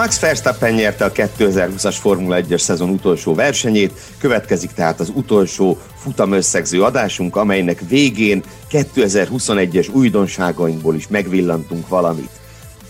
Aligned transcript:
Max 0.00 0.20
Verstappen 0.20 0.74
nyerte 0.74 1.04
a 1.04 1.12
2020-as 1.12 1.96
Formula 2.00 2.40
1-es 2.40 2.58
szezon 2.58 2.88
utolsó 2.88 3.34
versenyét, 3.34 3.92
következik 4.18 4.72
tehát 4.72 5.00
az 5.00 5.12
utolsó 5.14 5.78
futam 5.96 6.32
összegző 6.32 6.82
adásunk, 6.82 7.36
amelynek 7.36 7.82
végén 7.88 8.42
2021-es 8.70 9.92
újdonságainkból 9.92 10.94
is 10.94 11.08
megvillantunk 11.08 11.88
valamit. 11.88 12.30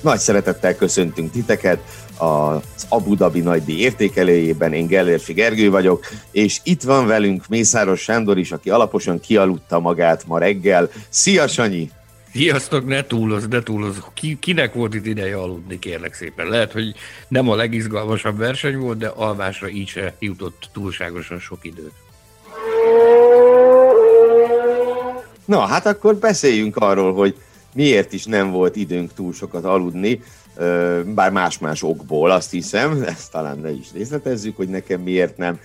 Nagy 0.01 0.18
szeretettel 0.18 0.74
köszöntünk 0.74 1.30
titeket 1.30 1.78
az 2.18 2.87
Abu 2.88 3.15
Dhabi 3.15 3.40
nagydíj 3.40 3.80
értékelőjében, 3.80 4.73
én 4.73 4.87
Gellérfi 4.87 5.32
Gergő 5.32 5.70
vagyok, 5.70 6.06
és 6.30 6.60
itt 6.62 6.82
van 6.82 7.06
velünk 7.06 7.46
Mészáros 7.48 8.01
Sándor 8.01 8.38
is, 8.38 8.52
aki 8.52 8.70
alaposan 8.70 9.20
kialudta 9.20 9.80
magát 9.80 10.27
ma 10.27 10.38
reggel. 10.38 10.90
Szia 11.09 11.48
Sanyi! 11.48 11.90
Sziasztok, 12.33 12.87
ne 12.87 13.05
túloz, 13.05 13.48
ne 13.48 13.62
túloz. 13.62 14.02
Ki, 14.15 14.38
kinek 14.38 14.75
volt 14.75 14.95
itt 14.95 15.07
ideje 15.07 15.37
aludni, 15.37 15.79
kérlek 15.79 16.15
szépen. 16.15 16.47
Lehet, 16.47 16.73
hogy 16.73 16.95
nem 17.29 17.48
a 17.48 17.55
legizgalmasabb 17.55 18.38
verseny 18.38 18.77
volt, 18.77 18.98
de 18.98 19.09
alvásra 19.09 19.69
így 19.69 19.88
se 19.88 20.15
jutott 20.19 20.69
túlságosan 20.73 21.38
sok 21.38 21.59
idő. 21.62 21.91
Na, 25.45 25.60
hát 25.60 25.87
akkor 25.87 26.16
beszéljünk 26.16 26.77
arról, 26.77 27.15
hogy 27.15 27.37
miért 27.74 28.13
is 28.13 28.24
nem 28.24 28.51
volt 28.51 28.76
időnk 28.76 29.15
túl 29.15 29.32
sokat 29.32 29.65
aludni, 29.65 30.23
bár 31.04 31.30
más-más 31.30 31.82
okból, 31.82 32.30
azt 32.30 32.51
hiszem, 32.51 33.02
ezt 33.16 33.30
talán 33.30 33.59
ne 33.59 33.71
is 33.71 33.87
részletezzük, 33.93 34.57
hogy 34.57 34.69
nekem 34.69 35.01
miért 35.01 35.37
nem. 35.37 35.59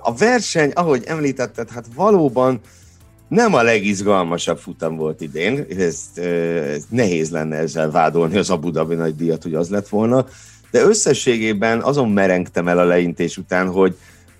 A 0.00 0.14
verseny, 0.14 0.70
ahogy 0.74 1.02
említetted, 1.06 1.70
hát 1.70 1.84
valóban 1.94 2.60
nem 3.28 3.54
a 3.54 3.62
legizgalmasabb 3.62 4.58
futam 4.58 4.96
volt 4.96 5.20
idén, 5.20 5.66
ez, 5.78 6.00
ez 6.14 6.84
nehéz 6.88 7.30
lenne 7.30 7.56
ezzel 7.56 7.90
vádolni 7.90 8.36
az 8.36 8.50
Abu 8.50 8.70
Dhabi 8.70 8.94
nagy 8.94 9.16
díjat, 9.16 9.42
hogy 9.42 9.54
az 9.54 9.68
lett 9.68 9.88
volna, 9.88 10.26
de 10.70 10.82
összességében 10.82 11.82
azon 11.82 12.10
merengtem 12.10 12.68
el 12.68 12.78
a 12.78 12.84
leintés 12.84 13.36
után, 13.36 13.68
hogy 13.70 13.96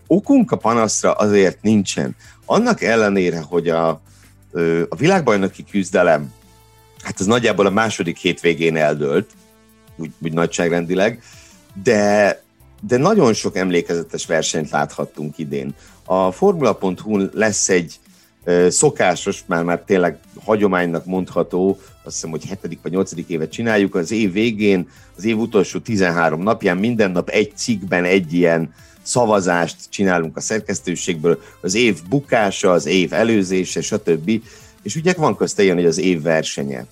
okunk 0.07 0.51
a 0.51 0.57
panaszra 0.57 1.13
azért 1.13 1.63
nincsen. 1.63 2.17
Annak 2.45 2.83
ellenére, 2.83 3.41
hogy 3.41 3.69
a, 3.69 3.89
a 4.89 4.97
világbajnoki 4.97 5.65
küzdelem, 5.71 6.33
hát 7.03 7.21
az 7.21 7.27
nagyjából 7.27 7.67
a 7.67 7.71
második 7.71 8.17
hétvégén 8.17 8.77
eldőlt, 8.77 9.31
úgy, 9.97 10.11
úgy 10.19 10.33
nagyságrendileg, 10.33 11.23
de, 11.83 12.43
de 12.81 12.97
nagyon 12.97 13.35
sok 13.35 13.57
emlékezetes 13.57 14.27
versenyt 14.27 14.71
láthattunk 14.71 15.39
idén. 15.39 15.75
A 16.05 16.33
Formula.hu 16.33 17.29
lesz 17.33 17.69
egy 17.69 17.99
szokásos, 18.69 19.43
már, 19.47 19.63
már 19.65 19.83
tényleg 19.87 20.19
hagyománynak 20.45 21.05
mondható, 21.05 21.79
azt 22.03 22.15
hiszem, 22.15 22.31
hogy 22.31 22.45
hetedik 22.45 22.79
vagy 22.83 22.93
nyolcadik 22.93 23.29
évet 23.29 23.51
csináljuk, 23.51 23.95
az 23.95 24.11
év 24.11 24.33
végén, 24.33 24.89
az 25.17 25.25
év 25.25 25.39
utolsó 25.39 25.79
13 25.79 26.43
napján 26.43 26.77
minden 26.77 27.11
nap 27.11 27.29
egy 27.29 27.53
cikkben 27.57 28.05
egy 28.05 28.33
ilyen 28.33 28.75
szavazást 29.03 29.77
csinálunk 29.89 30.37
a 30.37 30.41
szerkesztőségből, 30.41 31.41
az 31.61 31.75
év 31.75 31.99
bukása, 32.09 32.71
az 32.71 32.87
év 32.87 33.13
előzése, 33.13 33.81
stb. 33.81 34.31
És 34.83 34.97
ugye 34.97 35.15
van 35.17 35.37
közte 35.37 35.63
ilyen, 35.63 35.77
hogy 35.77 35.87
az 35.87 35.99
év 35.99 36.23
versenye. 36.23 36.87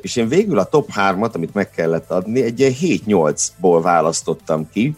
És 0.00 0.16
én 0.16 0.28
végül 0.28 0.58
a 0.58 0.64
top 0.64 0.90
3-at, 0.96 1.32
amit 1.32 1.54
meg 1.54 1.70
kellett 1.70 2.10
adni, 2.10 2.42
egy 2.42 2.76
7-8-ból 3.06 3.80
választottam 3.82 4.68
ki, 4.72 4.94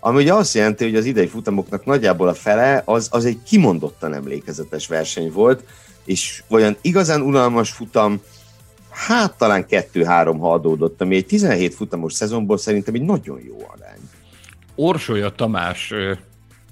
ami 0.00 0.22
ugye 0.22 0.34
azt 0.34 0.54
jelenti, 0.54 0.84
hogy 0.84 0.96
az 0.96 1.04
idei 1.04 1.26
futamoknak 1.26 1.84
nagyjából 1.84 2.28
a 2.28 2.34
fele 2.34 2.82
az, 2.84 3.08
az 3.10 3.24
egy 3.24 3.38
kimondottan 3.46 4.14
emlékezetes 4.14 4.86
verseny 4.86 5.32
volt, 5.32 5.64
és 6.04 6.42
olyan 6.48 6.76
igazán 6.80 7.20
unalmas 7.20 7.70
futam, 7.70 8.20
hát 8.90 9.38
talán 9.38 9.66
kettő-három 9.66 10.38
ha 10.38 10.52
adódott, 10.52 11.00
ami 11.00 11.16
egy 11.16 11.26
17 11.26 11.74
futamos 11.74 12.12
szezonból 12.12 12.58
szerintem 12.58 12.94
egy 12.94 13.02
nagyon 13.02 13.40
jó 13.46 13.56
arány. 13.74 14.00
Orsolya 14.74 15.30
Tamás 15.30 15.92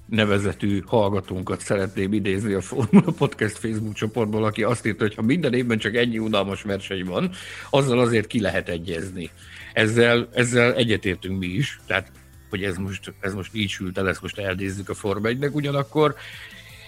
nevezetű 0.07 0.83
hallgatónkat 0.87 1.61
szeretném 1.61 2.13
idézni 2.13 2.53
a 2.53 2.61
Formula 2.61 3.13
Podcast 3.19 3.59
Facebook 3.59 3.95
csoportból, 3.95 4.45
aki 4.45 4.63
azt 4.63 4.87
írta, 4.87 5.03
hogy 5.05 5.15
ha 5.15 5.23
minden 5.23 5.55
évben 5.55 5.79
csak 5.79 5.95
ennyi 5.95 6.19
unalmas 6.19 6.63
verseny 6.63 7.05
van, 7.05 7.31
azzal 7.71 7.99
azért 7.99 8.27
ki 8.27 8.41
lehet 8.41 8.69
egyezni. 8.69 9.31
Ezzel, 9.73 10.29
ezzel 10.35 10.75
egyetértünk 10.75 11.39
mi 11.39 11.47
is, 11.47 11.81
tehát 11.87 12.11
hogy 12.51 12.65
ez 12.65 12.77
most, 12.77 13.13
ez 13.21 13.35
most 13.35 13.51
így 13.55 13.69
sült 13.69 13.99
el, 13.99 14.09
ezt 14.09 14.23
most 14.23 14.39
eldézzük 14.39 14.89
a 14.89 14.95
Forma 14.95 15.29
1 15.29 15.49
ugyanakkor 15.53 16.17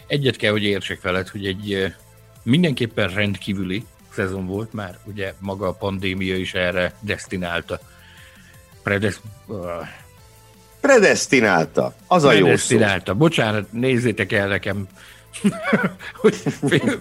egyet 0.06 0.36
kell, 0.36 0.50
hogy 0.50 0.62
értsek 0.62 1.00
veled, 1.00 1.28
hogy 1.28 1.46
egy 1.46 1.94
mindenképpen 2.42 3.08
rendkívüli 3.08 3.84
szezon 4.12 4.46
volt 4.46 4.72
már, 4.72 4.98
ugye 5.04 5.34
maga 5.38 5.68
a 5.68 5.72
pandémia 5.72 6.36
is 6.36 6.54
erre 6.54 6.94
destinálta. 7.00 7.80
Predes... 8.82 9.20
Predestinálta, 10.80 11.94
az 12.06 12.24
a 12.24 12.32
jó 12.32 12.56
szó. 12.56 12.78
Bocsánat, 13.16 13.72
nézzétek 13.72 14.32
el 14.32 14.48
nekem, 14.48 14.88
hogy 16.20 16.34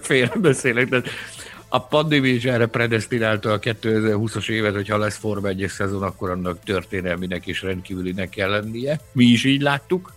félrebeszélek, 0.00 0.88
de 0.88 1.02
a 1.72 1.80
pandémia 1.80 2.52
erre 2.52 2.66
predestinálta 2.66 3.52
a 3.52 3.58
2020-as 3.58 4.50
évet, 4.50 4.74
hogy 4.74 4.88
ha 4.88 4.98
lesz 4.98 5.16
Forma 5.16 5.48
1 5.48 5.66
szezon, 5.68 6.02
akkor 6.02 6.30
annak 6.30 6.64
történelminek 6.64 7.46
és 7.46 7.62
rendkívülinek 7.62 8.28
kell 8.28 8.50
lennie. 8.50 9.00
Mi 9.12 9.24
is 9.24 9.44
így 9.44 9.60
láttuk. 9.62 10.12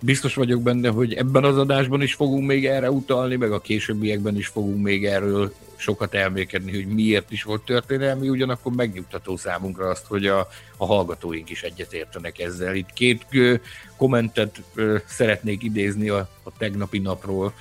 Biztos 0.00 0.34
vagyok 0.34 0.62
benne, 0.62 0.88
hogy 0.88 1.14
ebben 1.14 1.44
az 1.44 1.58
adásban 1.58 2.02
is 2.02 2.14
fogunk 2.14 2.46
még 2.46 2.66
erre 2.66 2.90
utalni, 2.90 3.36
meg 3.36 3.52
a 3.52 3.60
későbbiekben 3.60 4.36
is 4.36 4.46
fogunk 4.46 4.82
még 4.82 5.06
erről 5.06 5.54
sokat 5.76 6.14
elmékedni, 6.14 6.74
hogy 6.74 6.86
miért 6.86 7.30
is 7.30 7.42
volt 7.42 7.64
történelmi, 7.64 8.28
ugyanakkor 8.28 8.72
megnyugtató 8.72 9.36
számunkra 9.36 9.88
azt, 9.88 10.06
hogy 10.06 10.26
a, 10.26 10.48
a 10.76 10.86
hallgatóink 10.86 11.50
is 11.50 11.62
egyetértenek 11.62 12.38
ezzel. 12.38 12.74
Itt 12.74 12.92
két 12.92 13.26
ö, 13.30 13.54
kommentet 13.96 14.62
ö, 14.74 14.96
szeretnék 15.06 15.62
idézni 15.62 16.08
a, 16.08 16.28
a 16.42 16.50
tegnapi 16.58 16.98
napról. 16.98 17.52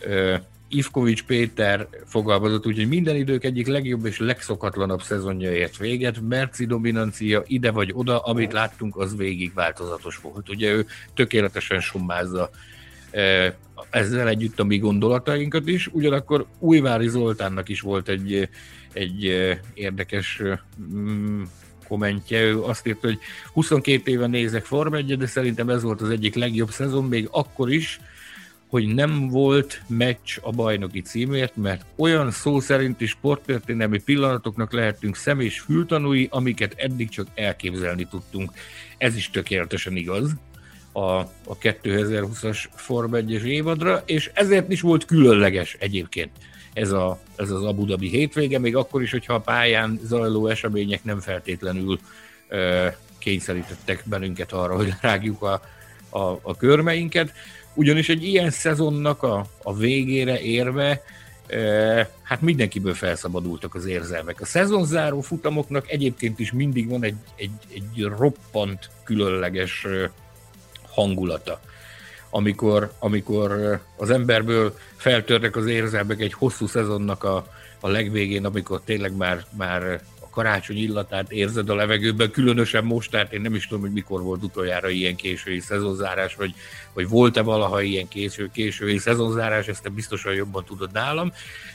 Ö, 0.00 0.36
Ivkovics 0.74 1.22
Péter 1.22 1.88
fogalmazott 2.06 2.66
úgy, 2.66 2.76
hogy 2.76 2.88
minden 2.88 3.16
idők 3.16 3.44
egyik 3.44 3.66
legjobb 3.66 4.06
és 4.06 4.18
legszokatlanabb 4.18 5.02
szezonja 5.02 5.52
ért 5.52 5.76
véget, 5.76 6.20
Merci 6.20 6.66
dominancia 6.66 7.42
ide 7.46 7.70
vagy 7.70 7.90
oda, 7.94 8.18
amit 8.18 8.52
láttunk, 8.52 8.96
az 8.96 9.16
végig 9.16 9.54
változatos 9.54 10.16
volt. 10.16 10.48
Ugye 10.48 10.70
ő 10.70 10.86
tökéletesen 11.14 11.80
summázza 11.80 12.50
e, 13.10 13.56
ezzel 13.90 14.28
együtt 14.28 14.60
a 14.60 14.64
mi 14.64 14.78
gondolatainkat 14.78 15.68
is, 15.68 15.86
ugyanakkor 15.86 16.46
Újvári 16.58 17.08
Zoltánnak 17.08 17.68
is 17.68 17.80
volt 17.80 18.08
egy, 18.08 18.48
egy 18.92 19.26
e, 19.26 19.60
érdekes 19.74 20.42
mm, 20.94 21.42
kommentje, 21.88 22.40
ő 22.40 22.62
azt 22.62 22.86
írta, 22.86 23.06
hogy 23.06 23.18
22 23.52 24.10
éve 24.10 24.26
nézek 24.26 24.64
Form 24.64 24.94
1 24.94 25.16
de 25.16 25.26
szerintem 25.26 25.68
ez 25.68 25.82
volt 25.82 26.00
az 26.00 26.10
egyik 26.10 26.34
legjobb 26.34 26.70
szezon, 26.70 27.04
még 27.04 27.28
akkor 27.30 27.72
is, 27.72 28.00
hogy 28.72 28.94
nem 28.94 29.28
volt 29.28 29.82
meccs 29.86 30.38
a 30.42 30.50
bajnoki 30.50 31.00
címért, 31.00 31.56
mert 31.56 31.84
olyan 31.96 32.30
szó 32.30 32.60
szerinti 32.60 33.06
sporttörténelmi 33.06 33.98
pillanatoknak 33.98 34.72
lehetünk 34.72 35.16
szem 35.16 35.40
és 35.40 35.60
fültanúi, 35.60 36.28
amiket 36.30 36.74
eddig 36.76 37.08
csak 37.08 37.26
elképzelni 37.34 38.06
tudtunk. 38.10 38.50
Ez 38.98 39.16
is 39.16 39.30
tökéletesen 39.30 39.96
igaz 39.96 40.30
a, 40.92 41.00
a 41.10 41.58
2020-as 41.60 42.64
Form 42.74 43.14
1 43.14 43.46
évadra, 43.46 44.02
és 44.06 44.30
ezért 44.34 44.72
is 44.72 44.80
volt 44.80 45.04
különleges 45.04 45.76
egyébként 45.78 46.30
ez, 46.72 46.90
a, 46.92 47.18
ez 47.36 47.50
az 47.50 47.64
Abu 47.64 47.84
Dhabi 47.84 48.08
hétvége, 48.08 48.58
még 48.58 48.76
akkor 48.76 49.02
is, 49.02 49.10
hogyha 49.10 49.34
a 49.34 49.40
pályán 49.40 50.00
zajló 50.04 50.46
események 50.46 51.04
nem 51.04 51.20
feltétlenül 51.20 51.98
ö, 52.48 52.86
kényszerítettek 53.18 54.02
bennünket 54.06 54.52
arra, 54.52 54.76
hogy 54.76 54.92
rágjuk 55.00 55.42
a, 55.42 55.62
a, 56.08 56.38
a 56.42 56.56
körmeinket. 56.56 57.32
Ugyanis 57.74 58.08
egy 58.08 58.24
ilyen 58.24 58.50
szezonnak 58.50 59.22
a, 59.22 59.46
a 59.62 59.74
végére 59.74 60.40
érve 60.40 61.02
e, 61.46 62.10
hát 62.22 62.40
mindenkiből 62.40 62.94
felszabadultak 62.94 63.74
az 63.74 63.86
érzelmek. 63.86 64.40
A 64.40 64.44
szezonzáró 64.44 65.20
futamoknak 65.20 65.90
egyébként 65.90 66.38
is 66.38 66.52
mindig 66.52 66.88
van 66.88 67.04
egy, 67.04 67.16
egy, 67.36 67.50
egy 67.74 68.02
roppant 68.18 68.90
különleges 69.04 69.86
hangulata. 70.88 71.60
Amikor, 72.30 72.92
amikor 72.98 73.80
az 73.96 74.10
emberből 74.10 74.78
feltörnek 74.96 75.56
az 75.56 75.66
érzelmek 75.66 76.20
egy 76.20 76.32
hosszú 76.32 76.66
szezonnak 76.66 77.24
a, 77.24 77.46
a 77.80 77.88
legvégén, 77.88 78.44
amikor 78.44 78.80
tényleg 78.84 79.16
már, 79.16 79.44
már 79.56 80.00
karácsony 80.32 80.76
illatát 80.76 81.32
érzed 81.32 81.68
a 81.68 81.74
levegőben, 81.74 82.30
különösen 82.30 82.84
most, 82.84 83.10
tehát 83.10 83.32
én 83.32 83.40
nem 83.40 83.54
is 83.54 83.66
tudom, 83.66 83.82
hogy 83.82 83.92
mikor 83.92 84.22
volt 84.22 84.42
utoljára 84.42 84.88
ilyen 84.88 85.16
késői 85.16 85.60
szezonzárás, 85.60 86.34
vagy, 86.34 86.54
vagy 86.92 87.08
volt-e 87.08 87.42
valaha 87.42 87.82
ilyen 87.82 88.08
késő, 88.08 88.50
késői 88.52 88.98
szezonzárás, 88.98 89.66
ezt 89.66 89.82
te 89.82 89.88
biztosan 89.88 90.34
jobban 90.34 90.64
tudod 90.64 90.92
nálam, 90.92 91.32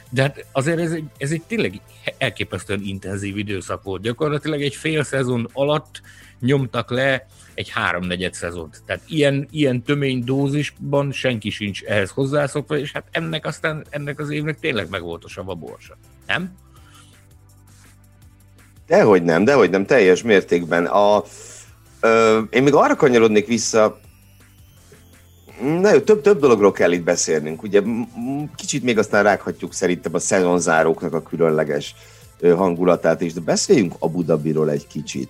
de 0.09 0.21
hát 0.21 0.45
azért 0.51 0.79
ez 0.79 0.91
egy, 0.91 1.03
ez 1.17 1.31
egy 1.31 1.41
tényleg 1.47 1.81
elképesztően 2.17 2.81
intenzív 2.83 3.37
időszak 3.37 3.83
volt. 3.83 4.01
Gyakorlatilag 4.01 4.61
egy 4.61 4.75
fél 4.75 5.03
szezon 5.03 5.49
alatt 5.53 6.01
nyomtak 6.39 6.91
le 6.91 7.27
egy 7.53 7.69
háromnegyed 7.69 8.33
szezont. 8.33 8.81
Tehát 8.85 9.01
ilyen, 9.07 9.47
ilyen 9.51 9.83
tömény 9.83 10.23
dózisban 10.23 11.11
senki 11.11 11.49
sincs 11.49 11.83
ehhez 11.83 12.09
hozzászokva, 12.09 12.77
és 12.77 12.91
hát 12.91 13.07
ennek 13.11 13.45
aztán 13.45 13.85
ennek 13.89 14.19
az 14.19 14.29
évnek 14.29 14.59
tényleg 14.59 14.89
meg 14.89 15.01
a 15.01 15.19
sava 15.27 15.53
borsa. 15.53 15.97
Nem? 16.27 16.55
Dehogy 18.87 19.23
nem, 19.23 19.43
dehogy 19.43 19.69
nem, 19.69 19.85
teljes 19.85 20.21
mértékben. 20.21 20.85
A, 20.85 21.23
ö, 21.99 22.39
én 22.49 22.63
még 22.63 22.73
arra 22.73 22.95
kanyarodnék 22.95 23.47
vissza, 23.47 23.99
Na 25.61 25.93
jó, 25.93 25.99
több, 25.99 26.21
több 26.21 26.39
dologról 26.39 26.71
kell 26.71 26.91
itt 26.91 27.03
beszélnünk. 27.03 27.63
Ugye 27.63 27.81
kicsit 28.55 28.83
még 28.83 28.97
aztán 28.97 29.23
rághatjuk 29.23 29.73
szerintem 29.73 30.13
a 30.13 30.19
szezonzáróknak 30.19 31.13
a 31.13 31.21
különleges 31.21 31.95
hangulatát 32.41 33.21
is, 33.21 33.33
de 33.33 33.39
beszéljünk 33.39 33.93
Abu 33.99 34.23
Dhabiról 34.23 34.69
egy 34.69 34.87
kicsit 34.87 35.29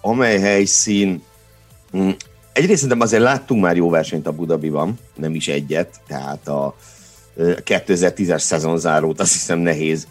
amely 0.00 0.40
helyszín 0.40 1.22
mm, 1.96 2.10
egyrészt 2.52 2.80
szerintem 2.80 3.00
azért 3.00 3.22
láttunk 3.22 3.62
már 3.62 3.76
jó 3.76 3.90
versenyt 3.90 4.26
a 4.26 4.32
Budabiban, 4.32 4.98
nem 5.14 5.34
is 5.34 5.48
egyet, 5.48 6.00
tehát 6.06 6.48
a 6.48 6.76
2010-es 7.38 8.38
szezonzárót 8.38 9.20
azt 9.20 9.32
hiszem 9.32 9.58
nehéz 9.58 10.06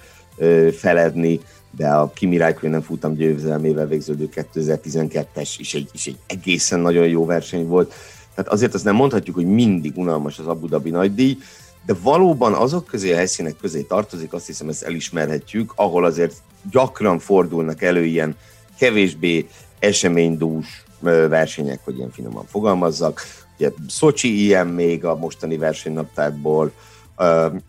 feledni, 0.78 1.40
de 1.76 1.88
a 1.88 2.12
Kimi 2.14 2.38
Räikkönen 2.38 2.82
futam 2.82 3.14
győzelmével 3.14 3.88
végződő 3.88 4.30
2012-es 4.36 5.54
is 5.58 5.74
egy, 5.74 5.90
is 5.94 6.08
egy 6.08 6.18
egészen 6.28 6.80
nagyon 6.80 7.08
jó 7.08 7.26
verseny 7.26 7.68
volt. 7.68 7.94
Tehát 8.36 8.52
azért 8.52 8.74
azt 8.74 8.84
nem 8.84 8.96
mondhatjuk, 8.96 9.36
hogy 9.36 9.46
mindig 9.46 9.98
unalmas 9.98 10.40
az 10.40 10.48
Abu 10.48 10.68
Dhabi 10.68 10.90
nagydíj, 10.90 11.38
de 11.86 11.96
valóban 12.02 12.54
azok 12.54 12.86
közé 12.86 13.12
a 13.12 13.16
helyszínek 13.16 13.56
közé 13.62 13.82
tartozik, 13.82 14.34
azt 14.34 14.46
hiszem 14.46 14.70
ezt 14.70 14.84
elismerhetjük, 14.84 15.74
ahol 15.76 16.06
azért 16.06 16.36
gyakran 16.72 17.20
fordulnak 17.20 17.82
elő 17.82 18.06
ilyen 18.06 18.36
kevésbé 18.78 19.48
eseménydús 19.80 20.84
versenyek, 21.30 21.80
hogy 21.84 21.98
ilyen 21.98 22.12
finoman 22.12 22.46
fogalmazzak. 22.46 23.22
Ugye 23.58 23.72
Szocsi 23.88 24.44
ilyen 24.44 24.68
még 24.68 25.06
a 25.06 25.16
mostani 25.16 25.58
versenynaptárból. 25.58 26.72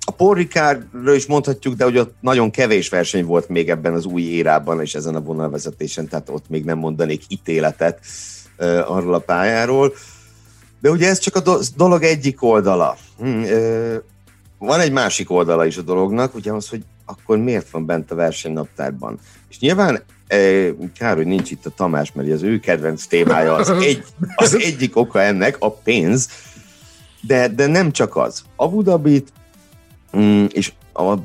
A 0.04 0.12
Porrikárról 0.16 1.14
is 1.14 1.26
mondhatjuk, 1.26 1.74
de 1.74 1.84
hogy 1.84 1.98
ott 1.98 2.14
nagyon 2.20 2.50
kevés 2.50 2.88
verseny 2.88 3.24
volt 3.24 3.48
még 3.48 3.70
ebben 3.70 3.94
az 3.94 4.04
új 4.04 4.22
érában 4.22 4.80
és 4.80 4.94
ezen 4.94 5.14
a 5.14 5.20
vonalvezetésen, 5.20 6.08
tehát 6.08 6.28
ott 6.28 6.48
még 6.48 6.64
nem 6.64 6.78
mondanék 6.78 7.22
ítéletet 7.28 8.00
arról 8.86 9.14
a 9.14 9.18
pályáról. 9.18 9.92
De 10.80 10.90
ugye 10.90 11.08
ez 11.08 11.18
csak 11.18 11.36
a 11.36 11.58
dolog 11.76 12.02
egyik 12.02 12.42
oldala. 12.42 12.96
Hm, 13.18 13.42
van 14.58 14.80
egy 14.80 14.92
másik 14.92 15.30
oldala 15.30 15.66
is 15.66 15.76
a 15.76 15.82
dolognak, 15.82 16.34
ugye 16.34 16.52
az, 16.52 16.68
hogy 16.68 16.82
akkor 17.04 17.38
miért 17.38 17.70
van 17.70 17.86
bent 17.86 18.10
a 18.10 18.14
versenynaptárban. 18.14 19.18
És 19.48 19.58
nyilván 19.58 20.02
kár, 20.98 21.16
hogy 21.16 21.26
nincs 21.26 21.50
itt 21.50 21.66
a 21.66 21.70
Tamás, 21.70 22.12
mert 22.12 22.30
az 22.30 22.42
ő 22.42 22.60
kedvenc 22.60 23.06
témája 23.06 23.54
az, 23.54 23.70
egy, 23.90 24.04
az 24.34 24.54
egyik 24.54 24.96
oka 24.96 25.20
ennek 25.20 25.56
a 25.58 25.70
pénz, 25.70 26.28
de, 27.26 27.48
de 27.48 27.66
nem 27.66 27.90
csak 27.90 28.16
az. 28.16 28.42
Abu 28.56 28.82
Dhabit, 28.82 29.32
mm, 30.16 30.44
és 30.52 30.72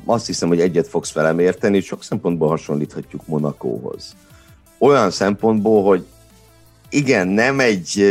azt 0.04 0.26
hiszem, 0.26 0.48
hogy 0.48 0.60
egyet 0.60 0.88
fogsz 0.88 1.12
velem 1.12 1.38
érteni, 1.38 1.80
sok 1.80 2.02
szempontból 2.02 2.48
hasonlíthatjuk 2.48 3.26
Monakóhoz. 3.26 4.16
Olyan 4.78 5.10
szempontból, 5.10 5.82
hogy 5.82 6.04
igen, 6.88 7.28
nem, 7.28 7.60
egy, 7.60 8.04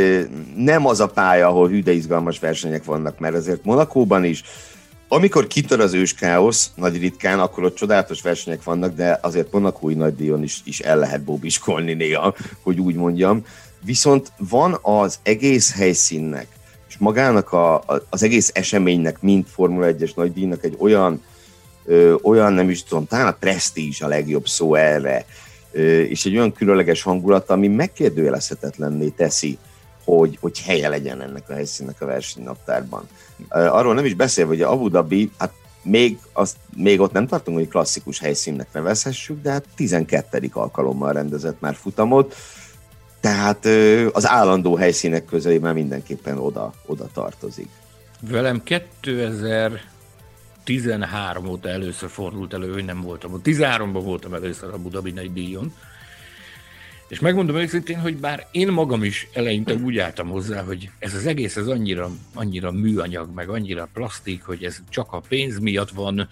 nem 0.55 0.85
az 0.85 0.99
a 0.99 1.07
pálya, 1.07 1.47
ahol 1.47 1.67
hűde 1.67 1.91
izgalmas 1.91 2.39
versenyek 2.39 2.83
vannak, 2.83 3.19
mert 3.19 3.35
azért 3.35 3.63
Monakóban 3.63 4.23
is 4.23 4.43
amikor 5.11 5.47
kitör 5.47 5.79
az 5.79 5.93
ős 5.93 6.13
káosz, 6.13 6.71
nagy 6.75 6.99
ritkán, 6.99 7.39
akkor 7.39 7.63
ott 7.63 7.75
csodálatos 7.75 8.21
versenyek 8.21 8.63
vannak, 8.63 8.95
de 8.95 9.19
azért 9.21 9.51
Monakói 9.51 9.93
nagydíjon 9.93 10.43
is, 10.43 10.61
is 10.63 10.79
el 10.79 10.97
lehet 10.97 11.23
bóbiskolni 11.23 11.93
néha, 11.93 12.35
hogy 12.61 12.79
úgy 12.79 12.95
mondjam. 12.95 13.45
Viszont 13.83 14.31
van 14.37 14.77
az 14.81 15.19
egész 15.23 15.73
helyszínnek, 15.73 16.47
magának 16.99 17.51
a, 17.51 17.75
a, 17.75 18.05
az 18.09 18.23
egész 18.23 18.51
eseménynek, 18.53 19.21
mint 19.21 19.49
Formula 19.49 19.87
1-es 19.91 20.15
nagydíjnak 20.15 20.63
egy 20.63 20.75
olyan, 20.79 21.23
ö, 21.85 22.15
olyan 22.21 22.53
nem 22.53 22.69
is 22.69 22.83
tudom, 22.83 23.07
talán 23.07 23.27
a 23.27 23.37
presztízs 23.39 24.01
a 24.01 24.07
legjobb 24.07 24.47
szó 24.47 24.75
erre, 24.75 25.25
ö, 25.71 25.99
és 26.01 26.25
egy 26.25 26.35
olyan 26.35 26.53
különleges 26.53 27.01
hangulat, 27.01 27.49
ami 27.49 27.67
megkérdőjelezhetetlenné 27.67 29.07
teszi 29.07 29.57
hogy, 30.15 30.37
hogy 30.41 30.59
helye 30.59 30.89
legyen 30.89 31.21
ennek 31.21 31.49
a 31.49 31.53
helyszínnek 31.53 32.01
a 32.01 32.05
versenynaptárban. 32.05 33.07
Arról 33.49 33.93
nem 33.93 34.05
is 34.05 34.13
beszél, 34.13 34.47
hogy 34.47 34.61
a 34.61 34.71
Abu 34.71 34.89
Dhabi, 34.89 35.31
hát 35.37 35.53
még, 35.81 36.17
azt, 36.33 36.55
még 36.75 36.99
ott 36.99 37.11
nem 37.11 37.27
tartunk, 37.27 37.57
hogy 37.57 37.67
klasszikus 37.67 38.19
helyszínnek 38.19 38.67
nevezhessük, 38.71 39.41
de 39.41 39.51
hát 39.51 39.65
12. 39.75 40.49
alkalommal 40.53 41.13
rendezett 41.13 41.59
már 41.59 41.75
futamot, 41.75 42.35
tehát 43.19 43.65
az 44.11 44.27
állandó 44.27 44.75
helyszínek 44.75 45.25
közé 45.25 45.57
már 45.57 45.73
mindenképpen 45.73 46.37
oda, 46.37 46.73
oda 46.85 47.07
tartozik. 47.13 47.67
Velem 48.29 48.63
2013 48.63 51.47
óta 51.47 51.69
először 51.69 52.09
fordult 52.09 52.53
elő, 52.53 52.73
hogy 52.73 52.85
nem 52.85 53.01
voltam. 53.01 53.41
13-ban 53.43 54.01
voltam 54.03 54.33
először 54.33 54.73
a 54.73 54.77
Budabi 54.77 55.11
nagy 55.11 55.33
díjon, 55.33 55.73
és 57.09 57.19
megmondom 57.19 57.55
őszintén, 57.55 57.99
hogy 57.99 58.17
bár 58.17 58.47
én 58.51 58.67
magam 58.67 59.03
is 59.03 59.27
eleinte 59.33 59.73
úgy 59.73 59.97
álltam 59.97 60.29
hozzá, 60.29 60.63
hogy 60.63 60.89
ez 60.99 61.13
az 61.13 61.25
egész 61.25 61.55
ez 61.55 61.67
annyira, 61.67 62.09
annyira 62.33 62.71
műanyag, 62.71 63.33
meg 63.33 63.49
annyira 63.49 63.89
plastik, 63.93 64.43
hogy 64.43 64.63
ez 64.63 64.77
csak 64.89 65.11
a 65.11 65.21
pénz 65.27 65.59
miatt 65.59 65.89
van 65.89 66.27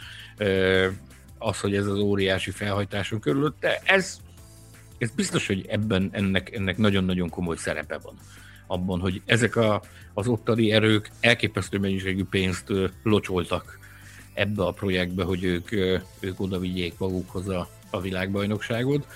az, 1.37 1.59
hogy 1.59 1.75
ez 1.75 1.85
az 1.85 1.99
óriási 1.99 2.51
felhajtáson 2.51 3.21
de 3.59 3.81
ez, 3.83 4.17
ez 4.97 5.11
biztos, 5.11 5.47
hogy 5.47 5.65
ebben 5.67 6.09
ennek, 6.11 6.55
ennek 6.55 6.77
nagyon-nagyon 6.77 7.29
komoly 7.29 7.55
szerepe 7.55 7.97
van. 7.97 8.13
Abban, 8.67 8.99
hogy 8.99 9.21
ezek 9.25 9.55
a, 9.55 9.81
az 10.13 10.27
ottani 10.27 10.71
erők 10.71 11.09
elképesztő 11.19 11.79
mennyiségű 11.79 12.23
pénzt 12.23 12.73
locsoltak 13.03 13.79
ebbe 14.33 14.63
a 14.63 14.71
projektbe, 14.71 15.23
hogy 15.23 15.43
ők, 15.43 15.71
ők 16.19 16.39
oda 16.39 16.59
vigyék 16.59 16.97
magukhoz 16.97 17.47
a, 17.47 17.69
a 17.89 18.01
világbajnokságot 18.01 19.07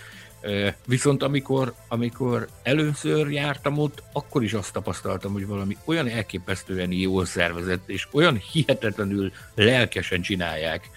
Viszont 0.86 1.24
amikor, 1.24 1.74
amikor 1.88 2.48
először 2.64 3.32
jártam 3.32 3.78
ott, 3.78 4.04
akkor 4.12 4.44
is 4.44 4.54
azt 4.54 4.74
tapasztaltam, 4.74 5.32
hogy 5.32 5.48
valami 5.48 5.78
olyan 5.86 6.08
elképesztően 6.08 6.92
jól 6.92 7.26
szervezett, 7.26 7.90
és 7.90 8.08
olyan 8.12 8.38
hihetetlenül 8.52 9.32
lelkesen 9.56 10.22
csinálják 10.22 10.90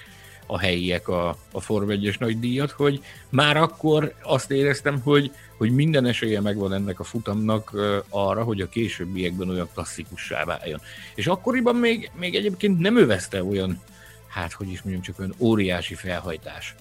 a 0.47 0.59
helyiek 0.59 1.09
a, 1.09 1.37
a 1.53 1.61
Form 1.61 1.91
1 1.91 2.17
nagy 2.19 2.39
díjat, 2.39 2.71
hogy 2.71 3.03
már 3.29 3.57
akkor 3.57 4.15
azt 4.23 4.51
éreztem, 4.51 5.01
hogy, 5.01 5.31
hogy 5.57 5.71
minden 5.71 6.07
esélye 6.07 6.41
megvan 6.41 6.73
ennek 6.73 7.01
a 7.01 7.05
futamnak 7.05 7.77
arra, 8.09 8.43
hogy 8.43 8.61
a 8.61 8.69
későbbiekben 8.69 9.49
olyan 9.49 9.69
klasszikussá 9.75 10.45
váljon. 10.45 10.81
És 11.15 11.27
akkoriban 11.27 11.77
még, 11.77 12.11
még 12.19 12.35
egyébként 12.35 12.79
nem 12.79 12.97
övezte 12.97 13.45
olyan, 13.45 13.83
hát 14.29 14.53
hogy 14.53 14.69
is 14.69 14.83
mondjam, 14.83 15.03
csak 15.05 15.19
olyan 15.19 15.35
óriási 15.39 15.95
felhajtás 15.95 16.75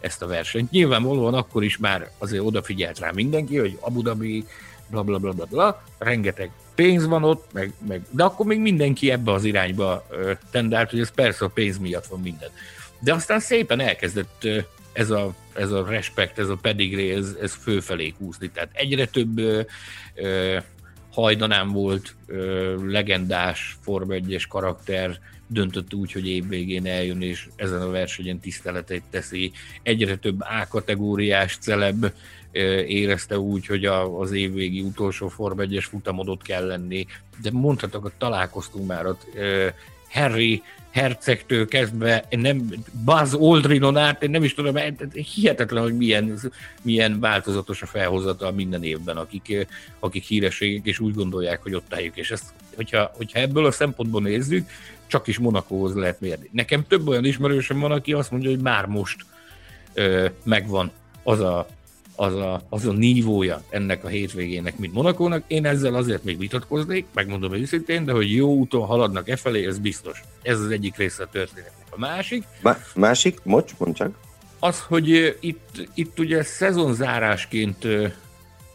ezt 0.00 0.22
a 0.22 0.26
versenyt. 0.26 0.70
Nyilvánvalóan 0.70 1.34
akkor 1.34 1.64
is 1.64 1.76
már 1.76 2.10
azért 2.18 2.42
odafigyelt 2.42 2.98
rá 2.98 3.10
mindenki, 3.10 3.58
hogy 3.58 3.78
Abu 3.80 4.02
Dhabi, 4.02 4.44
bla 4.86 5.02
bla 5.02 5.18
bla 5.18 5.32
bla, 5.32 5.44
bla 5.44 5.82
rengeteg 5.98 6.50
pénz 6.76 7.06
van 7.06 7.24
ott, 7.24 7.52
meg, 7.52 7.72
meg, 7.88 8.02
de 8.10 8.24
akkor 8.24 8.46
még 8.46 8.60
mindenki 8.60 9.10
ebbe 9.10 9.32
az 9.32 9.44
irányba 9.44 10.06
tendált, 10.50 10.90
hogy 10.90 11.00
ez 11.00 11.10
persze 11.10 11.44
a 11.44 11.48
pénz 11.48 11.78
miatt 11.78 12.06
van 12.06 12.20
minden. 12.20 12.50
De 13.00 13.14
aztán 13.14 13.40
szépen 13.40 13.80
elkezdett 13.80 14.46
ez 14.92 15.10
a, 15.10 15.34
ez 15.54 15.70
a 15.70 15.84
respekt, 15.84 16.38
ez 16.38 16.48
a 16.48 16.56
pedigree, 16.56 17.16
ez, 17.16 17.36
ez 17.40 17.54
főfelé 17.54 18.14
húzni. 18.18 18.50
Tehát 18.50 18.70
egyre 18.72 19.06
több 19.06 19.38
ö, 19.38 19.60
ö, 20.14 20.58
hajdanám 21.12 21.68
volt, 21.68 22.14
ö, 22.26 22.74
legendás 22.90 23.76
Form 23.80 24.10
1 24.10 24.46
karakter, 24.48 25.18
döntött 25.46 25.94
úgy, 25.94 26.12
hogy 26.12 26.28
évvégén 26.28 26.86
eljön, 26.86 27.22
és 27.22 27.48
ezen 27.56 27.80
a 27.80 27.90
versenyen 27.90 28.38
tiszteletét 28.38 29.02
teszi. 29.10 29.52
Egyre 29.82 30.16
több 30.16 30.40
A-kategóriás 30.40 31.56
celeb 31.56 32.06
érezte 32.86 33.38
úgy, 33.38 33.66
hogy 33.66 33.84
az 33.84 34.32
évvégi 34.32 34.80
utolsó 34.80 35.28
Form 35.28 35.58
1-es 35.60 35.86
futamodot 35.88 36.42
kell 36.42 36.66
lenni, 36.66 37.06
de 37.42 37.50
mondhatok, 37.52 38.02
hogy 38.02 38.12
találkoztunk 38.18 38.86
már 38.86 39.06
ott 39.06 39.26
Harry 40.10 40.62
hercegtől 40.96 41.68
kezdve, 41.68 42.24
nem, 42.30 42.72
Buzz 43.04 43.34
Aldrinon 43.34 43.96
át, 43.96 44.22
én 44.22 44.30
nem 44.30 44.44
is 44.44 44.54
tudom, 44.54 44.76
hihetetlen, 45.34 45.82
hogy 45.82 45.96
milyen, 45.96 46.38
milyen 46.82 47.20
változatos 47.20 47.82
a 47.82 47.86
felhozata 47.86 48.50
minden 48.50 48.82
évben, 48.82 49.16
akik, 49.16 49.66
akik 49.98 50.24
hírességek, 50.24 50.86
és 50.86 50.98
úgy 50.98 51.14
gondolják, 51.14 51.62
hogy 51.62 51.74
ott 51.74 51.94
álljuk. 51.94 52.16
És 52.16 52.30
ezt, 52.30 52.44
hogyha, 52.76 53.10
hogyha 53.16 53.38
ebből 53.38 53.66
a 53.66 53.70
szempontból 53.70 54.20
nézzük, 54.20 54.68
csak 55.06 55.26
is 55.26 55.38
Monakóhoz 55.38 55.94
lehet 55.94 56.20
mérni. 56.20 56.48
Nekem 56.52 56.86
több 56.88 57.08
olyan 57.08 57.24
ismerősöm 57.24 57.78
van, 57.78 57.92
aki 57.92 58.12
azt 58.12 58.30
mondja, 58.30 58.50
hogy 58.50 58.60
már 58.60 58.86
most 58.86 59.24
ö, 59.94 60.26
megvan 60.42 60.90
az 61.22 61.40
a, 61.40 61.66
az 62.16 62.34
a, 62.34 62.62
az 62.68 62.86
a 62.86 62.92
nívója 62.92 63.62
ennek 63.68 64.04
a 64.04 64.08
hétvégének, 64.08 64.78
mint 64.78 64.92
Monakónak. 64.92 65.44
Én 65.46 65.66
ezzel 65.66 65.94
azért 65.94 66.24
még 66.24 66.38
vitatkoznék, 66.38 67.06
megmondom 67.14 67.54
őszintén, 67.54 68.04
de 68.04 68.12
hogy 68.12 68.34
jó 68.34 68.54
úton 68.54 68.86
haladnak 68.86 69.28
e 69.28 69.36
felé, 69.36 69.66
ez 69.66 69.78
biztos. 69.78 70.22
Ez 70.42 70.60
az 70.60 70.70
egyik 70.70 70.96
része 70.96 71.22
a 71.22 71.28
történetnek. 71.28 71.86
A 71.90 71.98
másik... 71.98 72.44
Ma- 72.62 72.78
másik? 72.94 73.38
Mocs, 73.42 73.72
mondd 73.78 73.92
csak. 73.92 74.18
Az, 74.58 74.80
hogy 74.80 75.36
itt, 75.40 75.88
itt 75.94 76.18
ugye 76.18 76.42
szezonzárásként 76.42 77.86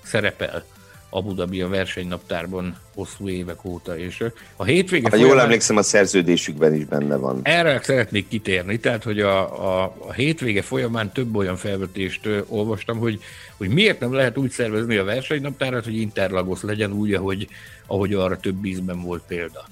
szerepel 0.04 0.66
Abu 1.14 1.34
Dhabi 1.34 1.62
a 1.62 1.68
versenynaptárban 1.68 2.78
hosszú 2.94 3.30
évek 3.30 3.66
óta, 3.66 3.98
és 3.98 4.24
a 4.56 4.64
hétvége 4.64 5.04
ha 5.04 5.10
folyamán... 5.10 5.34
Jól 5.34 5.42
emlékszem, 5.42 5.78
a 5.78 5.82
szerződésükben 5.82 6.74
is 6.74 6.86
benne 6.86 7.16
van. 7.16 7.40
Erre 7.44 7.80
szeretnék 7.84 8.28
kitérni, 8.28 8.80
tehát, 8.80 9.04
hogy 9.04 9.20
a, 9.20 9.40
a, 9.66 9.96
a 10.08 10.12
hétvége 10.12 10.62
folyamán 10.62 11.12
több 11.12 11.36
olyan 11.36 11.56
felvetést 11.56 12.26
ö, 12.26 12.40
olvastam, 12.48 12.98
hogy, 12.98 13.20
hogy 13.58 13.70
miért 13.70 14.00
nem 14.00 14.14
lehet 14.14 14.38
úgy 14.38 14.52
szervezni 14.52 14.98
a 14.98 15.04
versenynaptárat, 15.04 15.84
hogy 15.84 15.96
interlagos 15.96 16.62
legyen 16.62 16.92
úgy, 16.92 17.14
ahogy, 17.14 17.48
ahogy 17.88 18.14
arra 18.14 18.38
több 18.38 18.66
ízben 18.66 19.02
volt 19.02 19.24
példa. 19.28 19.66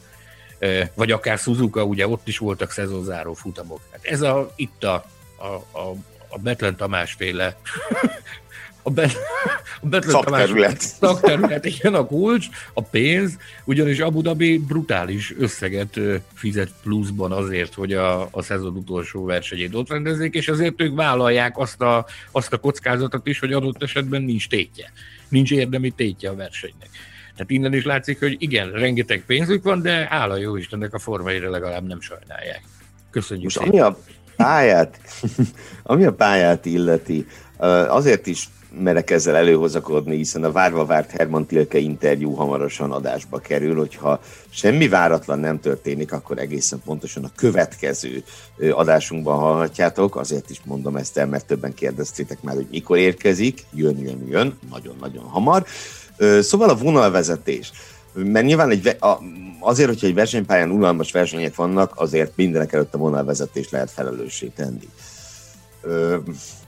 E, 0.59 0.91
vagy 0.95 1.11
akár 1.11 1.37
Suzuka, 1.37 1.83
ugye 1.83 2.07
ott 2.07 2.27
is 2.27 2.37
voltak 2.37 2.71
szezonzáró 2.71 3.33
futamok. 3.33 3.81
Hát 3.91 4.05
ez 4.05 4.21
a, 4.21 4.53
itt 4.55 4.83
a, 4.83 5.05
a, 5.37 5.77
a, 5.79 5.95
a 6.27 6.37
Betlen 6.37 6.75
Tamás 6.75 7.13
féle 7.13 7.57
a, 8.83 8.89
be, 8.89 9.09
a 9.81 9.87
Betlen 9.87 10.11
szakterület. 10.11 10.81
szakterület, 10.81 11.65
igen, 11.65 11.93
a 11.93 12.05
kulcs, 12.05 12.47
a 12.73 12.81
pénz, 12.81 13.37
ugyanis 13.65 13.99
Abu 13.99 14.21
Dhabi 14.21 14.57
brutális 14.57 15.33
összeget 15.37 15.99
fizet 16.33 16.71
pluszban 16.83 17.31
azért, 17.31 17.73
hogy 17.73 17.93
a, 17.93 18.27
a 18.31 18.41
szezon 18.41 18.75
utolsó 18.75 19.25
versenyét 19.25 19.75
ott 19.75 19.89
rendezzék, 19.89 20.33
és 20.33 20.47
azért 20.47 20.81
ők 20.81 20.95
vállalják 20.95 21.57
azt 21.57 21.81
a, 21.81 22.05
azt 22.31 22.53
a 22.53 22.57
kockázatot 22.57 23.27
is, 23.27 23.39
hogy 23.39 23.53
adott 23.53 23.83
esetben 23.83 24.21
nincs 24.21 24.49
tétje. 24.49 24.91
Nincs 25.29 25.51
érdemi 25.51 25.89
tétje 25.89 26.29
a 26.29 26.35
versenynek. 26.35 26.89
Tehát 27.33 27.49
innen 27.51 27.73
is 27.73 27.85
látszik, 27.85 28.19
hogy 28.19 28.35
igen, 28.39 28.71
rengeteg 28.71 29.23
pénzük 29.25 29.63
van, 29.63 29.81
de 29.81 30.07
áll 30.09 30.31
a 30.31 30.37
jó 30.37 30.55
Istennek 30.55 30.93
a 30.93 30.99
formáira 30.99 31.49
legalább 31.49 31.87
nem 31.87 32.01
sajnálják. 32.01 32.61
Köszönjük 33.11 33.43
Most 33.43 33.57
szépen. 33.57 33.71
ami 33.71 33.79
a 33.79 33.97
pályát, 34.35 34.99
ami 35.83 36.05
a 36.05 36.13
pályát 36.13 36.65
illeti, 36.65 37.27
azért 37.87 38.27
is 38.27 38.49
merek 38.77 39.09
ezzel 39.09 39.35
előhozakodni, 39.35 40.15
hiszen 40.15 40.43
a 40.43 40.51
várva 40.51 40.85
várt 40.85 41.11
Herman 41.11 41.45
Tilke 41.45 41.77
interjú 41.77 42.31
hamarosan 42.31 42.91
adásba 42.91 43.37
kerül, 43.37 43.77
hogyha 43.77 44.21
semmi 44.49 44.87
váratlan 44.87 45.39
nem 45.39 45.59
történik, 45.59 46.11
akkor 46.11 46.37
egészen 46.37 46.81
pontosan 46.85 47.23
a 47.23 47.31
következő 47.35 48.23
adásunkban 48.71 49.37
hallhatjátok, 49.37 50.15
azért 50.15 50.49
is 50.49 50.61
mondom 50.65 50.95
ezt 50.95 51.17
el, 51.17 51.27
mert 51.27 51.45
többen 51.45 51.73
kérdeztétek 51.73 52.41
már, 52.41 52.55
hogy 52.55 52.67
mikor 52.71 52.97
érkezik, 52.97 53.65
jön, 53.73 53.97
jön, 53.97 54.27
jön, 54.27 54.59
nagyon-nagyon 54.71 55.23
hamar. 55.23 55.65
Szóval 56.39 56.69
a 56.69 56.75
vonalvezetés, 56.75 57.71
mert 58.13 58.45
nyilván 58.45 58.69
egy, 58.69 58.97
azért, 59.59 59.89
hogyha 59.89 60.07
egy 60.07 60.13
versenypályán 60.13 60.71
unalmas 60.71 61.11
versenyek 61.11 61.55
vannak, 61.55 61.93
azért 61.95 62.31
mindenek 62.35 62.73
előtt 62.73 62.93
a 62.93 62.97
vonalvezetés 62.97 63.69
lehet 63.69 63.91
felelőssé 63.91 64.51
tenni 64.55 64.87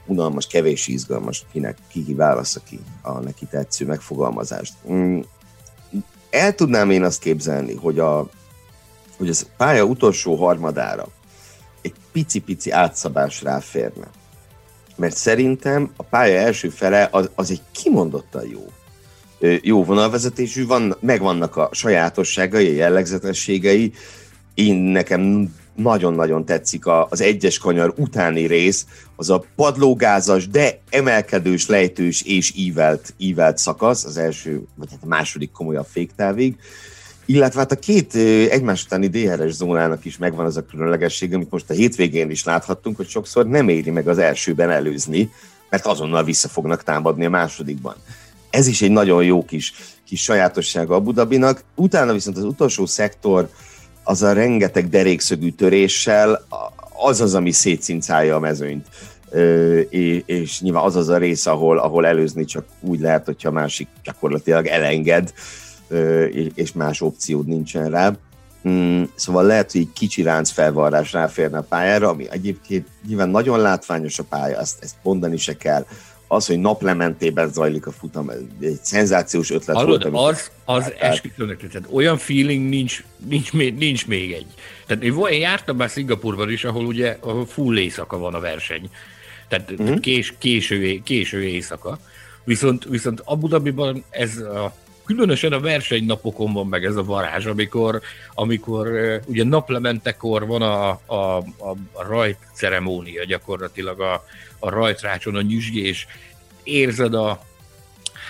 unalmas, 0.06 0.46
kevés 0.46 0.86
izgalmas, 0.86 1.44
kinek 1.52 1.78
ki, 1.88 2.04
ki 2.04 2.14
válasz 2.14 2.60
ki 2.68 2.80
a 3.02 3.18
neki 3.18 3.46
tetsző 3.46 3.86
megfogalmazást. 3.86 4.74
Mm, 4.90 5.20
el 6.30 6.54
tudnám 6.54 6.90
én 6.90 7.02
azt 7.02 7.20
képzelni, 7.20 7.74
hogy 7.74 7.98
a, 7.98 8.28
hogy 9.16 9.28
az 9.28 9.46
pálya 9.56 9.84
utolsó 9.84 10.34
harmadára 10.34 11.06
egy 11.80 11.94
pici-pici 12.12 12.70
átszabás 12.70 13.42
ráférne. 13.42 14.10
Mert 14.96 15.16
szerintem 15.16 15.92
a 15.96 16.02
pálya 16.02 16.38
első 16.38 16.68
fele 16.68 17.08
az, 17.10 17.30
az 17.34 17.50
egy 17.50 17.62
kimondottan 17.72 18.48
jó 18.48 18.70
jó 19.62 19.84
vonalvezetésű, 19.84 20.66
van, 20.66 20.96
megvannak 21.00 21.56
a 21.56 21.68
sajátosságai, 21.72 22.68
a 22.68 22.72
jellegzetességei. 22.72 23.92
Én 24.54 24.74
nekem 24.74 25.54
nagyon-nagyon 25.74 26.44
tetszik 26.44 26.86
az 27.08 27.20
egyes 27.20 27.58
kanyar 27.58 27.94
utáni 27.96 28.46
rész, 28.46 28.86
az 29.16 29.30
a 29.30 29.44
padlógázas, 29.56 30.48
de 30.48 30.78
emelkedős, 30.90 31.66
lejtős 31.66 32.22
és 32.22 32.52
ívelt, 32.56 33.14
ívelt 33.16 33.58
szakasz, 33.58 34.04
az 34.04 34.16
első, 34.16 34.62
vagy 34.76 34.88
hát 34.90 35.02
a 35.02 35.06
második 35.06 35.50
komolyabb 35.50 35.86
féktávig, 35.90 36.56
illetve 37.26 37.60
hát 37.60 37.72
a 37.72 37.76
két 37.78 38.14
egymás 38.50 38.84
utáni 38.84 39.06
DRS 39.06 39.52
zónának 39.52 40.04
is 40.04 40.18
megvan 40.18 40.46
az 40.46 40.56
a 40.56 40.64
különlegesség, 40.64 41.34
amit 41.34 41.50
most 41.50 41.70
a 41.70 41.74
hétvégén 41.74 42.30
is 42.30 42.44
láthattunk, 42.44 42.96
hogy 42.96 43.08
sokszor 43.08 43.46
nem 43.46 43.68
éri 43.68 43.90
meg 43.90 44.08
az 44.08 44.18
elsőben 44.18 44.70
előzni, 44.70 45.30
mert 45.70 45.86
azonnal 45.86 46.24
vissza 46.24 46.48
fognak 46.48 46.82
támadni 46.82 47.24
a 47.24 47.30
másodikban. 47.30 47.94
Ez 48.50 48.66
is 48.66 48.82
egy 48.82 48.90
nagyon 48.90 49.24
jó 49.24 49.44
kis, 49.44 49.74
kis 50.06 50.22
sajátossága 50.22 50.94
Abu 50.94 51.12
Dhabinak. 51.12 51.64
Utána 51.74 52.12
viszont 52.12 52.36
az 52.36 52.44
utolsó 52.44 52.86
szektor, 52.86 53.48
az 54.04 54.22
a 54.22 54.32
rengeteg 54.32 54.88
derékszögű 54.88 55.50
töréssel 55.50 56.46
az 56.96 57.20
az, 57.20 57.34
ami 57.34 57.50
szétszincálja 57.50 58.36
a 58.36 58.40
mezőnyt. 58.40 58.86
És, 59.90 60.22
és 60.26 60.60
nyilván 60.60 60.84
az 60.84 60.96
az 60.96 61.08
a 61.08 61.16
rész, 61.16 61.46
ahol, 61.46 61.78
ahol 61.78 62.06
előzni 62.06 62.44
csak 62.44 62.64
úgy 62.80 63.00
lehet, 63.00 63.24
hogyha 63.24 63.48
a 63.48 63.52
másik 63.52 63.88
gyakorlatilag 64.04 64.66
elenged, 64.66 65.32
és 66.54 66.72
más 66.72 67.00
opciód 67.00 67.46
nincsen 67.46 67.90
rá. 67.90 68.12
Mm, 68.68 69.02
szóval 69.14 69.44
lehet, 69.44 69.72
hogy 69.72 69.80
egy 69.80 69.92
kicsi 69.92 70.22
ránc 70.22 70.50
felvarrás 70.50 71.12
ráférne 71.12 71.58
a 71.58 71.66
pályára, 71.68 72.08
ami 72.08 72.26
egyébként 72.30 72.86
nyilván 73.06 73.28
nagyon 73.28 73.60
látványos 73.60 74.18
a 74.18 74.24
pálya, 74.28 74.58
ezt, 74.58 74.82
ezt 74.82 74.94
mondani 75.02 75.36
se 75.36 75.56
kell 75.56 75.86
az, 76.32 76.46
hogy 76.46 76.58
naplementében 76.58 77.52
zajlik 77.52 77.86
a 77.86 77.90
futam, 77.92 78.30
egy 78.60 78.78
szenzációs 78.82 79.50
ötlet 79.50 79.76
Hallod, 79.76 80.10
volt. 80.10 80.30
Az, 80.30 80.50
az 80.64 80.92
esküszönök, 80.98 81.68
tehát 81.68 81.88
olyan 81.90 82.18
feeling 82.18 82.68
nincs, 82.68 83.04
nincs, 83.28 83.52
nincs, 83.52 83.78
nincs 83.78 84.06
még 84.06 84.32
egy. 84.32 84.46
Tehát 84.86 85.02
én, 85.02 85.40
jártam 85.40 85.76
már 85.76 85.90
Szingapurban 85.90 86.50
is, 86.50 86.64
ahol 86.64 86.84
ugye 86.84 87.18
a 87.20 87.44
full 87.44 87.78
éjszaka 87.78 88.18
van 88.18 88.34
a 88.34 88.40
verseny. 88.40 88.90
Tehát 89.48 89.82
mm-hmm. 89.82 89.94
kés, 89.94 90.34
késő, 90.38 91.00
késő 91.04 91.42
éjszaka. 91.42 91.98
Viszont, 92.44 92.84
viszont 92.84 93.22
Abu 93.24 93.48
Dhabiban 93.48 94.04
ez 94.10 94.36
a 94.36 94.74
különösen 95.14 95.52
a 95.52 95.60
versenynapokon 95.60 96.52
van 96.52 96.66
meg 96.66 96.84
ez 96.84 96.96
a 96.96 97.04
varázs, 97.04 97.46
amikor, 97.46 98.00
amikor 98.34 98.88
ugye 99.26 99.44
naplementekor 99.44 100.46
van 100.46 100.62
a, 100.62 100.88
a, 101.06 101.36
a, 101.36 101.76
rajt 102.08 102.38
ceremónia, 102.54 103.24
gyakorlatilag 103.24 104.00
a, 104.00 104.24
a 104.58 104.68
rajtrácson 104.70 105.36
a 105.36 105.42
nyüzsgés, 105.42 106.06
érzed 106.62 107.14
a, 107.14 107.44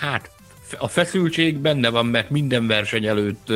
hát 0.00 0.30
a 0.78 0.88
feszültség 0.88 1.58
benne 1.58 1.88
van, 1.88 2.06
mert 2.06 2.30
minden 2.30 2.66
verseny 2.66 3.06
előtt 3.06 3.52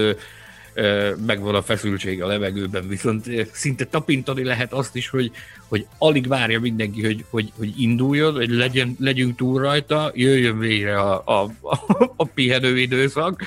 megvan 1.26 1.54
a 1.54 1.62
feszültség 1.62 2.22
a 2.22 2.26
levegőben, 2.26 2.88
viszont 2.88 3.26
szinte 3.52 3.84
tapintani 3.84 4.44
lehet 4.44 4.72
azt 4.72 4.96
is, 4.96 5.08
hogy, 5.08 5.30
hogy 5.68 5.86
alig 5.98 6.28
várja 6.28 6.60
mindenki, 6.60 7.04
hogy, 7.04 7.24
hogy, 7.30 7.52
hogy 7.58 7.80
induljon, 7.80 8.34
hogy 8.34 8.50
legyen, 8.50 8.96
legyünk 9.00 9.36
túl 9.36 9.60
rajta, 9.60 10.10
jöjjön 10.14 10.58
végre 10.58 11.00
a, 11.00 11.22
a, 11.24 11.42
a, 11.60 11.78
a 12.16 12.24
pihenő 12.24 12.78
időszak. 12.78 13.42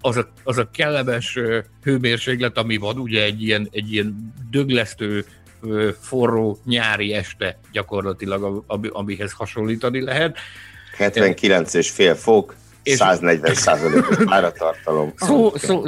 Az 0.00 0.16
a, 0.16 0.32
az 0.42 0.58
a 0.58 0.70
kellemes 0.70 1.38
hőmérséklet, 1.82 2.58
ami 2.58 2.76
van, 2.76 2.98
ugye 2.98 3.22
egy 3.22 3.42
ilyen, 3.42 3.68
egy 3.70 3.92
ilyen 3.92 4.34
döglesztő 4.50 5.24
forró 6.00 6.58
nyári 6.64 7.12
este 7.12 7.58
gyakorlatilag, 7.72 8.64
amihez 8.88 9.32
hasonlítani 9.32 10.00
lehet. 10.00 10.38
79 10.96 11.74
és 11.74 11.90
fél 11.90 12.14
fok, 12.14 12.54
és 12.82 12.94
140 12.94 13.54
százalékos 13.54 14.16
páratartalom. 14.24 15.12
Szó, 15.16 15.52
szó, 15.56 15.82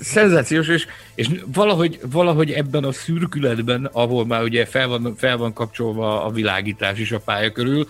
szenzációs, 0.00 0.68
és, 0.68 0.86
és 1.14 1.28
valahogy, 1.46 1.98
valahogy 2.10 2.50
ebben 2.50 2.84
a 2.84 2.92
szürkületben, 2.92 3.88
ahol 3.92 4.26
már 4.26 4.42
ugye 4.42 4.66
fel 4.66 4.88
van, 4.88 5.14
fel 5.16 5.36
van 5.36 5.52
kapcsolva 5.52 6.24
a 6.24 6.30
világítás 6.30 6.98
is 6.98 7.12
a 7.12 7.20
pálya 7.20 7.52
körül, 7.52 7.86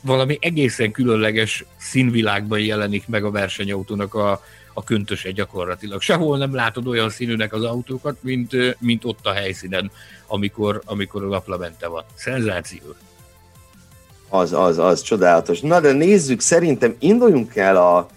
valami 0.00 0.38
egészen 0.40 0.90
különleges 0.90 1.64
színvilágban 1.76 2.60
jelenik 2.60 3.08
meg 3.08 3.24
a 3.24 3.30
versenyautónak 3.30 4.14
a, 4.14 4.42
a 4.72 4.84
köntöse 4.84 5.30
gyakorlatilag. 5.30 6.00
Sehol 6.00 6.38
nem 6.38 6.54
látod 6.54 6.86
olyan 6.86 7.10
színűnek 7.10 7.52
az 7.52 7.64
autókat, 7.64 8.16
mint, 8.20 8.80
mint 8.80 9.04
ott 9.04 9.26
a 9.26 9.32
helyszínen, 9.32 9.90
amikor, 10.26 10.82
amikor 10.84 11.24
a 11.24 11.28
laplemente 11.28 11.88
van. 11.88 12.04
Szenzáció. 12.14 12.94
Az, 14.30 14.52
az, 14.52 14.78
az, 14.78 15.02
csodálatos. 15.02 15.60
Na 15.60 15.80
de 15.80 15.92
nézzük, 15.92 16.40
szerintem 16.40 16.94
induljunk 16.98 17.56
el 17.56 17.76
a, 17.76 18.08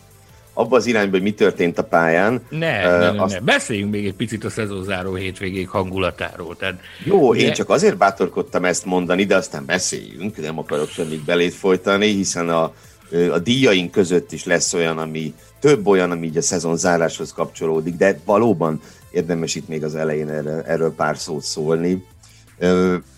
abba 0.53 0.75
az 0.75 0.85
irányba, 0.85 1.11
hogy 1.11 1.21
mi 1.21 1.33
történt 1.33 1.77
a 1.77 1.83
pályán. 1.83 2.41
Ne, 2.49 2.77
uh, 2.77 2.99
ne, 2.99 3.11
ne, 3.11 3.21
azt... 3.21 3.33
ne. 3.33 3.39
beszéljünk 3.39 3.91
még 3.91 4.05
egy 4.05 4.13
picit 4.13 4.43
a 4.43 4.49
szezonzáró 4.49 5.13
hétvégék 5.13 5.69
hangulatáról. 5.69 6.55
Tehát, 6.55 6.79
Jó, 7.03 7.29
ugye... 7.29 7.41
én 7.41 7.53
csak 7.53 7.69
azért 7.69 7.97
bátorkodtam 7.97 8.65
ezt 8.65 8.85
mondani, 8.85 9.23
de 9.23 9.35
aztán 9.35 9.65
beszéljünk, 9.65 10.41
nem 10.41 10.59
akarok 10.59 10.89
semmit 10.89 11.23
belét 11.23 11.53
folytani, 11.53 12.07
hiszen 12.07 12.49
a, 12.49 12.73
a 13.31 13.39
díjaink 13.39 13.91
között 13.91 14.31
is 14.31 14.45
lesz 14.45 14.73
olyan, 14.73 14.97
ami 14.97 15.33
több 15.59 15.87
olyan, 15.87 16.11
ami 16.11 16.25
így 16.27 16.37
a 16.37 16.41
szezon 16.41 16.77
záráshoz 16.77 17.33
kapcsolódik, 17.33 17.95
de 17.95 18.19
valóban 18.25 18.81
érdemes 19.11 19.55
itt 19.55 19.67
még 19.67 19.83
az 19.83 19.95
elején 19.95 20.29
erről, 20.29 20.61
erről 20.61 20.93
pár 20.95 21.17
szót 21.17 21.43
szólni. 21.43 22.05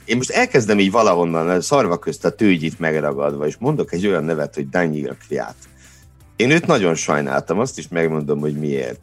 Én 0.06 0.18
most 0.18 0.30
elkezdem 0.30 0.80
így 0.80 0.92
valahonnan 0.92 1.62
szarva 1.62 1.98
közt 1.98 2.26
a 2.26 2.36
tőgyit 2.36 2.80
megragadva, 2.80 3.48
és 3.48 3.56
mondok 3.60 3.94
egy 3.94 4.08
olyan 4.08 4.24
nevet, 4.24 4.56
hogy 4.56 4.70
Daniel 4.70 5.18
Kviat. 5.28 5.56
Én 6.36 6.52
őt 6.52 6.66
nagyon 6.68 6.96
sajnáltam, 6.96 7.60
azt 7.60 7.78
is 7.78 7.88
megmondom, 7.88 8.40
hogy 8.40 8.58
miért. 8.58 9.00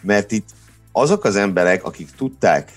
Mert 0.00 0.32
itt 0.32 0.48
azok 0.92 1.24
az 1.24 1.36
emberek, 1.36 1.84
akik 1.84 2.08
tudták, 2.16 2.72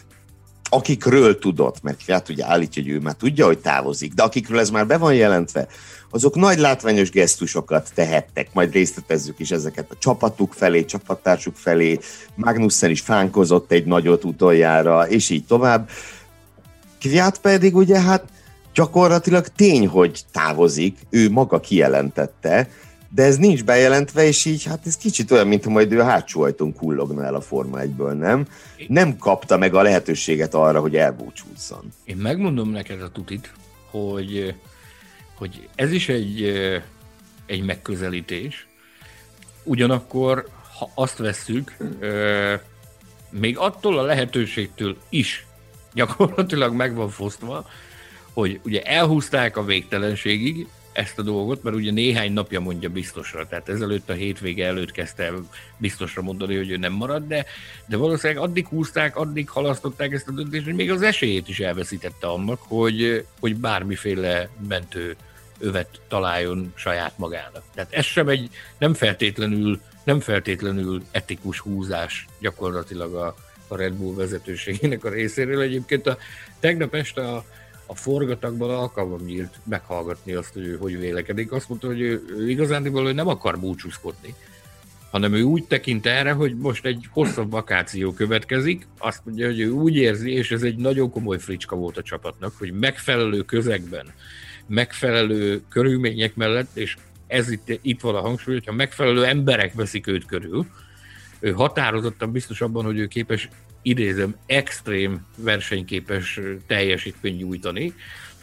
akikről 0.69 1.39
tudott, 1.39 1.81
mert 1.81 2.03
Kviat 2.03 2.29
ugye 2.29 2.45
állítja, 2.45 2.83
hogy 2.83 2.91
ő 2.91 2.99
már 2.99 3.13
tudja, 3.13 3.45
hogy 3.45 3.59
távozik, 3.59 4.13
de 4.13 4.23
akikről 4.23 4.59
ez 4.59 4.69
már 4.69 4.87
be 4.87 4.97
van 4.97 5.13
jelentve, 5.13 5.67
azok 6.09 6.35
nagy 6.35 6.57
látványos 6.57 7.09
gesztusokat 7.09 7.89
tehettek, 7.93 8.53
majd 8.53 8.73
részletezzük 8.73 9.39
is 9.39 9.51
ezeket 9.51 9.85
a 9.89 9.97
csapatuk 9.99 10.53
felé, 10.53 10.85
csapattársuk 10.85 11.55
felé, 11.55 11.99
Magnussen 12.35 12.89
is 12.89 13.01
fánkozott 13.01 13.71
egy 13.71 13.85
nagyot 13.85 14.23
utoljára, 14.23 15.07
és 15.07 15.29
így 15.29 15.45
tovább. 15.45 15.89
Kviat 16.99 17.39
pedig 17.39 17.75
ugye 17.75 18.01
hát 18.01 18.23
gyakorlatilag 18.73 19.47
tény, 19.47 19.87
hogy 19.87 20.23
távozik, 20.31 20.97
ő 21.09 21.29
maga 21.29 21.59
kijelentette, 21.59 22.69
de 23.09 23.23
ez 23.23 23.37
nincs 23.37 23.63
bejelentve, 23.63 24.23
és 24.23 24.45
így 24.45 24.63
hát 24.63 24.85
ez 24.85 24.97
kicsit 24.97 25.31
olyan, 25.31 25.47
mint 25.47 25.65
majd 25.65 25.91
ő 25.91 25.99
a 25.99 26.03
hátsó 26.03 26.41
ajtón 26.41 26.73
kullogna 26.73 27.23
el 27.23 27.35
a 27.35 27.41
Forma 27.41 27.77
1-ből, 27.81 28.17
nem? 28.17 28.47
Nem 28.87 29.17
kapta 29.17 29.57
meg 29.57 29.73
a 29.73 29.81
lehetőséget 29.81 30.53
arra, 30.53 30.79
hogy 30.79 30.95
elbúcsúzzon. 30.95 31.93
Én 32.03 32.17
megmondom 32.17 32.69
neked 32.69 33.01
a 33.01 33.11
tutit, 33.11 33.53
hogy, 33.89 34.55
hogy 35.35 35.67
ez 35.75 35.91
is 35.91 36.09
egy, 36.09 36.43
egy 37.45 37.65
megközelítés, 37.65 38.67
ugyanakkor, 39.63 40.47
ha 40.77 40.91
azt 40.93 41.17
vesszük, 41.17 41.77
még 43.29 43.57
attól 43.57 43.99
a 43.99 44.03
lehetőségtől 44.03 44.97
is 45.09 45.46
gyakorlatilag 45.97 46.73
meg 46.73 46.95
van 46.95 47.09
fosztva, 47.09 47.69
hogy 48.33 48.59
ugye 48.63 48.81
elhúzták 48.81 49.57
a 49.57 49.63
végtelenségig, 49.63 50.67
ezt 50.97 51.19
a 51.19 51.21
dolgot, 51.21 51.63
mert 51.63 51.75
ugye 51.75 51.91
néhány 51.91 52.33
napja 52.33 52.59
mondja 52.59 52.89
biztosra, 52.89 53.47
tehát 53.47 53.69
ezelőtt 53.69 54.09
a 54.09 54.13
hétvége 54.13 54.65
előtt 54.65 54.91
kezdte 54.91 55.31
biztosra 55.77 56.21
mondani, 56.21 56.55
hogy 56.55 56.69
ő 56.69 56.77
nem 56.77 56.93
marad, 56.93 57.27
de, 57.27 57.45
de 57.85 57.97
valószínűleg 57.97 58.43
addig 58.43 58.67
húzták, 58.67 59.15
addig 59.15 59.49
halasztották 59.49 60.11
ezt 60.11 60.27
a 60.27 60.31
döntést, 60.31 60.65
hogy 60.65 60.75
még 60.75 60.91
az 60.91 61.01
esélyét 61.01 61.47
is 61.47 61.59
elveszítette 61.59 62.27
annak, 62.27 62.59
hogy, 62.61 63.25
hogy 63.39 63.55
bármiféle 63.55 64.49
mentő 64.67 65.15
övet 65.59 66.01
találjon 66.07 66.73
saját 66.75 67.17
magának. 67.17 67.63
Tehát 67.73 67.93
ez 67.93 68.05
sem 68.05 68.27
egy 68.27 68.49
nem 68.77 68.93
feltétlenül, 68.93 69.81
nem 70.03 70.19
feltétlenül 70.19 71.03
etikus 71.11 71.59
húzás 71.59 72.25
gyakorlatilag 72.39 73.13
a, 73.13 73.35
a 73.67 73.75
Red 73.75 73.93
Bull 73.93 74.15
vezetőségének 74.15 75.03
a 75.03 75.09
részéről. 75.09 75.61
Egyébként 75.61 76.07
a, 76.07 76.17
tegnap 76.59 76.95
este 76.95 77.21
a, 77.21 77.45
a 77.85 77.95
forgatagban 77.95 78.69
alkalmam 78.69 79.25
nyílt 79.25 79.59
meghallgatni 79.63 80.33
azt, 80.33 80.53
hogy 80.53 80.65
ő 80.65 80.77
hogy 80.77 80.99
vélekedik. 80.99 81.51
Azt 81.51 81.69
mondta, 81.69 81.87
hogy 81.87 82.01
ő, 82.01 82.23
ő 82.37 82.49
igazándiból 82.49 83.07
ő 83.07 83.11
nem 83.11 83.27
akar 83.27 83.59
búcsúzkodni, 83.59 84.33
hanem 85.11 85.33
ő 85.33 85.41
úgy 85.41 85.63
tekint 85.63 86.05
erre, 86.05 86.31
hogy 86.31 86.57
most 86.57 86.85
egy 86.85 87.07
hosszabb 87.11 87.51
vakáció 87.51 88.13
következik, 88.13 88.87
azt 88.97 89.21
mondja, 89.25 89.45
hogy 89.45 89.59
ő 89.59 89.69
úgy 89.69 89.95
érzi, 89.95 90.31
és 90.31 90.51
ez 90.51 90.61
egy 90.61 90.75
nagyon 90.75 91.11
komoly 91.11 91.39
fricska 91.39 91.75
volt 91.75 91.97
a 91.97 92.01
csapatnak, 92.01 92.53
hogy 92.57 92.71
megfelelő 92.71 93.41
közegben, 93.41 94.05
megfelelő 94.67 95.61
körülmények 95.69 96.35
mellett, 96.35 96.69
és 96.73 96.97
ez 97.27 97.51
itt, 97.51 97.79
itt 97.81 98.01
van 98.01 98.15
a 98.15 98.21
hangsúly, 98.21 98.53
hogyha 98.53 98.71
megfelelő 98.71 99.25
emberek 99.25 99.73
veszik 99.73 100.07
őt 100.07 100.25
körül, 100.25 100.65
ő 101.39 101.51
határozottan 101.51 102.31
biztos 102.31 102.61
abban, 102.61 102.85
hogy 102.85 102.97
ő 102.97 103.07
képes 103.07 103.49
idézem, 103.81 104.35
extrém 104.45 105.25
versenyképes 105.35 106.39
teljesítmény 106.67 107.35
nyújtani. 107.35 107.93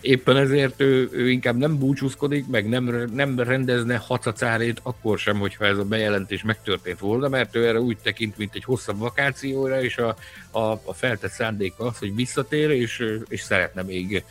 Éppen 0.01 0.37
ezért 0.37 0.81
ő, 0.81 1.09
ő 1.13 1.31
inkább 1.31 1.57
nem 1.57 1.79
búcsúzkodik, 1.79 2.47
meg 2.47 2.69
nem, 2.69 3.11
nem 3.13 3.39
rendezne 3.39 3.97
hacacárét 3.97 4.81
akkor 4.83 5.19
sem, 5.19 5.39
hogyha 5.39 5.65
ez 5.65 5.79
a 5.79 5.85
bejelentés 5.85 6.43
megtörtént 6.43 6.99
volna, 6.99 7.29
mert 7.29 7.57
ő 7.57 7.67
erre 7.67 7.81
úgy 7.81 7.97
tekint, 8.03 8.37
mint 8.37 8.55
egy 8.55 8.65
hosszabb 8.65 8.99
vakációra, 8.99 9.83
és 9.83 9.97
a, 9.99 10.17
a, 10.51 10.73
a 10.85 10.93
feltett 10.93 11.31
szándéka 11.31 11.85
az, 11.85 11.99
hogy 11.99 12.15
visszatér, 12.15 12.71
és, 12.71 13.05
és 13.29 13.41
szeretne 13.41 13.83
még 13.83 14.25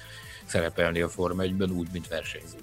szerepelni 0.46 1.02
a 1.02 1.10
Forma 1.10 1.44
1-ben 1.44 1.72
úgy, 1.72 1.88
mint 1.92 2.08
versenyző. 2.08 2.58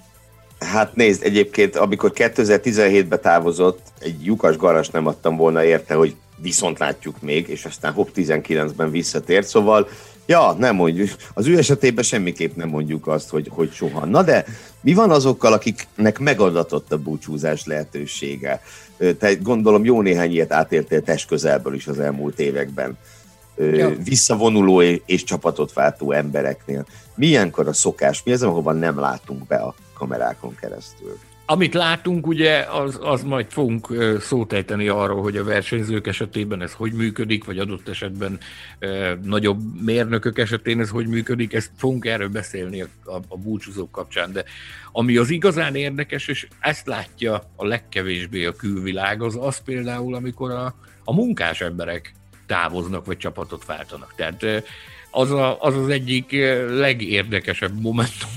Hát 0.60 0.94
nézd, 0.94 1.24
egyébként 1.24 1.76
amikor 1.76 2.12
2017-ben 2.14 3.20
távozott, 3.20 3.80
egy 3.98 4.24
lyukas 4.24 4.56
garas 4.56 4.88
nem 4.88 5.06
adtam 5.06 5.36
volna 5.36 5.64
érte, 5.64 5.94
hogy 5.94 6.14
viszont 6.36 6.78
látjuk 6.78 7.20
még, 7.20 7.48
és 7.48 7.64
aztán 7.64 7.92
Hop 7.92 8.10
19-ben 8.14 8.90
visszatért, 8.90 9.46
szóval 9.46 9.88
Ja, 10.30 10.52
nem 10.58 10.74
mondjuk. 10.74 11.10
Az 11.34 11.46
ő 11.46 11.58
esetében 11.58 12.04
semmiképp 12.04 12.56
nem 12.56 12.68
mondjuk 12.68 13.06
azt, 13.06 13.28
hogy, 13.28 13.48
hogy 13.50 13.72
soha. 13.72 14.06
Na 14.06 14.22
de 14.22 14.44
mi 14.80 14.94
van 14.94 15.10
azokkal, 15.10 15.52
akiknek 15.52 16.18
megadatott 16.18 16.92
a 16.92 16.98
búcsúzás 16.98 17.64
lehetősége? 17.64 18.62
Te 19.18 19.34
gondolom 19.34 19.84
jó 19.84 20.02
néhány 20.02 20.32
ilyet 20.32 20.52
átéltél 20.52 21.02
test 21.02 21.28
közelből 21.28 21.74
is 21.74 21.86
az 21.86 21.98
elmúlt 21.98 22.38
években. 22.38 22.98
Ja. 23.56 23.92
Visszavonuló 24.04 24.82
és 24.82 25.24
csapatot 25.24 25.72
váltó 25.72 26.12
embereknél. 26.12 26.86
Milyenkor 27.14 27.68
a 27.68 27.72
szokás? 27.72 28.22
Mi 28.24 28.32
az, 28.32 28.42
ahova 28.42 28.72
nem 28.72 29.00
látunk 29.00 29.46
be 29.46 29.56
a 29.56 29.74
kamerákon 30.00 30.54
keresztül? 30.54 31.18
Amit 31.46 31.74
látunk, 31.74 32.26
ugye, 32.26 32.58
az, 32.58 32.98
az 33.02 33.22
majd 33.22 33.46
fogunk 33.48 33.88
szót 34.20 34.52
ejteni 34.52 34.88
arról, 34.88 35.22
hogy 35.22 35.36
a 35.36 35.44
versenyzők 35.44 36.06
esetében 36.06 36.62
ez 36.62 36.72
hogy 36.72 36.92
működik, 36.92 37.44
vagy 37.44 37.58
adott 37.58 37.88
esetben 37.88 38.38
e, 38.78 39.18
nagyobb 39.22 39.82
mérnökök 39.82 40.38
esetén 40.38 40.80
ez 40.80 40.88
hogy 40.88 41.06
működik, 41.06 41.52
ezt 41.52 41.70
fogunk 41.76 42.04
erről 42.04 42.28
beszélni 42.28 42.82
a, 42.82 42.86
a, 43.04 43.16
a 43.28 43.36
búcsúzók 43.36 43.90
kapcsán, 43.90 44.32
de 44.32 44.44
ami 44.92 45.16
az 45.16 45.30
igazán 45.30 45.74
érdekes, 45.74 46.28
és 46.28 46.48
ezt 46.60 46.86
látja 46.86 47.42
a 47.56 47.66
legkevésbé 47.66 48.44
a 48.44 48.52
külvilág, 48.52 49.22
az 49.22 49.36
az 49.40 49.58
például, 49.58 50.14
amikor 50.14 50.50
a, 50.50 50.74
a 51.04 51.14
munkás 51.14 51.60
emberek 51.60 52.14
távoznak, 52.46 53.06
vagy 53.06 53.16
csapatot 53.16 53.64
váltanak. 53.64 54.12
Tehát 54.16 54.44
az, 55.10 55.30
a, 55.30 55.62
az 55.62 55.76
az 55.76 55.88
egyik 55.88 56.32
eh, 56.32 56.68
legérdekesebb 56.68 57.80
momentum 57.80 58.30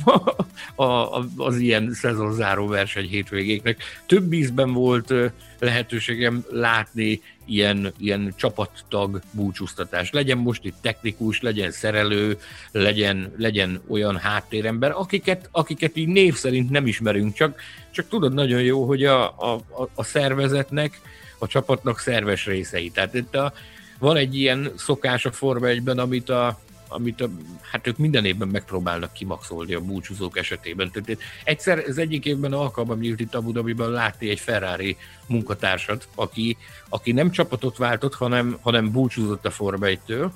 a, 0.75 0.83
a, 0.83 1.23
az 1.38 1.57
ilyen 1.57 1.93
szezonzáró 1.93 2.67
verseny 2.67 3.07
hétvégéknek. 3.07 3.83
Több 4.05 4.33
ízben 4.33 4.73
volt 4.73 5.12
eh, 5.12 5.31
lehetőségem 5.59 6.43
látni 6.51 7.21
ilyen, 7.45 7.93
ilyen 7.97 8.33
csapattag 8.38 9.21
búcsúztatás. 9.31 10.12
Legyen 10.12 10.38
most 10.38 10.65
itt 10.65 10.75
technikus, 10.81 11.41
legyen 11.41 11.71
szerelő, 11.71 12.38
legyen, 12.71 13.33
legyen 13.38 13.81
olyan 13.88 14.17
háttérember, 14.17 14.91
akiket, 14.91 15.49
akiket 15.51 15.97
így 15.97 16.07
név 16.07 16.36
szerint 16.36 16.69
nem 16.69 16.88
ismerünk, 16.88 17.33
csak, 17.33 17.59
csak 17.91 18.07
tudod 18.07 18.33
nagyon 18.33 18.62
jó, 18.62 18.86
hogy 18.86 19.03
a, 19.03 19.25
a, 19.25 19.62
a 19.93 20.03
szervezetnek, 20.03 21.01
a 21.38 21.47
csapatnak 21.47 21.99
szerves 21.99 22.45
részei. 22.45 22.89
Tehát 22.89 23.13
itt 23.13 23.36
a, 23.36 23.53
van 23.99 24.15
egy 24.15 24.36
ilyen 24.36 24.71
szokás 24.77 25.25
a 25.25 25.32
Forma 25.32 25.67
1 25.67 25.89
amit 25.89 26.29
a, 26.29 26.60
amit 26.88 27.21
a, 27.21 27.29
hát 27.71 27.88
ők 27.88 27.97
minden 27.97 28.25
évben 28.25 28.47
megpróbálnak 28.47 29.13
kimaxolni 29.13 29.73
a 29.73 29.82
búcsúzók 29.82 30.38
esetében. 30.38 30.91
Tehát 30.91 31.17
egyszer 31.43 31.84
az 31.88 31.97
egyik 31.97 32.25
évben 32.25 32.53
alkalmam 32.53 32.99
nyílt 32.99 33.19
itt 33.19 33.36
Abu 33.36 33.51
Dhabiban 33.51 33.91
látni 33.91 34.29
egy 34.29 34.39
Ferrari 34.39 34.97
munkatársat, 35.27 36.08
aki, 36.15 36.58
aki 36.89 37.12
nem 37.12 37.32
csapatot 37.32 37.77
váltott, 37.77 38.15
hanem, 38.15 38.58
hanem 38.62 38.91
búcsúzott 38.91 39.45
a 39.45 39.51
Forma 39.51 39.86
1-től, 39.89 40.32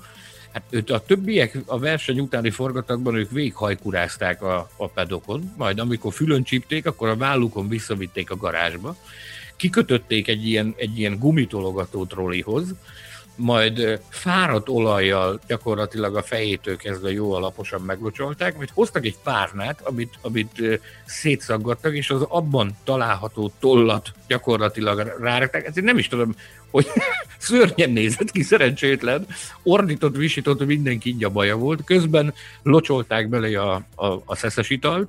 Hát 0.52 0.62
őt 0.70 0.90
a 0.90 1.00
többiek 1.00 1.58
a 1.66 1.78
verseny 1.78 2.20
utáni 2.20 2.50
forgatagban 2.50 3.14
ők 3.14 3.30
véghajkurázták 3.30 4.42
a, 4.42 4.68
a 4.76 4.88
pedokon, 4.88 5.52
majd 5.56 5.78
amikor 5.78 6.12
fülön 6.12 6.42
csípték, 6.42 6.86
akkor 6.86 7.08
a 7.08 7.16
vállukon 7.16 7.68
visszavitték 7.68 8.30
a 8.30 8.36
garázsba, 8.36 8.96
kikötötték 9.56 10.28
egy 10.28 10.46
ilyen, 10.46 10.74
egy 10.76 10.98
ilyen 10.98 11.18
gumitologató 11.18 12.04
trollihoz, 12.04 12.74
majd 13.38 14.00
fáradt 14.08 14.68
olajjal 14.68 15.40
gyakorlatilag 15.46 16.16
a 16.16 16.22
fejétől 16.22 16.76
kezdve 16.76 17.12
jó 17.12 17.32
alaposan 17.32 17.80
meglocsolták, 17.80 18.56
majd 18.56 18.70
hoztak 18.74 19.04
egy 19.04 19.16
párnát, 19.22 19.80
amit, 19.82 20.18
amit 20.20 20.80
szétszaggattak, 21.04 21.94
és 21.94 22.10
az 22.10 22.22
abban 22.22 22.76
található 22.84 23.52
tollat 23.58 24.12
gyakorlatilag 24.26 25.16
rárakták. 25.20 25.66
Ezért 25.66 25.86
nem 25.86 25.98
is 25.98 26.08
tudom, 26.08 26.34
hogy 26.70 26.86
szörnyen 27.38 27.90
nézett 27.90 28.30
ki, 28.30 28.42
szerencsétlen, 28.42 29.26
ordított, 29.62 30.16
visított, 30.16 30.66
mindenki 30.66 31.08
így 31.08 31.24
a 31.24 31.30
baja 31.30 31.56
volt, 31.56 31.84
közben 31.84 32.34
locsolták 32.62 33.28
bele 33.28 33.60
a, 33.60 33.82
a, 33.94 34.22
a 34.24 34.36
szeszes 34.36 34.70
italt, 34.70 35.08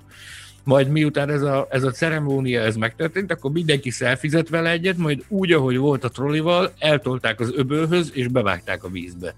majd 0.63 0.89
miután 0.89 1.29
ez 1.29 1.41
a, 1.41 1.67
ez 1.69 1.83
a 1.83 1.91
ceremónia 1.91 2.61
ez 2.61 2.75
megtörtént, 2.75 3.31
akkor 3.31 3.51
mindenki 3.51 3.89
szelfizett 3.89 4.49
vele 4.49 4.69
egyet, 4.69 4.97
majd 4.97 5.23
úgy, 5.27 5.51
ahogy 5.51 5.77
volt 5.77 6.03
a 6.03 6.09
trollival, 6.09 6.73
eltolták 6.79 7.39
az 7.39 7.51
öbölhöz, 7.55 8.11
és 8.13 8.27
bevágták 8.27 8.83
a 8.83 8.89
vízbe. 8.89 9.35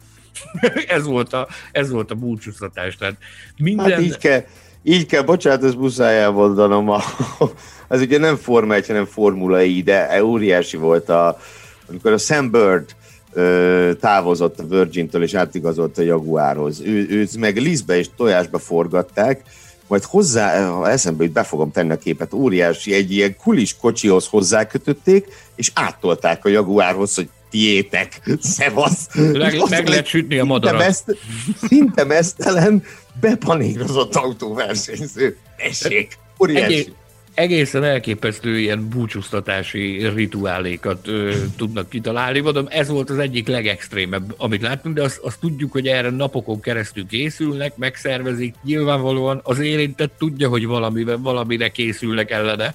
ez, 0.88 1.06
volt 1.06 1.34
a, 1.34 1.48
ez 1.72 1.90
volt 1.90 2.12
a 2.12 2.16
búcsúztatás. 2.16 2.98
Tehát 2.98 3.16
minden... 3.58 3.92
Hát 3.92 4.02
így 4.02 4.18
kell, 4.18 4.44
így 4.84 5.06
kell, 5.06 5.22
bocsánat, 5.22 5.64
ez 5.64 5.74
muszáj 5.74 6.20
elmondanom, 6.20 6.90
a, 6.90 7.02
ez 7.90 8.02
ugye 8.02 8.18
nem 8.18 8.36
Forma 8.36 8.74
1, 8.74 8.88
hanem 8.88 9.06
Formula 9.06 9.64
I, 9.64 9.82
de 9.82 10.24
óriási 10.24 10.78
volt, 10.78 11.10
a, 11.10 11.40
amikor 11.90 12.12
a 12.12 12.18
Sam 12.18 12.52
Bird 12.52 12.96
távozott 14.00 14.60
a 14.60 14.68
Virgin-től 14.68 15.24
és 15.24 15.34
átigazolt 15.34 15.98
a 15.98 16.02
Jaguarhoz. 16.02 16.82
Ő, 16.82 17.08
őt 17.10 17.38
meg 17.38 17.58
lisztbe 17.58 17.98
és 17.98 18.10
tojásba 18.16 18.60
forgatták, 18.60 19.42
majd 19.92 20.04
hozzá, 20.04 20.70
ha 20.70 20.90
eszembe 20.90 21.24
jut, 21.24 21.34
be 21.34 21.44
fogom 21.44 21.72
tenni 21.72 21.92
a 21.92 21.98
képet, 21.98 22.34
óriási 22.34 22.94
egy 22.94 23.12
ilyen 23.12 23.36
kulis 23.36 23.76
kocsihoz 23.78 24.28
hozzákötötték, 24.28 25.28
és 25.56 25.72
áttolták 25.74 26.46
a 26.46 26.50
Jaguárhoz, 26.50 27.16
hogy 27.16 27.30
tiétek, 27.50 28.22
szevasz. 28.42 29.08
Leg, 29.14 29.70
meg 29.70 29.88
lehet 29.88 30.06
sütni 30.06 30.40
a 30.40 30.44
madarat. 30.44 30.80
Meszt, 30.80 31.18
szinte 31.68 32.04
mesztelen, 32.04 32.84
bepanírozott 33.20 34.16
autóversenyző. 34.16 35.38
Tessék, 35.58 36.18
óriási. 36.40 36.74
Egész, 36.74 36.90
egészen 37.42 37.84
elképesztő 37.84 38.60
ilyen 38.60 38.90
búcsúztatási 38.90 40.08
rituálékat 40.14 41.08
ö, 41.08 41.34
tudnak 41.58 41.90
kitalálni. 41.90 42.40
Mondom, 42.40 42.66
ez 42.70 42.90
volt 42.90 43.10
az 43.10 43.18
egyik 43.18 43.48
legextrémebb, 43.48 44.34
amit 44.38 44.62
láttunk, 44.62 44.96
de 44.96 45.04
azt, 45.04 45.18
azt 45.18 45.40
tudjuk, 45.40 45.72
hogy 45.72 45.88
erre 45.88 46.10
napokon 46.10 46.60
keresztül 46.60 47.08
készülnek, 47.08 47.78
megszervezik. 47.78 48.56
Nyilvánvalóan 48.64 49.40
az 49.44 49.60
érintett 49.60 50.14
tudja, 50.18 50.50
hogy 50.50 50.66
valami, 50.66 51.04
valamire 51.04 51.70
készülnek 51.70 52.32
ellene, 52.32 52.74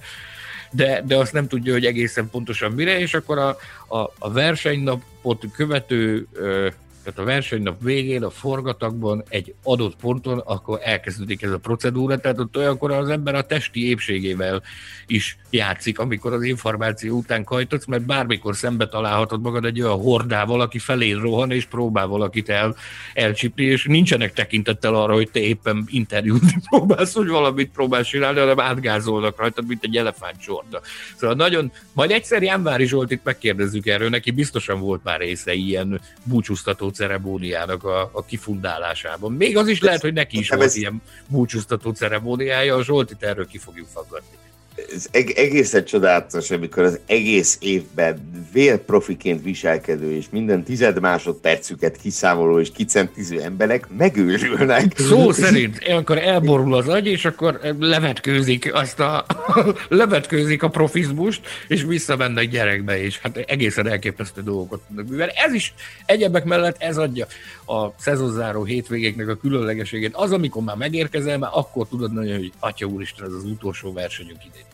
de, 0.71 1.03
de 1.05 1.15
azt 1.15 1.33
nem 1.33 1.47
tudja, 1.47 1.73
hogy 1.73 1.85
egészen 1.85 2.29
pontosan 2.29 2.71
mire, 2.71 2.99
és 2.99 3.13
akkor 3.13 3.37
a, 3.37 3.57
a, 3.87 4.13
a 4.19 4.31
versenynapot 4.31 5.45
követő 5.55 6.27
ö, 6.33 6.67
tehát 7.07 7.21
a 7.21 7.33
versenynap 7.33 7.81
végén, 7.81 8.23
a 8.23 8.29
forgatagban 8.29 9.23
egy 9.29 9.53
adott 9.63 9.95
ponton, 9.95 10.37
akkor 10.37 10.79
elkezdődik 10.83 11.41
ez 11.41 11.51
a 11.51 11.57
procedúra, 11.57 12.17
tehát 12.17 12.39
ott 12.39 12.57
olyankor 12.57 12.91
az 12.91 13.09
ember 13.09 13.35
a 13.35 13.41
testi 13.41 13.89
épségével 13.89 14.63
is 15.05 15.37
játszik, 15.49 15.99
amikor 15.99 16.33
az 16.33 16.43
információ 16.43 17.17
után 17.17 17.43
kajtodsz, 17.43 17.85
mert 17.85 18.05
bármikor 18.05 18.55
szembe 18.55 18.87
találhatod 18.87 19.41
magad 19.41 19.65
egy 19.65 19.81
olyan 19.81 19.99
hordával, 19.99 20.61
aki 20.61 20.79
felé 20.79 21.11
rohan, 21.11 21.51
és 21.51 21.65
próbál 21.65 22.07
valakit 22.07 22.49
el, 22.49 22.75
elcsipni, 23.13 23.63
és 23.63 23.85
nincsenek 23.85 24.33
tekintettel 24.33 24.95
arra, 24.95 25.13
hogy 25.13 25.29
te 25.31 25.39
éppen 25.39 25.85
interjút 25.87 26.43
próbálsz, 26.69 27.13
hogy 27.13 27.27
valamit 27.27 27.71
próbálsz 27.71 28.07
csinálni, 28.07 28.39
hanem 28.39 28.59
átgázolnak 28.59 29.39
rajtad, 29.39 29.67
mint 29.67 29.83
egy 29.83 29.95
elefántcsorda. 29.95 30.81
Szóval 31.15 31.35
nagyon, 31.35 31.71
majd 31.93 32.11
egyszer 32.11 32.43
Jánvári 32.43 32.85
Zsoltit 32.85 33.23
megkérdezzük 33.23 33.85
erről, 33.85 34.09
neki 34.09 34.31
biztosan 34.31 34.79
volt 34.79 35.03
már 35.03 35.19
része 35.19 35.53
ilyen 35.53 36.01
búcsúztató 36.23 36.89
ceremóniának 36.97 37.83
a, 37.83 38.09
a 38.13 38.25
kifundálásában. 38.25 39.33
Még 39.33 39.57
az 39.57 39.67
is 39.67 39.81
lehet, 39.81 40.01
hogy 40.01 40.13
neki 40.13 40.37
is 40.37 40.49
volt 40.49 40.61
ez... 40.61 40.75
ilyen 40.75 41.01
búcsúztató 41.27 41.91
ceremóniája, 41.91 42.75
a 42.75 42.83
Zsoltit 42.83 43.23
erről 43.23 43.47
ki 43.47 43.57
fogjuk 43.57 43.87
faggatni 43.87 44.46
ez 44.93 45.07
egészen 45.11 45.85
csodálatos, 45.85 46.51
amikor 46.51 46.83
az 46.83 46.99
egész 47.05 47.57
évben 47.61 48.45
vérprofiként 48.53 49.43
viselkedő 49.43 50.15
és 50.15 50.25
minden 50.31 50.63
tized 50.63 50.99
másodpercüket 50.99 51.97
kiszámoló 51.97 52.59
és 52.59 52.71
kicentiző 52.71 53.41
emberek 53.41 53.87
megőrülnek. 53.97 54.97
Szó 54.97 55.31
szerint, 55.31 55.77
akkor 55.89 56.17
elborul 56.17 56.75
az 56.75 56.87
agy, 56.87 57.07
és 57.07 57.25
akkor 57.25 57.59
levetkőzik 57.79 58.73
azt 58.73 58.99
a, 58.99 59.25
levetkőzik 59.89 60.63
a 60.63 60.69
profizmust, 60.69 61.41
és 61.67 61.83
visszamennek 61.83 62.49
gyerekbe, 62.49 63.01
és 63.01 63.19
hát 63.19 63.37
egészen 63.37 63.87
elképesztő 63.87 64.41
dolgokat 64.41 64.79
tudnak 64.87 65.07
művelni. 65.07 65.33
Ez 65.35 65.53
is 65.53 65.73
egyebek 66.05 66.43
mellett 66.43 66.75
ez 66.79 66.97
adja 66.97 67.27
a 67.65 67.87
szezonzáró 67.99 68.63
hétvégéknek 68.63 69.27
a 69.27 69.35
különlegeségét. 69.35 70.15
Az, 70.15 70.31
amikor 70.31 70.63
már 70.63 70.75
megérkezel, 70.75 71.37
már 71.37 71.51
akkor 71.53 71.87
tudod 71.87 72.13
nagyon, 72.13 72.37
hogy 72.37 72.51
Atya 72.59 72.85
Úristen, 72.85 73.25
ez 73.25 73.33
az 73.33 73.43
utolsó 73.43 73.93
versenyünk 73.93 74.45
idén. 74.45 74.66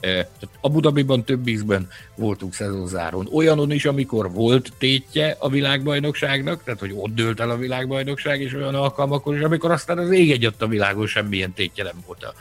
Tehát 0.00 0.48
Abu 0.60 0.80
Dhabiban 0.80 1.24
több 1.24 1.46
ízben 1.46 1.88
voltunk 2.14 2.54
szezonzáron. 2.54 3.28
Olyanon 3.30 3.70
is, 3.70 3.84
amikor 3.84 4.32
volt 4.32 4.72
tétje 4.78 5.36
a 5.38 5.48
világbajnokságnak, 5.48 6.62
tehát 6.64 6.80
hogy 6.80 6.92
ott 6.94 7.14
dőlt 7.14 7.40
el 7.40 7.50
a 7.50 7.56
világbajnokság, 7.56 8.40
és 8.40 8.54
olyan 8.54 8.74
alkalmakon 8.74 9.36
is, 9.36 9.42
amikor 9.42 9.70
aztán 9.70 9.98
az 9.98 10.10
ég 10.10 10.30
egyet 10.30 10.62
a 10.62 10.66
világon 10.66 11.06
semmilyen 11.06 11.52
tétje 11.52 11.84
nem 11.84 12.02
volt 12.06 12.24
a, 12.24 12.34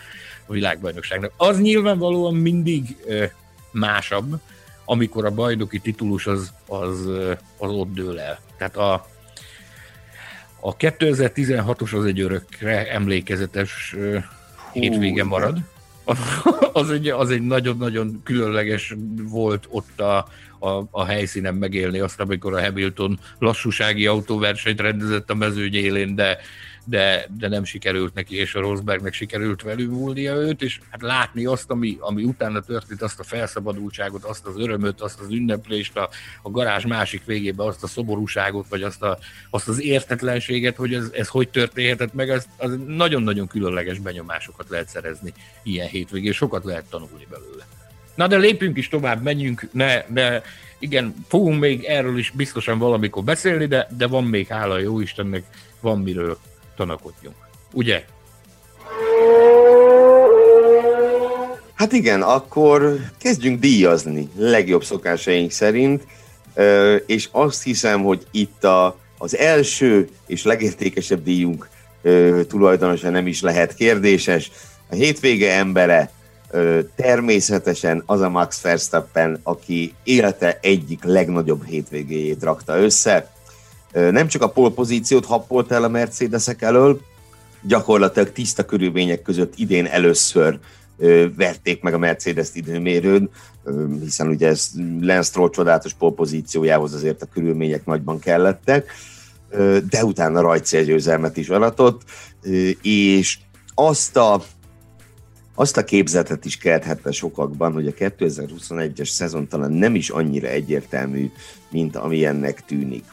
világbajnokságnak. 0.52 1.32
Az 1.38 1.60
nyilvánvalóan 1.60 2.36
mindig 2.36 2.96
másabb, 3.72 4.40
amikor 4.86 5.26
a 5.26 5.32
bajnoki 5.32 5.80
titulus 5.80 6.28
az, 6.28 6.54
az, 6.68 7.08
az 7.58 7.72
ott 7.72 7.94
dől 7.94 8.20
el. 8.20 8.40
Tehát 8.58 8.78
a, 8.78 8.94
a 10.60 10.78
2016-os 10.78 11.98
az 11.98 12.06
egy 12.06 12.20
örökre 12.20 12.92
emlékezetes 12.92 13.96
Hú, 14.72 14.80
hétvége 14.80 15.24
marad 15.24 15.60
az 16.74 16.90
egy, 16.90 17.08
az 17.08 17.30
egy 17.30 17.42
nagyon-nagyon 17.42 18.22
különleges 18.24 18.96
volt 19.24 19.68
ott 19.70 20.00
a, 20.00 20.28
a, 20.60 20.88
a 20.92 21.06
helyszínen 21.06 21.56
megélni 21.56 22.00
azt, 22.00 22.20
amikor 22.20 22.54
a 22.54 22.62
Hamilton 22.62 23.20
lassúsági 23.40 24.08
autóversenyt 24.08 24.82
rendezett 24.82 25.30
a 25.30 25.36
mezőny 25.36 25.76
élén, 25.76 26.16
de 26.16 26.38
de, 26.90 27.28
de 27.38 27.48
nem 27.48 27.64
sikerült 27.64 28.14
neki, 28.14 28.36
és 28.36 28.56
a 28.56 28.60
Rosbergnek 28.60 29.14
sikerült 29.14 29.62
velülmúlnia 29.62 30.36
őt, 30.36 30.62
és 30.62 30.80
hát 30.90 31.02
látni 31.02 31.46
azt, 31.46 31.70
ami, 31.70 31.98
ami 32.00 32.24
utána 32.24 32.60
történt, 32.60 33.02
azt 33.02 33.20
a 33.20 33.24
felszabadultságot, 33.24 34.24
azt 34.24 34.46
az 34.46 34.58
örömöt, 34.58 35.02
azt 35.02 35.20
az 35.20 35.32
ünneplést, 35.32 35.98
a, 35.98 36.10
a 36.42 36.50
garázs 36.50 36.86
másik 36.86 37.26
végében 37.26 37.68
azt 37.68 37.84
a 37.84 37.88
szoborúságot, 37.88 38.66
vagy 38.70 38.84
azt, 38.84 39.02
a, 39.02 39.18
azt 39.50 39.68
az 39.68 39.82
értetlenséget, 39.82 40.76
hogy 40.76 40.94
ez, 40.94 41.10
ez 41.14 41.28
hogy 41.28 41.50
történhetett 41.50 42.14
meg, 42.14 42.30
az, 42.30 42.48
az 42.58 42.78
nagyon-nagyon 42.88 43.48
különleges 43.48 44.00
benyomásokat 44.00 44.70
lehet 44.70 44.90
szerezni 44.90 45.34
ilyen 45.64 45.88
hétvégén, 45.88 46.32
sokat 46.32 46.64
lehet 46.64 46.86
tanulni 46.90 47.28
belőle. 47.30 47.68
Na 48.16 48.28
de 48.28 48.38
lépjünk 48.38 48.78
is 48.78 48.88
tovább, 48.88 49.24
menjünk, 49.24 49.68
ne, 49.72 50.04
ne, 50.08 50.42
igen, 50.80 51.14
fogunk 51.28 51.60
még 51.60 51.84
erről 51.84 52.18
is 52.18 52.30
biztosan 52.32 52.78
valamikor 52.78 53.24
beszélni, 53.24 53.66
de, 53.66 53.88
de 53.98 54.08
van 54.08 54.24
még, 54.24 54.48
hála 54.48 54.78
jó 54.78 55.00
Istennek, 55.00 55.44
van 55.80 56.00
miről 56.00 56.38
tanakodjunk. 56.80 57.36
Ugye? 57.74 58.06
Hát 61.74 61.92
igen, 61.92 62.22
akkor 62.22 62.96
kezdjünk 63.18 63.60
díjazni 63.60 64.30
legjobb 64.36 64.84
szokásaink 64.84 65.52
szerint, 65.52 66.04
és 67.06 67.30
azt 67.32 67.64
hiszem, 67.64 68.04
hogy 68.04 68.26
itt 68.32 68.64
a, 68.64 68.98
az 69.18 69.38
első 69.38 70.10
és 70.28 70.44
legértékesebb 70.44 71.24
díjunk 71.24 71.70
tulajdonosa 72.48 73.10
nem 73.10 73.28
is 73.28 73.42
lehet 73.42 73.74
kérdéses. 73.74 74.52
A 74.90 74.96
hétvége 74.96 75.52
embere 75.54 76.12
természetesen 76.96 78.04
az 78.06 78.22
a 78.22 78.30
Max 78.30 78.62
Verstappen, 78.62 79.40
aki 79.44 79.94
élete 80.04 80.60
egyik 80.62 81.04
legnagyobb 81.04 81.66
hétvégéjét 81.66 82.44
rakta 82.44 82.78
össze 82.78 83.32
nem 83.92 84.28
csak 84.28 84.42
a 84.42 84.50
polpozíciót 84.50 85.26
happolt 85.26 85.72
el 85.72 85.84
a 85.84 85.90
Mercedesek 85.90 86.62
elől, 86.62 87.02
gyakorlatilag 87.62 88.32
tiszta 88.32 88.66
körülmények 88.66 89.22
között 89.22 89.54
idén 89.56 89.86
először 89.86 90.60
verték 91.36 91.82
meg 91.82 91.94
a 91.94 91.98
Mercedes-t 91.98 92.56
időmérőn, 92.56 93.30
hiszen 94.02 94.28
ugye 94.28 94.48
ez 94.48 94.70
Lance 95.00 95.30
Stroll 95.30 95.50
csodálatos 95.50 95.94
polpozíciójához 95.94 96.94
azért 96.94 97.22
a 97.22 97.30
körülmények 97.34 97.86
nagyban 97.86 98.20
kellettek, 98.20 98.92
de 99.90 100.06
utána 100.06 100.42
rajtcélgyőzelmet 100.42 101.38
is 101.38 101.50
aratott, 101.50 102.02
és 102.82 103.38
azt 103.74 104.18
a, 104.18 104.44
azt 105.56 105.78
a 105.78 105.84
képzetet 105.84 106.46
is 106.46 106.58
kelthette 106.58 107.12
sokakban, 107.12 107.74
hogy 107.74 107.88
a 107.88 107.92
2021-es 107.92 109.10
szezon 109.10 109.48
talán 109.48 109.72
nem 109.72 109.96
is 109.96 110.10
annyira 110.10 110.48
egyértelmű, 110.48 111.32
mint 111.72 111.96
ami 111.96 112.26
ennek 112.26 112.66
tűnik. 112.66 113.04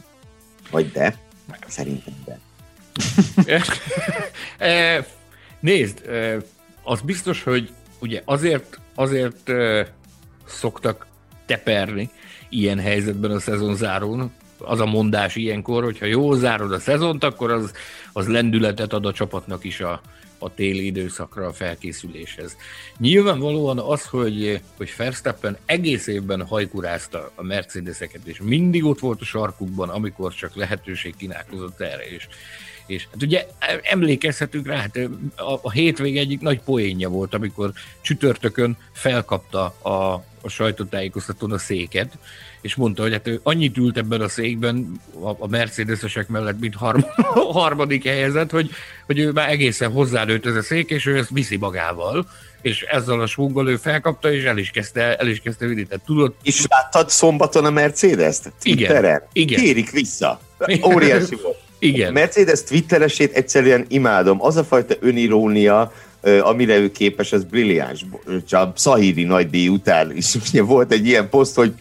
Vagy 0.71 0.93
de? 0.93 1.19
Szerintem 1.67 2.15
de. 2.25 2.39
E, 4.59 5.07
nézd, 5.61 6.07
e, 6.09 6.37
az 6.83 7.01
biztos, 7.01 7.43
hogy 7.43 7.71
ugye 7.99 8.23
azért, 8.25 8.81
azért 8.95 9.49
e, 9.49 9.89
szoktak 10.47 11.07
teperni 11.47 12.11
ilyen 12.49 12.79
helyzetben 12.79 13.31
a 13.31 13.41
szezon 13.41 13.77
zárón, 13.77 14.33
az 14.59 14.81
a 14.81 14.87
mondás 14.87 15.37
ilyenkor, 15.37 15.85
hogyha 15.85 16.07
jól 16.07 16.37
zárod 16.37 16.73
a 16.73 16.79
szezont, 16.79 17.25
akkor 17.25 17.51
az, 17.51 17.73
az 18.13 18.29
lendületet 18.29 18.93
ad 18.93 19.07
a 19.07 19.13
csapatnak 19.13 19.65
is 19.65 19.81
a, 19.81 20.01
a 20.47 20.55
téli 20.55 20.87
időszakra 20.87 21.47
a 21.47 21.53
felkészüléshez. 21.53 22.57
Nyilvánvalóan 22.99 23.79
az, 23.79 24.05
hogy, 24.05 24.61
hogy 24.77 24.95
Verstappen 24.97 25.57
egész 25.65 26.07
évben 26.07 26.47
hajkurázta 26.47 27.31
a 27.35 27.43
Mercedeseket, 27.43 28.21
és 28.25 28.41
mindig 28.43 28.85
ott 28.85 28.99
volt 28.99 29.21
a 29.21 29.25
sarkukban, 29.25 29.89
amikor 29.89 30.35
csak 30.35 30.55
lehetőség 30.55 31.17
kínálkozott 31.17 31.81
erre, 31.81 32.09
és, 32.09 32.29
és 32.87 33.07
hát 33.13 33.23
ugye 33.23 33.47
emlékezhetünk 33.83 34.67
rá, 34.67 34.77
hát 34.77 34.97
a, 35.37 35.59
a 35.63 35.71
hétvég 35.71 36.19
egyik 36.19 36.41
nagy 36.41 36.61
poénja 36.61 37.09
volt, 37.09 37.35
amikor 37.35 37.73
csütörtökön 38.01 38.77
felkapta 38.93 39.65
a, 39.65 40.25
a 40.41 40.49
sajtótájékoztatón 40.49 41.53
a 41.53 41.59
széket, 41.59 42.19
és 42.67 42.75
mondta, 42.75 43.03
hogy 43.03 43.13
hát 43.13 43.27
ő 43.27 43.41
annyit 43.43 43.77
ült 43.77 43.97
ebben 43.97 44.21
a 44.21 44.29
székben 44.29 45.01
a, 45.21 45.31
a 45.39 45.47
Mercedesesek 45.47 46.29
mellett, 46.29 46.61
mint 46.61 46.75
harm, 46.75 47.01
harmadik 47.61 48.05
helyezett, 48.05 48.51
hogy, 48.51 48.71
hogy 49.07 49.19
ő 49.19 49.33
már 49.33 49.51
egészen 49.51 49.93
hozzánőtt 49.93 50.47
ez 50.47 50.55
a 50.55 50.63
szék, 50.63 50.91
és 50.91 51.07
ő 51.07 51.17
ezt 51.17 51.31
viszi 51.31 51.57
magával, 51.57 52.29
és 52.63 52.83
ezzel 52.83 53.21
a 53.21 53.27
svunggal 53.27 53.69
ő 53.69 53.77
felkapta, 53.77 54.33
és 54.33 54.45
el 54.45 54.59
is 54.59 54.71
kezdte, 54.71 55.17
el 55.17 55.29
is 55.29 55.41
kezdte 55.41 55.67
vinni. 55.67 55.87
Tehát 55.87 56.05
tudod... 56.05 56.35
És 56.43 56.67
láttad 56.69 57.11
szombaton 57.11 57.65
a 57.65 57.71
Mercedes-t? 57.71 58.53
Igen. 58.63 59.23
Igen. 59.33 59.61
Kérik 59.61 59.91
vissza. 59.91 60.41
Óriási 60.85 61.39
volt. 61.43 61.57
Igen. 61.79 62.13
Mercedes 62.13 62.63
twitteresét 62.63 63.33
egyszerűen 63.33 63.85
imádom. 63.89 64.43
Az 64.43 64.57
a 64.57 64.65
fajta 64.65 64.95
önirónia, 65.01 65.93
amire 66.41 66.77
ő 66.77 66.91
képes, 66.91 67.33
az 67.33 67.45
brilliáns. 67.45 68.05
Csak 68.49 68.79
Szahíri 68.79 69.25
nagydíj 69.25 69.69
után 69.69 70.17
is 70.17 70.35
ugye 70.49 70.63
volt 70.63 70.93
egy 70.93 71.07
ilyen 71.07 71.29
poszt, 71.29 71.55
hogy 71.55 71.73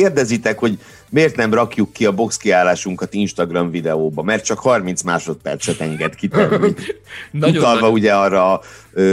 kérdezitek, 0.00 0.58
hogy 0.58 0.78
miért 1.08 1.36
nem 1.36 1.54
rakjuk 1.54 1.92
ki 1.92 2.06
a 2.06 2.12
box 2.12 2.36
kiállásunkat 2.36 3.14
Instagram 3.14 3.70
videóba, 3.70 4.22
mert 4.22 4.44
csak 4.44 4.58
30 4.58 5.02
másodpercet 5.02 5.80
enged 5.80 6.14
kitenni. 6.14 6.74
Utalva 7.32 7.80
nagy... 7.80 7.92
ugye 7.92 8.14
arra 8.14 8.52
a 8.52 8.60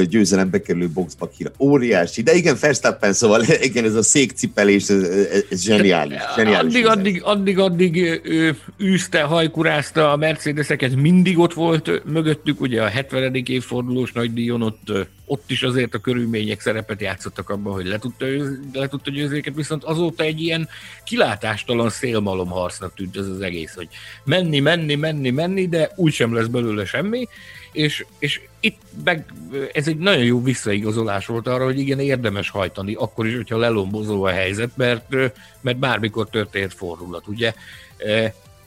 győzelembe 0.09 0.61
kerülő 0.61 0.89
boxba 0.89 1.29
kira. 1.37 1.51
Óriási. 1.59 2.21
De 2.21 2.33
igen, 2.33 2.57
Verstappen, 2.61 3.13
szóval 3.13 3.43
igen, 3.61 3.83
ez 3.83 3.95
a 3.95 4.03
székcipelés, 4.03 4.89
ez, 4.89 5.03
ez 5.49 5.61
zseniális. 5.61 6.19
zseniális 6.35 6.73
addig, 6.73 6.85
addig, 6.85 7.21
addig, 7.23 7.59
addig 7.59 8.21
ő 8.23 8.57
űzte, 8.83 9.21
hajkurázta 9.21 10.11
a 10.11 10.15
Mercedeseket, 10.15 10.95
mindig 10.95 11.39
ott 11.39 11.53
volt 11.53 12.05
mögöttük, 12.05 12.61
ugye 12.61 12.81
a 12.81 12.87
70. 12.87 13.35
évfordulós 13.35 14.11
nagydíjon 14.11 14.61
ott, 14.61 14.91
ott 15.25 15.51
is 15.51 15.63
azért 15.63 15.93
a 15.93 15.99
körülmények 15.99 16.59
szerepet 16.59 17.01
játszottak 17.01 17.49
abban, 17.49 17.73
hogy 17.73 17.85
le 17.85 17.97
tudta, 17.97 18.25
le 18.73 18.87
tudta 18.87 19.11
győzéket, 19.11 19.55
viszont 19.55 19.83
azóta 19.83 20.23
egy 20.23 20.41
ilyen 20.41 20.67
kilátástalan 21.03 21.89
szélmalom 21.89 22.49
harcnak 22.49 22.93
tűnt 22.93 23.17
ez 23.17 23.27
az 23.27 23.41
egész, 23.41 23.73
hogy 23.73 23.87
menni, 24.23 24.59
menni, 24.59 24.95
menni, 24.95 25.29
menni, 25.29 25.67
de 25.67 25.91
úgysem 25.95 26.33
lesz 26.33 26.47
belőle 26.47 26.85
semmi, 26.85 27.27
és, 27.73 28.05
és 28.19 28.41
itt 28.59 28.81
meg, 29.03 29.33
ez 29.73 29.87
egy 29.87 29.97
nagyon 29.97 30.23
jó 30.23 30.41
visszaigazolás 30.41 31.25
volt 31.25 31.47
arra, 31.47 31.63
hogy 31.63 31.79
igen, 31.79 31.99
érdemes 31.99 32.49
hajtani, 32.49 32.93
akkor 32.93 33.27
is, 33.27 33.35
hogyha 33.35 33.57
lelombozó 33.57 34.23
a 34.23 34.29
helyzet, 34.29 34.77
mert, 34.77 35.15
mert 35.61 35.77
bármikor 35.77 36.29
történt 36.29 36.73
fordulat, 36.73 37.27
ugye. 37.27 37.53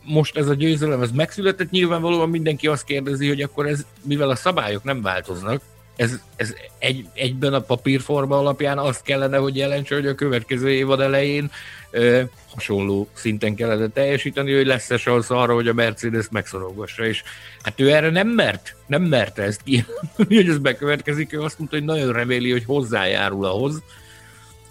Most 0.02 0.36
ez 0.36 0.48
a 0.48 0.54
győzelem, 0.54 1.02
ez 1.02 1.10
megszületett, 1.10 1.70
nyilvánvalóan 1.70 2.30
mindenki 2.30 2.66
azt 2.66 2.84
kérdezi, 2.84 3.28
hogy 3.28 3.42
akkor 3.42 3.66
ez, 3.66 3.86
mivel 4.02 4.30
a 4.30 4.36
szabályok 4.36 4.84
nem 4.84 5.02
változnak, 5.02 5.62
ez, 5.96 6.20
ez 6.36 6.54
egy, 6.78 7.08
egyben 7.14 7.54
a 7.54 7.60
papírforma 7.60 8.38
alapján 8.38 8.78
azt 8.78 9.02
kellene, 9.02 9.36
hogy 9.36 9.56
jelentse, 9.56 9.94
hogy 9.94 10.06
a 10.06 10.14
következő 10.14 10.70
évad 10.70 11.00
elején 11.00 11.50
e, 11.90 12.28
hasonló 12.54 13.08
szinten 13.12 13.54
kellene 13.54 13.88
teljesíteni, 13.88 14.54
hogy 14.54 14.66
lesz-e 14.66 14.98
szansz 14.98 15.30
arra, 15.30 15.54
hogy 15.54 15.68
a 15.68 15.72
Mercedes 15.72 16.26
megszorogassa, 16.30 17.06
és 17.06 17.22
hát 17.62 17.80
ő 17.80 17.92
erre 17.92 18.10
nem 18.10 18.28
mert, 18.28 18.76
nem 18.86 19.02
merte 19.02 19.42
ezt 19.42 19.62
ki, 19.62 19.84
hogy 20.16 20.48
ez 20.48 20.58
bekövetkezik, 20.58 21.32
ő 21.32 21.40
azt 21.40 21.58
mondta, 21.58 21.76
hogy 21.76 21.84
nagyon 21.84 22.12
reméli, 22.12 22.50
hogy 22.50 22.64
hozzájárul 22.64 23.44
ahhoz, 23.44 23.82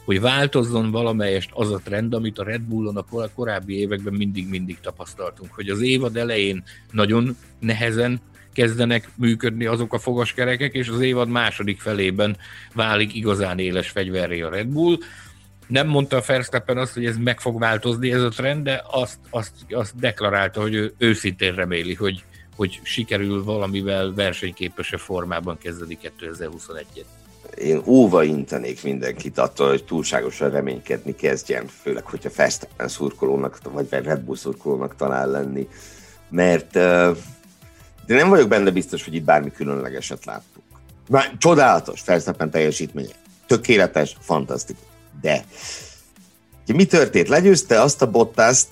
hogy 0.06 0.22
változzon 0.22 0.92
valamelyest 0.92 1.50
az 1.54 1.72
a 1.72 1.82
trend, 1.84 2.14
amit 2.14 2.40
a 2.40 2.44
Red 2.44 2.62
Bullon 2.62 2.98
a 2.98 3.30
korábbi 3.36 3.80
években 3.80 4.14
mindig-mindig 4.14 4.80
tapasztaltunk, 4.82 5.54
hogy 5.54 5.70
az 5.70 5.82
évad 5.82 6.18
elején 6.18 6.64
nagyon 6.92 7.38
nehezen 7.60 8.22
kezdenek 8.56 9.10
működni 9.16 9.66
azok 9.66 9.94
a 9.94 10.00
fogaskerekek, 10.00 10.74
és 10.74 10.88
az 10.88 11.00
évad 11.00 11.30
második 11.30 11.80
felében 11.80 12.38
válik 12.74 13.16
igazán 13.16 13.60
éles 13.60 13.90
fegyverré 13.90 14.42
a 14.42 14.50
Red 14.50 14.68
Bull, 14.68 14.98
nem 15.68 15.88
mondta 15.88 16.18
a 16.18 16.24
Verstappen 16.26 16.78
azt, 16.78 16.94
hogy 16.94 17.06
ez 17.06 17.18
meg 17.18 17.40
fog 17.40 17.60
változni 17.60 18.12
ez 18.12 18.22
a 18.22 18.30
trend, 18.30 18.64
de 18.64 18.84
azt, 18.92 19.18
azt, 19.30 19.52
azt 19.70 20.00
deklarálta, 20.00 20.62
hogy 20.62 20.74
ő 20.74 20.94
őszintén 20.98 21.56
reméli, 21.56 21.94
hogy, 21.94 22.24
hogy 22.56 22.80
sikerül 22.84 23.44
valamivel 23.44 24.14
versenyképesebb 24.14 25.00
formában 25.00 25.58
kezdeni 25.58 25.98
2021-et. 26.20 27.06
Én 27.58 27.82
óva 27.86 28.24
intenék 28.24 28.84
mindenkit 28.84 29.38
attól, 29.38 29.70
hogy 29.70 29.84
túlságosan 29.84 30.50
reménykedni 30.50 31.16
kezdjen, 31.16 31.66
főleg, 31.82 32.06
hogyha 32.06 32.30
Verstappen 32.36 32.88
szurkolónak, 32.88 33.60
vagy 33.72 33.88
Red 33.90 34.20
Bull 34.20 34.36
szurkolónak 34.36 34.96
talál 34.96 35.30
lenni, 35.30 35.68
mert 36.30 36.76
de 38.06 38.16
nem 38.16 38.30
vagyok 38.30 38.48
benne 38.48 38.72
biztos, 38.72 39.04
hogy 39.04 39.14
itt 39.14 39.24
bármi 39.24 39.52
különlegeset 39.52 40.26
láttuk. 40.26 40.64
Már 41.10 41.34
csodálatos 41.38 42.04
Verstappen 42.06 42.50
teljesítménye. 42.50 43.14
Tökéletes, 43.48 44.16
fantasztikus 44.20 44.84
de 45.22 45.46
mi 46.74 46.86
történt? 46.86 47.28
Legyőzte 47.28 47.82
azt 47.82 48.02
a 48.02 48.12
Bottaszt, 48.12 48.70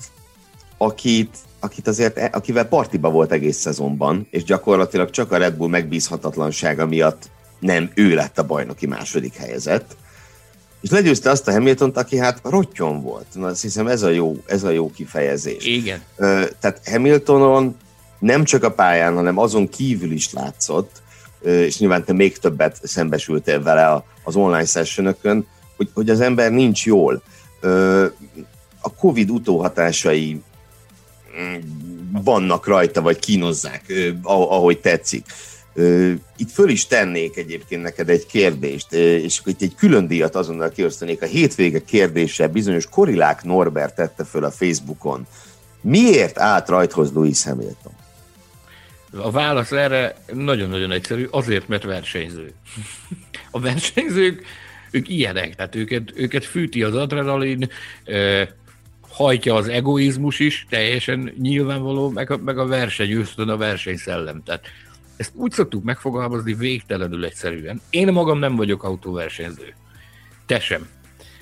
akit, 0.77 1.37
akit 1.59 1.87
azért, 1.87 2.35
akivel 2.35 2.65
partiba 2.65 3.09
volt 3.09 3.31
egész 3.31 3.57
szezonban, 3.57 4.27
és 4.29 4.43
gyakorlatilag 4.43 5.09
csak 5.09 5.31
a 5.31 5.37
Red 5.37 5.53
Bull 5.53 5.69
megbízhatatlansága 5.69 6.85
miatt 6.85 7.29
nem 7.59 7.91
ő 7.95 8.13
lett 8.13 8.39
a 8.39 8.45
bajnoki 8.45 8.87
második 8.87 9.35
helyezett. 9.35 9.95
És 10.81 10.89
legyőzte 10.89 11.29
azt 11.29 11.47
a 11.47 11.51
hamilton 11.51 11.89
aki 11.89 12.17
hát 12.17 12.39
rottyon 12.43 13.01
volt. 13.01 13.25
Na, 13.33 13.47
azt 13.47 13.61
hiszem 13.61 13.87
ez 13.87 14.01
a 14.01 14.09
jó, 14.09 14.35
ez 14.45 14.63
a 14.63 14.69
jó 14.69 14.91
kifejezés. 14.91 15.65
Igen. 15.65 16.01
Ö, 16.15 16.45
tehát 16.59 16.81
Hamiltonon 16.89 17.75
nem 18.23 18.43
csak 18.43 18.63
a 18.63 18.71
pályán, 18.71 19.13
hanem 19.13 19.37
azon 19.37 19.69
kívül 19.69 20.11
is 20.11 20.33
látszott, 20.33 21.01
és 21.41 21.79
nyilván 21.79 22.03
te 22.03 22.13
még 22.13 22.37
többet 22.37 22.79
szembesültél 22.83 23.61
vele 23.61 24.03
az 24.23 24.35
online 24.35 24.65
sessionökön, 24.65 25.47
hogy, 25.77 25.89
hogy 25.93 26.09
az 26.09 26.19
ember 26.19 26.51
nincs 26.51 26.85
jól. 26.85 27.23
A 28.81 28.93
Covid 28.97 29.29
utóhatásai 29.29 30.41
mm, 31.41 31.55
vannak 32.23 32.67
rajta, 32.67 33.01
vagy 33.01 33.19
kínozzák, 33.19 33.93
ahogy 34.23 34.79
tetszik. 34.79 35.25
Itt 36.37 36.51
föl 36.51 36.69
is 36.69 36.87
tennék 36.87 37.37
egyébként 37.37 37.83
neked 37.83 38.09
egy 38.09 38.25
kérdést, 38.25 38.93
és 38.93 39.41
itt 39.45 39.61
egy 39.61 39.75
külön 39.75 40.07
díjat 40.07 40.35
azonnal 40.35 40.69
kiosztanék. 40.69 41.21
A 41.21 41.25
hétvége 41.25 41.83
kérdése 41.83 42.47
bizonyos 42.47 42.89
Korilák 42.89 43.43
Norbert 43.43 43.95
tette 43.95 44.23
föl 44.23 44.43
a 44.43 44.51
Facebookon. 44.51 45.27
Miért 45.81 46.39
állt 46.39 46.69
rajthoz 46.69 47.11
Louis 47.11 47.43
Hamilton? 47.43 48.01
A 49.15 49.31
válasz 49.31 49.71
erre 49.71 50.15
nagyon-nagyon 50.33 50.91
egyszerű, 50.91 51.27
azért, 51.31 51.67
mert 51.67 51.83
versenyző. 51.83 52.53
A 53.51 53.59
versenyzők 53.59 54.45
ők 54.91 55.09
ilyenek, 55.09 55.55
tehát 55.55 55.75
őket, 55.75 56.13
őket 56.15 56.45
fűti 56.45 56.83
az 56.83 56.95
adrenalin, 56.95 57.69
hajtja 59.09 59.55
az 59.55 59.67
egoizmus 59.67 60.39
is, 60.39 60.65
teljesen 60.69 61.33
nyilvánvaló, 61.37 62.09
meg 62.09 62.31
a, 62.31 62.37
meg 62.37 62.57
a 62.57 62.65
verseny, 62.65 63.11
ősztön 63.11 63.49
a 63.49 63.57
versenyszellem. 63.57 64.43
Tehát 64.43 64.65
ezt 65.15 65.31
úgy 65.35 65.51
szoktuk 65.51 65.83
megfogalmazni 65.83 66.53
végtelenül 66.53 67.25
egyszerűen. 67.25 67.81
Én 67.89 68.11
magam 68.11 68.39
nem 68.39 68.55
vagyok 68.55 68.83
autóversenyző. 68.83 69.73
Te 70.45 70.59
sem. 70.59 70.87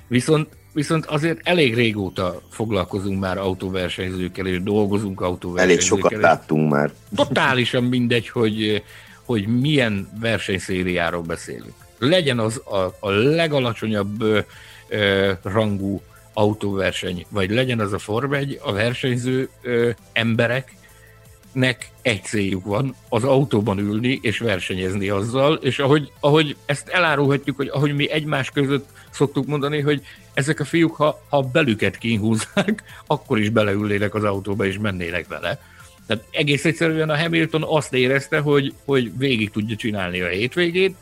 Viszont, 0.08 0.58
viszont 0.74 1.06
azért 1.06 1.40
elég 1.44 1.76
régóta 1.76 2.42
foglalkozunk 2.50 3.20
már 3.20 3.38
autóversenyzőkkel, 3.38 4.46
és 4.46 4.64
dolgozunk 4.64 5.22
autóversenyzőkkel. 5.22 5.64
Elég 5.64 6.12
sokat 6.12 6.22
láttunk 6.22 6.72
már. 6.72 6.92
Totálisan 7.16 7.84
mindegy, 7.84 8.30
hogy, 8.30 8.84
hogy 9.26 9.48
milyen 9.48 10.10
versenyszériáról 10.20 11.22
beszélünk 11.22 11.74
legyen 12.02 12.40
az 12.40 12.62
a, 12.66 12.96
a 13.00 13.10
legalacsonyabb 13.10 14.22
ö, 14.22 14.40
ö, 14.88 15.32
rangú 15.44 16.02
autóverseny, 16.34 17.26
vagy 17.30 17.50
legyen 17.50 17.80
az 17.80 17.94
a 17.94 18.00
Form 18.00 18.34
1, 18.34 18.60
a 18.64 18.72
versenyző 18.72 19.50
ö, 19.62 19.90
embereknek 20.14 21.90
egy 22.02 22.24
céljuk 22.24 22.66
van, 22.66 22.96
az 23.10 23.24
autóban 23.24 23.80
ülni 23.80 24.20
és 24.22 24.40
versenyezni 24.40 25.10
azzal, 25.10 25.54
és 25.56 25.80
ahogy, 25.80 26.12
ahogy 26.20 26.56
ezt 26.66 26.88
elárulhatjuk, 26.88 27.56
hogy 27.56 27.68
ahogy 27.68 27.96
mi 27.96 28.12
egymás 28.12 28.50
között 28.50 28.90
szoktuk 29.12 29.46
mondani, 29.46 29.80
hogy 29.80 30.02
ezek 30.34 30.60
a 30.60 30.66
fiúk, 30.66 30.96
ha, 30.96 31.26
ha 31.30 31.42
belüket 31.42 31.98
kínhúzzák, 31.98 32.84
akkor 33.08 33.40
is 33.40 33.50
beleülnének 33.50 34.16
az 34.16 34.24
autóba 34.24 34.66
és 34.66 34.78
mennének 34.78 35.28
vele. 35.28 35.62
Tehát 36.08 36.24
egész 36.32 36.66
egyszerűen 36.66 37.10
a 37.10 37.18
Hamilton 37.18 37.64
azt 37.64 37.94
érezte, 37.94 38.40
hogy, 38.40 38.74
hogy 38.86 39.18
végig 39.18 39.52
tudja 39.52 39.76
csinálni 39.76 40.22
a 40.22 40.28
hétvégét, 40.28 40.96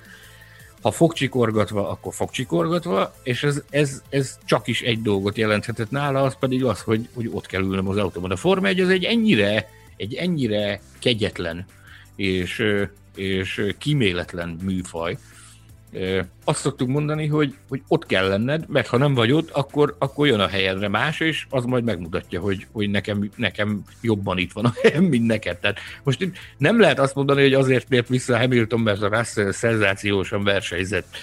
ha 0.82 0.92
fogcsikorgatva, 0.92 1.90
akkor 1.90 2.14
fogcsikorgatva, 2.14 3.16
és 3.24 3.44
ez, 3.44 3.62
ez, 3.70 4.02
ez 4.10 4.38
csak 4.46 4.68
is 4.68 4.82
egy 4.82 5.02
dolgot 5.02 5.38
jelenthetett 5.38 5.92
nála, 5.92 6.22
az 6.22 6.36
pedig 6.40 6.66
az, 6.66 6.82
hogy, 6.82 7.08
hogy 7.14 7.30
ott 7.32 7.46
kell 7.46 7.62
ülnöm 7.62 7.88
az 7.88 7.98
autóban. 7.98 8.32
A 8.32 8.36
Forma 8.36 8.68
1 8.68 8.80
az 8.80 8.90
egy 8.90 9.04
ennyire, 9.04 9.70
egy 9.98 10.14
ennyire 10.14 10.82
kegyetlen 11.00 11.66
és, 12.16 12.64
és 13.16 13.74
kíméletlen 13.78 14.58
műfaj, 14.62 15.18
azt 16.44 16.60
szoktuk 16.60 16.88
mondani, 16.88 17.28
hogy, 17.28 17.56
hogy 17.70 17.82
ott 17.88 18.06
kell 18.06 18.28
lenned, 18.28 18.66
mert 18.68 18.88
ha 18.88 18.98
nem 18.98 19.14
vagy 19.14 19.32
ott, 19.32 19.50
akkor, 19.50 19.96
akkor 20.00 20.28
jön 20.28 20.40
a 20.40 20.48
helyedre 20.48 20.88
más, 20.88 21.20
és 21.20 21.46
az 21.50 21.66
majd 21.66 21.84
megmutatja, 21.84 22.40
hogy, 22.40 22.68
hogy 22.72 22.90
nekem, 22.90 23.30
nekem 23.36 23.84
jobban 24.02 24.38
itt 24.38 24.52
van 24.52 24.66
a 24.66 24.74
helyem, 24.82 25.04
mint 25.04 25.26
neked. 25.26 25.58
Tehát 25.58 25.80
most 26.04 26.32
nem 26.58 26.80
lehet 26.80 27.00
azt 27.00 27.16
mondani, 27.16 27.42
hogy 27.42 27.54
azért 27.54 27.90
miért 27.90 28.08
vissza 28.08 28.38
Hamilton, 28.38 28.80
mert 28.80 29.02
a 29.02 29.18
Russell 29.18 29.52
szenzációsan 29.52 30.44
versenyzett 30.44 31.16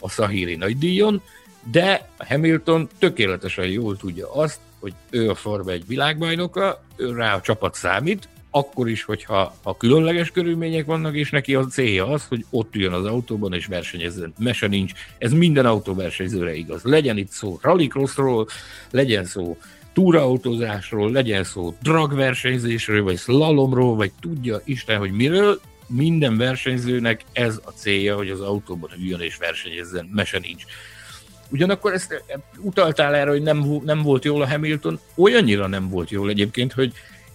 a 0.00 0.08
Szahíri 0.08 0.56
nagydíjon, 0.56 1.22
de 1.70 2.08
Hamilton 2.18 2.88
tökéletesen 2.98 3.66
jól 3.66 3.96
tudja 3.96 4.34
azt, 4.34 4.60
hogy 4.80 4.94
ő 5.10 5.30
a 5.30 5.34
Forma 5.34 5.70
egy 5.70 5.86
világbajnoka, 5.86 6.82
ő 6.96 7.12
rá 7.12 7.34
a 7.34 7.40
csapat 7.40 7.74
számít, 7.74 8.28
akkor 8.56 8.88
is, 8.88 9.02
hogyha 9.02 9.54
a 9.62 9.76
különleges 9.76 10.30
körülmények 10.30 10.84
vannak, 10.84 11.14
és 11.14 11.30
neki 11.30 11.54
a 11.54 11.66
célja 11.66 12.06
az, 12.06 12.26
hogy 12.26 12.44
ott 12.50 12.74
üljön 12.74 12.92
az 12.92 13.04
autóban 13.04 13.52
és 13.52 13.66
versenyezzen. 13.66 14.34
Mese 14.38 14.66
nincs. 14.66 14.92
Ez 15.18 15.32
minden 15.32 15.66
autóversenyzőre 15.66 16.54
igaz. 16.54 16.82
Legyen 16.82 17.16
itt 17.16 17.30
szó 17.30 17.58
rallycrossról, 17.62 18.46
legyen 18.90 19.24
szó 19.24 19.56
túraautózásról, 19.92 21.10
legyen 21.10 21.44
szó 21.44 21.76
dragversenyzésről, 21.82 23.02
vagy 23.02 23.18
slalomról, 23.18 23.96
vagy 23.96 24.12
tudja 24.20 24.60
Isten, 24.64 24.98
hogy 24.98 25.12
miről, 25.12 25.60
minden 25.86 26.36
versenyzőnek 26.36 27.24
ez 27.32 27.60
a 27.64 27.70
célja, 27.70 28.16
hogy 28.16 28.30
az 28.30 28.40
autóban 28.40 28.90
üljön 28.98 29.20
és 29.20 29.36
versenyezzen, 29.36 30.10
mese 30.12 30.38
nincs. 30.38 30.64
Ugyanakkor 31.50 31.92
ezt 31.92 32.24
utaltál 32.58 33.14
erre, 33.14 33.30
hogy 33.30 33.42
nem, 33.42 33.80
nem 33.84 34.02
volt 34.02 34.24
jól 34.24 34.42
a 34.42 34.48
Hamilton, 34.48 35.00
olyannyira 35.16 35.66
nem 35.66 35.88
volt 35.88 36.10
jól 36.10 36.28
egyébként, 36.28 36.72
hogy 36.72 36.92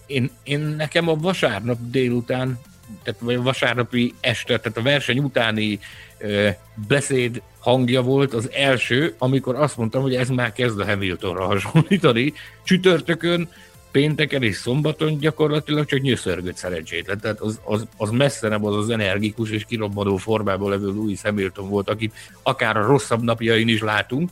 én, 0.10 0.30
én 0.44 0.60
nekem 0.60 1.08
a 1.08 1.16
vasárnap 1.16 1.78
délután, 1.82 2.60
tehát 3.04 3.20
vagy 3.20 3.36
a 3.36 3.42
vasárnapi 3.42 4.14
este, 4.20 4.58
tehát 4.60 4.78
a 4.78 4.82
verseny 4.82 5.20
utáni 5.20 5.80
ö, 6.18 6.50
beszéd 6.88 7.42
hangja 7.60 8.02
volt 8.02 8.34
az 8.34 8.50
első, 8.52 9.16
amikor 9.18 9.56
azt 9.56 9.78
mondtam, 9.78 10.02
hogy 10.02 10.16
ez 10.16 10.30
már 10.30 10.54
kezd 10.54 10.80
a 10.80 10.86
Hamiltonra 10.86 11.46
hasonlítani. 11.46 12.34
Csütörtökön, 12.64 13.50
pénteken 13.92 14.44
és 14.44 14.56
szombaton 14.56 15.18
gyakorlatilag 15.20 15.86
csak 15.86 16.02
nyöszörgött 16.02 16.56
szerencsétlen. 16.56 17.20
Tehát 17.20 17.40
az, 17.40 17.60
az, 17.64 17.88
az 17.98 18.10
messze 18.10 18.48
nem 18.48 18.66
az 18.66 18.76
az 18.76 18.90
energikus 18.90 19.50
és 19.50 19.66
kirobbanó 19.66 20.18
formában 20.18 20.70
levő 20.70 20.88
Louis 20.88 21.22
Hamilton 21.22 21.70
volt, 21.70 21.90
akit 21.90 22.14
akár 22.44 22.78
a 22.78 22.86
rosszabb 22.86 23.24
napjain 23.24 23.68
is 23.68 23.82
látunk, 23.82 24.30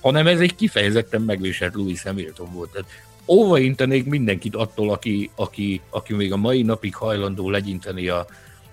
hanem 0.00 0.26
ez 0.26 0.40
egy 0.40 0.54
kifejezetten 0.54 1.22
megviselt 1.22 1.74
Louis 1.74 2.02
Hamilton 2.02 2.52
volt. 2.52 2.70
Tehát 2.70 2.88
óva 3.28 3.58
intenék 3.58 4.04
mindenkit 4.04 4.54
attól, 4.54 4.90
aki, 4.90 5.30
aki, 5.34 5.80
aki 5.90 6.14
még 6.14 6.32
a 6.32 6.36
mai 6.36 6.62
napig 6.62 6.94
hajlandó 6.94 7.50
legyinteni 7.50 8.08
a, 8.08 8.26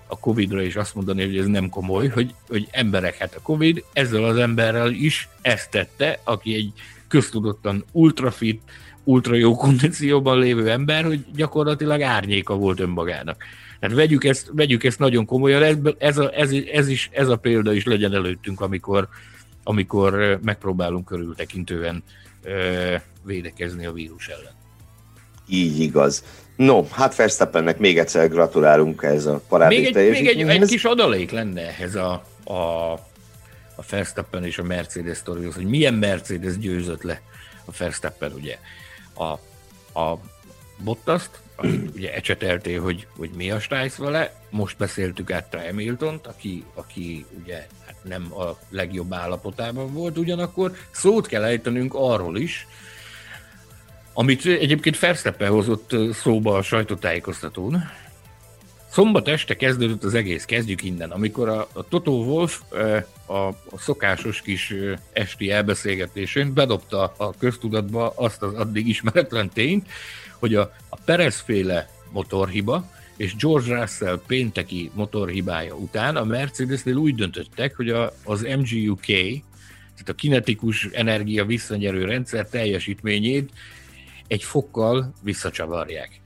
a 0.06 0.18
Covid-ra, 0.18 0.62
és 0.62 0.76
azt 0.76 0.94
mondani, 0.94 1.24
hogy 1.24 1.38
ez 1.38 1.46
nem 1.46 1.68
komoly, 1.68 2.08
hogy, 2.08 2.34
hogy 2.48 2.68
emberek, 2.70 3.16
hát 3.16 3.34
a 3.34 3.42
Covid 3.42 3.84
ezzel 3.92 4.24
az 4.24 4.36
emberrel 4.36 4.90
is 4.90 5.28
ezt 5.42 5.70
tette, 5.70 6.20
aki 6.24 6.54
egy 6.54 6.72
köztudottan 7.08 7.84
ultrafit, 7.92 8.62
ultra 9.04 9.34
jó 9.34 9.56
kondícióban 9.56 10.38
lévő 10.38 10.70
ember, 10.70 11.04
hogy 11.04 11.24
gyakorlatilag 11.34 12.02
árnyéka 12.02 12.54
volt 12.54 12.80
önmagának. 12.80 13.44
Hát 13.80 13.92
vegyük 13.92 14.24
ezt, 14.24 14.50
vegyük 14.52 14.84
ezt 14.84 14.98
nagyon 14.98 15.24
komolyan, 15.24 15.62
ez, 15.62 15.76
ez, 15.98 16.18
a, 16.18 16.30
ez, 16.34 16.50
ez, 16.72 16.88
is, 16.88 17.08
ez 17.12 17.28
a 17.28 17.36
példa 17.36 17.72
is 17.72 17.84
legyen 17.84 18.14
előttünk, 18.14 18.60
amikor, 18.60 19.08
amikor 19.62 20.38
megpróbálunk 20.42 21.04
körültekintően 21.04 22.02
védekezni 23.26 23.86
a 23.86 23.92
vírus 23.92 24.28
ellen. 24.28 24.54
Így 25.48 25.80
igaz. 25.80 26.24
No, 26.56 26.84
hát 26.90 27.16
Verstappennek 27.16 27.78
még 27.78 27.98
egyszer 27.98 28.28
gratulálunk 28.28 29.02
ez 29.02 29.26
a 29.26 29.42
parádi 29.48 29.76
Még 29.76 29.96
egy, 29.96 30.10
még 30.10 30.26
egy, 30.26 30.48
egy 30.48 30.68
kis 30.68 30.84
adalék 30.84 31.30
lenne 31.30 31.60
ehhez 31.60 31.94
a, 31.94 32.24
a, 32.44 32.92
a 33.74 33.82
Verstappen 33.90 34.44
és 34.44 34.58
a 34.58 34.62
Mercedes 34.62 35.16
sztorihoz, 35.16 35.54
hogy 35.54 35.66
milyen 35.66 35.94
Mercedes 35.94 36.58
győzött 36.58 37.02
le 37.02 37.20
a 37.64 37.70
Verstappen, 37.78 38.32
ugye. 38.32 38.58
A, 39.14 39.24
a 40.00 40.20
Bottaszt, 40.84 41.30
akit 41.56 41.90
ugye 41.96 42.14
ecseteltél, 42.14 42.82
hogy, 42.82 43.06
hogy 43.16 43.30
mi 43.36 43.50
a 43.50 43.60
stájsz 43.60 43.96
vele, 43.96 44.40
most 44.50 44.76
beszéltük 44.76 45.30
át 45.30 45.56
hamilton 45.66 46.20
aki, 46.24 46.64
aki 46.74 47.24
ugye 47.42 47.66
hát 47.86 47.96
nem 48.02 48.32
a 48.32 48.58
legjobb 48.68 49.12
állapotában 49.12 49.92
volt, 49.92 50.18
ugyanakkor 50.18 50.72
szót 50.90 51.26
kell 51.26 51.44
ejtenünk 51.44 51.94
arról 51.94 52.38
is, 52.38 52.66
amit 54.18 54.46
egyébként 54.46 54.96
Fersteppen 54.96 55.50
hozott 55.50 55.96
szóba 56.12 56.56
a 56.56 56.62
sajtótájékoztatón. 56.62 57.82
Szombat 58.90 59.28
este 59.28 59.56
kezdődött 59.56 60.04
az 60.04 60.14
egész, 60.14 60.44
kezdjük 60.44 60.82
innen, 60.82 61.10
amikor 61.10 61.48
a, 61.48 61.68
a 61.72 61.88
Toto 61.88 62.10
Wolf 62.10 62.60
a, 63.26 63.32
a 63.46 63.54
szokásos 63.78 64.42
kis 64.42 64.74
esti 65.12 65.50
elbeszélgetésén 65.50 66.54
bedobta 66.54 67.14
a 67.16 67.36
köztudatba 67.38 68.12
azt 68.16 68.42
az 68.42 68.54
addig 68.54 68.88
ismeretlen 68.88 69.48
tényt, 69.48 69.88
hogy 70.38 70.54
a, 70.54 70.72
a 70.88 70.96
Perez-féle 71.04 71.88
motorhiba 72.12 72.90
és 73.16 73.36
George 73.36 73.80
Russell 73.80 74.20
pénteki 74.26 74.90
motorhibája 74.94 75.74
után 75.74 76.16
a 76.16 76.24
Mercedesnél 76.24 76.96
úgy 76.96 77.14
döntöttek, 77.14 77.76
hogy 77.76 77.88
a, 77.88 78.12
az 78.24 78.40
MGUK, 78.40 79.06
tehát 79.06 80.08
a 80.08 80.14
kinetikus 80.14 80.88
energia 80.92 81.44
visszanyerő 81.44 82.04
rendszer 82.04 82.48
teljesítményét 82.48 83.50
egy 84.26 84.42
fokkal 84.42 85.12
visszacsavarják. 85.22 86.20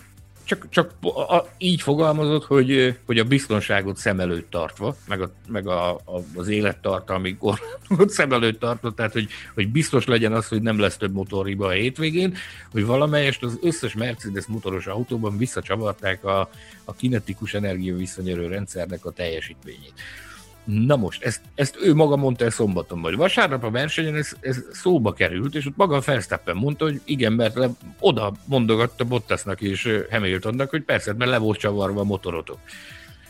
Csak, 0.45 0.67
csak 0.69 0.93
a, 1.03 1.47
így 1.59 1.83
fogalmazott, 1.83 2.45
hogy, 2.45 2.99
hogy 3.07 3.19
a 3.19 3.25
biztonságot 3.25 3.97
szem 3.97 4.21
előtt 4.21 4.51
tartva, 4.51 4.97
meg, 5.09 5.21
a, 5.21 5.31
meg 5.49 5.67
a, 5.67 5.95
a, 5.95 6.23
az 6.35 6.49
élettartalmi 6.49 7.37
korlátot 7.37 8.11
szem 8.19 8.33
előtt 8.33 8.61
tartva, 8.61 8.91
tehát 8.91 9.13
hogy, 9.13 9.29
hogy 9.55 9.69
biztos 9.69 10.07
legyen 10.07 10.33
az, 10.33 10.49
hogy 10.49 10.63
nem 10.63 10.79
lesz 10.79 10.97
több 10.97 11.13
motorriba 11.13 11.67
a 11.67 11.71
hétvégén, 11.71 12.37
hogy 12.73 12.87
valamelyest 12.87 13.43
az 13.43 13.59
összes 13.63 13.95
Mercedes 13.95 14.47
motoros 14.47 14.87
autóban 14.87 15.39
visszacsavarták 15.39 16.25
a, 16.25 16.51
a 16.85 16.95
kinetikus 16.95 17.55
energia 17.55 17.97
visszanyerő 17.97 18.47
rendszernek 18.49 19.05
a 19.05 19.11
teljesítményét. 19.11 19.95
Na 20.65 20.97
most, 20.97 21.23
ezt, 21.23 21.41
ezt 21.55 21.77
ő 21.83 21.95
maga 21.95 22.17
mondta 22.17 22.45
el 22.45 22.51
szombaton, 22.51 23.01
vagy 23.01 23.17
vasárnap 23.17 23.65
a 23.65 23.71
versenyen 23.71 24.15
ez, 24.15 24.33
ez 24.41 24.65
szóba 24.73 25.13
került, 25.13 25.55
és 25.55 25.67
ott 25.67 25.77
maga 25.77 25.97
a 25.97 26.03
Verstappen 26.05 26.57
mondta, 26.57 26.85
hogy 26.85 27.01
igen, 27.05 27.33
mert 27.33 27.55
le, 27.55 27.69
oda 27.99 28.33
mondogatta 28.45 29.05
Bottasnak 29.05 29.61
és 29.61 29.89
Hamiltonnak, 30.11 30.71
hogy 30.71 30.83
persze, 30.83 31.13
mert 31.13 31.31
le 31.31 31.39
volt 31.39 31.59
csavarva 31.59 32.01
a 32.01 32.05
motorotok. 32.05 32.59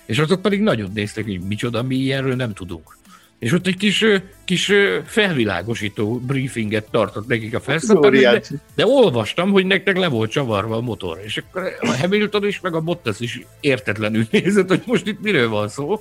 És 0.07 0.19
azok 0.19 0.43
pedig 0.43 0.61
nagyon 0.61 0.91
néztek, 0.95 1.25
hogy 1.25 1.41
micsoda, 1.41 1.83
mi 1.83 1.95
ilyenről 1.95 2.35
nem 2.35 2.53
tudunk. 2.53 2.99
És 3.41 3.53
ott 3.53 3.67
egy 3.67 3.77
kis, 3.77 4.05
kis 4.45 4.73
felvilágosító 5.05 6.19
briefinget 6.19 6.91
tartott 6.91 7.27
nekik 7.27 7.55
a 7.55 7.61
Verstappen, 7.65 8.13
de, 8.13 8.43
de 8.75 8.87
olvastam, 8.87 9.51
hogy 9.51 9.67
nektek 9.67 9.97
le 9.97 10.09
volt 10.09 10.31
csavarva 10.31 10.77
a 10.77 10.81
motor. 10.81 11.21
És 11.25 11.37
akkor 11.37 11.77
a 11.81 11.97
Hamilton 11.97 12.47
is, 12.47 12.61
meg 12.61 12.75
a 12.75 12.81
Bottas 12.81 13.21
is 13.21 13.41
értetlenül 13.61 14.27
nézett, 14.31 14.69
hogy 14.69 14.83
most 14.85 15.07
itt 15.07 15.21
miről 15.21 15.49
van 15.49 15.69
szó. 15.69 16.01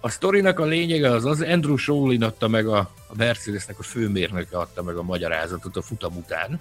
A 0.00 0.08
sztorinak 0.08 0.58
a 0.58 0.64
lényege 0.64 1.10
az 1.10 1.24
az, 1.24 1.40
Andrew 1.40 1.76
Sholin 1.76 2.22
adta 2.22 2.48
meg 2.48 2.66
a, 2.66 2.78
a 3.06 3.14
Mercedesnek 3.16 3.78
a 3.78 3.82
főmérnöke 3.82 4.58
adta 4.58 4.82
meg 4.82 4.96
a 4.96 5.02
magyarázatot 5.02 5.76
a 5.76 5.82
futam 5.82 6.16
után, 6.16 6.60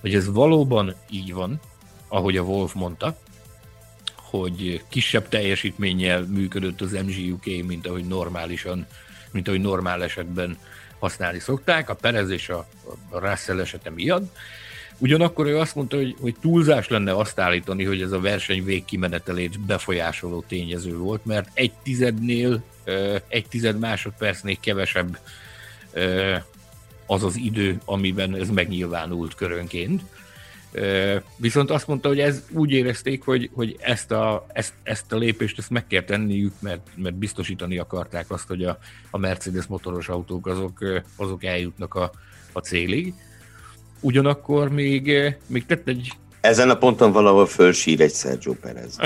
hogy 0.00 0.14
ez 0.14 0.32
valóban 0.32 0.94
így 1.10 1.32
van, 1.32 1.60
ahogy 2.08 2.36
a 2.36 2.42
Wolf 2.42 2.74
mondta, 2.74 3.16
hogy 4.16 4.82
kisebb 4.88 5.28
teljesítménnyel 5.28 6.22
működött 6.22 6.80
az 6.80 6.92
MGUK, 6.92 7.44
mint 7.44 7.86
ahogy 7.86 8.04
normálisan, 8.04 8.86
mint 9.30 9.48
ahogy 9.48 9.60
normál 9.60 10.02
esetben 10.02 10.58
használni 10.98 11.38
szokták, 11.38 11.90
a 11.90 11.94
Perez 11.94 12.30
és 12.30 12.48
a, 12.48 12.66
a 13.10 13.18
Russell 13.18 13.60
esete 13.60 13.90
miatt, 13.90 14.36
Ugyanakkor 14.98 15.46
ő 15.46 15.58
azt 15.58 15.74
mondta, 15.74 15.96
hogy, 15.96 16.16
hogy 16.20 16.34
túlzás 16.40 16.88
lenne 16.88 17.16
azt 17.16 17.40
állítani, 17.40 17.84
hogy 17.84 18.02
ez 18.02 18.12
a 18.12 18.20
verseny 18.20 18.64
végkimenetelét 18.64 19.60
befolyásoló 19.60 20.44
tényező 20.48 20.96
volt, 20.96 21.24
mert 21.24 21.48
egy 21.54 21.72
tizednél, 21.82 22.62
egy 23.28 23.46
tized 23.48 23.78
másodpercnél 23.78 24.56
kevesebb 24.60 25.18
az 27.06 27.22
az 27.22 27.36
idő, 27.36 27.80
amiben 27.84 28.34
ez 28.34 28.50
megnyilvánult 28.50 29.34
körönként. 29.34 30.02
Viszont 31.36 31.70
azt 31.70 31.86
mondta, 31.86 32.08
hogy 32.08 32.20
ez 32.20 32.42
úgy 32.50 32.70
érezték, 32.70 33.24
hogy, 33.24 33.50
hogy 33.52 33.76
ezt, 33.80 34.10
a, 34.10 34.46
ezt, 34.52 34.72
ezt 34.82 35.12
a 35.12 35.16
lépést 35.16 35.58
ezt 35.58 35.70
meg 35.70 35.86
kell 35.86 36.02
tenniük, 36.02 36.52
mert, 36.58 36.88
mert 36.94 37.14
biztosítani 37.14 37.78
akarták 37.78 38.30
azt, 38.30 38.48
hogy 38.48 38.64
a, 38.64 38.78
a 39.10 39.18
Mercedes 39.18 39.66
motoros 39.66 40.08
autók 40.08 40.46
azok, 40.46 41.02
azok 41.16 41.44
eljutnak 41.44 41.94
a, 41.94 42.10
a 42.52 42.60
célig 42.60 43.14
ugyanakkor 44.06 44.68
még, 44.68 45.08
eh, 45.08 45.34
még 45.46 45.66
tett 45.66 45.88
egy... 45.88 46.12
Ezen 46.40 46.70
a 46.70 46.76
ponton 46.76 47.12
valahol 47.12 47.46
fölsír 47.46 48.00
egy 48.00 48.14
Sergio 48.14 48.52
Perez. 48.52 48.96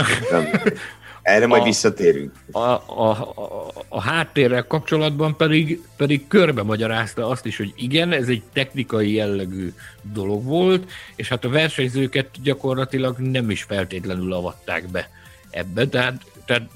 Erre 1.23 1.47
majd 1.47 1.63
a, 1.63 1.65
visszatérünk. 1.65 2.33
A, 2.51 2.59
a, 2.59 3.11
a, 3.35 3.71
a 3.89 4.01
háttérrel 4.01 4.67
kapcsolatban 4.67 5.37
pedig, 5.37 5.81
pedig 5.97 6.27
körbe 6.27 6.63
magyarázta 6.63 7.29
azt 7.29 7.47
is, 7.47 7.57
hogy 7.57 7.73
igen, 7.77 8.13
ez 8.13 8.29
egy 8.29 8.43
technikai 8.53 9.13
jellegű 9.13 9.73
dolog 10.03 10.45
volt, 10.45 10.91
és 11.17 11.29
hát 11.29 11.45
a 11.45 11.49
versenyzőket 11.49 12.29
gyakorlatilag 12.43 13.19
nem 13.19 13.51
is 13.51 13.63
feltétlenül 13.63 14.33
avatták 14.33 14.89
be 14.89 15.11
ebbe, 15.51 15.89
tehát, 15.89 16.23
tehát 16.45 16.71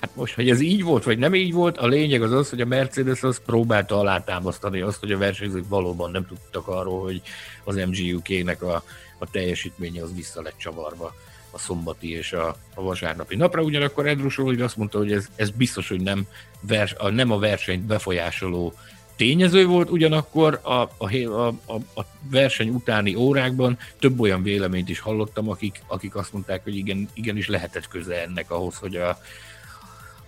Hát 0.00 0.10
most, 0.14 0.34
hogy 0.34 0.50
ez 0.50 0.60
így 0.60 0.82
volt, 0.82 1.04
vagy 1.04 1.18
nem 1.18 1.34
így 1.34 1.52
volt, 1.52 1.78
a 1.78 1.86
lényeg 1.86 2.22
az 2.22 2.32
az, 2.32 2.50
hogy 2.50 2.60
a 2.60 2.66
Mercedes 2.66 3.22
az 3.22 3.40
próbálta 3.46 3.98
alátámasztani 3.98 4.80
azt, 4.80 5.00
hogy 5.00 5.12
a 5.12 5.18
versenyzők 5.18 5.68
valóban 5.68 6.10
nem 6.10 6.26
tudtak 6.26 6.68
arról, 6.68 7.02
hogy 7.02 7.22
az 7.64 7.76
MGUK-nek 7.76 8.62
a, 8.62 8.82
a 9.18 9.30
teljesítménye 9.30 10.02
az 10.02 10.14
vissza 10.14 10.42
lett 10.42 10.56
csavarva 10.56 11.14
a 11.50 11.58
szombati 11.58 12.10
és 12.10 12.32
a, 12.32 12.56
a 12.74 12.82
vasárnapi 12.82 13.36
napra. 13.36 13.62
Ugyanakkor 13.62 14.06
Edrus 14.06 14.38
azt 14.38 14.76
mondta, 14.76 14.98
hogy 14.98 15.12
ez, 15.12 15.28
ez 15.36 15.50
biztos, 15.50 15.88
hogy 15.88 16.00
nem, 16.00 16.26
vers, 16.60 16.94
a, 16.98 17.08
nem 17.08 17.30
a 17.30 17.38
versenyt 17.38 17.82
befolyásoló 17.82 18.74
tényező 19.16 19.66
volt, 19.66 19.90
ugyanakkor 19.90 20.60
a, 20.62 20.72
a, 20.72 21.46
a, 21.66 21.74
a 21.74 22.04
verseny 22.30 22.68
utáni 22.68 23.14
órákban 23.14 23.78
több 23.98 24.20
olyan 24.20 24.42
véleményt 24.42 24.88
is 24.88 25.00
hallottam, 25.00 25.48
akik, 25.48 25.82
akik 25.86 26.14
azt 26.14 26.32
mondták, 26.32 26.62
hogy 26.64 26.76
igen, 26.76 27.08
igenis 27.14 27.48
lehetett 27.48 27.88
köze 27.88 28.22
ennek 28.22 28.50
ahhoz, 28.50 28.76
hogy 28.76 28.96
a, 28.96 29.18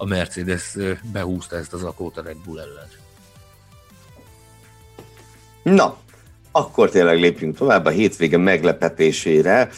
a 0.00 0.06
Mercedes 0.06 0.76
behúzta 1.12 1.56
ezt 1.56 1.72
az 1.72 1.82
akót 1.82 2.16
a 2.16 2.22
Red 2.22 2.36
Bull 2.44 2.58
ellen. 2.58 2.88
Na, 5.62 5.96
akkor 6.50 6.90
tényleg 6.90 7.20
lépjünk 7.20 7.56
tovább 7.56 7.84
a 7.84 7.90
hétvége 7.90 8.36
meglepetésére, 8.36 9.70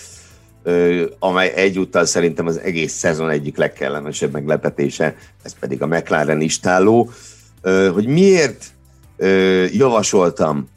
amely 1.19 1.53
egyúttal 1.55 2.05
szerintem 2.05 2.47
az 2.47 2.59
egész 2.59 2.93
szezon 2.93 3.31
egyik 3.31 3.57
legkellemesebb 3.57 4.33
meglepetése, 4.33 5.17
ez 5.43 5.55
pedig 5.59 5.83
a 5.83 5.87
McLaren 5.87 6.41
istáló. 6.41 7.11
Hogy 7.93 8.07
miért 8.07 8.65
javasoltam, 9.73 10.69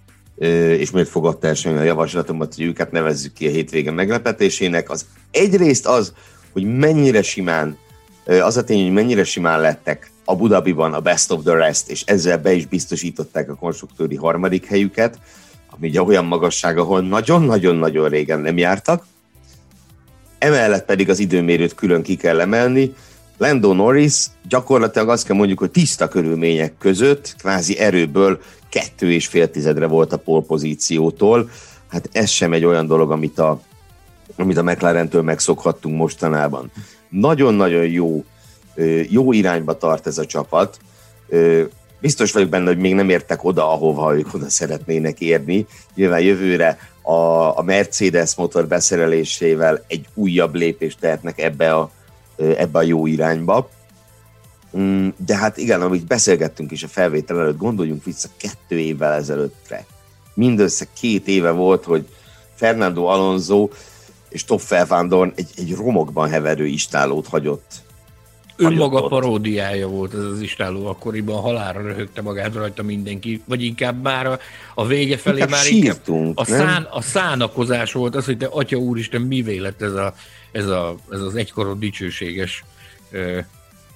és 0.77 0.91
miért 0.91 1.09
fogadta 1.09 1.47
el 1.47 1.77
a 1.77 1.83
javaslatomat, 1.83 2.55
hogy 2.55 2.65
őket 2.65 2.91
nevezzük 2.91 3.33
ki 3.33 3.47
a 3.47 3.51
hétvége 3.51 3.91
meglepetésének, 3.91 4.89
az 4.89 5.05
egyrészt 5.31 5.87
az, 5.87 6.13
hogy 6.51 6.77
mennyire 6.77 7.21
simán, 7.21 7.77
az 8.26 8.57
a 8.57 8.63
tény, 8.63 8.84
hogy 8.84 8.93
mennyire 8.93 9.23
simán 9.23 9.59
lettek 9.59 10.11
a 10.26 10.36
Budabiban 10.36 10.93
a 10.93 10.99
best 10.99 11.32
of 11.32 11.43
the 11.43 11.53
rest, 11.53 11.89
és 11.89 12.03
ezzel 12.05 12.38
be 12.38 12.53
is 12.53 12.65
biztosították 12.65 13.49
a 13.49 13.55
konstruktőri 13.55 14.15
harmadik 14.15 14.65
helyüket, 14.65 15.19
ami 15.69 15.88
ugye 15.88 16.01
olyan 16.01 16.26
magasság, 16.26 16.78
ahol 16.78 17.01
nagyon-nagyon-nagyon 17.01 18.09
régen 18.09 18.39
nem 18.39 18.57
jártak. 18.57 19.05
Emellett 20.38 20.86
pedig 20.86 21.09
az 21.09 21.19
időmérőt 21.19 21.76
külön 21.76 22.01
ki 22.01 22.15
kell 22.15 22.39
emelni. 22.39 22.93
Lando 23.38 23.73
Norris 23.73 24.26
gyakorlatilag 24.47 25.09
azt 25.09 25.26
kell 25.26 25.36
mondjuk, 25.36 25.59
hogy 25.59 25.71
tiszta 25.71 26.07
körülmények 26.07 26.73
között, 26.78 27.36
kvázi 27.38 27.78
erőből 27.80 28.39
kettő 28.69 29.11
és 29.11 29.28
fél 29.28 29.49
tizedre 29.49 29.86
volt 29.86 30.13
a 30.13 30.17
polpozíciótól. 30.17 31.49
Hát 31.88 32.09
ez 32.11 32.30
sem 32.30 32.53
egy 32.53 32.65
olyan 32.65 32.88
dolog, 32.88 33.11
amit 33.11 33.39
a, 33.39 33.61
amit 34.38 34.57
a 34.57 34.63
McLaren-től 34.63 35.21
megszokhattunk 35.21 35.97
mostanában. 35.97 36.71
Nagyon-nagyon 37.10 37.86
jó, 37.86 38.24
jó 39.10 39.32
irányba 39.32 39.78
tart 39.78 40.08
ez 40.08 40.18
a 40.18 40.26
csapat 40.26 40.80
biztos 42.06 42.32
vagyok 42.32 42.49
benne, 42.49 42.68
hogy 42.68 42.78
még 42.78 42.95
nem 42.95 43.10
értek 43.10 43.43
oda, 43.43 43.72
ahova 43.72 44.16
ők 44.18 44.34
oda 44.34 44.49
szeretnének 44.49 45.20
érni. 45.20 45.66
Nyilván 45.95 46.22
jövőre 46.22 46.78
a, 47.01 47.14
a 47.58 47.62
Mercedes 47.62 48.36
motor 48.36 48.68
beszerelésével 48.68 49.84
egy 49.88 50.08
újabb 50.14 50.56
lépést 50.56 50.99
tehetnek 50.99 51.39
ebbe 51.41 51.74
a, 51.76 51.91
ebbe 52.38 52.80
a 52.80 52.82
jó 52.82 53.06
irányba. 53.06 53.70
Mm, 54.78 55.08
de 55.26 55.36
hát 55.36 55.58
igen, 55.58 55.82
amit 55.82 56.08
beszélgettünk 56.08 56.72
is 56.72 56.84
a 56.84 56.88
felvétel 56.88 57.39
előtt, 57.39 57.58
gondoljunk 57.58 58.03
vissza 58.03 58.28
kettő 58.38 58.80
évvel 58.80 59.14
ezelőttre. 59.14 59.86
Mindössze 60.34 60.86
két 60.99 61.28
éve 61.28 61.51
volt, 61.51 61.84
hogy 61.84 62.08
Fernando 62.56 63.06
Alonso 63.06 63.70
és 64.36 64.41
Stoffel 64.41 64.86
Van 64.86 65.07
Dorn 65.07 65.31
egy, 65.36 65.49
egy 65.55 65.75
romokban 65.75 66.29
heverő 66.29 66.65
istálót 66.65 67.27
hagyott. 67.27 67.83
Önmaga 68.55 69.01
ott. 69.01 69.09
paródiája 69.09 69.88
volt 69.88 70.13
ez 70.13 70.23
az 70.23 70.41
istáló 70.41 70.86
akkoriban, 70.86 71.41
halára 71.41 71.81
röhögte 71.81 72.21
magát 72.21 72.53
rajta 72.53 72.83
mindenki, 72.83 73.41
vagy 73.45 73.63
inkább 73.63 74.01
már 74.01 74.25
a, 74.27 74.39
a 74.73 74.86
vége 74.86 75.17
felé 75.17 75.36
inkább 75.39 75.49
már 75.49 75.67
inkább 75.67 76.07
a, 76.36 76.45
szán, 76.45 76.83
a 76.83 77.01
szánakozás 77.01 77.91
volt 77.91 78.15
az, 78.15 78.25
hogy 78.25 78.38
te 78.38 78.45
atya 78.45 78.77
úristen, 78.77 79.21
mi 79.21 79.59
lett 79.59 79.81
ez, 79.81 79.93
a, 79.93 80.13
ez, 80.51 80.67
a, 80.67 80.95
ez 81.11 81.21
az 81.21 81.36
egykoron 81.36 81.79
dicsőséges 81.79 82.63
uh, 83.11 83.38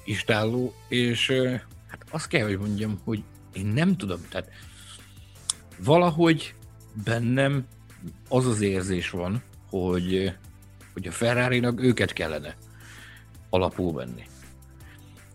istáló, 0.03 0.73
és 0.87 1.29
uh, 1.29 1.51
hát 1.87 2.05
azt 2.11 2.27
kell, 2.27 2.43
hogy 2.43 2.57
mondjam, 2.57 2.99
hogy 3.03 3.23
én 3.53 3.65
nem 3.65 3.95
tudom, 3.97 4.19
tehát 4.29 4.47
valahogy 5.83 6.53
bennem 7.03 7.65
az 8.29 8.45
az 8.45 8.61
érzés 8.61 9.09
van, 9.09 9.43
hogy, 9.69 10.33
hogy 10.93 11.07
a 11.07 11.11
ferrari 11.11 11.63
őket 11.77 12.13
kellene 12.13 12.55
alapul 13.49 13.93
venni. 13.93 14.23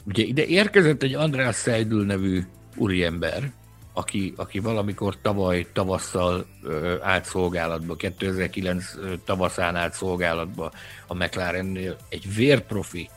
Ugye 0.04 0.22
ide 0.22 0.44
érkezett 0.44 1.02
egy 1.02 1.14
András 1.14 1.56
Seidel 1.56 1.98
nevű 1.98 2.42
úriember, 2.76 3.52
aki, 3.92 4.32
aki 4.36 4.58
valamikor 4.58 5.20
tavaly 5.20 5.66
tavasszal 5.72 6.46
ö, 6.62 6.96
állt 7.02 7.24
szolgálatba, 7.24 7.96
2009 7.96 8.94
ö, 8.96 9.12
tavaszán 9.24 9.76
állt 9.76 9.94
szolgálatba 9.94 10.72
a 11.06 11.14
McLarennél, 11.14 11.96
egy 12.08 12.34
vérprofi 12.34 13.08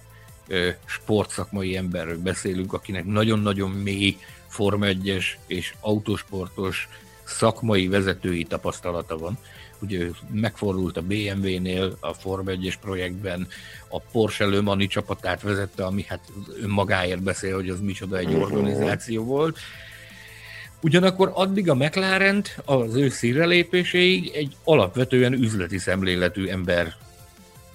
ö, 0.47 0.69
sportszakmai 0.85 1.75
emberről 1.75 2.21
beszélünk, 2.21 2.73
akinek 2.73 3.05
nagyon-nagyon 3.05 3.71
mély 3.71 4.17
Forma 4.47 4.85
1 4.85 5.37
és 5.47 5.73
autósportos 5.79 6.87
szakmai 7.23 7.87
vezetői 7.87 8.43
tapasztalata 8.43 9.17
van 9.17 9.37
ugye 9.81 10.07
megfordult 10.31 10.97
a 10.97 11.01
BMW-nél, 11.01 11.97
a 11.99 12.13
Form 12.13 12.47
1-es 12.47 12.73
projektben, 12.81 13.47
a 13.87 13.99
Porsche 13.99 14.45
Le 14.45 14.61
Mani 14.61 14.87
csapatát 14.87 15.41
vezette, 15.41 15.85
ami 15.85 16.05
hát 16.07 16.19
önmagáért 16.61 17.23
beszél, 17.23 17.55
hogy 17.55 17.69
az 17.69 17.79
micsoda 17.79 18.17
egy 18.17 18.33
organizáció 18.33 19.23
volt. 19.23 19.57
Ugyanakkor 20.81 21.31
addig 21.33 21.69
a 21.69 21.75
mclaren 21.75 22.43
az 22.65 22.95
ő 22.95 23.09
szírrelépéséig 23.09 24.31
egy 24.35 24.55
alapvetően 24.63 25.33
üzleti 25.33 25.77
szemléletű 25.77 26.47
ember 26.47 26.95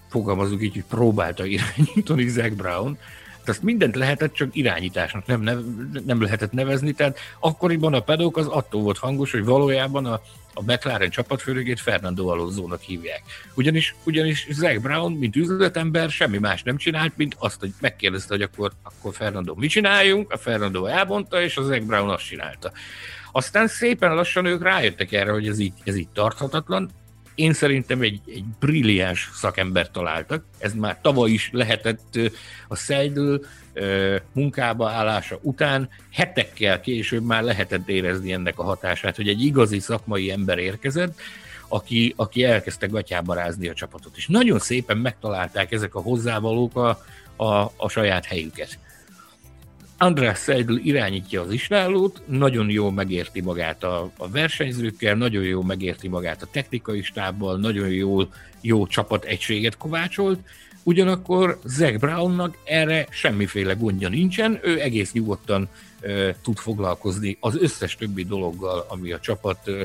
fogalmazunk 0.08 0.62
így, 0.62 0.72
hogy 0.72 0.84
próbálta 0.88 1.44
irányítani 1.44 2.28
Zach 2.28 2.52
Brown, 2.52 2.98
ezt 3.44 3.62
mindent 3.62 3.96
lehetett, 3.96 4.32
csak 4.32 4.56
irányításnak 4.56 5.26
nem, 5.26 5.40
nem, 5.40 5.90
nem 6.06 6.22
lehetett 6.22 6.52
nevezni, 6.52 6.92
tehát 6.92 7.18
akkoriban 7.40 7.94
a 7.94 8.00
pedók 8.00 8.36
az 8.36 8.46
attól 8.46 8.82
volt 8.82 8.98
hangos, 8.98 9.30
hogy 9.30 9.44
valójában 9.44 10.06
a, 10.06 10.20
a 10.54 10.62
McLaren 10.62 11.10
csapatfőnökét 11.10 11.80
Fernando 11.80 12.26
Alonso-nak 12.26 12.80
hívják. 12.80 13.22
Ugyanis, 13.54 13.94
ugyanis 14.04 14.46
Zach 14.50 14.80
Brown, 14.80 15.12
mint 15.12 15.36
üzletember, 15.36 16.10
semmi 16.10 16.38
más 16.38 16.62
nem 16.62 16.76
csinált, 16.76 17.16
mint 17.16 17.36
azt, 17.38 17.60
hogy 17.60 17.72
megkérdezte, 17.80 18.34
hogy 18.34 18.42
akkor, 18.42 18.72
akkor 18.82 19.14
Fernando 19.14 19.54
mit 19.54 19.70
csináljunk, 19.70 20.32
a 20.32 20.36
Fernando 20.36 20.84
elmondta, 20.84 21.42
és 21.42 21.56
a 21.56 21.62
Zach 21.62 21.82
Brown 21.82 22.10
azt 22.10 22.26
csinálta. 22.26 22.72
Aztán 23.32 23.68
szépen 23.68 24.14
lassan 24.14 24.44
ők 24.44 24.62
rájöttek 24.62 25.12
erre, 25.12 25.30
hogy 25.30 25.48
ez 25.48 25.58
így, 25.58 25.72
ez 25.84 25.96
így 25.96 26.08
tarthatatlan, 26.08 26.90
én 27.34 27.52
szerintem 27.52 28.00
egy, 28.00 28.20
egy 28.26 28.44
brilliáns 28.60 29.30
szakember 29.34 29.90
találtak. 29.90 30.44
Ez 30.58 30.74
már 30.74 30.98
tavaly 31.00 31.30
is 31.30 31.50
lehetett 31.52 32.18
a 32.68 32.76
Seidel 32.76 33.40
munkába 34.32 34.88
állása 34.88 35.38
után, 35.42 35.88
hetekkel 36.10 36.80
később 36.80 37.24
már 37.24 37.42
lehetett 37.42 37.88
érezni 37.88 38.32
ennek 38.32 38.58
a 38.58 38.62
hatását, 38.62 39.16
hogy 39.16 39.28
egy 39.28 39.44
igazi 39.44 39.78
szakmai 39.78 40.30
ember 40.30 40.58
érkezett, 40.58 41.20
aki, 41.68 42.12
aki 42.16 42.44
elkezdte 42.44 42.86
gatyába 42.86 43.34
rázni 43.34 43.68
a 43.68 43.74
csapatot. 43.74 44.16
És 44.16 44.26
nagyon 44.26 44.58
szépen 44.58 44.96
megtalálták 44.96 45.72
ezek 45.72 45.94
a 45.94 46.00
hozzávalók 46.00 46.76
a, 46.76 46.88
a, 47.36 47.72
a 47.76 47.88
saját 47.88 48.24
helyüket. 48.24 48.78
András 50.02 50.38
Seidel 50.38 50.76
irányítja 50.76 51.40
az 51.40 51.52
isnálót, 51.52 52.22
nagyon 52.26 52.70
jól 52.70 52.92
megérti 52.92 53.40
magát 53.40 53.84
a, 53.84 54.10
a 54.16 54.28
versenyzőkkel, 54.28 55.14
nagyon 55.14 55.42
jól 55.42 55.64
megérti 55.64 56.08
magát 56.08 56.42
a 56.42 56.48
technikai 56.50 57.02
stábbal, 57.02 57.58
nagyon 57.58 57.88
jól 57.88 58.32
jó 58.60 58.86
csapat 58.86 59.24
egységet 59.24 59.76
kovácsolt, 59.76 60.40
ugyanakkor 60.82 61.58
Zach 61.64 61.98
Brownnak 61.98 62.58
erre 62.64 63.06
semmiféle 63.10 63.72
gondja 63.72 64.08
nincsen, 64.08 64.60
ő 64.62 64.80
egész 64.80 65.12
nyugodtan 65.12 65.68
ö, 66.00 66.30
tud 66.42 66.58
foglalkozni 66.58 67.36
az 67.40 67.56
összes 67.60 67.96
többi 67.96 68.24
dologgal, 68.24 68.86
ami 68.88 69.12
a 69.12 69.20
csapat, 69.20 69.58
ö, 69.64 69.82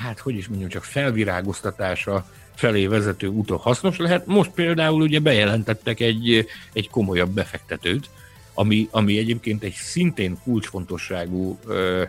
hát 0.00 0.18
hogy 0.18 0.34
is 0.34 0.48
mondjam, 0.48 0.70
csak 0.70 0.84
felvirágoztatása 0.84 2.26
felé 2.54 2.86
vezető 2.86 3.26
úton 3.26 3.58
hasznos 3.58 3.96
lehet. 3.96 4.26
Most 4.26 4.50
például 4.50 5.02
ugye 5.02 5.20
bejelentettek 5.20 6.00
egy, 6.00 6.46
egy 6.72 6.90
komolyabb 6.90 7.30
befektetőt, 7.30 8.10
ami, 8.54 8.88
ami 8.90 9.18
egyébként 9.18 9.62
egy 9.62 9.72
szintén 9.72 10.38
kulcsfontosságú 10.42 11.58
ö, 11.66 12.04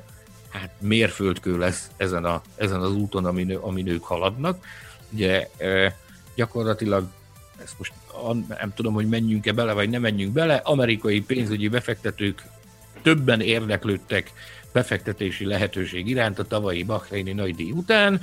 hát 0.49 0.69
mérföldkő 0.79 1.57
lesz 1.57 1.89
ezen, 1.97 2.25
a, 2.25 2.41
ezen 2.55 2.81
az 2.81 2.95
úton, 2.95 3.25
amin, 3.25 3.55
amin 3.55 3.87
ők 3.87 4.03
haladnak. 4.03 4.65
Ugye 5.11 5.49
ö, 5.57 5.87
gyakorlatilag 6.35 7.07
ezt 7.63 7.77
most 7.77 7.93
nem 8.47 8.73
tudom, 8.75 8.93
hogy 8.93 9.07
menjünk-e 9.07 9.51
bele, 9.51 9.73
vagy 9.73 9.89
nem 9.89 10.01
menjünk 10.01 10.33
bele, 10.33 10.55
amerikai 10.55 11.21
pénzügyi 11.21 11.67
befektetők 11.67 12.43
többen 13.01 13.41
érdeklődtek 13.41 14.31
befektetési 14.71 15.45
lehetőség 15.45 16.07
iránt 16.07 16.39
a 16.39 16.43
tavalyi 16.43 16.83
Bahreini 16.83 17.31
nagydíj 17.31 17.71
után, 17.71 18.21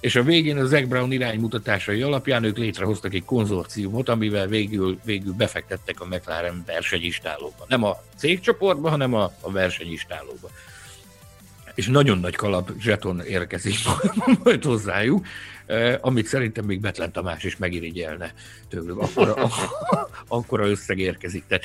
és 0.00 0.16
a 0.16 0.22
végén 0.22 0.58
a 0.58 0.64
Zac 0.64 0.88
Brown 0.88 1.12
iránymutatásai 1.12 2.02
alapján 2.02 2.44
ők 2.44 2.56
létrehoztak 2.56 3.14
egy 3.14 3.24
konzorciumot, 3.24 4.08
amivel 4.08 4.46
végül, 4.46 4.98
végül 5.04 5.32
befektettek 5.32 6.00
a 6.00 6.04
McLaren 6.04 6.62
versenyistálóba. 6.66 7.64
Nem 7.68 7.84
a 7.84 7.96
cégcsoportba, 8.16 8.88
hanem 8.88 9.14
a, 9.14 9.32
a 9.40 9.50
versenyistálóba. 9.50 10.50
És 11.74 11.86
nagyon 11.86 12.18
nagy 12.18 12.34
kalap 12.34 12.72
zseton 12.80 13.20
érkezik 13.20 13.74
majd 14.44 14.64
hozzájuk, 14.64 15.26
eh, 15.66 15.98
amit 16.00 16.26
szerintem 16.26 16.64
még 16.64 16.80
Betlen 16.80 17.12
Tamás 17.12 17.44
is 17.44 17.56
megirigyelne 17.56 18.32
tőlük. 18.68 18.98
Akkora, 18.98 19.34
akkora 20.28 20.68
összeg 20.68 20.98
érkezik. 20.98 21.44
Tehát 21.46 21.64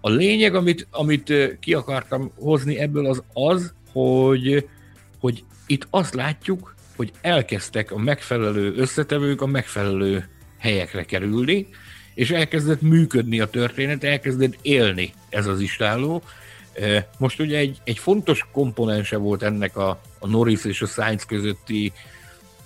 a 0.00 0.10
lényeg, 0.10 0.54
amit, 0.54 0.86
amit 0.90 1.30
eh, 1.30 1.50
ki 1.60 1.74
akartam 1.74 2.32
hozni 2.34 2.78
ebből 2.78 3.06
az 3.06 3.22
az, 3.32 3.72
hogy, 3.92 4.68
hogy 5.18 5.44
itt 5.66 5.86
azt 5.90 6.14
látjuk, 6.14 6.75
hogy 6.96 7.12
elkezdtek 7.20 7.90
a 7.90 7.98
megfelelő 7.98 8.74
összetevők 8.76 9.40
a 9.40 9.46
megfelelő 9.46 10.28
helyekre 10.58 11.04
kerülni, 11.04 11.68
és 12.14 12.30
elkezdett 12.30 12.80
működni 12.80 13.40
a 13.40 13.46
történet, 13.46 14.04
elkezdett 14.04 14.58
élni 14.62 15.12
ez 15.28 15.46
az 15.46 15.60
istáló. 15.60 16.22
Most 17.18 17.40
ugye 17.40 17.58
egy, 17.58 17.78
egy 17.84 17.98
fontos 17.98 18.46
komponense 18.52 19.16
volt 19.16 19.42
ennek 19.42 19.76
a, 19.76 20.00
a 20.18 20.26
Norris 20.26 20.64
és 20.64 20.82
a 20.82 20.86
Sainz 20.86 21.24
közötti 21.24 21.92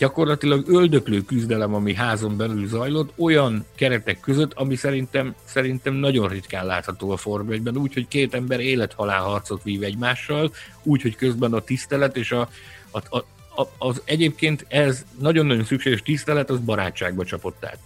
gyakorlatilag 0.00 0.68
öldöklő 0.68 1.20
küzdelem, 1.22 1.74
ami 1.74 1.94
házon 1.94 2.36
belül 2.36 2.66
zajlott, 2.66 3.12
olyan 3.16 3.64
keretek 3.74 4.20
között, 4.20 4.52
ami 4.52 4.76
szerintem, 4.76 5.34
szerintem 5.44 5.94
nagyon 5.94 6.28
ritkán 6.28 6.66
látható 6.66 7.10
a 7.10 7.16
Forma 7.16 7.52
1 7.52 7.68
úgy, 7.68 7.94
hogy 7.94 8.08
két 8.08 8.34
ember 8.34 8.60
élethalál 8.60 9.20
harcot 9.20 9.62
vív 9.62 9.82
egymással, 9.82 10.52
úgy, 10.82 11.02
hogy 11.02 11.16
közben 11.16 11.52
a 11.52 11.60
tisztelet 11.60 12.16
és 12.16 12.32
a, 12.32 12.48
a, 12.90 13.16
a, 13.16 13.24
az 13.78 14.02
egyébként 14.04 14.66
ez 14.68 15.04
nagyon-nagyon 15.18 15.64
szükséges 15.64 16.02
tisztelet, 16.02 16.50
az 16.50 16.58
barátságba 16.58 17.24
csapott 17.24 17.64
át. 17.64 17.78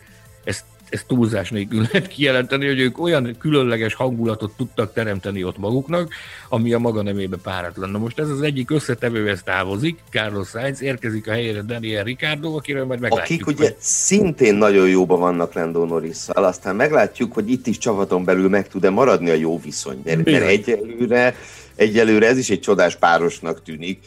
Ezt 0.44 0.64
ez 0.94 1.04
túlzás 1.06 1.50
nélkül 1.50 1.80
lehet 1.92 2.08
kijelenteni, 2.08 2.66
hogy 2.66 2.80
ők 2.80 3.00
olyan 3.00 3.36
különleges 3.38 3.94
hangulatot 3.94 4.56
tudtak 4.56 4.92
teremteni 4.92 5.44
ott 5.44 5.58
maguknak, 5.58 6.12
ami 6.48 6.72
a 6.72 6.78
maga 6.78 7.02
nemébe 7.02 7.36
páratlan. 7.36 7.90
Na 7.90 7.98
most 7.98 8.18
ez 8.18 8.28
az 8.28 8.42
egyik 8.42 8.70
összetevő, 8.70 9.28
ez 9.28 9.42
távozik, 9.42 9.98
Carlos 10.10 10.48
Sainz, 10.48 10.82
érkezik 10.82 11.28
a 11.28 11.32
helyére 11.32 11.62
Daniel 11.62 12.04
Ricardo, 12.04 12.56
akiről 12.56 12.84
majd 12.84 13.00
meglátjuk. 13.00 13.40
Akik 13.40 13.56
ugye 13.56 13.68
hogy... 13.68 13.76
szintén 13.78 14.54
nagyon 14.54 14.88
jóban 14.88 15.18
vannak 15.18 15.52
Lando 15.52 15.84
norris 15.84 16.28
aztán 16.28 16.76
meglátjuk, 16.76 17.32
hogy 17.32 17.50
itt 17.50 17.66
is 17.66 17.78
csapaton 17.78 18.24
belül 18.24 18.48
meg 18.48 18.68
tud-e 18.68 18.90
maradni 18.90 19.30
a 19.30 19.34
jó 19.34 19.60
viszony, 19.60 20.00
mert, 20.04 20.24
mert 20.24 20.46
egyelőre, 20.46 21.34
egyelőre 21.74 22.26
ez 22.26 22.38
is 22.38 22.50
egy 22.50 22.60
csodás 22.60 22.96
párosnak 22.96 23.62
tűnik, 23.62 24.00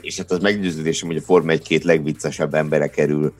és 0.00 0.16
hát 0.16 0.30
az 0.30 0.38
meggyőződésem, 0.38 1.08
hogy 1.08 1.16
a 1.16 1.22
Forma 1.22 1.50
egy 1.50 1.62
két 1.62 1.84
legviccesebb 1.84 2.54
embere 2.54 2.86
kerül 2.86 3.32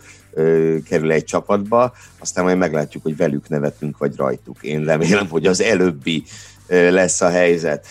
kerül 0.85 1.13
egy 1.13 1.25
csapatba, 1.25 1.93
aztán 2.19 2.45
majd 2.45 2.59
meglátjuk, 2.59 3.03
hogy 3.03 3.17
velük 3.17 3.49
nevetünk, 3.49 3.99
vagy 3.99 4.17
rajtuk. 4.17 4.63
Én 4.63 4.85
remélem, 4.85 5.29
hogy 5.29 5.47
az 5.47 5.61
előbbi 5.61 6.23
lesz 6.69 7.21
a 7.21 7.29
helyzet. 7.29 7.87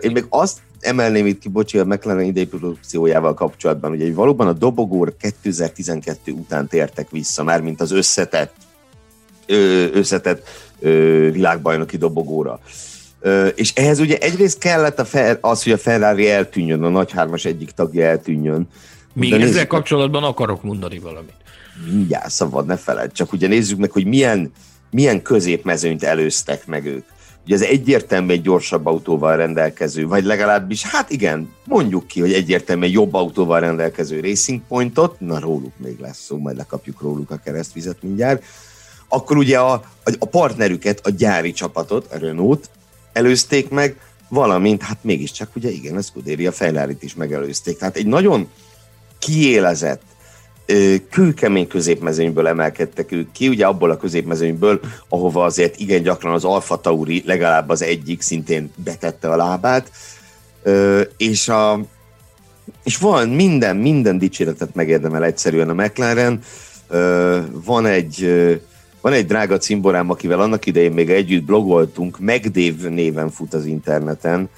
Én 0.00 0.10
még 0.10 0.26
azt 0.28 0.58
emelném 0.80 1.26
itt 1.26 1.38
ki, 1.38 1.48
bocsi, 1.48 1.78
a 1.78 1.84
McLaren 1.84 2.24
idei 2.24 2.46
produkciójával 2.46 3.34
kapcsolatban, 3.34 3.90
ugye 3.90 4.04
hogy 4.04 4.14
valóban 4.14 4.46
a 4.46 4.52
dobogór 4.52 5.16
2012 5.16 6.32
után 6.32 6.68
tértek 6.68 7.10
vissza, 7.10 7.42
már 7.42 7.60
mint 7.60 7.80
az 7.80 7.90
összetett, 7.90 8.54
összetett 9.92 10.48
világbajnoki 11.30 11.96
dobogóra. 11.96 12.60
És 13.54 13.72
ehhez 13.74 13.98
ugye 13.98 14.18
egyrészt 14.18 14.58
kellett 14.58 14.98
a 14.98 15.04
fel, 15.04 15.38
az, 15.40 15.62
hogy 15.62 15.72
a 15.72 15.78
Ferrari 15.78 16.30
eltűnjön, 16.30 16.82
a 16.82 16.88
nagy 16.88 17.12
hármas 17.12 17.44
egyik 17.44 17.70
tagja 17.70 18.06
eltűnjön. 18.06 18.68
Még 19.12 19.32
ezzel 19.32 19.46
nézzük, 19.46 19.66
kapcsolatban 19.66 20.24
akarok 20.24 20.62
mondani 20.62 20.98
valamit 20.98 21.34
mindjárt 21.90 22.30
szabad, 22.30 22.66
ne 22.66 22.76
feled. 22.76 23.12
Csak 23.12 23.32
ugye 23.32 23.48
nézzük 23.48 23.78
meg, 23.78 23.90
hogy 23.90 24.04
milyen, 24.04 24.52
milyen 24.90 25.22
középmezőnyt 25.22 26.02
előztek 26.02 26.66
meg 26.66 26.86
ők. 26.86 27.04
Ugye 27.44 27.54
ez 27.54 27.62
egyértelműen 27.62 28.42
gyorsabb 28.42 28.86
autóval 28.86 29.36
rendelkező, 29.36 30.06
vagy 30.06 30.24
legalábbis, 30.24 30.82
hát 30.82 31.10
igen, 31.10 31.52
mondjuk 31.64 32.06
ki, 32.06 32.20
hogy 32.20 32.32
egyértelműen 32.32 32.90
jobb 32.90 33.14
autóval 33.14 33.60
rendelkező 33.60 34.20
Racing 34.20 34.60
Pointot, 34.68 35.20
na 35.20 35.38
róluk 35.38 35.72
még 35.76 35.98
lesz 36.00 36.24
szó, 36.24 36.38
majd 36.38 36.56
lekapjuk 36.56 37.00
róluk 37.00 37.30
a 37.30 37.40
keresztvizet 37.44 38.02
mindjárt, 38.02 38.44
akkor 39.08 39.36
ugye 39.36 39.58
a, 39.58 39.72
a 40.18 40.26
partnerüket, 40.26 41.06
a 41.06 41.10
gyári 41.10 41.52
csapatot, 41.52 42.12
a 42.12 42.18
Renault 42.18 42.70
előzték 43.14 43.68
meg, 43.68 43.96
valamint, 44.28 44.82
hát 44.82 44.98
mégiscsak 45.00 45.56
ugye 45.56 45.70
igen, 45.70 45.96
a 45.96 46.02
Scuderia 46.02 46.52
Ferrari-t 46.52 47.02
is 47.02 47.14
megelőzték. 47.14 47.78
Tehát 47.78 47.96
egy 47.96 48.06
nagyon 48.06 48.48
kiélezett, 49.18 50.02
kőkemény 51.10 51.68
középmezőnyből 51.68 52.46
emelkedtek 52.46 53.12
ők 53.12 53.32
ki, 53.32 53.48
ugye 53.48 53.66
abból 53.66 53.90
a 53.90 53.96
középmezőnyből, 53.96 54.80
ahova 55.08 55.44
azért 55.44 55.78
igen 55.78 56.02
gyakran 56.02 56.34
az 56.34 56.44
Alfa 56.44 56.80
Tauri 56.80 57.22
legalább 57.26 57.68
az 57.68 57.82
egyik 57.82 58.22
szintén 58.22 58.72
betette 58.76 59.28
a 59.28 59.36
lábát, 59.36 59.90
és 61.16 61.48
a 61.48 61.80
és 62.84 62.96
van 62.96 63.28
minden, 63.28 63.76
minden 63.76 64.18
dicséretet 64.18 64.74
megérdemel 64.74 65.24
egyszerűen 65.24 65.68
a 65.68 65.74
McLaren. 65.74 66.40
Van 67.64 67.86
egy, 67.86 68.24
van 69.04 69.12
egy 69.12 69.26
drága 69.26 69.58
cimborám, 69.58 70.10
akivel 70.10 70.40
annak 70.40 70.66
idején 70.66 70.92
még 70.92 71.10
együtt 71.10 71.44
blogoltunk, 71.44 72.18
McDave 72.18 72.88
néven 72.88 73.30
fut 73.30 73.54
az 73.54 73.64
interneten, 73.64 74.48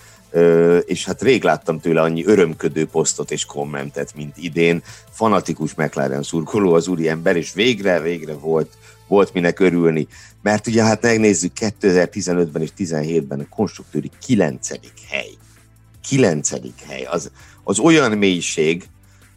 és 0.85 1.05
hát 1.05 1.23
rég 1.23 1.43
láttam 1.43 1.81
tőle 1.81 2.01
annyi 2.01 2.25
örömködő 2.25 2.87
posztot 2.87 3.31
és 3.31 3.45
kommentet, 3.45 4.15
mint 4.17 4.37
idén. 4.37 4.83
Fanatikus 5.11 5.75
McLaren 5.75 6.23
szurkoló 6.23 6.73
az 6.73 6.89
úri 6.89 7.09
ember, 7.09 7.37
és 7.37 7.53
végre, 7.53 8.01
végre 8.01 8.33
volt, 8.35 8.73
volt 9.07 9.33
minek 9.33 9.61
örülni. 9.61 10.07
Mert 10.43 10.67
ugye 10.67 10.83
hát 10.83 11.03
megnézzük 11.03 11.53
2015-ben 11.61 12.63
és 12.63 12.71
17-ben 12.79 13.41
a 13.41 13.55
konstruktőri 13.55 14.11
9. 14.27 14.69
hely. 15.09 15.31
9. 16.09 16.51
hely. 16.87 17.03
Az, 17.03 17.31
az 17.65 17.79
olyan 17.79 18.19
mélység, 18.19 18.85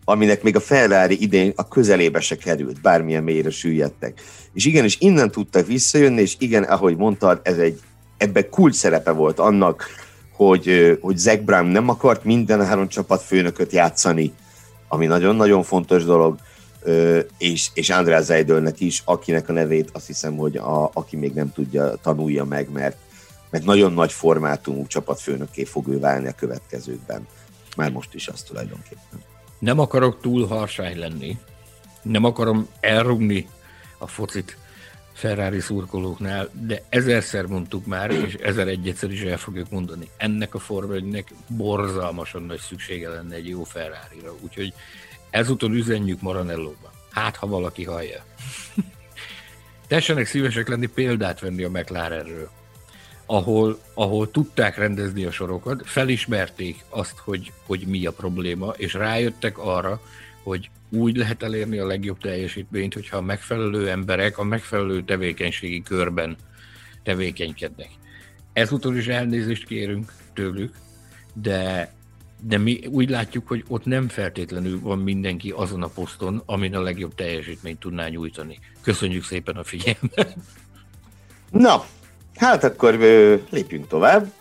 aminek 0.09 0.43
még 0.43 0.55
a 0.55 0.59
Ferrari 0.59 1.21
idén 1.21 1.53
a 1.55 1.67
közelébe 1.67 2.19
se 2.19 2.35
került, 2.35 2.81
bármilyen 2.81 3.23
mélyre 3.23 3.49
süllyedtek. 3.49 4.21
És 4.53 4.65
igenis 4.65 4.97
innen 4.99 5.31
tudtak 5.31 5.67
visszajönni, 5.67 6.21
és 6.21 6.35
igen, 6.39 6.63
ahogy 6.63 6.97
mondtad, 6.97 7.39
ez 7.43 7.57
egy, 7.57 7.79
ebben 8.17 8.49
kulcs 8.49 8.75
szerepe 8.75 9.11
volt 9.11 9.39
annak, 9.39 9.85
hogy, 10.31 10.97
hogy 11.01 11.17
Zach 11.17 11.41
Brown 11.41 11.65
nem 11.65 11.89
akart 11.89 12.23
minden 12.23 12.65
három 12.65 12.87
csapat 12.87 13.21
főnököt 13.21 13.71
játszani, 13.71 14.33
ami 14.87 15.05
nagyon-nagyon 15.05 15.63
fontos 15.63 16.03
dolog, 16.03 16.37
és, 17.37 17.69
és 17.73 17.89
András 17.89 18.23
Zeidölnek 18.23 18.79
is, 18.79 19.01
akinek 19.05 19.49
a 19.49 19.53
nevét 19.53 19.89
azt 19.93 20.07
hiszem, 20.07 20.37
hogy 20.37 20.57
a, 20.57 20.89
aki 20.93 21.15
még 21.15 21.33
nem 21.33 21.53
tudja, 21.53 21.95
tanulja 22.01 22.45
meg, 22.45 22.71
mert, 22.71 22.97
mert 23.49 23.65
nagyon 23.65 23.93
nagy 23.93 24.11
formátumú 24.11 24.87
csapatfőnökké 24.87 25.63
fog 25.63 25.87
ő 25.87 25.99
válni 25.99 26.27
a 26.27 26.35
következőkben. 26.35 27.27
Már 27.77 27.91
most 27.91 28.13
is 28.13 28.27
azt 28.27 28.47
tulajdonképpen. 28.47 29.27
Nem 29.59 29.79
akarok 29.79 30.21
túl 30.21 30.47
harsány 30.47 30.97
lenni, 30.97 31.37
nem 32.01 32.23
akarom 32.23 32.67
elrugni 32.79 33.49
a 33.97 34.07
focit, 34.07 34.57
Ferrari 35.19 35.59
szurkolóknál, 35.59 36.49
de 36.53 36.83
ezerszer 36.89 37.45
mondtuk 37.45 37.85
már, 37.85 38.11
és 38.11 38.33
ezer 38.33 38.67
egyszer 38.67 39.11
is 39.11 39.21
el 39.21 39.37
fogjuk 39.37 39.69
mondani. 39.69 40.09
Ennek 40.17 40.55
a 40.55 40.59
Forma 40.59 40.95
borzalmasan 41.47 42.43
nagy 42.43 42.59
szüksége 42.59 43.09
lenne 43.09 43.35
egy 43.35 43.47
jó 43.47 43.63
Ferrari-ra, 43.63 44.35
úgyhogy 44.41 44.73
ezúttal 45.29 45.71
üzenjük 45.71 46.21
Maranellóba. 46.21 46.91
Hát, 47.11 47.35
ha 47.35 47.47
valaki 47.47 47.83
hallja. 47.83 48.23
Tessenek 49.87 50.25
szívesek 50.25 50.67
lenni 50.67 50.87
példát 50.87 51.39
venni 51.39 51.63
a 51.63 51.69
McLarenről, 51.69 52.49
ahol, 53.31 53.79
ahol 53.93 54.31
tudták 54.31 54.77
rendezni 54.77 55.25
a 55.25 55.31
sorokat, 55.31 55.81
felismerték 55.85 56.83
azt, 56.89 57.17
hogy, 57.17 57.51
hogy 57.65 57.83
mi 57.87 58.05
a 58.05 58.11
probléma, 58.11 58.73
és 58.77 58.93
rájöttek 58.93 59.57
arra, 59.57 60.01
hogy 60.43 60.69
úgy 60.89 61.15
lehet 61.15 61.43
elérni 61.43 61.77
a 61.77 61.85
legjobb 61.85 62.17
teljesítményt, 62.17 62.93
hogyha 62.93 63.17
a 63.17 63.21
megfelelő 63.21 63.89
emberek 63.89 64.37
a 64.37 64.43
megfelelő 64.43 65.03
tevékenységi 65.03 65.81
körben 65.81 66.37
tevékenykednek. 67.03 67.89
Ezúttal 68.53 68.95
is 68.95 69.07
elnézést 69.07 69.65
kérünk 69.65 70.13
tőlük, 70.33 70.75
de, 71.33 71.93
de 72.41 72.57
mi 72.57 72.85
úgy 72.87 73.09
látjuk, 73.09 73.47
hogy 73.47 73.63
ott 73.67 73.85
nem 73.85 74.07
feltétlenül 74.07 74.79
van 74.79 74.99
mindenki 74.99 75.49
azon 75.49 75.83
a 75.83 75.87
poszton, 75.87 76.41
amin 76.45 76.75
a 76.75 76.81
legjobb 76.81 77.15
teljesítményt 77.15 77.79
tudná 77.79 78.07
nyújtani. 78.07 78.59
Köszönjük 78.81 79.23
szépen 79.23 79.55
a 79.55 79.63
figyelmet! 79.63 80.35
Na, 81.49 81.85
hát 82.39 82.63
akkor 82.63 82.97
lépjünk 83.49 83.87
tovább. 83.87 84.31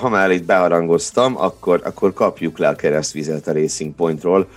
Ha 0.00 0.08
már 0.08 0.30
itt 0.30 0.44
beharangoztam, 0.44 1.36
akkor, 1.36 1.80
akkor 1.84 2.12
kapjuk 2.12 2.58
le 2.58 2.68
a 2.68 2.74
keresztvizet 2.74 3.46
a 3.46 3.52
Racing 3.52 3.94
Pointról 3.94 4.48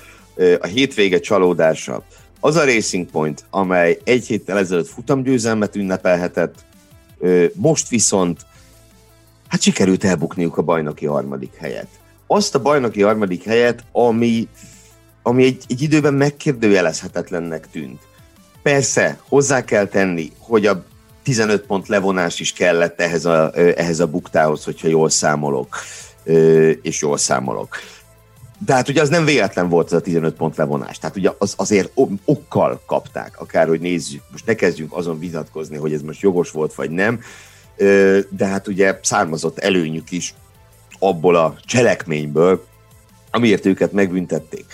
a 0.60 0.66
hétvége 0.66 1.20
csalódása. 1.20 2.04
Az 2.40 2.56
a 2.56 2.66
Racing 2.66 3.10
Point, 3.10 3.46
amely 3.50 4.00
egy 4.04 4.26
héttel 4.26 4.58
ezelőtt 4.58 4.88
futamgyőzelmet 4.88 5.76
ünnepelhetett, 5.76 6.56
most 7.54 7.90
viszont 7.90 8.46
hát 9.48 9.62
sikerült 9.62 10.04
elbukniuk 10.04 10.58
a 10.58 10.62
bajnoki 10.62 11.06
harmadik 11.06 11.56
helyet. 11.56 11.88
Azt 12.28 12.56
a 12.56 12.62
bajnoki 12.62 13.02
harmadik 13.02 13.44
helyet, 13.44 13.84
ami, 13.92 14.48
ami 15.24 15.44
egy, 15.44 15.64
egy 15.68 15.82
időben 15.82 16.14
megkérdőjelezhetetlennek 16.14 17.70
tűnt. 17.70 18.02
Persze, 18.62 19.20
hozzá 19.28 19.64
kell 19.64 19.86
tenni, 19.86 20.32
hogy 20.40 20.66
a 20.66 20.86
15 21.26 21.66
pont 21.66 21.88
levonás 21.88 22.40
is 22.40 22.54
kellett 22.54 23.02
ehhez 23.02 23.26
a, 23.26 23.52
ehhez 23.56 24.00
a 24.00 24.08
buktához, 24.08 24.64
hogyha 24.64 24.88
jól 24.88 25.10
számolok, 25.10 25.78
és 26.82 27.02
jól 27.02 27.18
számolok. 27.18 27.78
De 28.66 28.74
hát 28.74 28.90
ugye 28.90 29.02
az 29.02 29.10
nem 29.10 29.26
véletlen 29.26 29.70
volt 29.70 29.86
az 29.86 29.94
a 29.94 30.02
15 30.02 30.36
pont 30.36 30.58
levonás. 30.58 31.00
Tehát 31.00 31.16
ugye 31.16 31.32
az, 31.38 31.54
azért 31.58 31.92
okkal 32.26 32.82
kapták, 32.86 33.42
akár 33.42 33.68
hogy 33.68 33.80
nézzük. 33.80 34.22
Most 34.32 34.46
ne 34.46 34.54
kezdjünk 34.54 34.94
azon 34.94 35.20
vitatkozni, 35.20 35.78
hogy 35.78 35.94
ez 35.94 36.02
most 36.02 36.22
jogos 36.22 36.52
volt, 36.52 36.74
vagy 36.74 36.90
nem. 36.90 37.20
De 38.30 38.46
hát 38.46 38.68
ugye 38.68 39.00
származott 39.02 39.60
előnyük 39.60 40.12
is 40.12 40.34
abból 41.00 41.36
a 41.36 41.56
cselekményből, 41.66 42.66
amiért 43.32 43.66
őket 43.66 43.92
megbüntették. 43.92 44.66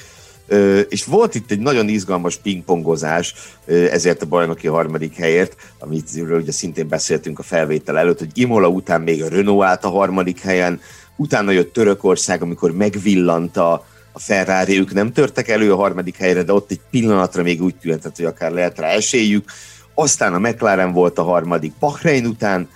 És 0.90 1.06
volt 1.06 1.36
itt 1.36 1.52
egy 1.52 1.60
nagyon 1.60 1.88
izgalmas 1.88 2.38
pingpongozás 2.38 3.34
ezért 3.66 4.22
a 4.22 4.26
bajnoki 4.26 4.68
harmadik 4.68 5.16
helyért, 5.16 5.56
amit 5.80 6.10
ugye 6.16 6.52
szintén 6.52 6.88
beszéltünk 6.88 7.40
a 7.40 7.44
felvétel 7.44 7.98
előtt, 7.98 8.20
hogy 8.20 8.32
Imola 8.34 8.68
után 8.68 9.02
még 9.02 9.24
a 9.24 9.30
Renault 9.30 9.64
állt 9.64 9.84
a 9.84 9.90
harmadik 9.90 10.40
helyen, 10.40 10.80
utána 11.16 11.52
jött 11.52 11.74
Törökország, 11.74 12.42
amikor 12.42 12.72
megvillant 12.72 13.58
a, 13.58 13.86
a 14.12 14.20
Ferrari, 14.20 14.80
ők 14.80 14.94
nem 14.94 15.14
törtek 15.14 15.48
elő 15.48 15.74
a 15.74 15.76
harmadik 15.76 16.18
helyre, 16.18 16.44
de 16.44 16.54
ott 16.54 16.72
egy 16.72 16.82
pillanatra 16.90 17.44
még 17.44 17.62
úgy 17.62 17.76
tűnt, 17.76 18.12
hogy 18.16 18.26
akár 18.26 18.52
lehet 18.52 18.80
rá 18.80 18.88
esélyük. 18.88 19.52
Aztán 19.94 20.34
a 20.34 20.40
McLaren 20.40 20.92
volt 20.92 21.18
a 21.18 21.24
harmadik 21.24 21.74
Bahrein 21.80 22.26
után, 22.26 22.70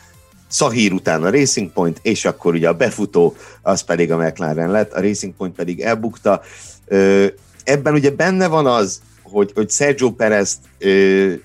Szahír 0.47 0.91
után 0.91 1.23
a 1.23 1.29
Racing 1.29 1.71
Point, 1.71 1.99
és 2.01 2.25
akkor 2.25 2.53
ugye 2.53 2.67
a 2.67 2.73
befutó, 2.73 3.35
az 3.61 3.81
pedig 3.81 4.11
a 4.11 4.17
McLaren 4.17 4.71
lett, 4.71 4.93
a 4.93 5.01
Racing 5.01 5.33
Point 5.33 5.55
pedig 5.55 5.79
elbukta. 5.81 6.41
Ebben 7.65 7.93
ugye 7.93 8.11
benne 8.11 8.47
van 8.47 8.65
az, 8.65 9.01
hogy, 9.23 9.51
hogy 9.55 9.69
Sergio 9.69 10.11
Perez 10.11 10.59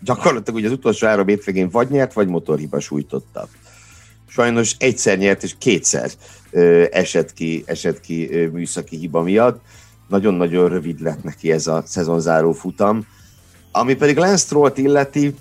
gyakorlatilag 0.01 0.59
ugye 0.59 0.67
az 0.67 0.73
utolsó 0.73 1.07
három 1.07 1.27
hétvégén 1.27 1.71
vagy 1.71 1.91
nyert, 1.91 2.13
vagy 2.13 2.29
motorhiba 2.29 2.81
sújtotta. 2.81 3.49
Sajnos 4.29 4.75
egyszer 4.79 5.19
nyert, 5.19 5.43
és 5.43 5.55
kétszer 5.59 6.11
esett 6.91 7.33
ki, 7.33 7.63
esett 7.67 8.01
ki 8.01 8.49
műszaki 8.53 8.97
hiba 8.97 9.23
miatt. 9.23 9.61
Nagyon-nagyon 10.09 10.69
rövid 10.69 11.01
lett 11.01 11.23
neki 11.23 11.53
ez 11.53 11.67
a 11.67 11.83
szezonzáró 11.87 12.53
futam. 12.53 13.07
Ami 13.73 13.95
pedig 13.95 14.17
Lance 14.17 14.37
Stroll-t 14.37 14.79
illeti, 14.79 15.35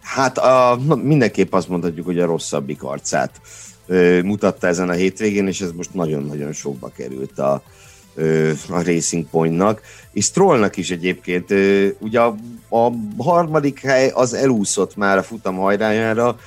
hát 0.00 0.38
a, 0.38 0.78
na, 0.86 0.94
mindenképp 0.94 1.52
azt 1.52 1.68
mondhatjuk, 1.68 2.06
hogy 2.06 2.18
a 2.18 2.26
rosszabbik 2.26 2.82
arcát 2.82 3.40
ö, 3.86 4.22
mutatta 4.22 4.66
ezen 4.66 4.88
a 4.88 4.92
hétvégén, 4.92 5.46
és 5.46 5.60
ez 5.60 5.72
most 5.72 5.94
nagyon-nagyon 5.94 6.52
sokba 6.52 6.88
került 6.96 7.38
a, 7.38 7.62
ö, 7.64 7.87
a 8.68 8.82
Racing 8.82 9.26
Pointnak, 9.30 9.82
és 10.12 10.24
Strollnak 10.24 10.76
is 10.76 10.90
egyébként, 10.90 11.54
ugye 11.98 12.20
a, 12.20 12.36
a 12.68 12.92
harmadik 13.18 13.80
hely 13.80 14.08
az 14.08 14.34
elúszott 14.34 14.96
már 14.96 15.18
a 15.18 15.22
futam 15.22 15.56
hajrájára, 15.56 16.38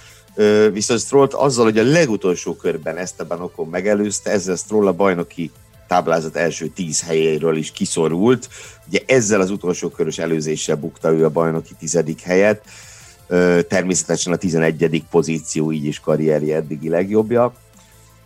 viszont 0.72 1.00
Strollt 1.00 1.34
azzal, 1.34 1.64
hogy 1.64 1.78
a 1.78 1.84
legutolsó 1.84 2.56
körben 2.56 2.98
Esteban 2.98 3.42
Okon 3.42 3.68
megelőzte, 3.68 4.32
ezzel 4.32 4.56
Stroll 4.56 4.88
a 4.88 4.94
bajnoki 4.94 5.52
táblázat 5.88 6.36
első 6.36 6.68
tíz 6.68 7.02
helyéről 7.02 7.58
is 7.58 7.72
kiszorult. 7.72 8.50
Ugye 8.88 9.00
ezzel 9.06 9.42
az 9.42 9.52
utolsó 9.52 9.90
körös 9.90 10.18
előzéssel 10.18 10.76
bukta 10.76 11.12
ő 11.12 11.26
a 11.26 11.30
bajnoki 11.30 11.74
tizedik 11.80 12.22
helyet 12.22 12.64
természetesen 13.68 14.34
a 14.34 14.36
11. 14.36 15.04
pozíció 15.10 15.72
így 15.72 15.86
is 15.86 16.00
karrierje 16.00 16.56
eddigi 16.56 16.90
legjobbja. 16.90 17.54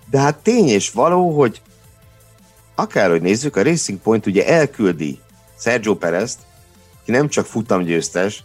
De 0.10 0.20
hát 0.20 0.38
tény 0.38 0.68
és 0.68 0.92
való, 0.92 1.30
hogy 1.30 1.62
akárhogy 2.76 3.22
nézzük, 3.22 3.56
a 3.56 3.64
Racing 3.64 4.00
Point 4.00 4.26
ugye 4.26 4.48
elküldi 4.48 5.20
Sergio 5.60 5.96
Perez, 5.96 6.38
ki 7.06 7.12
nem 7.12 7.30
csak 7.30 7.46
futamgyőztes, 7.46 8.44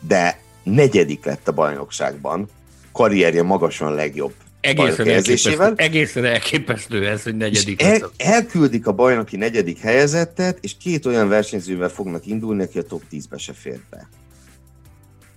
de 0.00 0.40
negyedik 0.62 1.24
lett 1.24 1.48
a 1.48 1.52
bajnokságban, 1.52 2.48
karrierje 2.92 3.42
magasan 3.42 3.94
legjobb 3.94 4.32
egészen 4.66 5.08
elképesztő, 5.08 5.72
egészen 5.76 6.24
elképesztő 6.24 7.08
ez, 7.08 7.22
hogy 7.22 7.36
negyedik 7.36 7.82
el, 7.82 8.10
Elküldik 8.16 8.86
a 8.86 8.92
bajnoki 8.92 9.36
negyedik 9.36 9.78
helyezettet, 9.78 10.58
és 10.60 10.76
két 10.76 11.06
olyan 11.06 11.28
versenyzővel 11.28 11.88
fognak 11.88 12.26
indulni, 12.26 12.62
aki 12.62 12.78
a 12.78 12.82
top 12.82 13.02
10-be 13.12 13.38
se 13.38 13.52
fér 13.52 13.80
be. 13.90 14.08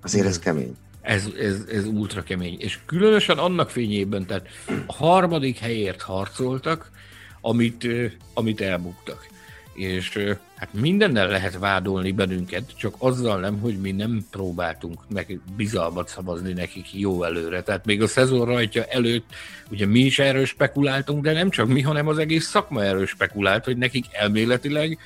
Azért 0.02 0.26
ez 0.26 0.40
kemény. 0.40 0.76
Ez, 1.02 1.28
ez, 1.40 1.56
ez 1.72 1.86
ultra 1.86 2.24
kemény. 2.24 2.58
És 2.60 2.80
különösen 2.86 3.38
annak 3.38 3.70
fényében, 3.70 4.26
tehát 4.26 4.48
a 4.88 4.94
harmadik 4.94 5.58
helyért 5.58 6.02
harcoltak, 6.02 6.92
amit, 7.42 7.88
amit 8.34 8.62
elbuktak. 8.62 9.28
És 9.74 10.36
hát 10.56 10.74
mindennel 10.74 11.28
lehet 11.28 11.58
vádolni 11.58 12.12
bennünket, 12.12 12.78
csak 12.78 12.96
azzal 12.98 13.40
nem, 13.40 13.60
hogy 13.60 13.78
mi 13.78 13.92
nem 13.92 14.26
próbáltunk 14.32 15.00
meg 15.08 15.40
bizalmat 15.56 16.10
szavazni 16.10 16.54
nekik 16.54 16.94
jó 16.94 17.24
előre. 17.24 17.64
Tehát 17.64 17.86
még 17.86 18.02
a 18.02 18.08
szezon 18.08 18.46
rajtja 18.46 18.84
előtt, 18.84 19.26
ugye 19.70 19.86
mi 19.86 20.00
is 20.00 20.20
erről 20.20 20.46
spekuláltunk, 20.46 21.24
de 21.24 21.32
nem 21.32 21.50
csak 21.50 21.68
mi, 21.68 21.82
hanem 21.82 22.08
az 22.08 22.18
egész 22.18 22.48
szakma 22.48 22.84
erről 22.84 23.06
spekulált, 23.06 23.66
hogy 23.66 23.78
nekik 23.78 24.06
elméletileg 24.12 24.98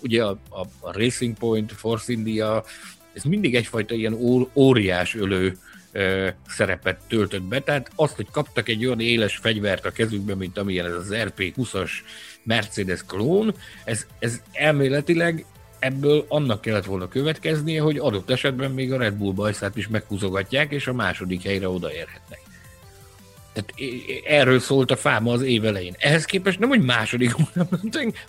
ugye 0.00 0.24
a, 0.24 0.38
a, 0.48 0.60
a 0.80 0.92
Racing 0.92 1.36
Point, 1.38 1.72
Force 1.72 2.12
India, 2.12 2.64
ez 3.12 3.22
mindig 3.22 3.54
egyfajta 3.54 3.94
ilyen 3.94 4.18
óriás 4.54 5.14
ölő 5.14 5.58
szerepet 6.48 7.00
töltött 7.08 7.42
be, 7.42 7.60
tehát 7.60 7.90
azt, 7.94 8.16
hogy 8.16 8.26
kaptak 8.30 8.68
egy 8.68 8.86
olyan 8.86 9.00
éles 9.00 9.36
fegyvert 9.36 9.86
a 9.86 9.90
kezükbe, 9.90 10.34
mint 10.34 10.58
amilyen 10.58 10.86
ez 10.86 10.94
az 10.94 11.10
RP20-as 11.12 11.90
Mercedes 12.42 13.00
klón, 13.06 13.54
ez, 13.84 14.06
ez 14.18 14.42
elméletileg 14.52 15.44
ebből 15.78 16.24
annak 16.28 16.60
kellett 16.60 16.84
volna 16.84 17.08
következnie, 17.08 17.80
hogy 17.80 17.98
adott 17.98 18.30
esetben 18.30 18.70
még 18.70 18.92
a 18.92 18.98
Red 18.98 19.14
Bull 19.14 19.32
bajszát 19.32 19.76
is 19.76 19.88
meghúzogatják, 19.88 20.72
és 20.72 20.86
a 20.86 20.92
második 20.92 21.42
helyre 21.42 21.68
odaérhetnek. 21.68 22.40
Tehát 23.52 23.74
erről 24.26 24.58
szólt 24.58 24.90
a 24.90 24.96
fáma 24.96 25.32
az 25.32 25.42
év 25.42 25.64
elején. 25.64 25.94
Ehhez 25.98 26.24
képest 26.24 26.58
nem, 26.58 26.68
hogy 26.68 26.82
második 26.82 27.34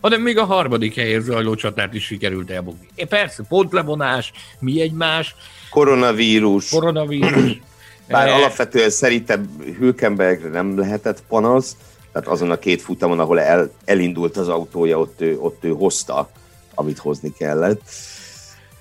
hanem 0.02 0.22
még 0.22 0.38
a 0.38 0.46
harmadik 0.46 0.96
helyért 0.96 1.24
zajló 1.24 1.56
csatát 1.56 1.94
is 1.94 2.06
sikerült 2.06 2.50
elbogni. 2.50 2.88
É, 2.96 3.04
persze, 3.04 3.44
pontlevonás, 3.48 4.32
mi 4.60 4.82
egymás. 4.82 5.36
Koronavírus. 5.70 6.70
Koronavírus. 6.70 7.60
Bár 8.08 8.28
e... 8.28 8.34
alapvetően 8.34 8.90
szerintem 8.90 9.50
Hülkenbergre 9.78 10.50
nem 10.50 10.78
lehetett 10.78 11.24
panasz, 11.28 11.76
tehát 12.12 12.28
azon 12.28 12.52
a 12.52 12.60
két 12.60 12.82
futamon, 12.82 13.20
ahol 13.20 13.40
el, 13.40 13.72
elindult 13.86 14.38
az 14.38 14.48
autója, 14.48 15.00
ott 15.00 15.22
ő, 15.22 15.38
ott 15.40 15.64
ő 15.64 15.70
hozta, 15.70 16.30
amit 16.76 16.98
hozni 16.98 17.34
kellett. 17.38 17.82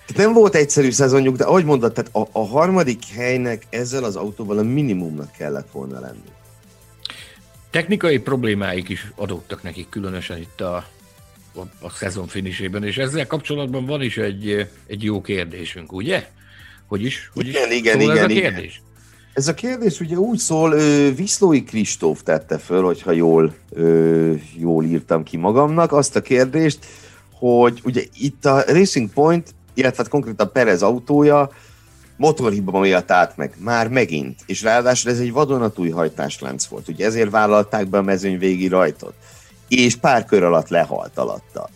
Tehát 0.06 0.22
nem 0.22 0.32
volt 0.32 0.54
egyszerű 0.54 0.90
szezonjuk, 0.90 1.36
de 1.36 1.44
ahogy 1.44 1.64
mondod, 1.64 1.92
tehát 1.92 2.14
a, 2.14 2.28
a 2.32 2.46
harmadik 2.46 3.04
helynek 3.14 3.66
ezzel 3.70 4.04
az 4.04 4.16
autóval 4.16 4.58
a 4.58 4.62
minimumnak 4.62 5.32
kellett 5.32 5.70
volna 5.72 6.00
lenni. 6.00 6.30
Technikai 7.70 8.18
problémáik 8.18 8.88
is 8.88 9.12
adottak 9.14 9.62
nekik, 9.62 9.88
különösen 9.88 10.38
itt 10.38 10.60
a, 10.60 10.74
a, 11.54 11.60
a 11.80 11.90
szezon 11.90 12.26
finisében, 12.26 12.84
és 12.84 12.96
ezzel 12.98 13.26
kapcsolatban 13.26 13.86
van 13.86 14.02
is 14.02 14.16
egy, 14.16 14.68
egy 14.86 15.02
jó 15.02 15.20
kérdésünk, 15.20 15.92
ugye? 15.92 16.28
Hogy 16.88 17.04
is? 17.04 17.30
Hogy 17.34 17.48
igen, 17.48 17.70
is 17.70 17.76
igen, 17.76 18.00
igen, 18.00 18.16
ez 18.16 18.22
a 18.22 18.26
kérdés? 18.26 18.74
Igen. 18.74 18.86
Ez 19.34 19.48
a 19.48 19.54
kérdés 19.54 20.00
ugye 20.00 20.16
úgy 20.16 20.38
szól, 20.38 20.74
Viszlói 21.14 21.64
Kristóf 21.64 22.22
tette 22.22 22.58
föl, 22.58 22.82
hogyha 22.82 23.12
jól, 23.12 23.54
jól 24.56 24.84
írtam 24.84 25.22
ki 25.22 25.36
magamnak, 25.36 25.92
azt 25.92 26.16
a 26.16 26.20
kérdést, 26.20 26.78
hogy 27.32 27.80
ugye 27.84 28.02
itt 28.18 28.44
a 28.44 28.64
Racing 28.66 29.10
Point, 29.10 29.54
illetve 29.74 30.02
hát 30.02 30.10
konkrétan 30.12 30.52
Perez 30.52 30.82
autója 30.82 31.50
motorhiba 32.16 32.80
miatt 32.80 33.10
állt 33.10 33.36
meg, 33.36 33.54
már 33.58 33.88
megint, 33.88 34.40
és 34.46 34.62
ráadásul 34.62 35.10
ez 35.10 35.18
egy 35.18 35.32
vadonatúj 35.32 35.88
hajtáslánc 35.90 36.66
volt, 36.66 36.88
ugye 36.88 37.06
ezért 37.06 37.30
vállalták 37.30 37.86
be 37.86 37.98
a 37.98 38.02
mezőny 38.02 38.38
végi 38.38 38.68
rajtot, 38.68 39.14
és 39.68 39.96
pár 39.96 40.24
kör 40.24 40.42
alatt 40.42 40.68
lehalt 40.68 41.18
alatta. 41.18 41.68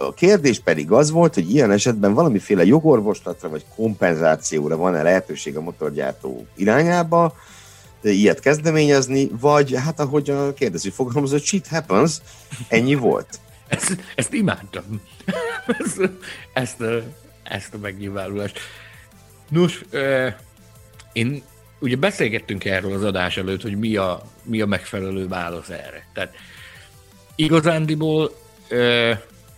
A 0.00 0.14
kérdés 0.14 0.60
pedig 0.60 0.90
az 0.92 1.10
volt, 1.10 1.34
hogy 1.34 1.50
ilyen 1.50 1.70
esetben 1.70 2.14
valamiféle 2.14 2.64
jogorvoslatra 2.64 3.48
vagy 3.48 3.64
kompenzációra 3.74 4.76
van-e 4.76 5.02
lehetőség 5.02 5.56
a 5.56 5.60
motorgyártó 5.60 6.46
irányába, 6.56 7.34
ilyet 8.02 8.40
kezdeményezni, 8.40 9.30
vagy 9.40 9.74
hát 9.76 10.00
ahogy 10.00 10.30
a 10.30 10.52
kérdező 10.52 10.90
fogalmazott, 10.90 11.42
shit 11.42 11.66
happens, 11.66 12.16
ennyi 12.68 12.94
volt. 12.94 13.40
ezt, 13.68 13.96
ezt 14.14 14.32
imádtam. 14.32 15.00
ezt, 15.78 16.10
ezt, 16.52 16.84
ezt 17.42 17.74
a 17.74 17.78
megnyilvánulást. 17.78 18.58
Nos, 19.48 19.84
én 21.12 21.42
ugye 21.80 21.96
beszélgettünk 21.96 22.64
erről 22.64 22.92
az 22.92 23.04
adás 23.04 23.36
előtt, 23.36 23.62
hogy 23.62 23.78
mi 23.78 23.96
a, 23.96 24.22
mi 24.42 24.60
a 24.60 24.66
megfelelő 24.66 25.28
válasz 25.28 25.68
erre. 25.68 26.06
Tehát 26.14 26.34
igazándiból 27.34 28.32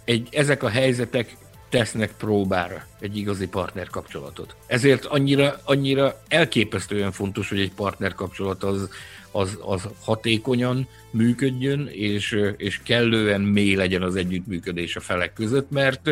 egy, 0.05 0.29
ezek 0.31 0.63
a 0.63 0.69
helyzetek 0.69 1.37
tesznek 1.71 2.13
próbára 2.19 2.85
egy 3.01 3.17
igazi 3.17 3.49
partner 3.49 3.87
kapcsolatot. 3.87 4.57
Ezért 4.67 5.05
annyira, 5.05 5.61
annyira 5.65 6.21
elképesztően 6.29 7.13
fontos, 7.13 7.49
hogy 7.49 7.61
egy 7.61 7.73
partner 7.73 8.15
kapcsolat 8.15 8.63
az, 8.63 8.89
az, 9.31 9.59
az 9.61 9.89
hatékonyan 10.01 10.89
működjön, 11.11 11.89
és, 11.93 12.41
és 12.57 12.81
kellően 12.83 13.41
mély 13.41 13.75
legyen 13.75 14.03
az 14.03 14.17
együttműködés 14.17 14.97
a 14.97 15.01
felek 15.01 15.33
között, 15.33 15.71
mert 15.71 16.11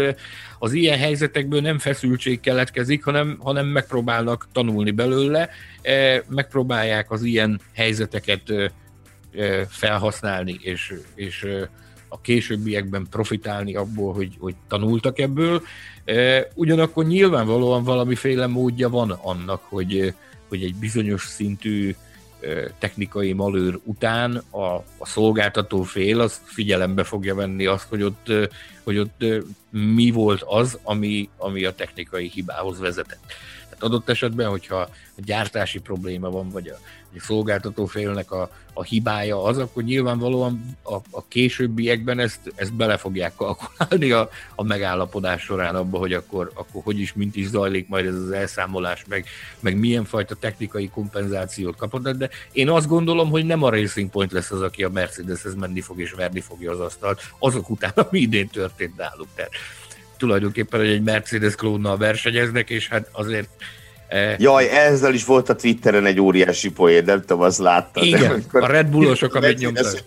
az 0.59 0.73
ilyen 0.73 0.99
helyzetekből 0.99 1.61
nem 1.61 1.79
feszültség 1.79 2.41
keletkezik, 2.41 3.05
hanem, 3.05 3.39
hanem 3.41 3.67
megpróbálnak 3.67 4.49
tanulni 4.53 4.91
belőle, 4.91 5.49
megpróbálják 6.29 7.11
az 7.11 7.23
ilyen 7.23 7.61
helyzeteket 7.75 8.73
felhasználni, 9.69 10.59
és, 10.63 10.95
és 11.15 11.47
a 12.09 12.21
későbbiekben 12.21 13.07
profitálni 13.11 13.75
abból, 13.75 14.15
hogy, 14.15 14.37
hogy 14.39 14.55
tanultak 14.69 15.19
ebből. 15.19 15.63
Ugyanakkor 16.55 17.07
nyilvánvalóan 17.07 17.85
valamiféle 17.85 18.47
módja 18.47 18.89
van 18.89 19.11
annak, 19.11 19.63
hogy, 19.69 20.15
hogy 20.49 20.63
egy 20.63 20.75
bizonyos 20.75 21.23
szintű 21.23 21.95
technikai 22.79 23.33
malőr 23.33 23.79
után 23.85 24.43
a, 24.51 24.75
a 24.75 25.07
szolgáltató 25.07 25.83
fél 25.83 26.21
az 26.21 26.41
figyelembe 26.45 27.05
fogja 27.05 27.35
venni 27.35 27.67
azt, 27.67 27.89
hogy 27.89 28.03
ott, 28.03 28.33
hogy 28.83 28.99
ott 28.99 29.25
mi 29.71 30.11
volt 30.11 30.43
az, 30.43 30.79
ami, 30.83 31.29
ami 31.37 31.65
a 31.65 31.75
technikai 31.75 32.29
hibához 32.29 32.79
vezetett. 32.79 33.33
Tehát 33.79 33.95
adott 33.95 34.09
esetben, 34.09 34.49
hogyha 34.49 34.77
a 34.77 35.21
gyártási 35.25 35.79
probléma 35.79 36.31
van, 36.31 36.49
vagy 36.51 36.69
a, 36.69 36.79
a 37.17 37.21
szolgáltató 37.21 37.87
félnek 37.87 38.31
a, 38.31 38.51
a 38.73 38.83
hibája 38.83 39.43
az, 39.43 39.59
akkor 39.59 39.83
nyilvánvalóan 39.83 40.79
a, 40.83 40.95
a 41.11 41.25
későbbiekben 41.29 42.19
ezt, 42.19 42.53
ezt 42.55 42.75
bele 42.75 42.97
fogják 42.97 43.35
kalkulálni 43.35 44.11
a, 44.11 44.29
a 44.55 44.63
megállapodás 44.63 45.43
során 45.43 45.75
abba, 45.75 45.99
hogy 45.99 46.13
akkor, 46.13 46.51
akkor 46.55 46.83
hogy 46.83 47.01
is, 47.01 47.13
mint 47.13 47.37
is 47.37 47.47
zajlik 47.47 47.89
majd 47.89 48.07
ez 48.07 48.15
az 48.15 48.31
elszámolás, 48.31 49.05
meg, 49.09 49.27
meg 49.61 49.79
milyen 49.79 50.05
fajta 50.05 50.35
technikai 50.35 50.89
kompenzációt 50.89 51.77
kapod, 51.77 52.09
de 52.09 52.29
én 52.53 52.71
azt 52.71 52.89
gondolom, 52.89 53.31
hogy 53.31 53.47
nem 53.47 53.63
a 53.63 53.71
Racing 53.71 54.11
Point 54.11 54.33
lesz 54.33 54.51
az, 54.51 54.63
aki 54.63 54.85
a 54.85 54.89
Mercedeshez 54.89 55.55
menni 55.55 55.81
fog 55.81 56.01
és 56.01 56.13
verni 56.13 56.41
fogja 56.41 56.71
az 56.71 56.81
asztalt, 56.81 57.23
azok 57.39 57.71
után, 57.71 57.93
ami 57.95 58.19
idén 58.19 58.49
történt 58.49 58.97
náluk. 58.97 59.29
Tehát 59.35 59.53
tulajdonképpen, 60.19 60.81
hogy 60.81 60.89
egy 60.89 61.03
Mercedes 61.03 61.55
klónnal 61.55 61.97
versenyeznek, 61.97 62.71
és 62.71 62.89
hát 62.89 63.09
azért 63.13 63.49
E, 64.09 64.37
Jaj, 64.39 64.69
ezzel 64.69 65.15
is 65.15 65.25
volt 65.25 65.49
a 65.49 65.57
Twitteren 65.57 66.07
egy 66.07 66.21
óriási 66.21 66.71
poén, 66.71 67.05
nem 67.05 67.21
tudom, 67.21 67.41
az 67.43 67.59
láttad. 67.59 68.05
Igen, 68.05 68.45
a 68.53 68.67
Red 68.67 68.87
Bullosok, 68.87 69.35
amit 69.35 69.59
nyomtak. 69.59 69.99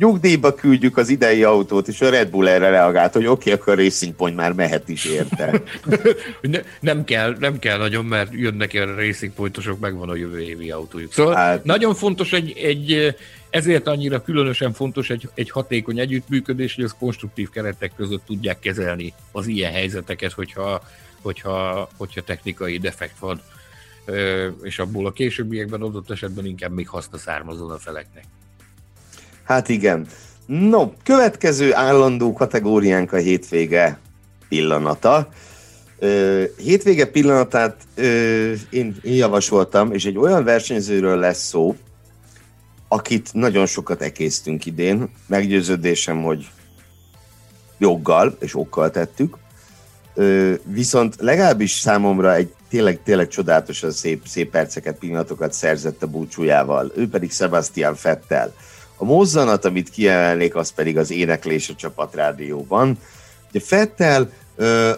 Nyugdíjba 0.00 0.54
küldjük 0.54 0.96
az 0.96 1.08
idei 1.08 1.44
autót, 1.44 1.88
és 1.88 2.00
a 2.00 2.10
Red 2.10 2.30
Bull 2.30 2.48
erre 2.48 2.70
reagált, 2.70 3.12
hogy 3.12 3.26
oké, 3.26 3.50
okay, 3.50 3.52
akkor 3.52 3.72
a 3.72 3.82
Racing 3.82 4.14
Point 4.14 4.36
már 4.36 4.52
mehet 4.52 4.88
is 4.88 5.04
érte. 5.04 5.62
ne, 6.40 6.60
nem, 6.80 7.04
kell, 7.04 7.36
nem 7.38 7.58
kell 7.58 7.78
nagyon, 7.78 8.04
mert 8.04 8.32
jönnek 8.32 8.74
a 8.74 8.94
Racing 8.94 9.32
Pointosok, 9.32 9.80
megvan 9.80 10.08
a 10.08 10.14
jövő 10.14 10.40
évi 10.40 10.70
autójuk. 10.70 11.12
Szóval 11.12 11.34
hát, 11.34 11.64
nagyon 11.64 11.94
fontos 11.94 12.32
egy, 12.32 12.58
egy 12.58 13.16
ezért 13.50 13.86
annyira 13.86 14.22
különösen 14.22 14.72
fontos 14.72 15.10
egy, 15.10 15.28
egy 15.34 15.50
hatékony 15.50 15.98
együttműködés, 15.98 16.74
hogy 16.74 16.84
az 16.84 16.94
konstruktív 16.98 17.50
keretek 17.50 17.92
között 17.96 18.26
tudják 18.26 18.58
kezelni 18.58 19.12
az 19.32 19.46
ilyen 19.46 19.72
helyzeteket, 19.72 20.32
hogyha 20.32 20.82
hogyha, 21.22 21.88
hogyha 21.96 22.22
technikai 22.22 22.78
defekt 22.78 23.18
van, 23.18 23.40
és 24.62 24.78
abból 24.78 25.06
a 25.06 25.12
későbbiekben 25.12 25.82
adott 25.82 26.10
esetben 26.10 26.46
inkább 26.46 26.72
még 26.72 26.88
haszna 26.88 27.18
származon 27.18 27.70
a 27.70 27.78
feleknek. 27.78 28.24
Hát 29.50 29.68
igen. 29.68 30.06
No, 30.46 30.92
következő 31.02 31.74
állandó 31.74 32.32
kategóriánk 32.32 33.12
a 33.12 33.16
hétvége 33.16 33.98
pillanata. 34.48 35.28
Hétvége 36.56 37.06
pillanatát 37.06 37.76
én 38.70 38.96
javasoltam, 39.02 39.92
és 39.92 40.04
egy 40.04 40.18
olyan 40.18 40.44
versenyzőről 40.44 41.18
lesz 41.18 41.46
szó, 41.46 41.76
akit 42.88 43.28
nagyon 43.32 43.66
sokat 43.66 44.02
ekésztünk 44.02 44.66
idén. 44.66 45.10
Meggyőződésem, 45.26 46.22
hogy 46.22 46.50
joggal 47.78 48.36
és 48.40 48.56
okkal 48.56 48.90
tettük 48.90 49.36
viszont 50.64 51.14
legalábbis 51.18 51.72
számomra 51.72 52.34
egy 52.34 52.54
tényleg, 52.68 53.02
tényleg 53.02 53.28
csodálatosan 53.28 53.90
szép, 53.90 54.26
szép 54.26 54.50
perceket, 54.50 54.98
pillanatokat 54.98 55.52
szerzett 55.52 56.02
a 56.02 56.06
búcsújával, 56.06 56.92
ő 56.96 57.08
pedig 57.08 57.32
Sebastian 57.32 57.94
Fettel. 57.94 58.54
A 59.00 59.04
mozzanat, 59.04 59.64
amit 59.64 59.90
kiemelnék, 59.90 60.54
az 60.54 60.70
pedig 60.70 60.98
az 60.98 61.10
éneklés 61.10 61.68
a 61.68 61.74
csapatrádióban. 61.74 62.98
Ugye 63.48 63.60
Fettel, 63.60 64.30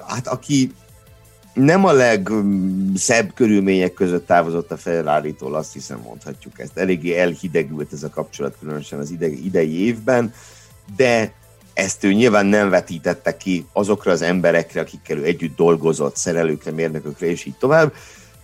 hát 0.06 0.26
aki 0.26 0.72
nem 1.54 1.84
a 1.84 1.92
legszebb 1.92 3.34
körülmények 3.34 3.92
között 3.92 4.26
távozott 4.26 4.72
a 4.72 4.76
ferrari 4.76 5.34
azt 5.38 5.72
hiszem 5.72 6.00
mondhatjuk 6.04 6.60
ezt. 6.60 6.78
Eléggé 6.78 7.18
elhidegült 7.18 7.92
ez 7.92 8.02
a 8.02 8.10
kapcsolat, 8.10 8.56
különösen 8.60 8.98
az 8.98 9.10
idei 9.44 9.84
évben, 9.86 10.34
de 10.96 11.32
ezt 11.74 12.04
ő 12.04 12.12
nyilván 12.12 12.46
nem 12.46 12.70
vetítette 12.70 13.36
ki 13.36 13.66
azokra 13.72 14.12
az 14.12 14.22
emberekre, 14.22 14.80
akikkel 14.80 15.18
ő 15.18 15.24
együtt 15.24 15.56
dolgozott, 15.56 16.16
szerelőkre, 16.16 16.70
mérnökökre, 16.70 17.26
és 17.26 17.44
így 17.44 17.56
tovább. 17.58 17.92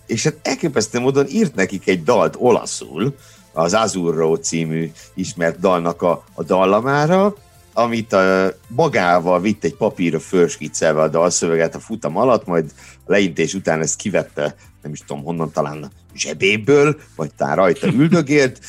És 0.05 0.23
hát 0.23 0.35
elképesztő 0.41 0.99
módon 0.99 1.25
írt 1.27 1.55
nekik 1.55 1.87
egy 1.87 2.03
dalt 2.03 2.35
olaszul, 2.37 3.15
az 3.53 3.73
Azurro 3.73 4.35
című 4.35 4.91
ismert 5.13 5.59
dalnak 5.59 6.01
a, 6.01 6.23
a 6.33 6.43
dallamára, 6.43 7.35
amit 7.73 8.13
a, 8.13 8.53
magával 8.67 9.41
vitt 9.41 9.63
egy 9.63 9.75
papírra 9.75 10.19
fölskiccelve 10.19 11.01
a 11.01 11.07
dalszöveget 11.07 11.75
a 11.75 11.79
futam 11.79 12.17
alatt, 12.17 12.45
majd 12.45 12.71
a 13.05 13.11
leintés 13.11 13.53
után 13.53 13.81
ezt 13.81 13.95
kivette, 13.95 14.55
nem 14.81 14.91
is 14.91 14.99
tudom 14.99 15.23
honnan, 15.23 15.51
talán 15.51 15.91
zsebéből, 16.15 16.99
vagy 17.15 17.31
talán 17.37 17.55
rajta 17.55 17.87
üldögélt, 17.99 18.59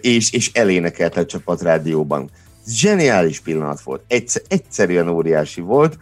és, 0.00 0.32
és 0.32 0.50
elénekelte 0.52 1.20
a 1.20 1.26
csapatrádióban 1.26 2.30
zseniális 2.68 3.40
pillanat 3.40 3.80
volt, 3.80 4.02
egyszer, 4.08 4.42
egyszerűen 4.48 5.08
óriási 5.08 5.60
volt, 5.60 5.98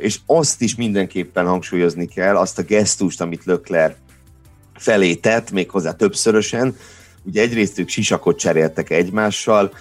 és 0.00 0.18
azt 0.26 0.62
is 0.62 0.74
mindenképpen 0.74 1.46
hangsúlyozni 1.46 2.06
kell, 2.06 2.36
azt 2.36 2.58
a 2.58 2.62
gesztust, 2.62 3.20
amit 3.20 3.44
Lökler 3.44 3.96
felé 4.76 5.14
tett, 5.14 5.50
méghozzá 5.50 5.92
többszörösen. 5.92 6.76
Ugye 7.24 7.42
egyrészt 7.42 7.78
ők 7.78 7.88
sisakot 7.88 8.38
cseréltek 8.38 8.90
egymással, 8.90 9.72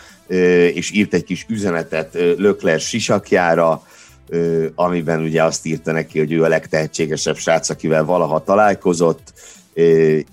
és 0.73 0.91
írt 0.91 1.13
egy 1.13 1.23
kis 1.23 1.45
üzenetet 1.49 2.13
Lökler 2.37 2.79
sisakjára, 2.79 3.83
amiben 4.75 5.21
ugye 5.21 5.43
azt 5.43 5.65
írta 5.65 5.91
neki, 5.91 6.19
hogy 6.19 6.31
ő 6.31 6.43
a 6.43 6.47
legtehetségesebb 6.47 7.37
srác, 7.37 7.69
akivel 7.69 8.05
valaha 8.05 8.43
találkozott, 8.43 9.33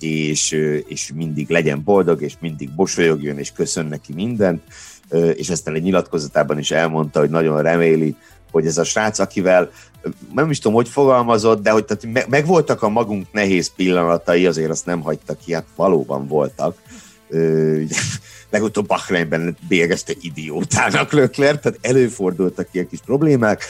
és, 0.01 0.57
és 0.87 1.11
mindig 1.15 1.49
legyen 1.49 1.83
boldog, 1.85 2.23
és 2.23 2.35
mindig 2.41 2.71
bosolyogjon, 2.71 3.39
és 3.39 3.53
köszön 3.53 3.87
neki 3.87 4.13
mindent 4.13 4.63
és 5.35 5.49
ezt 5.49 5.69
egy 5.69 5.83
nyilatkozatában 5.83 6.59
is 6.59 6.71
elmondta, 6.71 7.21
hogy 7.21 7.31
nagyon 7.31 7.63
reméli, 7.63 8.17
hogy 8.57 8.67
ez 8.67 8.79
a 8.79 8.85
srác, 8.85 9.19
akivel 9.19 9.71
nem 10.35 10.51
is 10.51 10.59
tudom, 10.59 10.77
hogy 10.77 10.89
fogalmazott, 10.89 11.63
de 11.63 11.71
hogy 11.71 11.85
tehát 11.85 12.29
megvoltak 12.29 12.83
a 12.83 12.89
magunk 12.89 13.27
nehéz 13.33 13.73
pillanatai, 13.77 14.47
azért 14.47 14.71
azt 14.71 14.87
nem 14.87 15.01
hagyta 15.01 15.37
ki, 15.45 15.53
hát 15.53 15.67
valóban 15.77 16.27
voltak. 16.27 16.77
Legutóbb 18.51 18.87
Bahreinben 18.87 19.57
bérgezte 19.69 20.13
idiótának 20.21 21.13
Lökler, 21.13 21.59
tehát 21.59 21.79
előfordultak 21.83 22.69
ilyen 22.73 22.89
kis 22.89 23.01
problémák, 23.05 23.65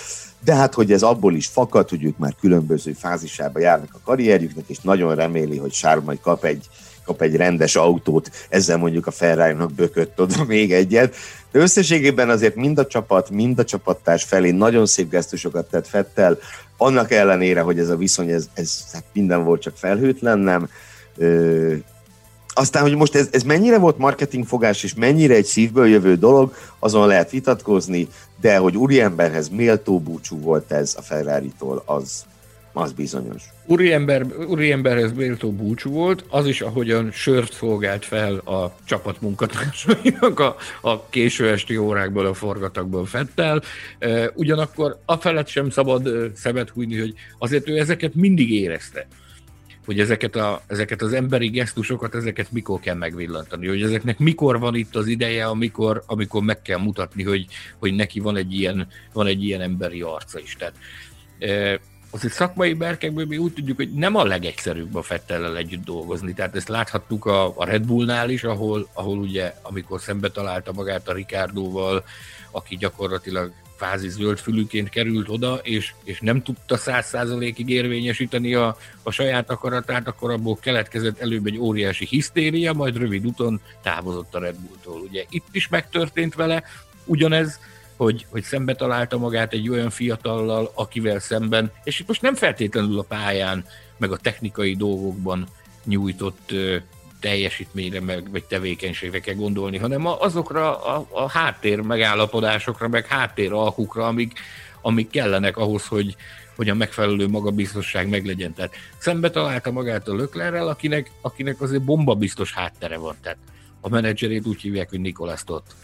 de 0.45 0.55
hát, 0.55 0.75
hogy 0.75 0.93
ez 0.93 1.03
abból 1.03 1.35
is 1.35 1.47
fakad, 1.47 1.89
hogy 1.89 2.05
ők 2.05 2.19
már 2.19 2.35
különböző 2.41 2.93
fázisába 2.93 3.59
járnak 3.59 3.91
a 3.93 4.01
karrierjüknek, 4.05 4.65
és 4.67 4.79
nagyon 4.79 5.15
reméli, 5.15 5.57
hogy 5.57 5.73
Sár 5.73 5.99
majd 5.99 6.21
kap 6.21 6.45
egy 6.45 6.69
kap 7.07 7.23
egy 7.23 7.37
rendes 7.37 7.77
autót, 7.77 8.31
ezzel 8.49 8.77
mondjuk 8.77 9.07
a 9.07 9.11
Ferrari-nak 9.11 9.73
bökött 9.73 10.21
oda 10.21 10.45
még 10.45 10.73
egyet. 10.73 11.15
De 11.57 11.63
összességében 11.63 12.31
azért 12.31 12.55
mind 12.55 12.79
a 12.79 12.87
csapat, 12.87 13.31
mind 13.31 13.59
a 13.59 13.65
csapattárs 13.65 14.25
felé 14.25 14.51
nagyon 14.51 14.87
szép 14.87 15.11
gesztusokat 15.11 15.71
tett 15.71 15.87
Fettel, 15.87 16.39
annak 16.77 17.11
ellenére, 17.11 17.61
hogy 17.61 17.79
ez 17.79 17.89
a 17.89 17.97
viszony, 17.97 18.29
ez, 18.29 18.49
ez 18.55 18.85
hát 18.93 19.05
minden 19.13 19.45
volt 19.45 19.61
csak 19.61 19.77
felhőtlen, 19.77 20.39
nem. 20.39 20.69
Ö, 21.17 21.75
aztán, 22.49 22.83
hogy 22.83 22.95
most 22.95 23.15
ez, 23.15 23.29
ez 23.33 23.43
mennyire 23.43 23.79
volt 23.79 23.99
marketingfogás, 23.99 24.83
és 24.83 24.95
mennyire 24.95 25.35
egy 25.35 25.45
szívből 25.45 25.87
jövő 25.87 26.17
dolog, 26.17 26.55
azon 26.79 27.07
lehet 27.07 27.31
vitatkozni, 27.31 28.09
de 28.41 28.57
hogy 28.57 28.77
úriemberhez 28.77 29.49
méltó 29.49 30.01
búcsú 30.01 30.41
volt 30.41 30.73
ez 30.73 30.95
a 30.99 31.03
Ferrari-tól, 31.03 31.83
az, 31.87 32.25
az 32.77 32.93
bizonyos. 32.93 33.43
Úriember, 33.67 34.27
úriemberhez 34.47 35.13
méltó 35.13 35.53
búcsú 35.53 35.91
volt, 35.91 36.25
az 36.29 36.47
is, 36.47 36.61
ahogyan 36.61 37.11
sört 37.11 37.53
szolgált 37.53 38.05
fel 38.05 38.37
a 38.37 38.77
csapat 38.85 39.21
munkatársainak 39.21 40.41
a, 40.41 40.57
a 40.81 41.09
késő 41.09 41.51
esti 41.51 41.77
órákból, 41.77 42.27
a 42.27 42.35
forgatakból 42.35 43.07
Fettel. 43.07 43.63
Ugyanakkor 44.35 44.99
a 45.05 45.17
felett 45.17 45.49
sem 45.49 45.71
szabad 45.71 46.33
szemet 46.35 46.71
hújni, 46.71 46.99
hogy 46.99 47.15
azért 47.39 47.69
ő 47.69 47.79
ezeket 47.79 48.15
mindig 48.15 48.53
érezte 48.53 49.07
hogy 49.85 50.01
ezeket, 50.01 50.37
a, 50.37 50.63
ezeket 50.67 51.03
az 51.03 51.13
emberi 51.13 51.49
gesztusokat, 51.49 52.15
ezeket 52.15 52.53
mikor 52.53 52.81
kell 52.81 52.95
megvillantani, 52.95 53.67
hogy 53.67 53.83
ezeknek 53.83 54.19
mikor 54.19 54.59
van 54.59 54.75
itt 54.75 54.97
az 54.97 55.07
ideje, 55.07 55.47
amikor, 55.47 56.03
amikor 56.07 56.43
meg 56.43 56.63
kell 56.63 56.79
mutatni, 56.79 57.23
hogy, 57.23 57.47
hogy 57.79 57.95
neki 57.95 58.21
van 58.21 58.37
egy, 58.37 58.55
ilyen, 58.55 58.87
van 59.13 59.27
egy 59.27 59.45
ilyen 59.45 59.61
emberi 59.61 60.01
arca 60.01 60.39
is. 60.39 60.57
Tehát, 60.57 60.75
azért 62.11 62.33
szakmai 62.33 62.75
berkekből 62.75 63.27
mi 63.27 63.37
úgy 63.37 63.53
tudjuk, 63.53 63.77
hogy 63.77 63.93
nem 63.93 64.15
a 64.15 64.25
legegyszerűbb 64.25 64.95
a 64.95 65.03
Fettellel 65.03 65.57
együtt 65.57 65.85
dolgozni. 65.85 66.35
Tehát 66.35 66.57
ezt 66.57 66.69
láthattuk 66.69 67.25
a, 67.25 67.53
a 67.57 67.65
Red 67.65 67.87
Bullnál 67.87 68.31
is, 68.31 68.45
ahol, 68.45 68.89
ahol 68.93 69.19
ugye, 69.19 69.55
amikor 69.63 70.01
szembe 70.01 70.31
találta 70.31 70.73
magát 70.73 71.09
a 71.09 71.13
Ricardoval, 71.13 72.05
aki 72.51 72.77
gyakorlatilag 72.77 73.53
fázi 73.77 74.09
zöldfülűként 74.09 74.89
került 74.89 75.29
oda, 75.29 75.55
és, 75.55 75.95
és 76.05 76.21
nem 76.21 76.43
tudta 76.43 76.77
száz 76.77 77.07
százalékig 77.07 77.69
érvényesíteni 77.69 78.55
a, 78.55 78.77
a 79.03 79.11
saját 79.11 79.51
akaratát, 79.51 80.09
akkor 80.09 80.31
abból 80.31 80.57
keletkezett 80.61 81.21
előbb 81.21 81.47
egy 81.47 81.59
óriási 81.59 82.07
hisztéria, 82.07 82.73
majd 82.73 82.97
rövid 82.97 83.27
úton 83.27 83.61
távozott 83.83 84.35
a 84.35 84.39
Red 84.39 84.55
Bulltól. 84.55 85.01
Ugye 85.01 85.25
itt 85.31 85.47
is 85.53 85.69
megtörtént 85.69 86.35
vele, 86.35 86.63
ugyanez, 87.05 87.61
hogy, 87.97 88.27
hogy 88.31 88.43
szembe 88.43 88.75
találta 88.75 89.19
magát 89.19 89.53
egy 89.53 89.69
olyan 89.69 89.91
fiatallal, 89.91 90.71
akivel 90.75 91.19
szemben, 91.19 91.73
és 91.85 92.05
most 92.07 92.23
nem 92.23 92.35
feltétlenül 92.35 92.99
a 92.99 93.03
pályán, 93.03 93.65
meg 93.97 94.13
a 94.13 94.17
technikai 94.17 94.75
dolgokban 94.75 95.49
nyújtott 95.85 96.53
teljesítményre, 97.21 98.01
meg, 98.01 98.31
vagy 98.31 98.45
tevékenységre 98.45 99.21
kell 99.21 99.35
gondolni, 99.35 99.79
hanem 99.79 100.07
azokra 100.07 100.85
a, 100.85 101.07
a 101.11 101.31
háttér 101.31 101.81
megállapodásokra, 101.81 102.89
meg 102.89 103.07
háttér 103.07 103.53
alkukra, 103.53 104.07
amik, 104.07 104.39
amik 104.81 105.11
kellenek 105.11 105.57
ahhoz, 105.57 105.87
hogy, 105.87 106.17
hogy 106.57 106.69
a 106.69 106.75
megfelelő 106.75 107.29
magabiztosság 107.29 108.09
meglegyen. 108.09 108.55
Tehát 108.55 108.75
szembe 108.99 109.31
találta 109.31 109.71
magát 109.71 110.09
a 110.09 110.15
Löklerrel, 110.15 110.69
akinek, 110.69 111.11
akinek 111.21 111.61
azért 111.61 111.83
bombabiztos 111.83 112.53
háttere 112.53 112.97
van. 112.97 113.17
Tehát 113.23 113.39
a 113.81 113.89
menedzserét 113.89 114.47
úgy 114.47 114.61
hívják, 114.61 114.89
hogy 114.89 115.01
Nikolas 115.01 115.45
Tott. 115.45 115.75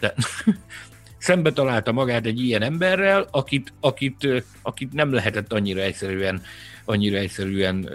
Szembe 1.23 1.51
találta 1.51 1.91
magát 1.91 2.25
egy 2.25 2.39
ilyen 2.39 2.61
emberrel, 2.61 3.27
akit, 3.31 3.73
akit, 3.79 4.43
akit 4.61 4.93
nem 4.93 5.13
lehetett 5.13 5.53
annyira 5.53 5.81
egyszerűen, 5.81 6.41
annyira 6.85 7.17
egyszerűen 7.17 7.89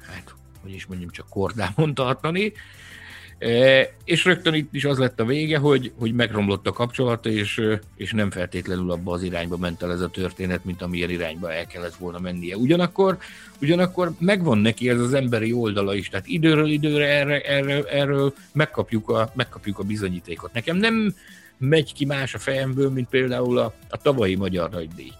hát, 0.00 0.34
hogy 0.62 0.74
is 0.74 0.86
mondjam, 0.86 1.10
csak 1.10 1.28
kordámon 1.28 1.94
tartani, 1.94 2.52
és 4.04 4.24
rögtön 4.24 4.54
itt 4.54 4.74
is 4.74 4.84
az 4.84 4.98
lett 4.98 5.20
a 5.20 5.24
vége, 5.24 5.58
hogy, 5.58 5.92
hogy 5.98 6.12
megromlott 6.12 6.66
a 6.66 6.72
kapcsolata, 6.72 7.28
és, 7.28 7.62
és 7.96 8.12
nem 8.12 8.30
feltétlenül 8.30 8.90
abba 8.90 9.12
az 9.12 9.22
irányba 9.22 9.56
ment 9.56 9.82
el 9.82 9.92
ez 9.92 10.00
a 10.00 10.08
történet, 10.08 10.64
mint 10.64 10.82
amilyen 10.82 11.10
irányba 11.10 11.52
el 11.52 11.66
kellett 11.66 11.94
volna 11.94 12.18
mennie. 12.18 12.56
Ugyanakkor, 12.56 13.18
ugyanakkor 13.60 14.12
megvan 14.18 14.58
neki 14.58 14.88
ez 14.88 15.00
az 15.00 15.14
emberi 15.14 15.52
oldala 15.52 15.94
is, 15.94 16.08
tehát 16.08 16.26
időről 16.26 16.68
időre 16.68 17.06
erre, 17.06 17.40
erre, 17.40 17.82
erről 17.82 18.34
megkapjuk 18.52 19.08
a, 19.08 19.32
megkapjuk 19.34 19.78
a 19.78 19.82
bizonyítékot. 19.82 20.52
Nekem 20.52 20.76
nem 20.76 21.14
megy 21.60 21.92
ki 21.92 22.04
más 22.04 22.34
a 22.34 22.38
fejemből, 22.38 22.90
mint 22.90 23.08
például 23.08 23.58
a, 23.58 23.74
a 23.88 23.96
tavalyi 23.96 24.34
Magyar 24.34 24.70
Nagydíj, 24.70 25.12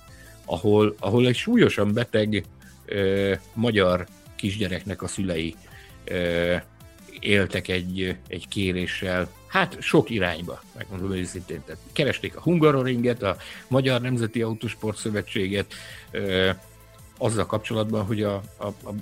ahol, 0.45 0.95
ahol 0.99 1.27
egy 1.27 1.37
súlyosan 1.37 1.93
beteg 1.93 2.45
ö, 2.85 3.35
magyar 3.55 4.07
kisgyereknek 4.37 5.03
a 5.03 5.07
szülei 5.07 5.57
ö, 6.05 6.57
éltek 7.21 7.69
egy, 7.69 8.17
egy 8.29 8.49
kéréssel, 8.49 9.29
hát 9.47 9.77
sok 9.81 10.11
irányba, 10.11 10.63
megmondom 10.77 11.13
őszintén. 11.13 11.63
Tehát 11.67 11.83
keresték 11.93 12.37
a 12.37 12.41
Hungaroringet, 12.41 13.23
a 13.23 13.37
Magyar 13.69 14.01
Nemzeti 14.01 14.43
Autosport 14.43 14.97
Szövetséget, 14.97 15.75
ö, 16.11 16.51
azzal 17.19 17.47
kapcsolatban, 17.47 18.05
hogy 18.05 18.23
a, 18.23 18.35
a, 18.57 18.67
a, 18.67 18.95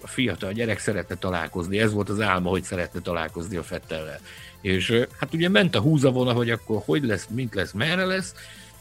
a 0.00 0.06
fiatal 0.06 0.52
gyerek 0.52 0.78
szeretne 0.78 1.14
találkozni. 1.14 1.78
Ez 1.78 1.92
volt 1.92 2.08
az 2.08 2.20
álma, 2.20 2.50
hogy 2.50 2.62
szeretne 2.62 3.00
találkozni 3.00 3.56
a 3.56 3.62
Fettellel. 3.62 4.20
És 4.60 5.04
hát 5.18 5.34
ugye 5.34 5.48
ment 5.48 5.74
a 5.74 5.80
húzavona, 5.80 6.32
hogy 6.32 6.50
akkor 6.50 6.82
hogy 6.84 7.04
lesz, 7.04 7.26
mint 7.30 7.54
lesz, 7.54 7.72
merre 7.72 8.04
lesz, 8.04 8.34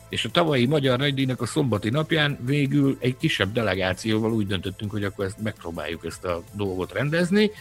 és 0.09 0.25
a 0.25 0.29
tavalyi 0.29 0.65
Magyar 0.65 0.97
Nagydíjnak 0.97 1.41
a 1.41 1.45
szombati 1.45 1.89
napján 1.89 2.37
végül 2.41 2.97
egy 2.99 3.17
kisebb 3.17 3.51
delegációval 3.51 4.33
úgy 4.33 4.47
döntöttünk, 4.47 4.91
hogy 4.91 5.03
akkor 5.03 5.25
ezt 5.25 5.41
megpróbáljuk 5.41 6.05
ezt 6.05 6.23
a 6.23 6.43
dolgot 6.53 6.93
rendezni, 6.93 7.51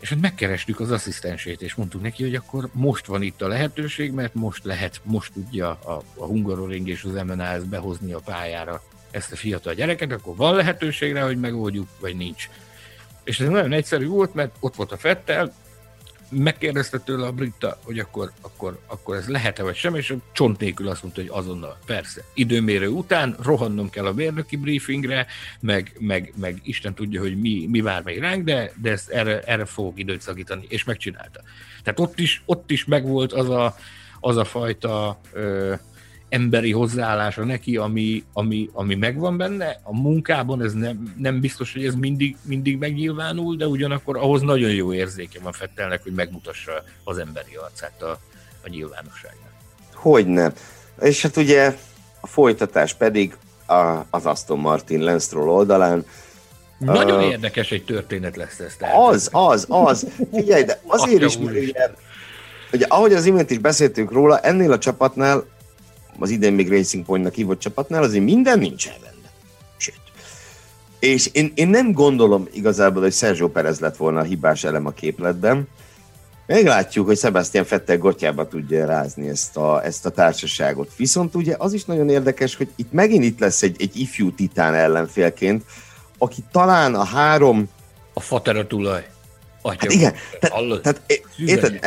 és 0.00 0.08
hát 0.08 0.20
megkerestük 0.20 0.80
az 0.80 0.90
asszisztensét, 0.90 1.62
és 1.62 1.74
mondtuk 1.74 2.02
neki, 2.02 2.22
hogy 2.22 2.34
akkor 2.34 2.68
most 2.72 3.06
van 3.06 3.22
itt 3.22 3.42
a 3.42 3.48
lehetőség, 3.48 4.12
mert 4.12 4.34
most 4.34 4.64
lehet, 4.64 5.00
most 5.02 5.32
tudja 5.32 5.70
a, 5.70 6.02
a 6.16 6.24
Hungaroring 6.24 6.88
és 6.88 7.04
az 7.04 7.12
MNAS 7.12 7.62
behozni 7.62 8.12
a 8.12 8.18
pályára 8.18 8.82
ezt 9.10 9.32
a 9.32 9.36
fiatal 9.36 9.74
gyereket, 9.74 10.12
akkor 10.12 10.36
van 10.36 10.54
lehetőség 10.54 11.12
rá, 11.12 11.24
hogy 11.24 11.40
megoldjuk, 11.40 11.88
vagy 12.00 12.16
nincs. 12.16 12.48
És 13.24 13.40
ez 13.40 13.48
nagyon 13.48 13.72
egyszerű 13.72 14.06
volt, 14.06 14.34
mert 14.34 14.56
ott 14.60 14.74
volt 14.74 14.92
a 14.92 14.96
Fettel, 14.96 15.54
megkérdezte 16.28 16.98
tőle 16.98 17.26
a 17.26 17.32
Britta, 17.32 17.78
hogy 17.82 17.98
akkor, 17.98 18.32
akkor, 18.40 18.80
akkor 18.86 19.16
ez 19.16 19.28
lehet-e 19.28 19.62
vagy 19.62 19.74
sem, 19.74 19.94
és 19.94 20.14
csont 20.32 20.60
nélkül 20.60 20.88
azt 20.88 21.02
mondta, 21.02 21.20
hogy 21.20 21.30
azonnal, 21.32 21.78
persze. 21.86 22.24
Időmérő 22.34 22.88
után 22.88 23.36
rohannom 23.42 23.90
kell 23.90 24.06
a 24.06 24.12
mérnöki 24.12 24.56
briefingre, 24.56 25.26
meg, 25.60 25.92
meg, 25.98 26.32
meg 26.36 26.60
Isten 26.62 26.94
tudja, 26.94 27.20
hogy 27.20 27.40
mi, 27.40 27.66
mi 27.70 27.80
vár 27.80 28.02
még 28.02 28.18
ránk, 28.18 28.44
de, 28.44 28.72
de 28.82 28.90
ezt 28.90 29.08
erre, 29.08 29.40
erre 29.40 29.64
fogok 29.64 29.98
időt 29.98 30.20
szakítani, 30.20 30.64
és 30.68 30.84
megcsinálta. 30.84 31.40
Tehát 31.82 32.00
ott 32.00 32.18
is, 32.18 32.42
ott 32.44 32.70
is 32.70 32.84
megvolt 32.84 33.32
az 33.32 33.48
a, 33.48 33.76
az 34.20 34.36
a 34.36 34.44
fajta 34.44 35.20
ö, 35.32 35.74
emberi 36.28 36.72
hozzáállása 36.72 37.44
neki, 37.44 37.76
ami, 37.76 38.24
ami, 38.32 38.70
ami 38.72 38.94
megvan 38.94 39.36
benne. 39.36 39.80
A 39.82 40.00
munkában 40.00 40.62
ez 40.62 40.72
nem, 40.72 41.14
nem 41.18 41.40
biztos, 41.40 41.72
hogy 41.72 41.84
ez 41.84 41.94
mindig, 41.94 42.36
mindig 42.42 42.78
megnyilvánul, 42.78 43.56
de 43.56 43.66
ugyanakkor 43.66 44.16
ahhoz 44.16 44.42
nagyon 44.42 44.70
jó 44.70 44.92
érzéke 44.92 45.38
van 45.42 45.52
Fettelnek, 45.52 46.02
hogy 46.02 46.12
megmutassa 46.12 46.72
az 47.04 47.18
emberi 47.18 47.54
arcát 47.54 48.02
a, 48.02 48.18
a 48.64 48.68
nyilvánosságnak. 48.68 49.50
Hogyne. 49.94 50.52
És 51.00 51.22
hát 51.22 51.36
ugye 51.36 51.76
a 52.20 52.26
folytatás 52.26 52.94
pedig 52.94 53.36
a, 53.66 54.04
az 54.10 54.26
Aston 54.26 54.58
Martin 54.58 55.04
Lance 55.04 55.36
oldalán. 55.36 56.04
Nagyon 56.78 57.18
uh, 57.18 57.30
érdekes 57.30 57.70
egy 57.70 57.84
történet 57.84 58.36
lesz 58.36 58.58
ez. 58.58 58.76
Tehát. 58.76 58.94
Az, 58.96 59.28
az, 59.32 59.66
az. 59.68 60.06
Figyelj, 60.32 60.62
de 60.64 60.80
azért 60.86 61.22
is, 61.22 61.38
mert 61.38 61.56
ugye, 61.56 61.90
ugye, 62.72 62.86
ahogy 62.88 63.12
az 63.12 63.24
imént 63.24 63.50
is 63.50 63.58
beszéltünk 63.58 64.12
róla, 64.12 64.38
ennél 64.38 64.72
a 64.72 64.78
csapatnál 64.78 65.44
az 66.18 66.30
idén 66.30 66.52
még 66.52 66.70
Racing 66.70 67.04
Pointnak 67.04 67.34
hívott 67.34 67.58
csapatnál, 67.58 68.02
azért 68.02 68.24
minden 68.24 68.58
nincsen 68.58 68.92
rendben. 68.92 69.30
Sőt. 69.76 70.00
És 70.98 71.26
én, 71.32 71.52
én 71.54 71.68
nem 71.68 71.92
gondolom 71.92 72.48
igazából, 72.52 73.02
hogy 73.02 73.12
Sergio 73.12 73.48
Perez 73.48 73.78
lett 73.78 73.96
volna 73.96 74.20
a 74.20 74.22
hibás 74.22 74.64
elem 74.64 74.86
a 74.86 74.90
képletben. 74.90 75.68
Meglátjuk, 76.46 77.06
hogy 77.06 77.18
Sebastian 77.18 77.64
Fettel 77.64 77.98
gotyába 77.98 78.48
tudja 78.48 78.86
rázni 78.86 79.28
ezt 79.28 79.56
a, 79.56 79.84
ezt 79.84 80.06
a 80.06 80.10
társaságot. 80.10 80.92
Viszont 80.96 81.34
ugye 81.34 81.54
az 81.58 81.72
is 81.72 81.84
nagyon 81.84 82.08
érdekes, 82.08 82.56
hogy 82.56 82.68
itt 82.76 82.92
megint 82.92 83.24
itt 83.24 83.38
lesz 83.38 83.62
egy, 83.62 83.76
egy 83.78 83.96
ifjú 83.96 84.34
titán 84.34 84.74
ellenfélként, 84.74 85.64
aki 86.18 86.44
talán 86.52 86.94
a 86.94 87.04
három... 87.04 87.68
A 88.12 88.20
fatera 88.20 88.66
tulaj. 88.66 89.06
Atya, 89.62 89.76
hát 89.80 89.92
igen, 89.92 90.14
tehát, 90.40 90.80
tehát 90.82 91.02
érted, 91.36 91.78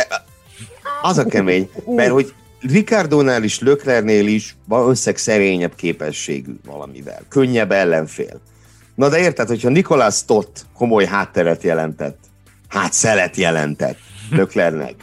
az 1.01 1.17
a 1.17 1.25
kemény, 1.25 1.69
mert 1.85 2.11
hogy 2.11 2.33
Ricardónál 2.61 3.43
is, 3.43 3.59
Löklernél 3.59 4.27
is 4.27 4.55
van 4.65 4.89
összeg 4.89 5.17
szerényebb 5.17 5.75
képességű 5.75 6.51
valamivel. 6.65 7.21
Könnyebb 7.29 7.71
ellenfél. 7.71 8.41
Na 8.95 9.09
de 9.09 9.19
érted, 9.19 9.47
hogyha 9.47 9.69
Nikolás 9.69 10.25
Tott 10.25 10.65
komoly 10.73 11.05
hátteret 11.05 11.63
jelentett, 11.63 12.17
hátszelet 12.67 13.35
jelentett 13.35 13.97
Löklernek, 14.31 14.95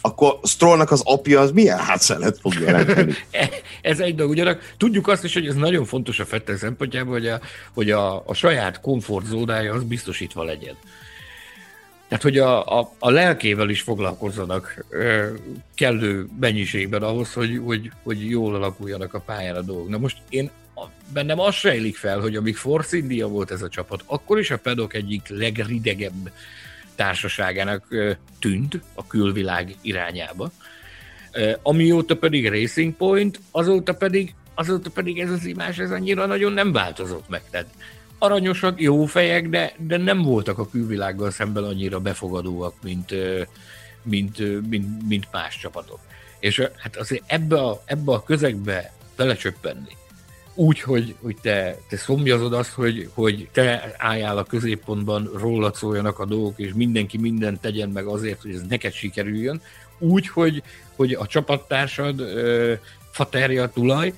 akkor 0.00 0.38
Strollnak 0.42 0.90
az 0.90 1.02
apja 1.04 1.40
az 1.40 1.50
milyen 1.50 1.78
hátszelet 1.78 2.38
fog 2.40 2.54
jelenteni? 2.54 3.14
ez 3.82 4.00
egy 4.00 4.14
dolog. 4.14 4.30
Ugyanak 4.30 4.74
tudjuk 4.76 5.08
azt 5.08 5.24
is, 5.24 5.32
hogy 5.34 5.46
ez 5.46 5.54
nagyon 5.54 5.84
fontos 5.84 6.20
a 6.20 6.24
Fettel 6.24 6.56
szempontjából, 6.56 7.12
hogy 7.12 7.26
a, 7.26 7.40
hogy 7.74 7.90
a, 7.90 8.22
a 8.26 8.34
saját 8.34 8.80
komfortzónája 8.80 9.72
az 9.72 9.82
biztosítva 9.82 10.42
legyen. 10.42 10.76
Tehát, 12.14 12.28
hogy 12.28 12.38
a, 12.38 12.78
a, 12.78 12.92
a 12.98 13.10
lelkével 13.10 13.68
is 13.68 13.82
foglalkozzanak 13.82 14.84
ö, 14.88 15.26
kellő 15.74 16.26
mennyiségben 16.40 17.02
ahhoz, 17.02 17.32
hogy, 17.32 17.60
hogy, 17.64 17.90
hogy 18.02 18.30
jól 18.30 18.54
alakuljanak 18.54 19.14
a 19.14 19.20
pályára 19.20 19.58
a 19.58 19.62
dolgok. 19.62 19.88
Na 19.88 19.98
most 19.98 20.16
én 20.28 20.50
bennem 21.12 21.40
az 21.40 21.54
sejlik 21.54 21.96
fel, 21.96 22.20
hogy 22.20 22.36
amíg 22.36 22.56
Force 22.56 22.96
India 22.96 23.28
volt 23.28 23.50
ez 23.50 23.62
a 23.62 23.68
csapat, 23.68 24.02
akkor 24.06 24.38
is 24.38 24.50
a 24.50 24.58
pedok 24.58 24.94
egyik 24.94 25.28
legridegebb 25.28 26.32
társaságának 26.94 27.86
ö, 27.88 28.10
tűnt 28.38 28.80
a 28.94 29.06
külvilág 29.06 29.74
irányába. 29.80 30.52
Ö, 31.32 31.52
amióta 31.62 32.16
pedig 32.16 32.48
Racing 32.48 32.94
Point, 32.94 33.40
azóta 33.50 33.94
pedig, 33.94 34.34
azóta 34.54 34.90
pedig 34.90 35.20
ez 35.20 35.30
az 35.30 35.44
imás 35.44 35.78
ez 35.78 35.90
annyira 35.90 36.26
nagyon 36.26 36.52
nem 36.52 36.72
változott 36.72 37.28
meg. 37.28 37.42
Tehát 37.50 37.68
aranyosak, 38.18 38.80
jó 38.80 39.04
fejek, 39.04 39.48
de, 39.48 39.72
de 39.78 39.96
nem 39.96 40.22
voltak 40.22 40.58
a 40.58 40.68
külvilággal 40.68 41.30
szemben 41.30 41.64
annyira 41.64 42.00
befogadóak, 42.00 42.74
mint, 42.82 43.14
mint, 44.02 44.68
mint, 44.68 45.08
mint 45.08 45.28
más 45.32 45.58
csapatok. 45.58 45.98
És 46.38 46.68
hát 46.76 46.96
azért 46.96 47.22
ebbe 47.26 47.62
a, 47.62 47.82
ebbe 47.84 48.12
a 48.12 48.22
közegbe 48.22 48.92
belecsöppenni, 49.16 49.96
úgy, 50.54 50.80
hogy, 50.80 51.14
hogy 51.22 51.36
te, 51.42 51.78
te 51.88 51.96
szomjazod 51.96 52.52
azt, 52.52 52.70
hogy, 52.70 53.10
hogy 53.14 53.48
te 53.52 53.94
álljál 53.98 54.38
a 54.38 54.44
középpontban, 54.44 55.30
rólad 55.38 55.74
szóljanak 55.74 56.18
a 56.18 56.24
dolgok, 56.24 56.58
és 56.58 56.72
mindenki 56.74 57.18
mindent 57.18 57.60
tegyen 57.60 57.88
meg 57.88 58.06
azért, 58.06 58.42
hogy 58.42 58.54
ez 58.54 58.62
neked 58.68 58.92
sikerüljön, 58.92 59.62
úgy, 59.98 60.28
hogy, 60.28 60.62
hogy 60.96 61.12
a 61.12 61.26
csapattársad 61.26 62.22
faterja 63.10 63.68
tulaj, 63.68 64.14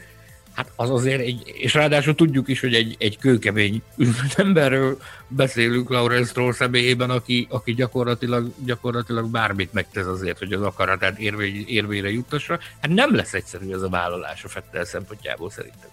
Hát 0.56 0.72
az 0.76 0.90
azért 0.90 1.20
egy, 1.20 1.42
és 1.44 1.74
ráadásul 1.74 2.14
tudjuk 2.14 2.48
is, 2.48 2.60
hogy 2.60 2.74
egy, 2.74 2.96
egy 2.98 3.18
kőkemény 3.18 3.82
üzletemberről 3.96 4.98
beszélünk 5.28 5.90
Laurence 5.90 6.30
Stroll 6.30 6.52
személyében, 6.52 7.10
aki, 7.10 7.46
aki 7.50 7.74
gyakorlatilag, 7.74 8.50
gyakorlatilag 8.64 9.26
bármit 9.26 9.72
megtesz 9.72 10.06
azért, 10.06 10.38
hogy 10.38 10.52
az 10.52 10.62
akaratát 10.62 11.18
érvé, 11.18 11.64
érvére 11.66 12.10
juttassa. 12.10 12.58
Hát 12.80 12.90
nem 12.90 13.14
lesz 13.14 13.34
egyszerű 13.34 13.72
ez 13.72 13.82
a 13.82 13.88
vállalás 13.88 14.44
a 14.44 14.48
Fettel 14.48 14.84
szempontjából 14.84 15.50
szerintem. 15.50 15.88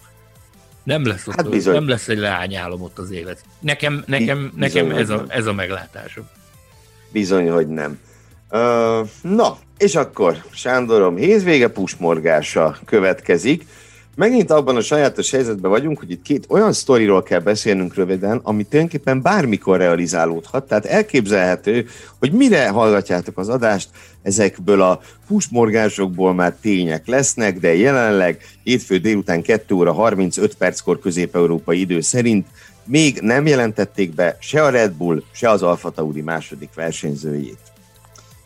Nem 0.84 1.05
lesz, 1.05 1.28
ott, 1.28 1.36
hát 1.36 1.66
nem 1.66 1.88
lesz 1.88 2.07
egy 2.07 2.18
leányálom 2.18 2.82
ott 2.82 2.97
az 2.97 3.11
élet. 3.11 3.43
Nekem, 3.59 4.03
nekem, 4.07 4.38
bizony, 4.38 4.51
nekem 4.55 4.91
ez, 4.91 5.09
a, 5.09 5.26
ez 5.28 5.45
a 5.45 5.53
meglátásom. 5.53 6.30
Bizony, 7.11 7.49
hogy 7.49 7.68
nem. 7.68 7.99
Uh, 8.49 9.07
na, 9.22 9.57
és 9.78 9.95
akkor 9.95 10.43
Sándorom 10.51 11.16
hézvége 11.16 11.68
pusmorgása 11.68 12.78
következik 12.86 13.66
megint 14.16 14.51
abban 14.51 14.76
a 14.76 14.82
sajátos 14.82 15.32
helyzetben 15.32 15.72
vagyunk, 15.72 15.99
hogy 15.99 16.11
itt 16.11 16.22
két 16.22 16.45
olyan 16.49 16.74
sztoriról 16.74 17.24
kell 17.24 17.39
beszélnünk 17.39 17.95
röviden, 17.95 18.39
ami 18.43 18.64
tulajdonképpen 18.64 19.22
bármikor 19.22 19.78
realizálódhat. 19.78 20.68
Tehát 20.68 20.86
elképzelhető, 20.86 21.86
hogy 22.20 22.32
mire 22.32 22.70
hallgatjátok 22.70 23.38
az 23.38 23.49
adást, 23.49 23.89
ezekből 24.22 24.82
a 24.82 25.01
húsmorgásokból 25.28 26.34
már 26.34 26.55
tények 26.61 27.07
lesznek, 27.07 27.59
de 27.59 27.76
jelenleg 27.76 28.41
hétfő 28.64 28.97
délután 28.97 29.41
2 29.41 29.76
óra 29.76 29.91
35 29.91 30.55
perckor 30.55 30.99
közép-európai 30.99 31.80
idő 31.80 32.01
szerint 32.01 32.47
még 32.86 33.20
nem 33.22 33.47
jelentették 33.47 34.14
be 34.14 34.38
se 34.39 34.64
a 34.64 34.70
Red 34.70 34.91
Bull, 34.91 35.24
se 35.32 35.49
az 35.49 35.64
Alfa 35.64 35.89
Tauri 35.89 36.22
második 36.22 36.70
versenyzőjét. 36.76 37.72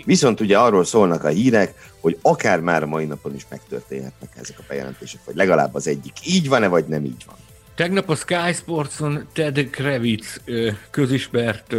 Viszont 0.08 0.40
ugye 0.40 0.58
arról 0.58 0.86
szólnak 0.86 1.24
a 1.24 1.28
hírek, 1.28 1.92
hogy 2.00 2.18
akár 2.22 2.60
már 2.60 2.84
a 2.84 2.86
mai 2.86 3.06
napon 3.06 3.36
is 3.36 3.46
megtörténhetnek 3.50 4.30
ezek 4.40 4.60
a 4.60 4.64
bejelentések, 4.68 5.20
vagy 5.26 5.36
legalább 5.36 5.76
az 5.76 5.88
egyik. 5.88 6.14
Így 6.28 6.48
van-e, 6.48 6.68
vagy 6.68 6.86
nem 6.86 7.06
így 7.06 7.24
van? 7.26 7.36
Tegnap 7.76 8.10
a 8.10 8.16
Sky 8.16 8.54
Sportson 8.54 9.28
Ted 9.34 9.70
Kravitz 9.70 10.42
közismert 10.90 11.76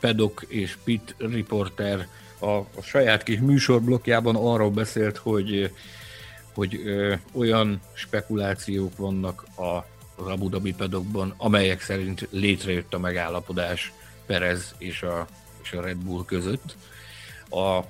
pedok 0.00 0.44
és 0.48 0.76
pit 0.84 1.14
riporter 1.18 2.06
a, 2.38 2.50
a 2.50 2.82
saját 2.82 3.22
kis 3.22 3.38
műsorblokjában 3.38 4.36
arról 4.36 4.70
beszélt, 4.70 5.16
hogy, 5.16 5.70
hogy 6.54 6.80
ö, 6.84 7.14
olyan 7.32 7.80
spekulációk 7.92 8.96
vannak 8.96 9.46
a, 9.56 9.62
az 10.22 10.26
Abu 10.26 10.48
Dhabi 10.48 10.74
pedokban, 10.74 11.34
amelyek 11.36 11.80
szerint 11.80 12.28
létrejött 12.30 12.94
a 12.94 12.98
megállapodás 12.98 13.92
Perez 14.26 14.74
és 14.78 15.02
a, 15.02 15.26
és 15.66 15.72
a 15.72 15.82
Red 15.82 15.96
Bull 15.96 16.24
között. 16.24 16.76
A, 17.50 17.80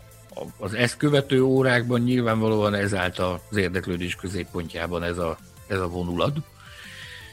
az 0.59 0.75
ezt 0.75 0.97
követő 0.97 1.43
órákban 1.43 2.01
nyilvánvalóan 2.01 2.75
ez 2.75 2.95
állt 2.95 3.19
az 3.19 3.57
érdeklődés 3.57 4.15
középpontjában 4.15 5.03
ez 5.03 5.19
a, 5.19 5.39
ez 5.67 5.81
a 5.81 5.89
vonulat. 5.89 6.37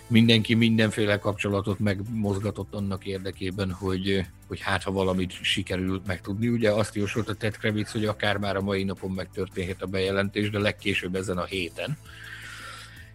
Mindenki 0.08 0.54
mindenféle 0.54 1.20
kapcsolatot 1.20 1.80
megmozgatott 1.80 2.74
annak 2.74 3.06
érdekében, 3.06 3.72
hogy, 3.72 4.26
hogy 4.48 4.60
hát 4.62 4.84
ha 4.84 4.91
valamit 4.91 5.32
sikerül 5.41 6.02
megtudni. 6.06 6.48
Ugye 6.48 6.72
azt 6.72 6.96
jósolta 6.96 7.34
Ted 7.34 7.58
Kravitz, 7.58 7.91
hogy 7.91 8.06
akár 8.06 8.38
már 8.38 8.56
a 8.56 8.62
mai 8.62 8.84
napon 8.84 9.12
megtörténhet 9.12 9.82
a 9.82 9.86
bejelentés, 9.86 10.50
de 10.50 10.60
legkésőbb 10.60 11.16
ezen 11.16 11.38
a 11.38 11.46
héten. 11.46 11.98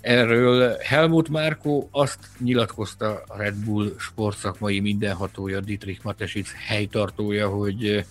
Erről 0.01 0.77
Helmut 0.81 1.29
Márkó 1.29 1.89
azt 1.91 2.19
nyilatkozta 2.39 3.23
a 3.27 3.37
Red 3.37 3.55
Bull 3.55 3.95
sportszakmai 3.99 4.81
mindenhatója 4.81 5.61
Dietrich 5.61 6.05
Matesic 6.05 6.53
helytartója, 6.67 7.49
hogy 7.49 8.07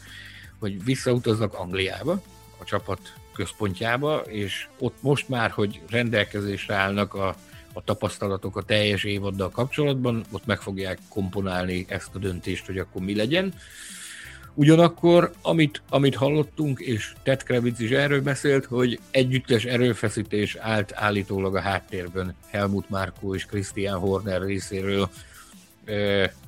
hogy 0.59 0.83
visszautaznak 0.83 1.53
Angliába, 1.53 2.21
a 2.57 2.63
csapat 2.63 2.99
központjába, 3.33 4.17
és 4.17 4.67
ott 4.79 4.95
most 4.99 5.29
már, 5.29 5.49
hogy 5.49 5.81
rendelkezésre 5.89 6.75
állnak 6.75 7.13
a, 7.13 7.35
a 7.73 7.83
tapasztalatok 7.83 8.57
a 8.57 8.63
teljes 8.63 9.03
évaddal 9.03 9.49
kapcsolatban, 9.49 10.25
ott 10.31 10.45
meg 10.45 10.61
fogják 10.61 10.99
komponálni 11.09 11.85
ezt 11.89 12.15
a 12.15 12.19
döntést, 12.19 12.65
hogy 12.65 12.77
akkor 12.77 13.01
mi 13.01 13.15
legyen. 13.15 13.53
Ugyanakkor, 14.59 15.31
amit, 15.41 15.81
amit 15.89 16.15
hallottunk, 16.15 16.79
és 16.79 17.13
Ted 17.23 17.43
Kravitz 17.43 17.79
is 17.79 17.89
erről 17.89 18.21
beszélt, 18.21 18.65
hogy 18.65 18.99
együttes 19.11 19.65
erőfeszítés 19.65 20.55
állt 20.55 20.91
állítólag 20.95 21.55
a 21.55 21.61
háttérben 21.61 22.35
Helmut 22.49 22.89
Márkó 22.89 23.35
és 23.35 23.45
Christian 23.45 23.99
Horner 23.99 24.41
részéről 24.41 25.09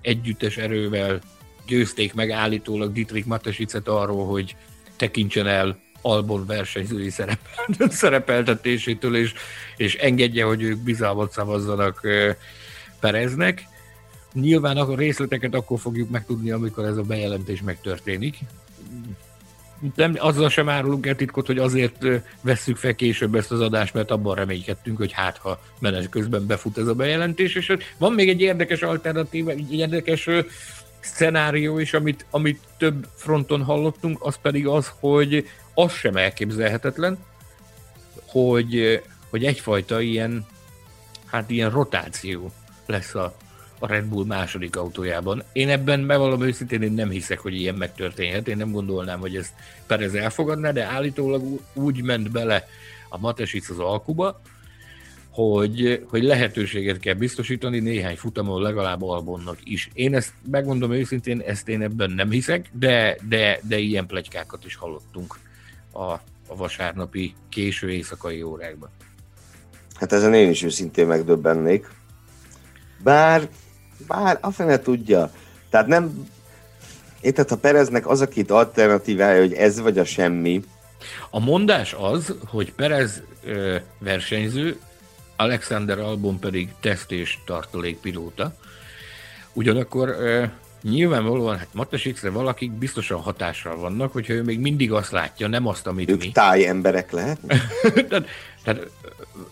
együttes 0.01 0.57
erővel 0.57 1.19
győzték 1.67 2.13
meg 2.13 2.31
állítólag 2.31 2.91
Dietrich 2.91 3.27
Matesicet 3.27 3.87
arról, 3.87 4.25
hogy 4.25 4.55
tekintsen 4.95 5.47
el 5.47 5.79
Albon 6.01 6.45
versenyzői 6.45 7.09
szerepel, 7.09 7.89
szerepeltetésétől, 7.89 9.15
és, 9.15 9.33
és 9.77 9.95
engedje, 9.95 10.43
hogy 10.43 10.61
ők 10.61 10.77
bizalmat 10.77 11.31
szavazzanak 11.31 12.07
Pereznek. 12.99 13.67
Nyilván 14.33 14.77
a 14.77 14.95
részleteket 14.95 15.53
akkor 15.53 15.79
fogjuk 15.79 16.09
megtudni, 16.09 16.51
amikor 16.51 16.85
ez 16.85 16.97
a 16.97 17.01
bejelentés 17.01 17.61
megtörténik. 17.61 18.37
Nem, 19.95 20.15
azzal 20.17 20.49
sem 20.49 20.69
árulunk 20.69 21.05
el 21.05 21.15
titkot, 21.15 21.45
hogy 21.45 21.57
azért 21.57 22.05
vesszük 22.41 22.77
fel 22.77 22.95
később 22.95 23.35
ezt 23.35 23.51
az 23.51 23.61
adást, 23.61 23.93
mert 23.93 24.11
abban 24.11 24.35
reménykedtünk, 24.35 24.97
hogy 24.97 25.11
hát 25.11 25.37
ha 25.37 25.59
menet 25.79 26.09
közben 26.09 26.47
befut 26.47 26.77
ez 26.77 26.87
a 26.87 26.93
bejelentés, 26.93 27.55
és 27.55 27.77
van 27.97 28.13
még 28.13 28.29
egy 28.29 28.41
érdekes 28.41 28.81
alternatíva, 28.81 29.51
egy 29.51 29.73
érdekes 29.73 30.29
szenárió 30.99 31.79
is, 31.79 31.93
amit, 31.93 32.25
amit 32.29 32.59
több 32.77 33.07
fronton 33.15 33.63
hallottunk, 33.63 34.17
az 34.21 34.37
pedig 34.41 34.67
az, 34.67 34.91
hogy 34.99 35.49
az 35.73 35.93
sem 35.93 36.15
elképzelhetetlen, 36.15 37.17
hogy, 38.25 39.01
hogy 39.29 39.45
egyfajta 39.45 40.01
ilyen, 40.01 40.45
hát 41.25 41.49
ilyen 41.49 41.69
rotáció 41.69 42.51
lesz 42.85 43.15
a, 43.15 43.35
a 43.79 43.87
Red 43.87 44.05
Bull 44.05 44.25
második 44.25 44.75
autójában. 44.75 45.43
Én 45.51 45.69
ebben 45.69 46.07
bevallom 46.07 46.41
őszintén, 46.41 46.81
én 46.81 46.91
nem 46.91 47.09
hiszek, 47.09 47.39
hogy 47.39 47.53
ilyen 47.53 47.75
megtörténhet. 47.75 48.47
Én 48.47 48.57
nem 48.57 48.71
gondolnám, 48.71 49.19
hogy 49.19 49.35
ezt 49.35 49.53
Perez 49.87 50.13
elfogadná, 50.13 50.71
de 50.71 50.83
állítólag 50.83 51.59
úgy 51.73 52.03
ment 52.03 52.31
bele 52.31 52.67
a 53.09 53.17
Matesic 53.17 53.69
az 53.69 53.79
alkuba, 53.79 54.41
hogy, 55.29 56.05
hogy 56.09 56.23
lehetőséget 56.23 56.99
kell 56.99 57.13
biztosítani 57.13 57.79
néhány 57.79 58.15
futamon 58.15 58.61
legalább 58.61 59.03
Albonnak 59.03 59.57
is. 59.63 59.89
Én 59.93 60.15
ezt 60.15 60.33
megmondom 60.51 60.91
őszintén, 60.91 61.39
ezt 61.39 61.67
én 61.67 61.81
ebben 61.81 62.11
nem 62.11 62.29
hiszek, 62.29 62.69
de, 62.71 63.17
de, 63.29 63.59
de 63.63 63.77
ilyen 63.77 64.05
plegykákat 64.05 64.65
is 64.65 64.75
hallottunk 64.75 65.39
a, 65.91 66.11
a 66.47 66.55
vasárnapi 66.55 67.33
késő 67.49 67.91
éjszakai 67.91 68.41
órákban. 68.41 68.89
Hát 69.93 70.13
ezen 70.13 70.33
én 70.33 70.49
is 70.49 70.63
őszintén 70.63 71.07
megdöbbennék. 71.07 71.89
Bár, 73.03 73.49
bár 74.07 74.37
a 74.41 74.51
fene 74.51 74.79
tudja. 74.79 75.31
Tehát 75.69 75.87
nem, 75.87 76.27
érted, 77.21 77.49
ha 77.49 77.57
Pereznek 77.57 78.07
az 78.07 78.21
a 78.21 78.27
két 78.27 78.51
alternatívája, 78.51 79.39
hogy 79.39 79.53
ez 79.53 79.79
vagy 79.79 79.97
a 79.97 80.05
semmi. 80.05 80.63
A 81.29 81.39
mondás 81.39 81.93
az, 81.93 82.33
hogy 82.45 82.73
Perez 82.73 83.21
ö, 83.43 83.75
versenyző, 83.99 84.79
Alexander 85.35 85.99
Albon 85.99 86.39
pedig 86.39 86.69
teszt 86.79 87.11
és 87.11 87.37
tartalékpilóta. 87.45 88.53
Ugyanakkor 89.53 90.15
nyilvánvalóan 90.81 91.57
hát 91.57 91.67
Matesicre 91.71 92.29
valakik 92.29 92.71
biztosan 92.71 93.19
hatással 93.19 93.77
vannak, 93.77 94.11
hogyha 94.11 94.33
ő 94.33 94.43
még 94.43 94.59
mindig 94.59 94.91
azt 94.91 95.11
látja, 95.11 95.47
nem 95.47 95.67
azt, 95.67 95.87
amit 95.87 96.09
ők 96.09 96.19
mi. 96.21 96.31
táj 96.31 96.67
emberek 96.67 97.11
lehet? 97.11 97.39
tehát, 98.09 98.27
tehát 98.63 98.89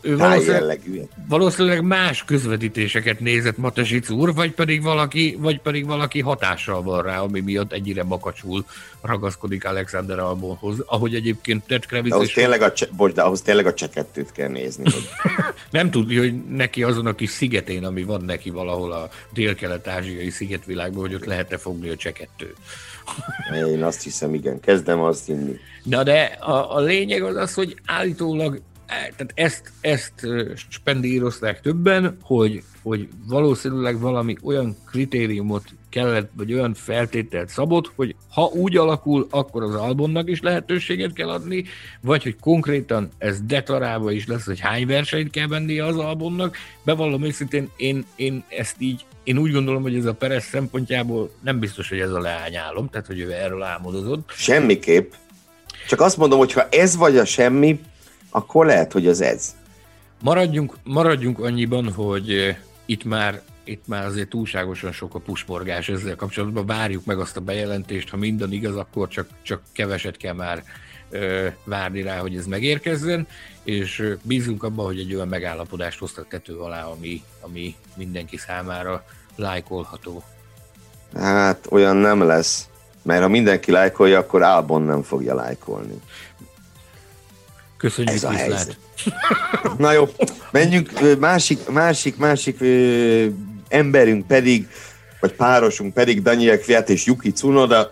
ő 0.01 0.17
valószínűleg, 0.17 0.81
valószínűleg 1.27 1.81
más 1.81 2.23
közvetítéseket 2.23 3.19
nézett 3.19 3.57
Matesic 3.57 4.09
úr, 4.09 4.33
vagy 4.33 4.51
pedig, 4.51 4.81
valaki, 4.81 5.37
vagy 5.39 5.59
pedig 5.59 5.85
valaki 5.85 6.19
hatással 6.19 6.81
van 6.81 7.01
rá, 7.01 7.19
ami 7.19 7.39
miatt 7.39 7.71
egyre 7.71 8.03
makacsul 8.03 8.65
ragaszkodik 9.01 9.65
Alexander 9.65 10.19
Albonhoz, 10.19 10.83
ahogy 10.85 11.15
egyébként 11.15 11.63
Ted 11.63 11.85
Kravitz 11.85 12.13
ahhoz, 12.13 12.31
tényleg 12.31 12.61
a, 12.61 12.73
bocs, 12.95 13.13
de 13.13 13.21
ahhoz 13.21 13.41
tényleg 13.41 13.65
a 13.65 13.73
csekettőt 13.73 14.31
kell 14.31 14.49
nézni. 14.49 14.83
Hogy... 14.83 15.09
Nem 15.69 15.91
tudja, 15.91 16.19
hogy 16.19 16.45
neki 16.45 16.83
azon 16.83 17.05
a 17.05 17.13
kis 17.13 17.29
szigetén, 17.29 17.85
ami 17.85 18.03
van 18.03 18.21
neki 18.21 18.49
valahol 18.49 18.91
a 18.91 19.09
dél-kelet-ázsiai 19.33 20.29
szigetvilágban, 20.29 21.01
hogy 21.01 21.13
ott 21.13 21.25
lehet-e 21.25 21.57
fogni 21.57 21.89
a 21.89 21.95
csekettőt. 21.95 22.55
Én 23.67 23.83
azt 23.83 24.03
hiszem, 24.03 24.33
igen, 24.33 24.59
kezdem 24.59 24.99
azt 24.99 25.25
hinni. 25.25 25.59
Na 25.83 26.03
de 26.03 26.21
a, 26.39 26.75
a 26.75 26.79
lényeg 26.79 27.23
az 27.23 27.35
az, 27.35 27.53
hogy 27.53 27.75
állítólag 27.85 28.61
tehát 28.87 29.31
ezt, 29.33 29.71
ezt 29.81 30.13
spendírozták 30.69 31.61
többen, 31.61 32.17
hogy, 32.21 32.63
hogy 32.81 33.07
valószínűleg 33.27 33.99
valami 33.99 34.35
olyan 34.43 34.77
kritériumot 34.85 35.63
kellett, 35.89 36.29
vagy 36.33 36.53
olyan 36.53 36.73
feltételt 36.73 37.49
szabott, 37.49 37.91
hogy 37.95 38.15
ha 38.29 38.43
úgy 38.43 38.77
alakul, 38.77 39.27
akkor 39.29 39.63
az 39.63 39.75
albumnak 39.75 40.29
is 40.29 40.41
lehetőséget 40.41 41.13
kell 41.13 41.29
adni, 41.29 41.65
vagy 42.01 42.23
hogy 42.23 42.35
konkrétan 42.39 43.09
ez 43.17 43.41
deklarálva 43.41 44.11
is 44.11 44.27
lesz, 44.27 44.45
hogy 44.45 44.59
hány 44.59 44.87
versenyt 44.87 45.29
kell 45.29 45.47
vennie 45.47 45.85
az 45.85 45.97
albumnak. 45.97 46.57
Bevallom 46.83 47.23
őszintén, 47.23 47.69
én, 47.77 48.05
én 48.15 48.43
ezt 48.49 48.75
így, 48.79 49.05
én 49.23 49.37
úgy 49.37 49.51
gondolom, 49.51 49.81
hogy 49.81 49.95
ez 49.95 50.05
a 50.05 50.13
Perez 50.13 50.43
szempontjából 50.43 51.31
nem 51.43 51.59
biztos, 51.59 51.89
hogy 51.89 51.99
ez 51.99 52.11
a 52.11 52.19
leányálom, 52.19 52.89
tehát 52.89 53.07
hogy 53.07 53.19
ő 53.19 53.31
erről 53.31 53.63
álmodozott. 53.63 54.31
Semmiképp. 54.31 55.11
Csak 55.87 56.01
azt 56.01 56.17
mondom, 56.17 56.37
hogy 56.37 56.53
ha 56.53 56.67
ez 56.69 56.95
vagy 56.95 57.17
a 57.17 57.25
semmi, 57.25 57.79
akkor 58.29 58.65
lehet, 58.65 58.91
hogy 58.91 59.07
az 59.07 59.21
ez. 59.21 59.55
Maradjunk, 60.21 60.75
maradjunk 60.83 61.39
annyiban, 61.39 61.93
hogy 61.93 62.31
eh, 62.31 62.57
itt 62.85 63.03
már 63.03 63.41
itt 63.67 63.87
már 63.87 64.05
azért 64.05 64.29
túlságosan 64.29 64.91
sok 64.91 65.15
a 65.15 65.19
pusmorgás 65.19 65.89
ezzel 65.89 66.15
kapcsolatban. 66.15 66.65
Várjuk 66.65 67.05
meg 67.05 67.19
azt 67.19 67.37
a 67.37 67.41
bejelentést, 67.41 68.09
ha 68.09 68.17
minden 68.17 68.51
igaz, 68.51 68.75
akkor 68.75 69.07
csak, 69.07 69.27
csak 69.41 69.61
keveset 69.71 70.17
kell 70.17 70.33
már 70.33 70.63
ö, 71.09 71.47
várni 71.63 72.01
rá, 72.01 72.17
hogy 72.17 72.35
ez 72.35 72.45
megérkezzen, 72.45 73.27
és 73.63 73.99
ö, 73.99 74.13
bízunk 74.21 74.63
abban, 74.63 74.85
hogy 74.85 74.99
egy 74.99 75.15
olyan 75.15 75.27
megállapodást 75.27 75.99
hoztak 75.99 76.27
tető 76.27 76.57
alá, 76.57 76.83
ami, 76.83 77.23
ami 77.39 77.75
mindenki 77.95 78.37
számára 78.37 79.05
lájkolható. 79.35 80.23
Hát 81.15 81.67
olyan 81.69 81.95
nem 81.95 82.21
lesz, 82.21 82.67
mert 83.01 83.21
ha 83.21 83.27
mindenki 83.27 83.71
lájkolja, 83.71 84.19
akkor 84.19 84.41
Albon 84.41 84.81
nem 84.81 85.01
fogja 85.01 85.35
lájkolni. 85.35 86.01
Köszönjük, 87.77 88.15
Ez 88.15 88.23
a 88.23 88.29
viszlát. 88.29 88.47
helyzet. 88.49 88.77
Na 89.77 89.91
jó, 89.91 90.09
menjünk, 90.51 91.17
másik, 91.19 91.69
másik, 91.69 92.17
másik 92.17 92.61
ö, 92.61 93.25
emberünk 93.69 94.27
pedig, 94.27 94.67
vagy 95.19 95.33
párosunk 95.33 95.93
pedig 95.93 96.21
Daniel 96.21 96.59
Kviat 96.59 96.89
és 96.89 97.05
Yuki 97.05 97.31
Tsunoda. 97.31 97.91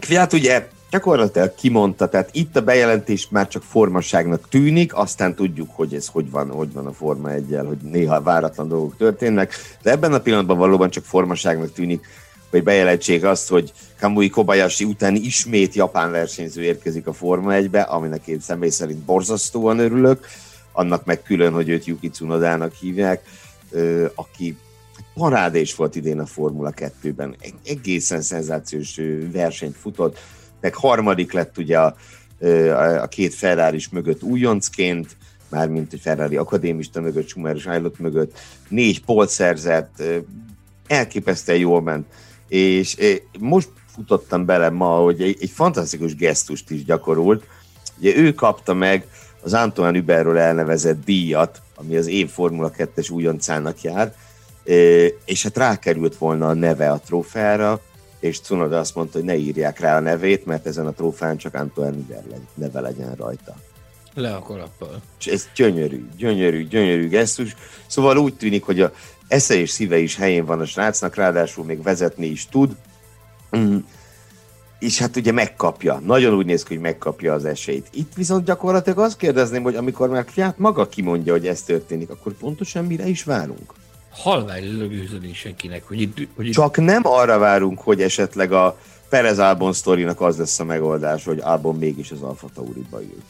Kviat 0.00 0.32
ugye 0.32 0.68
gyakorlatilag 0.90 1.54
kimondta, 1.54 2.08
tehát 2.08 2.28
itt 2.32 2.56
a 2.56 2.62
bejelentés 2.62 3.28
már 3.30 3.48
csak 3.48 3.62
formaságnak 3.62 4.48
tűnik, 4.48 4.94
aztán 4.94 5.34
tudjuk, 5.34 5.70
hogy 5.72 5.94
ez 5.94 6.06
hogy 6.06 6.30
van, 6.30 6.50
hogy 6.50 6.72
van 6.72 6.86
a 6.86 6.92
Forma 6.92 7.30
1 7.30 7.58
hogy 7.66 7.78
néha 7.82 8.22
váratlan 8.22 8.68
dolgok 8.68 8.96
történnek, 8.96 9.54
de 9.82 9.90
ebben 9.90 10.12
a 10.12 10.18
pillanatban 10.18 10.58
valóban 10.58 10.90
csak 10.90 11.04
formaságnak 11.04 11.72
tűnik, 11.72 12.06
hogy 12.52 12.62
bejelentsék 12.62 13.24
azt, 13.24 13.48
hogy 13.48 13.72
Kamui 13.98 14.28
Kobayashi 14.28 14.84
után 14.84 15.14
ismét 15.14 15.74
japán 15.74 16.10
versenyző 16.10 16.62
érkezik 16.62 17.06
a 17.06 17.12
Forma 17.12 17.52
1-be, 17.54 17.80
aminek 17.80 18.26
én 18.26 18.40
személy 18.40 18.70
szerint 18.70 18.98
borzasztóan 18.98 19.78
örülök, 19.78 20.26
annak 20.72 21.04
meg 21.04 21.22
külön, 21.22 21.52
hogy 21.52 21.68
őt 21.68 21.84
Yuki 21.84 22.10
Tsunodának 22.10 22.74
hívják, 22.74 23.22
aki 24.14 24.56
parádés 25.14 25.74
volt 25.74 25.96
idén 25.96 26.18
a 26.18 26.26
Formula 26.26 26.72
2-ben, 26.76 27.36
Eg- 27.40 27.54
egészen 27.64 28.22
szenzációs 28.22 29.00
versenyt 29.32 29.76
futott, 29.76 30.18
meg 30.60 30.74
harmadik 30.74 31.32
lett 31.32 31.58
ugye 31.58 31.78
a, 31.78 31.96
a, 33.02 33.06
két 33.06 33.34
ferrari 33.34 33.80
mögött 33.90 34.22
újoncként, 34.22 35.16
mármint 35.48 35.90
hogy 35.90 36.00
Ferrari 36.00 36.36
akadémista 36.36 37.00
mögött, 37.00 37.28
Schumacher 37.28 37.56
és 37.56 37.98
mögött, 37.98 38.38
négy 38.68 39.04
polt 39.04 39.30
szerzett, 39.30 40.02
elképesztően 40.86 41.58
jól 41.58 41.82
ment, 41.82 42.06
és 42.52 42.98
ö, 42.98 43.12
most 43.38 43.68
futottam 43.86 44.44
bele 44.44 44.70
ma, 44.70 44.96
hogy 44.96 45.22
egy, 45.22 45.36
egy 45.40 45.50
fantasztikus 45.50 46.14
gesztust 46.14 46.70
is 46.70 46.84
gyakorolt. 46.84 47.44
Ugye 47.98 48.16
ő 48.16 48.32
kapta 48.32 48.74
meg 48.74 49.06
az 49.42 49.54
Antoine 49.54 49.98
Hubertről 49.98 50.38
elnevezett 50.38 51.04
díjat, 51.04 51.62
ami 51.74 51.96
az 51.96 52.06
év 52.06 52.28
Formula 52.30 52.70
2-es 52.78 53.12
újoncának 53.12 53.80
jár, 53.80 54.14
ö, 54.64 55.06
és 55.24 55.42
hát 55.42 55.56
rákerült 55.56 56.16
volna 56.16 56.48
a 56.48 56.54
neve 56.54 56.90
a 56.90 57.00
trófeára, 57.00 57.80
és 58.20 58.40
Cunoda 58.40 58.78
azt 58.78 58.94
mondta, 58.94 59.18
hogy 59.18 59.26
ne 59.26 59.36
írják 59.36 59.80
rá 59.80 59.96
a 59.96 60.00
nevét, 60.00 60.46
mert 60.46 60.66
ezen 60.66 60.86
a 60.86 60.92
trófeán 60.92 61.36
csak 61.36 61.54
Antoine 61.54 61.96
le- 62.08 62.36
neve 62.54 62.80
legyen 62.80 63.14
rajta. 63.14 63.56
Le 64.14 64.34
a 64.34 64.42
kalappal. 64.42 65.02
És 65.18 65.26
ez 65.26 65.48
gyönyörű, 65.54 66.08
gyönyörű, 66.16 66.66
gyönyörű 66.68 67.08
gesztus. 67.08 67.56
Szóval 67.86 68.16
úgy 68.16 68.34
tűnik, 68.34 68.64
hogy 68.64 68.80
a 68.80 68.92
esze 69.28 69.54
és 69.54 69.70
szíve 69.70 69.98
is 69.98 70.16
helyén 70.16 70.44
van 70.44 70.60
a 70.60 70.64
srácnak, 70.64 71.14
ráadásul 71.14 71.64
még 71.64 71.82
vezetni 71.82 72.26
is 72.26 72.46
tud. 72.46 72.76
Mm. 73.56 73.76
És 74.78 74.98
hát 74.98 75.16
ugye 75.16 75.32
megkapja, 75.32 76.00
nagyon 76.04 76.34
úgy 76.34 76.46
néz 76.46 76.62
ki, 76.62 76.74
hogy 76.74 76.82
megkapja 76.82 77.32
az 77.32 77.44
esélyt. 77.44 77.88
Itt 77.92 78.12
viszont 78.14 78.44
gyakorlatilag 78.44 78.98
azt 78.98 79.16
kérdezném, 79.16 79.62
hogy 79.62 79.76
amikor 79.76 80.08
már 80.08 80.24
Fiat 80.28 80.58
maga 80.58 80.88
kimondja, 80.88 81.32
hogy 81.32 81.46
ez 81.46 81.62
történik, 81.62 82.10
akkor 82.10 82.32
pontosan 82.32 82.84
mire 82.84 83.06
is 83.06 83.24
várunk? 83.24 83.72
Halvány 84.10 84.76
lögőzöni 84.78 85.34
senkinek, 85.34 85.88
hogy 85.88 86.00
itt, 86.00 86.28
hogy 86.36 86.46
itt 86.46 86.52
Csak 86.52 86.76
nem 86.76 87.00
arra 87.04 87.38
várunk, 87.38 87.80
hogy 87.80 88.02
esetleg 88.02 88.52
a 88.52 88.78
Perez 89.08 89.38
Albon 89.38 89.72
sztorinak 89.72 90.20
az 90.20 90.36
lesz 90.36 90.60
a 90.60 90.64
megoldás, 90.64 91.24
hogy 91.24 91.38
Albon 91.38 91.76
mégis 91.76 92.10
az 92.10 92.22
Alfa 92.22 92.48
Tauriba 92.54 93.00
ült. 93.00 93.24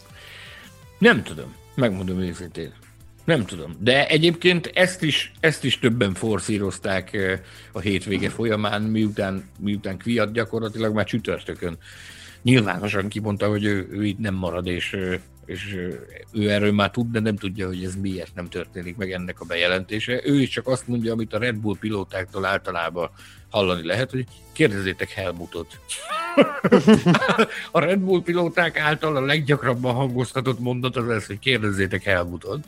Nem 0.99 1.23
tudom, 1.23 1.55
megmondom 1.75 2.21
őszintén. 2.21 2.73
Nem 3.25 3.45
tudom. 3.45 3.77
De 3.79 4.09
egyébként 4.09 4.71
ezt 4.75 5.03
is, 5.03 5.33
ezt 5.41 5.65
is 5.65 5.79
többen 5.79 6.15
forszírozták 6.15 7.13
eh, 7.13 7.41
a 7.73 7.81
hétvége 7.81 8.31
folyamán, 8.31 8.83
miután, 8.83 9.49
miután 9.59 9.99
Kviat 9.99 10.33
gyakorlatilag 10.33 10.95
már 10.95 11.05
csütörtökön 11.05 11.79
nyilvánosan 12.43 13.09
kimondta, 13.09 13.49
hogy 13.49 13.65
ő, 13.65 13.89
ő 13.91 14.05
itt 14.05 14.19
nem 14.19 14.35
marad, 14.35 14.67
és, 14.67 14.93
eh, 14.93 15.19
és 15.47 15.73
eh, 15.73 15.99
ő 16.33 16.51
erről 16.51 16.73
már 16.73 16.91
tud, 16.91 17.11
de 17.11 17.21
nem 17.21 17.37
tudja, 17.37 17.67
hogy 17.67 17.85
ez 17.85 17.95
miért 17.97 18.35
nem 18.35 18.49
történik 18.49 18.97
meg 18.97 19.13
ennek 19.13 19.41
a 19.41 19.45
bejelentése. 19.45 20.21
Ő 20.25 20.41
is 20.41 20.49
csak 20.49 20.67
azt 20.69 20.89
mondja, 20.89 21.13
amit 21.13 21.35
a 21.35 21.39
Red 21.39 21.57
Bull 21.57 21.77
pilótáktól 21.81 22.45
általában 22.45 23.11
hallani 23.51 23.87
lehet, 23.87 24.11
hogy 24.11 24.25
kérdezzétek 24.53 25.11
Helmutot. 25.11 25.81
a 27.71 27.81
Red 27.81 27.99
Bull 27.99 28.23
pilóták 28.23 28.79
által 28.79 29.17
a 29.17 29.21
leggyakrabban 29.21 29.95
hangoztatott 29.95 30.59
mondat 30.59 30.97
az 30.97 31.09
ez, 31.09 31.27
hogy 31.27 31.39
kérdezzétek 31.39 32.03
Helmutot. 32.03 32.65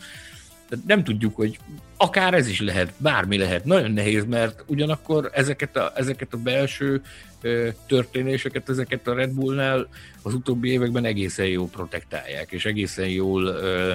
Tehát 0.75 0.89
nem 0.89 1.05
tudjuk, 1.05 1.37
hogy 1.37 1.59
akár 1.97 2.35
ez 2.35 2.49
is 2.49 2.61
lehet, 2.61 2.93
bármi 2.97 3.37
lehet. 3.37 3.65
Nagyon 3.65 3.91
nehéz, 3.91 4.25
mert 4.25 4.65
ugyanakkor 4.67 5.31
ezeket 5.33 5.77
a, 5.77 5.93
ezeket 5.95 6.35
a 6.35 6.37
belső 6.37 7.03
ö, 7.41 7.69
történéseket, 7.87 8.69
ezeket 8.69 9.09
a 9.09 9.15
Red 9.15 9.31
Bullnál 9.31 9.89
az 10.23 10.35
utóbbi 10.35 10.71
években 10.71 11.05
egészen 11.05 11.47
jól 11.47 11.69
protektálják, 11.69 12.53
és 12.53 12.65
egészen 12.65 13.09
jól 13.09 13.45
ö, 13.45 13.93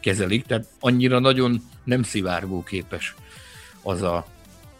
kezelik, 0.00 0.46
tehát 0.46 0.66
annyira 0.80 1.18
nagyon 1.18 1.62
nem 1.84 2.02
szivárgó 2.02 2.62
képes 2.62 3.14
az 3.82 4.02
a, 4.02 4.26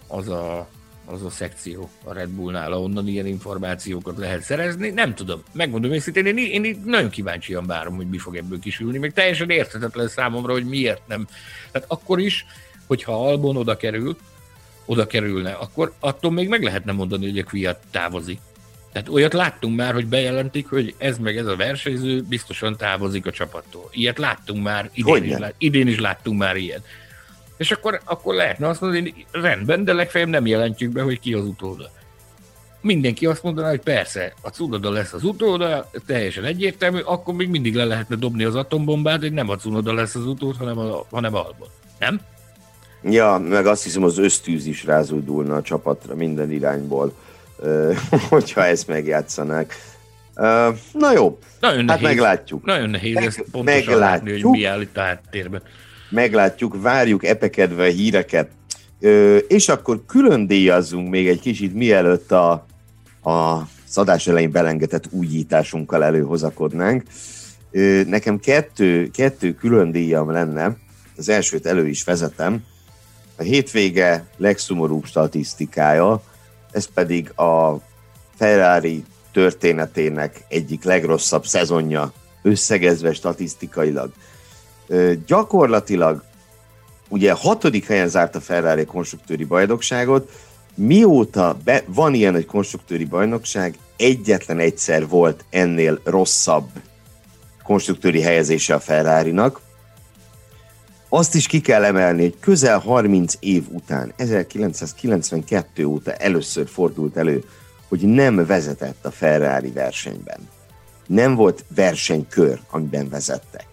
az 0.06 0.28
a 0.28 0.68
az 1.04 1.22
a 1.24 1.30
szekció 1.30 1.90
a 2.04 2.12
Red 2.12 2.28
Bullnál, 2.28 2.72
ahonnan 2.72 3.08
ilyen 3.08 3.26
információkat 3.26 4.18
lehet 4.18 4.42
szerezni. 4.42 4.90
Nem 4.90 5.14
tudom, 5.14 5.42
megmondom 5.52 5.92
őszintén, 5.92 6.26
én, 6.26 6.38
én, 6.38 6.64
én 6.64 6.82
nagyon 6.84 7.10
kíváncsian 7.10 7.66
várom, 7.66 7.96
hogy 7.96 8.08
mi 8.08 8.18
fog 8.18 8.36
ebből 8.36 8.58
kisülni, 8.58 8.98
meg 8.98 9.12
teljesen 9.12 9.50
érthetetlen 9.50 10.08
számomra, 10.08 10.52
hogy 10.52 10.64
miért 10.64 11.06
nem. 11.06 11.26
Tehát 11.70 11.90
akkor 11.90 12.20
is, 12.20 12.46
hogyha 12.86 13.28
Albon 13.28 13.56
oda 13.56 13.76
kerül, 13.76 14.16
oda 14.84 15.06
kerülne, 15.06 15.50
akkor 15.50 15.92
attól 16.00 16.30
még 16.30 16.48
meg 16.48 16.62
lehetne 16.62 16.92
mondani, 16.92 17.28
hogy 17.28 17.38
a 17.38 17.44
Kviat 17.44 17.78
távozik. 17.90 18.38
Tehát 18.92 19.08
olyat 19.08 19.32
láttunk 19.32 19.76
már, 19.76 19.92
hogy 19.92 20.06
bejelentik, 20.06 20.68
hogy 20.68 20.94
ez 20.98 21.18
meg 21.18 21.36
ez 21.36 21.46
a 21.46 21.56
versenyző 21.56 22.22
biztosan 22.22 22.76
távozik 22.76 23.26
a 23.26 23.30
csapattól. 23.30 23.88
Ilyet 23.92 24.18
láttunk 24.18 24.62
már, 24.62 24.90
idén, 24.92 25.12
Hogyne? 25.12 25.26
is, 25.26 25.38
lát, 25.38 25.54
idén 25.58 25.86
is 25.86 26.00
láttunk 26.00 26.38
már 26.38 26.56
ilyet. 26.56 26.84
És 27.62 27.70
akkor, 27.70 28.00
akkor 28.04 28.34
lehetne 28.34 28.68
azt 28.68 28.80
mondani, 28.80 29.26
rendben, 29.30 29.84
de 29.84 29.92
legfeljebb 29.92 30.28
nem 30.28 30.46
jelentjük 30.46 30.92
be, 30.92 31.02
hogy 31.02 31.20
ki 31.20 31.32
az 31.32 31.44
utóda. 31.44 31.90
Mindenki 32.80 33.26
azt 33.26 33.42
mondaná, 33.42 33.68
hogy 33.68 33.80
persze, 33.80 34.34
a 34.40 34.48
Cunoda 34.48 34.90
lesz 34.90 35.12
az 35.12 35.24
utóda, 35.24 35.90
teljesen 36.06 36.44
egyértelmű, 36.44 37.00
akkor 37.00 37.34
még 37.34 37.48
mindig 37.48 37.74
le 37.74 37.84
lehetne 37.84 38.16
dobni 38.16 38.44
az 38.44 38.54
atombombát, 38.54 39.20
hogy 39.20 39.32
nem 39.32 39.48
a 39.48 39.56
Cunoda 39.56 39.92
lesz 39.92 40.14
az 40.14 40.26
utód, 40.26 40.56
hanem, 40.56 40.78
a, 40.78 41.06
hanem 41.10 41.34
Albon. 41.34 41.68
Nem? 41.98 42.20
Ja, 43.02 43.38
meg 43.48 43.66
azt 43.66 43.82
hiszem 43.82 44.02
az 44.02 44.18
ösztűz 44.18 44.66
is 44.66 44.84
rázódulna 44.84 45.56
a 45.56 45.62
csapatra 45.62 46.14
minden 46.14 46.52
irányból, 46.52 47.12
hogyha 48.28 48.64
ezt 48.64 48.88
megjátszanák. 48.88 49.74
Na 50.92 51.12
jó, 51.14 51.38
Nagyon 51.60 51.78
hát 51.78 51.86
nehéz, 51.86 52.02
meglátjuk. 52.02 52.64
Nagyon 52.64 52.90
nehéz 52.90 53.14
Meg- 53.14 53.24
ezt 53.24 53.44
pontosan 53.50 53.98
látni, 53.98 54.30
hogy 54.30 54.44
mi 54.44 54.64
áll 54.64 54.80
itt 54.80 54.96
a 54.96 55.00
háttérben. 55.00 55.62
Meglátjuk, 56.12 56.82
várjuk 56.82 57.24
epekedve 57.24 57.84
a 57.84 57.90
híreket, 57.90 58.48
Ö, 59.04 59.36
és 59.36 59.68
akkor 59.68 60.02
külön 60.06 60.46
díjazzunk 60.46 61.08
még 61.08 61.28
egy 61.28 61.40
kicsit, 61.40 61.74
mielőtt 61.74 62.32
a, 62.32 62.52
a 63.22 63.68
szadás 63.84 64.26
elején 64.26 64.50
belengetett 64.50 65.04
újításunkkal 65.10 66.04
előhozakodnánk. 66.04 67.02
Ö, 67.70 68.02
Nekem 68.06 68.38
kettő, 68.38 69.10
kettő 69.10 69.54
külön 69.54 69.90
díjam 69.90 70.30
lenne, 70.30 70.76
az 71.16 71.28
elsőt 71.28 71.66
elő 71.66 71.88
is 71.88 72.04
vezetem, 72.04 72.64
a 73.36 73.42
hétvége 73.42 74.26
legszomorúbb 74.36 75.04
statisztikája, 75.04 76.22
ez 76.70 76.88
pedig 76.94 77.38
a 77.38 77.80
Ferrari 78.36 79.04
történetének 79.32 80.44
egyik 80.48 80.84
legrosszabb 80.84 81.46
szezonja, 81.46 82.12
összegezve 82.42 83.12
statisztikailag. 83.12 84.12
Gyakorlatilag 85.26 86.22
ugye 87.08 87.32
hatodik 87.32 87.86
helyen 87.86 88.08
zárt 88.08 88.34
a 88.34 88.40
Ferrari 88.40 88.84
konstruktőri 88.84 89.44
bajnokságot, 89.44 90.30
mióta 90.74 91.56
be, 91.64 91.82
van 91.86 92.14
ilyen 92.14 92.34
egy 92.34 92.46
konstruktőri 92.46 93.04
bajnokság, 93.04 93.78
egyetlen 93.96 94.58
egyszer 94.58 95.08
volt 95.08 95.44
ennél 95.50 96.00
rosszabb 96.04 96.68
konstruktőri 97.62 98.20
helyezése 98.20 98.74
a 98.74 98.80
Ferrari-nak. 98.80 99.60
Azt 101.08 101.34
is 101.34 101.46
ki 101.46 101.60
kell 101.60 101.84
emelni, 101.84 102.22
hogy 102.22 102.36
közel 102.40 102.78
30 102.78 103.34
év 103.40 103.64
után, 103.70 104.12
1992 104.16 105.84
óta 105.84 106.12
először 106.12 106.68
fordult 106.68 107.16
elő, 107.16 107.44
hogy 107.88 108.00
nem 108.00 108.46
vezetett 108.46 109.04
a 109.04 109.10
Ferrari 109.10 109.70
versenyben. 109.70 110.48
Nem 111.06 111.34
volt 111.34 111.64
versenykör, 111.74 112.60
amiben 112.70 113.08
vezettek 113.08 113.66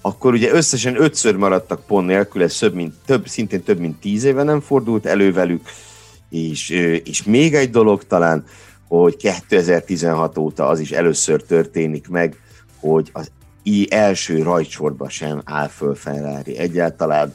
akkor 0.00 0.32
ugye 0.32 0.52
összesen 0.52 1.02
ötször 1.02 1.36
maradtak 1.36 1.86
pont 1.86 2.06
nélkül, 2.06 2.42
ez 2.42 2.58
több, 2.58 2.74
mint, 2.74 2.94
több, 3.06 3.28
szintén 3.28 3.62
több 3.62 3.78
mint 3.78 4.00
tíz 4.00 4.24
éve 4.24 4.42
nem 4.42 4.60
fordult 4.60 5.06
elő 5.06 5.32
velük, 5.32 5.68
és, 6.30 6.70
és 7.04 7.22
még 7.22 7.54
egy 7.54 7.70
dolog 7.70 8.04
talán, 8.04 8.44
hogy 8.88 9.16
2016 9.16 10.38
óta 10.38 10.66
az 10.66 10.80
is 10.80 10.90
először 10.90 11.42
történik 11.42 12.08
meg, 12.08 12.40
hogy 12.80 13.10
az 13.12 13.30
i 13.62 13.86
első 13.90 14.42
rajtsorba 14.42 15.08
sem 15.08 15.40
áll 15.44 15.68
föl 15.68 15.94
Ferrari 15.94 16.56
egyáltalán. 16.58 17.34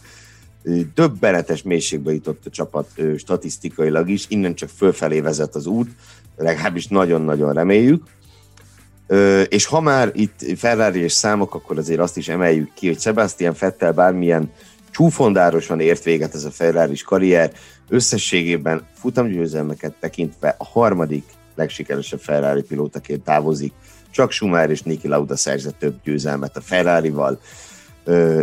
Döbbenetes 0.94 1.62
mélységbe 1.62 2.14
jutott 2.14 2.46
a 2.46 2.50
csapat 2.50 2.90
statisztikailag 3.18 4.10
is, 4.10 4.26
innen 4.30 4.56
csak 4.56 4.70
fölfelé 4.70 5.20
vezet 5.20 5.56
az 5.56 5.66
út, 5.66 5.90
legalábbis 6.38 6.88
nagyon-nagyon 6.88 7.54
reméljük. 7.54 8.04
És 9.48 9.66
ha 9.66 9.82
már 9.82 10.12
itt 10.14 10.58
Ferrari 10.58 11.00
és 11.00 11.12
számok, 11.12 11.56
akkor 11.56 11.78
azért 11.78 12.00
azt 12.00 12.18
is 12.18 12.28
emeljük 12.28 12.74
ki, 12.74 12.88
hogy 12.88 13.00
Sebastian 13.00 13.54
Fettel 13.54 13.92
bármilyen 13.92 14.52
csúfondárosan 14.92 15.80
ért 15.80 16.04
véget 16.04 16.34
ez 16.34 16.44
a 16.44 16.52
ferrari 16.52 16.98
karrier, 17.06 17.52
összességében 17.90 18.88
futamgyőzelmeket 18.94 19.94
tekintve 20.00 20.56
a 20.58 20.66
harmadik 20.66 21.24
legsikeresebb 21.56 22.20
Ferrari 22.20 22.62
pilótaként 22.62 23.24
távozik. 23.24 23.74
Csak 24.12 24.32
Schumacher 24.32 24.70
és 24.70 24.82
Niki 24.82 25.08
Lauda 25.08 25.36
szerzett 25.36 25.80
több 25.80 25.96
győzelmet 26.04 26.58
a 26.58 26.62
Ferrari-val. 26.62 27.40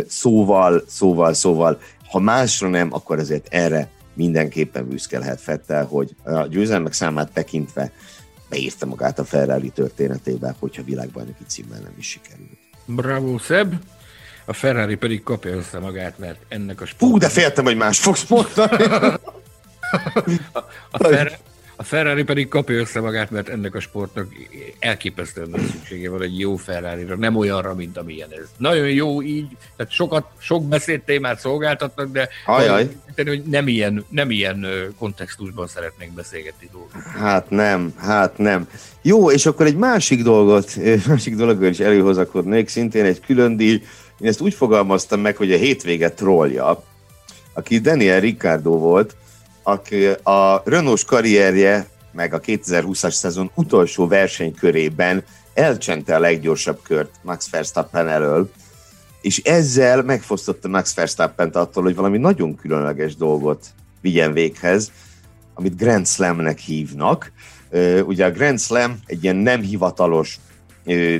Szóval, 0.07 0.83
szóval, 0.87 1.33
szóval, 1.33 1.79
ha 2.09 2.19
másra 2.19 2.67
nem, 2.67 2.93
akkor 2.93 3.19
azért 3.19 3.47
erre 3.49 3.89
mindenképpen 4.13 4.87
büszkelhet 4.87 5.41
Fettel, 5.41 5.85
hogy 5.85 6.15
a 6.23 6.47
győzelmek 6.47 6.93
számát 6.93 7.31
tekintve 7.31 7.91
beírta 8.51 8.85
magát 8.85 9.19
a 9.19 9.25
Ferrari 9.25 9.69
történetébe, 9.69 10.55
hogyha 10.59 10.83
világbajnoki 10.83 11.43
címmel 11.47 11.79
nem 11.79 11.93
is 11.97 12.07
sikerült. 12.07 12.57
Bravo, 12.85 13.37
Szeb! 13.37 13.73
A 14.45 14.53
Ferrari 14.53 14.95
pedig 14.95 15.23
kapja 15.23 15.51
össze 15.51 15.79
magát, 15.79 16.19
mert 16.19 16.39
ennek 16.47 16.81
a 16.81 16.85
sport... 16.85 17.11
Fú, 17.11 17.17
de 17.17 17.29
féltem, 17.29 17.63
hogy 17.63 17.75
más 17.75 17.99
fogsz 17.99 18.27
mondani. 18.27 18.83
a, 20.53 20.59
a, 20.91 20.97
Fer- 20.97 21.39
a 21.81 21.83
Ferrari 21.83 22.23
pedig 22.23 22.47
kapja 22.47 22.75
össze 22.75 22.99
magát, 22.99 23.31
mert 23.31 23.49
ennek 23.49 23.75
a 23.75 23.79
sportnak 23.79 24.27
elképesztően 24.79 25.49
nagy 25.49 25.65
szüksége 25.71 26.09
van 26.09 26.21
egy 26.21 26.39
jó 26.39 26.55
ferrari 26.55 27.03
nem 27.17 27.35
olyanra, 27.35 27.75
mint 27.75 27.97
amilyen 27.97 28.29
ez. 28.31 28.49
Nagyon 28.57 28.89
jó 28.89 29.21
így, 29.21 29.47
tehát 29.75 29.91
sokat, 29.91 30.25
sok 30.37 30.67
beszéd 30.67 31.01
témát 31.01 31.39
szolgáltatnak, 31.39 32.11
de 32.11 32.29
Ajaj. 32.45 32.89
hogy 33.15 33.43
nem 33.43 33.67
ilyen, 33.67 34.05
nem 34.09 34.31
ilyen 34.31 34.65
kontextusban 34.97 35.67
szeretnénk 35.67 36.13
beszélgetni 36.13 36.69
dolgokat. 36.71 37.01
Hát 37.01 37.49
nem, 37.49 37.93
hát 37.97 38.37
nem. 38.37 38.67
Jó, 39.01 39.31
és 39.31 39.45
akkor 39.45 39.65
egy 39.65 39.77
másik 39.77 40.23
dolgot, 40.23 40.75
másik 41.07 41.35
dologról 41.35 41.69
is 41.69 41.79
előhozakodnék, 41.79 42.67
szintén 42.67 43.05
egy 43.05 43.19
külön 43.19 43.57
díj. 43.57 43.83
Én 44.19 44.27
ezt 44.27 44.41
úgy 44.41 44.53
fogalmaztam 44.53 45.19
meg, 45.19 45.35
hogy 45.35 45.51
a 45.51 45.57
hétvége 45.57 46.11
trollja, 46.11 46.83
aki 47.53 47.79
Daniel 47.79 48.19
Ricardo 48.19 48.77
volt, 48.77 49.15
aki 49.63 50.05
a 50.23 50.61
Renault 50.65 51.05
karrierje, 51.05 51.87
meg 52.11 52.33
a 52.33 52.39
2020-as 52.39 53.11
szezon 53.13 53.51
utolsó 53.55 54.07
versenykörében 54.07 55.23
elcsente 55.53 56.15
a 56.15 56.19
leggyorsabb 56.19 56.79
kört 56.83 57.11
Max 57.21 57.49
Verstappen 57.49 58.07
elől, 58.07 58.51
és 59.21 59.37
ezzel 59.37 60.03
megfosztotta 60.03 60.67
Max 60.67 60.93
Verstappen 60.93 61.49
attól, 61.49 61.83
hogy 61.83 61.95
valami 61.95 62.17
nagyon 62.17 62.55
különleges 62.55 63.15
dolgot 63.15 63.65
vigyen 64.01 64.33
véghez, 64.33 64.91
amit 65.53 65.77
Grand 65.77 66.07
Slamnek 66.07 66.59
hívnak. 66.59 67.31
Ugye 68.05 68.25
a 68.25 68.31
Grand 68.31 68.59
Slam 68.59 68.99
egy 69.05 69.23
ilyen 69.23 69.35
nem 69.35 69.61
hivatalos 69.61 70.39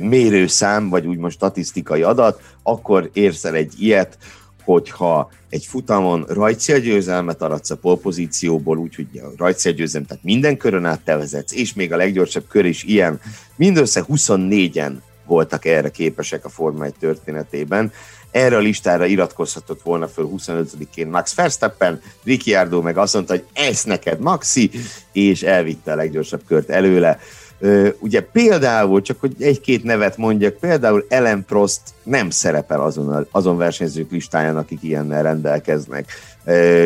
mérőszám, 0.00 0.88
vagy 0.88 1.06
úgymond 1.06 1.32
statisztikai 1.32 2.02
adat, 2.02 2.40
akkor 2.62 3.10
érsz 3.12 3.44
el 3.44 3.54
egy 3.54 3.72
ilyet, 3.78 4.18
hogyha 4.64 5.30
egy 5.48 5.66
futamon 5.66 6.24
rajtszélgyőzelmet 6.28 7.42
aratsz 7.42 7.70
a 7.70 7.76
polpozícióból, 7.76 8.78
úgyhogy 8.78 9.06
a 9.14 9.32
rajtszélgyőzelem, 9.36 10.06
tehát 10.06 10.24
minden 10.24 10.56
körön 10.56 10.84
át 10.84 11.00
te 11.00 11.16
vezetsz, 11.16 11.52
és 11.52 11.72
még 11.72 11.92
a 11.92 11.96
leggyorsabb 11.96 12.44
kör 12.48 12.64
is 12.64 12.82
ilyen. 12.82 13.20
Mindössze 13.56 14.04
24-en 14.08 14.92
voltak 15.26 15.64
erre 15.64 15.90
képesek 15.90 16.44
a 16.44 16.48
Forma 16.48 16.84
1 16.84 16.94
történetében. 16.98 17.92
Erre 18.30 18.56
a 18.56 18.60
listára 18.60 19.06
iratkozhatott 19.06 19.82
volna 19.82 20.08
föl 20.08 20.30
25-én 20.36 21.06
Max 21.06 21.34
Verstappen, 21.34 22.00
Ricciardo 22.24 22.80
meg 22.80 22.98
azt 22.98 23.14
mondta, 23.14 23.32
hogy 23.32 23.44
ez 23.52 23.84
neked 23.84 24.20
Maxi, 24.20 24.70
és 25.12 25.42
elvitte 25.42 25.92
a 25.92 25.96
leggyorsabb 25.96 26.42
kört 26.46 26.70
előle. 26.70 27.18
Ugye 27.98 28.20
például, 28.20 29.02
csak 29.02 29.20
hogy 29.20 29.34
egy-két 29.38 29.82
nevet 29.82 30.16
mondjak, 30.16 30.56
például 30.56 31.06
Ellen 31.08 31.44
Prost 31.44 31.80
nem 32.02 32.30
szerepel 32.30 32.80
azon, 32.80 33.26
azon 33.30 33.56
versenyzők 33.56 34.10
listáján, 34.10 34.56
akik 34.56 34.82
ilyennel 34.82 35.22
rendelkeznek, 35.22 36.12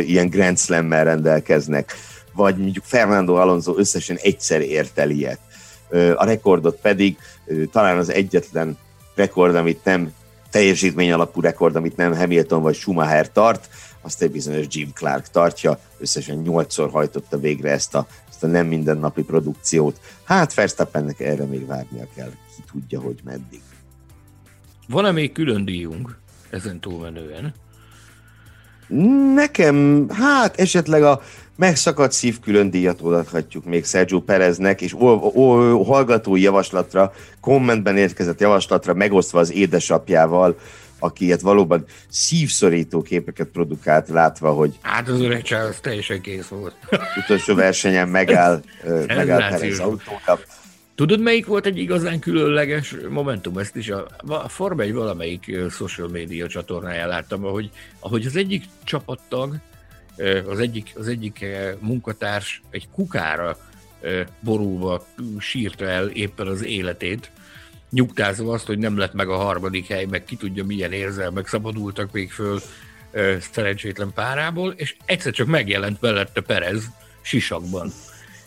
ilyen 0.06 0.28
Grand 0.28 0.58
Slam-mel 0.58 1.04
rendelkeznek, 1.04 1.94
vagy 2.32 2.56
mondjuk 2.56 2.84
Fernando 2.84 3.34
Alonso 3.34 3.74
összesen 3.76 4.16
egyszer 4.22 4.60
ért 4.60 4.98
el 4.98 5.10
ilyet. 5.10 5.38
A 6.16 6.24
rekordot 6.24 6.78
pedig 6.80 7.16
talán 7.72 7.98
az 7.98 8.10
egyetlen 8.10 8.78
rekord, 9.14 9.54
amit 9.54 9.84
nem 9.84 10.12
teljesítmény 10.50 11.12
alapú 11.12 11.40
rekord, 11.40 11.76
amit 11.76 11.96
nem 11.96 12.16
Hamilton 12.16 12.62
vagy 12.62 12.74
Schumacher 12.74 13.32
tart, 13.32 13.68
azt 14.02 14.22
egy 14.22 14.30
bizonyos 14.30 14.66
Jim 14.68 14.92
Clark 14.94 15.28
tartja, 15.30 15.78
összesen 15.98 16.36
nyolcszor 16.36 16.90
hajtotta 16.90 17.38
végre 17.38 17.70
ezt 17.70 17.94
a 17.94 18.06
ezt 18.36 18.44
a 18.44 18.46
nem 18.46 18.66
mindennapi 18.66 19.22
produkciót. 19.22 20.00
Hát 20.24 20.54
Verstappennek 20.54 21.20
erre 21.20 21.44
még 21.44 21.66
várnia 21.66 22.06
kell, 22.14 22.30
ki 22.56 22.62
tudja, 22.72 23.00
hogy 23.00 23.20
meddig. 23.24 23.60
Van-e 24.88 25.10
még 25.10 25.32
külön 25.32 25.64
díjunk 25.64 26.18
ezen 26.50 26.80
túlmenően? 26.80 27.54
Nekem, 29.34 30.06
hát 30.08 30.60
esetleg 30.60 31.02
a 31.02 31.22
megszakadt 31.56 32.12
szív 32.12 32.40
külön 32.40 32.70
díjat 32.70 33.02
odaadhatjuk 33.02 33.64
még 33.64 33.84
Sergio 33.84 34.20
Pereznek, 34.20 34.80
és 34.80 34.94
o- 34.94 35.34
o- 35.34 35.86
hallgatói 35.86 36.40
javaslatra, 36.40 37.12
kommentben 37.40 37.96
érkezett 37.96 38.40
javaslatra, 38.40 38.94
megosztva 38.94 39.38
az 39.38 39.52
édesapjával, 39.52 40.58
aki 41.06 41.24
ilyet 41.24 41.40
valóban 41.40 41.84
szívszorító 42.08 43.02
képeket 43.02 43.48
produkált, 43.48 44.08
látva, 44.08 44.52
hogy... 44.52 44.78
Hát 44.80 45.08
az 45.08 45.20
öreg 45.20 45.42
Charles 45.42 45.80
teljesen 45.80 46.20
kész 46.20 46.46
volt. 46.46 46.74
Utolsó 47.16 47.54
versenyen 47.54 48.08
megáll, 48.08 48.62
megáll 49.06 49.48
Perez 49.50 49.78
autója. 49.78 50.38
Tudod, 50.94 51.20
melyik 51.20 51.46
volt 51.46 51.66
egy 51.66 51.78
igazán 51.78 52.18
különleges 52.18 52.94
momentum? 53.08 53.58
Ezt 53.58 53.76
is 53.76 53.90
a, 53.90 54.06
a 54.26 54.48
Forma 54.48 54.82
egy 54.82 54.92
valamelyik 54.92 55.56
social 55.70 56.08
media 56.08 56.46
csatornáján 56.46 57.08
láttam, 57.08 57.44
ahogy, 57.44 57.70
ahogy 57.98 58.26
az 58.26 58.36
egyik 58.36 58.64
csapattag, 58.84 59.54
az 60.48 60.58
egyik, 60.58 60.92
az 60.94 61.08
egyik 61.08 61.44
munkatárs 61.78 62.62
egy 62.70 62.88
kukára 62.92 63.58
borulva 64.40 65.06
sírta 65.38 65.84
el 65.84 66.08
éppen 66.08 66.46
az 66.46 66.64
életét, 66.64 67.30
nyugtázva 67.90 68.52
azt, 68.52 68.66
hogy 68.66 68.78
nem 68.78 68.98
lett 68.98 69.12
meg 69.12 69.28
a 69.28 69.36
harmadik 69.36 69.86
hely, 69.86 70.04
meg 70.04 70.24
ki 70.24 70.36
tudja 70.36 70.64
milyen 70.64 70.92
érzelmek 70.92 71.48
szabadultak 71.48 72.12
még 72.12 72.30
föl 72.30 72.60
szerencsétlen 73.52 74.12
párából, 74.14 74.72
és 74.76 74.96
egyszer 75.04 75.32
csak 75.32 75.46
megjelent 75.46 76.00
mellette 76.00 76.40
Perez 76.40 76.84
sisakban. 77.20 77.92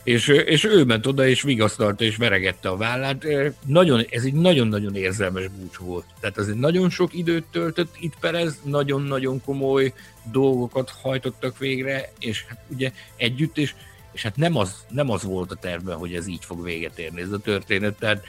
És, 0.03 0.27
és 0.27 0.63
ő 0.63 0.83
ment 0.83 1.05
oda, 1.05 1.27
és 1.27 1.41
vigasztalta, 1.41 2.03
és 2.03 2.15
veregette 2.15 2.69
a 2.69 2.77
vállát. 2.77 3.25
Nagyon, 3.65 4.05
ez 4.09 4.23
egy 4.23 4.33
nagyon-nagyon 4.33 4.95
érzelmes 4.95 5.47
búcsú 5.47 5.85
volt. 5.85 6.05
Tehát 6.19 6.37
ez 6.37 6.47
egy 6.47 6.55
nagyon 6.55 6.89
sok 6.89 7.13
időt 7.13 7.43
töltött 7.51 7.95
itt 7.99 8.13
Perez, 8.19 8.59
nagyon-nagyon 8.63 9.41
komoly 9.43 9.93
dolgokat 10.31 10.93
hajtottak 11.01 11.57
végre, 11.57 12.11
és 12.19 12.45
hát 12.47 12.59
ugye 12.67 12.91
együtt, 13.15 13.57
és, 13.57 13.73
és 14.11 14.21
hát 14.21 14.35
nem 14.35 14.57
az, 14.57 14.85
nem 14.89 15.09
az 15.09 15.23
volt 15.23 15.51
a 15.51 15.55
tervben, 15.55 15.97
hogy 15.97 16.13
ez 16.13 16.27
így 16.27 16.45
fog 16.45 16.63
véget 16.63 16.99
érni 16.99 17.21
ez 17.21 17.31
a 17.31 17.39
történet. 17.39 17.95
Tehát 17.95 18.25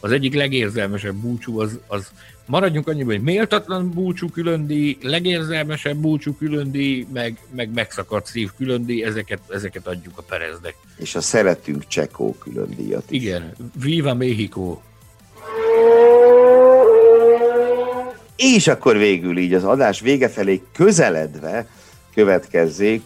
az 0.00 0.12
egyik 0.12 0.34
legérzelmesebb 0.34 1.14
búcsú 1.14 1.60
az, 1.60 1.78
az 1.86 2.10
maradjunk 2.46 2.88
annyiban, 2.88 3.14
hogy 3.14 3.22
méltatlan 3.22 3.90
búcsú 3.90 4.28
különdi, 4.30 4.98
legérzelmesebb 5.02 5.96
búcsú 5.96 6.34
különdi, 6.34 7.06
meg, 7.12 7.38
meg 7.54 7.72
megszakadt 7.72 8.26
szív 8.26 8.50
különdi, 8.56 9.04
ezeket, 9.04 9.40
ezeket 9.48 9.86
adjuk 9.86 10.18
a 10.18 10.22
Pereznek. 10.22 10.74
És 10.96 11.14
a 11.14 11.20
szeretünk 11.20 11.86
Csekó 11.86 12.36
különdíjat 12.38 13.10
is. 13.10 13.22
Igen, 13.22 13.52
Viva 13.82 14.14
México! 14.14 14.78
És 18.36 18.68
akkor 18.68 18.96
végül 18.96 19.38
így 19.38 19.54
az 19.54 19.64
adás 19.64 20.00
vége 20.00 20.28
felé 20.28 20.62
közeledve 20.72 21.66
következzék 22.14 23.02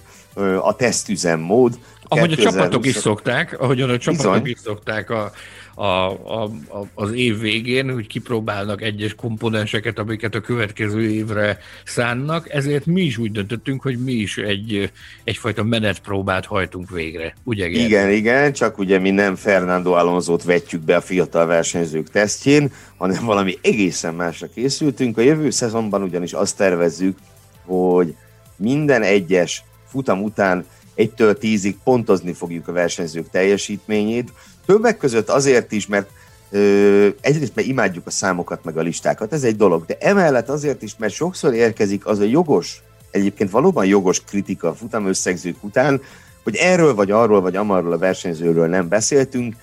a 0.61 0.77
tesztüzemmód. 0.77 1.79
Ahogy 2.09 2.33
a 2.33 2.37
csapatok 2.37 2.87
is 2.87 2.95
szokták, 2.95 3.61
ahogyan 3.61 3.91
a 3.91 3.99
csapatok 3.99 4.33
Bizony. 4.33 4.47
is 4.47 4.59
szokták 4.59 5.11
a, 5.11 5.33
a, 5.75 5.85
a, 5.85 6.43
a, 6.45 6.87
az 6.95 7.13
év 7.13 7.39
végén, 7.39 7.93
hogy 7.93 8.07
kipróbálnak 8.07 8.83
egyes 8.83 9.15
komponenseket, 9.15 9.99
amiket 9.99 10.35
a 10.35 10.41
következő 10.41 11.11
évre 11.11 11.59
szánnak, 11.85 12.53
ezért 12.53 12.87
mi 12.87 13.03
is 13.03 13.19
úgy 13.19 13.33
döntöttünk, 13.33 13.83
hogy 13.83 13.99
mi 13.99 14.13
is 14.13 14.37
egy, 14.37 14.91
egyfajta 15.25 15.63
menetpróbát 15.63 16.47
hajtunk 16.47 16.91
végre. 16.91 17.35
Ugye, 17.45 17.69
Gerda? 17.69 17.87
Igen, 17.87 18.11
igen, 18.11 18.53
csak 18.53 18.79
ugye 18.79 18.99
mi 18.99 19.11
nem 19.11 19.37
Fernando 19.37 19.93
Alonso-t 19.93 20.45
vetjük 20.45 20.83
be 20.83 20.97
a 20.97 21.01
fiatal 21.01 21.47
versenyzők 21.47 22.11
tesztjén, 22.11 22.73
hanem 22.97 23.25
valami 23.25 23.59
egészen 23.63 24.15
másra 24.15 24.47
készültünk. 24.55 25.19
A 25.19 25.21
jövő 25.21 25.51
szezonban 25.51 26.03
ugyanis 26.03 26.33
azt 26.33 26.57
tervezzük, 26.57 27.19
hogy 27.65 28.15
minden 28.57 29.03
egyes 29.03 29.63
futam 29.87 30.23
után 30.23 30.65
egytől 30.95 31.39
tízig 31.39 31.77
pontozni 31.85 32.33
fogjuk 32.33 32.69
a 32.69 32.73
versenyzők 32.73 33.31
teljesítményét, 33.31 34.33
Többek 34.67 34.97
között 34.97 35.29
azért 35.29 35.73
is, 35.73 35.87
mert 35.87 36.09
ö, 36.51 37.09
egyrészt 37.21 37.55
mert 37.55 37.69
imádjuk 37.69 38.07
a 38.07 38.11
számokat 38.11 38.65
meg 38.65 38.77
a 38.77 38.81
listákat, 38.81 39.33
ez 39.33 39.45
egy 39.45 39.57
dolog, 39.57 39.85
de 39.87 39.97
emellett 40.01 40.49
azért 40.49 40.83
is, 40.83 40.95
mert 40.99 41.13
sokszor 41.13 41.55
érkezik 41.55 42.07
az 42.07 42.19
a 42.19 42.25
jogos, 42.25 42.83
egyébként 43.11 43.51
valóban 43.51 43.87
jogos 43.87 44.25
kritika 44.25 44.69
a 44.69 44.75
futamösszegzők 44.75 45.65
után, 45.65 46.03
hogy 46.43 46.57
erről 46.57 46.95
vagy 46.95 47.11
arról 47.11 47.41
vagy 47.41 47.57
amarról 47.57 47.93
a 47.93 47.99
versenyzőről 47.99 48.67
nem 48.67 48.89
beszéltünk, 48.89 49.55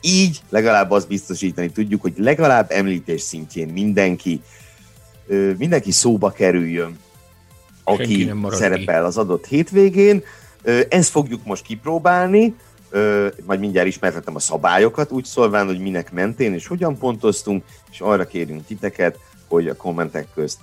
így 0.00 0.40
legalább 0.48 0.90
azt 0.90 1.08
biztosítani 1.08 1.70
tudjuk, 1.70 2.02
hogy 2.02 2.12
legalább 2.16 2.70
említés 2.70 3.20
szintjén 3.20 3.68
mindenki, 3.68 4.40
mindenki 5.58 5.90
szóba 5.90 6.30
kerüljön, 6.30 6.98
aki 7.84 8.32
szerepel 8.50 9.04
az 9.04 9.16
adott 9.16 9.46
hétvégén. 9.46 10.22
Ezt 10.88 11.10
fogjuk 11.10 11.44
most 11.44 11.62
kipróbálni, 11.62 12.54
majd 13.44 13.60
mindjárt 13.60 13.88
ismertetem 13.88 14.34
a 14.34 14.40
szabályokat, 14.40 15.10
úgy 15.10 15.24
szólván, 15.24 15.66
hogy 15.66 15.78
minek 15.78 16.12
mentén 16.12 16.54
és 16.54 16.66
hogyan 16.66 16.98
pontoztunk, 16.98 17.64
és 17.90 18.00
arra 18.00 18.26
kérünk 18.26 18.66
titeket, 18.66 19.18
hogy 19.48 19.68
a 19.68 19.76
kommentek 19.76 20.26
közt 20.34 20.58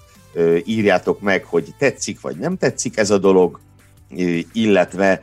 írjátok 0.65 1.21
meg, 1.21 1.43
hogy 1.43 1.73
tetszik 1.77 2.21
vagy 2.21 2.37
nem 2.37 2.57
tetszik 2.57 2.97
ez 2.97 3.09
a 3.09 3.17
dolog, 3.17 3.59
illetve 4.53 5.21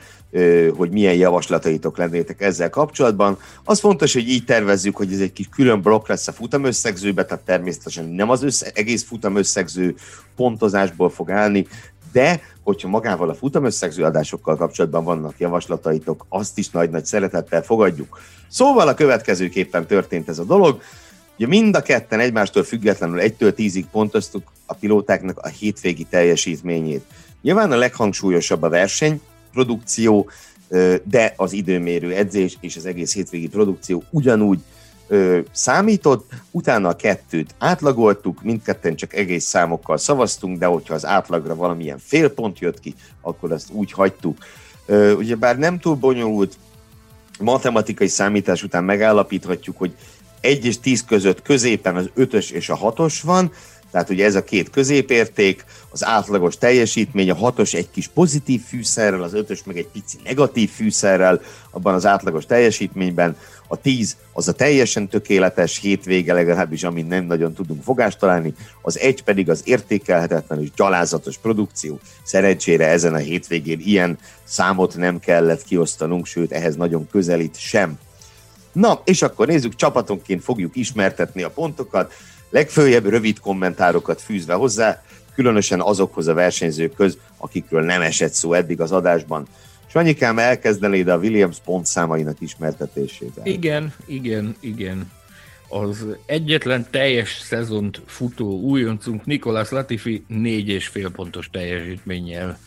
hogy 0.76 0.90
milyen 0.90 1.14
javaslataitok 1.14 1.96
lennétek 1.96 2.40
ezzel 2.40 2.70
kapcsolatban. 2.70 3.38
Az 3.64 3.80
fontos, 3.80 4.12
hogy 4.12 4.28
így 4.28 4.44
tervezzük, 4.44 4.96
hogy 4.96 5.12
ez 5.12 5.20
egy 5.20 5.32
kis 5.32 5.48
külön 5.48 5.80
blokk 5.80 6.08
lesz 6.08 6.28
a 6.28 6.32
futamösszegzőbe, 6.32 7.24
tehát 7.24 7.44
természetesen 7.44 8.04
nem 8.04 8.30
az 8.30 8.42
össze, 8.42 8.70
egész 8.74 9.04
futamösszegző 9.04 9.94
pontozásból 10.36 11.10
fog 11.10 11.30
állni, 11.30 11.66
de 12.14 12.40
hogyha 12.62 12.88
magával 12.88 13.28
a 13.28 13.34
futamösszegző 13.34 14.04
adásokkal 14.04 14.56
kapcsolatban 14.56 15.04
vannak 15.04 15.34
javaslataitok, 15.38 16.26
azt 16.28 16.58
is 16.58 16.70
nagy-nagy 16.70 17.04
szeretettel 17.04 17.62
fogadjuk. 17.62 18.20
Szóval 18.48 18.88
a 18.88 18.94
következőképpen 18.94 19.86
történt 19.86 20.28
ez 20.28 20.38
a 20.38 20.44
dolog. 20.44 20.82
Ugye 21.36 21.46
mind 21.46 21.76
a 21.76 21.82
ketten 21.82 22.20
egymástól 22.20 22.62
függetlenül 22.62 23.20
egytől 23.20 23.54
tízig 23.54 23.86
pontoztuk 23.86 24.52
a 24.66 24.74
pilótáknak 24.74 25.38
a 25.38 25.48
hétvégi 25.48 26.04
teljesítményét. 26.04 27.04
Nyilván 27.42 27.72
a 27.72 27.76
leghangsúlyosabb 27.76 28.62
a 28.62 28.68
verseny, 28.68 29.20
produkció, 29.52 30.30
de 31.04 31.32
az 31.36 31.52
időmérő 31.52 32.12
edzés 32.12 32.56
és 32.60 32.76
az 32.76 32.86
egész 32.86 33.14
hétvégi 33.14 33.48
produkció 33.48 34.02
ugyanúgy 34.10 34.58
számított, 35.52 36.30
utána 36.50 36.88
a 36.88 36.96
kettőt 36.96 37.54
átlagoltuk, 37.58 38.42
mindketten 38.42 38.96
csak 38.96 39.14
egész 39.14 39.44
számokkal 39.44 39.96
szavaztunk, 39.96 40.58
de 40.58 40.66
hogyha 40.66 40.94
az 40.94 41.06
átlagra 41.06 41.54
valamilyen 41.54 41.98
fél 41.98 42.28
pont 42.28 42.58
jött 42.58 42.80
ki, 42.80 42.94
akkor 43.20 43.52
azt 43.52 43.70
úgy 43.72 43.92
hagytuk. 43.92 44.38
Ugye 45.16 45.34
bár 45.34 45.58
nem 45.58 45.78
túl 45.78 45.94
bonyolult, 45.94 46.56
matematikai 47.38 48.08
számítás 48.08 48.62
után 48.62 48.84
megállapíthatjuk, 48.84 49.78
hogy 49.78 49.94
1 50.40 50.64
és 50.64 50.80
10 50.80 51.04
között 51.04 51.42
középen 51.42 51.96
az 51.96 52.10
5-ös 52.16 52.50
és 52.50 52.68
a 52.68 52.78
6-os 52.78 53.18
van, 53.22 53.52
tehát 53.94 54.10
ugye 54.10 54.24
ez 54.24 54.34
a 54.34 54.44
két 54.44 54.70
középérték, 54.70 55.64
az 55.90 56.04
átlagos 56.04 56.58
teljesítmény, 56.58 57.30
a 57.30 57.34
hatos 57.34 57.74
egy 57.74 57.90
kis 57.90 58.08
pozitív 58.08 58.60
fűszerrel, 58.62 59.22
az 59.22 59.34
ötös 59.34 59.64
meg 59.64 59.76
egy 59.76 59.86
pici 59.86 60.16
negatív 60.24 60.70
fűszerrel 60.70 61.40
abban 61.70 61.94
az 61.94 62.06
átlagos 62.06 62.46
teljesítményben, 62.46 63.36
a 63.68 63.76
tíz 63.76 64.16
az 64.32 64.48
a 64.48 64.52
teljesen 64.52 65.08
tökéletes 65.08 65.78
hétvége, 65.78 66.32
legalábbis 66.32 66.82
amin 66.82 67.06
nem 67.06 67.24
nagyon 67.24 67.52
tudunk 67.52 67.82
fogást 67.82 68.18
találni, 68.18 68.54
az 68.82 68.98
egy 68.98 69.22
pedig 69.22 69.50
az 69.50 69.62
értékelhetetlen 69.64 70.62
és 70.62 70.68
gyalázatos 70.76 71.38
produkció. 71.38 71.98
Szerencsére 72.22 72.86
ezen 72.86 73.14
a 73.14 73.18
hétvégén 73.18 73.80
ilyen 73.80 74.18
számot 74.44 74.96
nem 74.96 75.18
kellett 75.18 75.62
kiosztanunk, 75.62 76.26
sőt 76.26 76.52
ehhez 76.52 76.76
nagyon 76.76 77.08
közelít 77.10 77.58
sem. 77.58 77.98
Na, 78.72 79.00
és 79.04 79.22
akkor 79.22 79.46
nézzük, 79.46 79.76
csapatonként 79.76 80.42
fogjuk 80.42 80.76
ismertetni 80.76 81.42
a 81.42 81.50
pontokat 81.50 82.12
legfőjebb 82.50 83.06
rövid 83.06 83.38
kommentárokat 83.38 84.20
fűzve 84.20 84.54
hozzá, 84.54 85.02
különösen 85.34 85.80
azokhoz 85.80 86.26
a 86.26 86.34
versenyzőkhöz, 86.34 87.18
akikről 87.36 87.82
nem 87.82 88.02
esett 88.02 88.32
szó 88.32 88.52
eddig 88.52 88.80
az 88.80 88.92
adásban. 88.92 89.46
Sanyikám, 89.86 90.38
elkezdenéd 90.38 91.08
a 91.08 91.16
Williams 91.16 91.56
pontszámainak 91.64 92.40
ismertetésével. 92.40 93.46
Igen, 93.46 93.92
igen, 94.06 94.56
igen. 94.60 95.10
Az 95.68 96.06
egyetlen 96.26 96.86
teljes 96.90 97.40
szezont 97.40 98.02
futó 98.06 98.60
újoncunk 98.60 99.24
Nikolas 99.24 99.70
Latifi 99.70 100.24
négy 100.28 100.68
és 100.68 100.86
fél 100.86 101.10
pontos 101.10 101.50
teljesítménnyel 101.50 102.58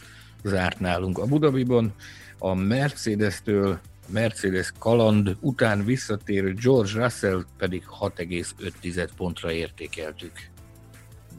zárt 0.44 0.80
nálunk 0.80 1.18
a 1.18 1.26
Budabiban. 1.26 1.94
A 2.38 2.54
Mercedes-től 2.54 3.80
Mercedes 4.09 4.73
kaland 4.79 5.35
után 5.39 5.85
visszatérő 5.85 6.53
George 6.53 6.91
Russell 6.95 7.43
pedig 7.57 7.84
6,5 7.99 9.07
pontra 9.17 9.51
értékeltük. 9.51 10.31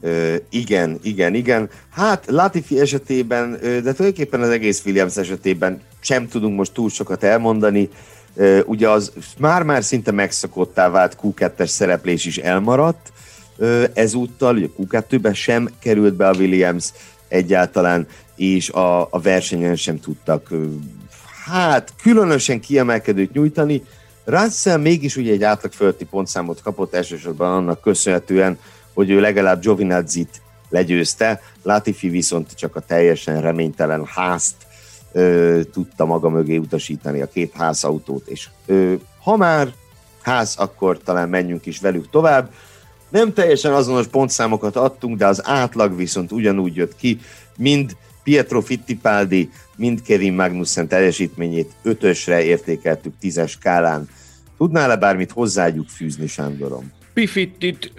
Ö, 0.01 0.35
igen, 0.49 0.99
igen, 1.01 1.33
igen. 1.33 1.69
Hát 1.89 2.25
Latifi 2.27 2.79
esetében, 2.79 3.51
de 3.61 3.81
tulajdonképpen 3.81 4.41
az 4.41 4.49
egész 4.49 4.85
Williams 4.85 5.17
esetében 5.17 5.81
sem 5.99 6.27
tudunk 6.27 6.57
most 6.57 6.73
túl 6.73 6.89
sokat 6.89 7.23
elmondani. 7.23 7.89
Ö, 8.35 8.59
ugye 8.65 8.89
az 8.89 9.11
már-már 9.37 9.83
szinte 9.83 10.11
megszakottá 10.11 10.89
vált 10.89 11.17
Q2-es 11.21 11.67
szereplés 11.67 12.25
is 12.25 12.37
elmaradt. 12.37 13.11
Ö, 13.57 13.85
ezúttal 13.93 14.55
ugye 14.55 14.67
Q2-ben 14.77 15.33
sem 15.33 15.69
került 15.79 16.13
be 16.13 16.27
a 16.27 16.33
Williams 16.33 16.91
egyáltalán, 17.27 18.07
és 18.35 18.69
a, 18.69 19.01
a 19.01 19.19
versenyen 19.21 19.75
sem 19.75 19.99
tudtak 19.99 20.49
hát 21.49 21.93
különösen 22.01 22.59
kiemelkedőt 22.59 23.31
nyújtani. 23.31 23.83
Russell 24.25 24.77
mégis 24.77 25.15
ugye 25.15 25.31
egy 25.31 25.43
átlag 25.43 25.71
fölötti 25.71 26.05
pontszámot 26.05 26.61
kapott 26.61 26.93
elsősorban 26.93 27.51
annak 27.51 27.81
köszönhetően, 27.81 28.59
hogy 28.93 29.09
ő 29.09 29.19
legalább 29.19 29.61
Giovinazzi-t 29.61 30.41
legyőzte, 30.69 31.41
Latifi 31.63 32.09
viszont 32.09 32.55
csak 32.55 32.75
a 32.75 32.79
teljesen 32.79 33.41
reménytelen 33.41 34.05
házt 34.05 34.55
ö, 35.11 35.59
tudta 35.71 36.05
maga 36.05 36.29
mögé 36.29 36.57
utasítani 36.57 37.21
a 37.21 37.29
két 37.29 37.53
házautót, 37.53 38.27
és 38.27 38.49
ö, 38.65 38.93
ha 39.23 39.37
már 39.37 39.73
ház, 40.21 40.55
akkor 40.57 40.97
talán 40.97 41.29
menjünk 41.29 41.65
is 41.65 41.79
velük 41.79 42.09
tovább. 42.09 42.51
Nem 43.09 43.33
teljesen 43.33 43.73
azonos 43.73 44.07
pontszámokat 44.07 44.75
adtunk, 44.75 45.17
de 45.17 45.27
az 45.27 45.41
átlag 45.45 45.95
viszont 45.95 46.31
ugyanúgy 46.31 46.75
jött 46.75 46.95
ki, 46.95 47.19
mind 47.57 47.95
Pietro 48.29 48.61
Fittipaldi, 48.61 49.49
mind 49.75 50.01
Kevin 50.01 50.33
Magnussen 50.33 50.87
teljesítményét 50.87 51.71
ötösre 51.83 52.43
értékeltük 52.43 53.13
tízes 53.19 53.51
skálán. 53.51 54.09
Tudnál-e 54.57 54.95
bármit 54.95 55.31
hozzájuk 55.31 55.87
fűzni, 55.87 56.27
Sándorom? 56.27 56.91
Pifittit 57.13 57.91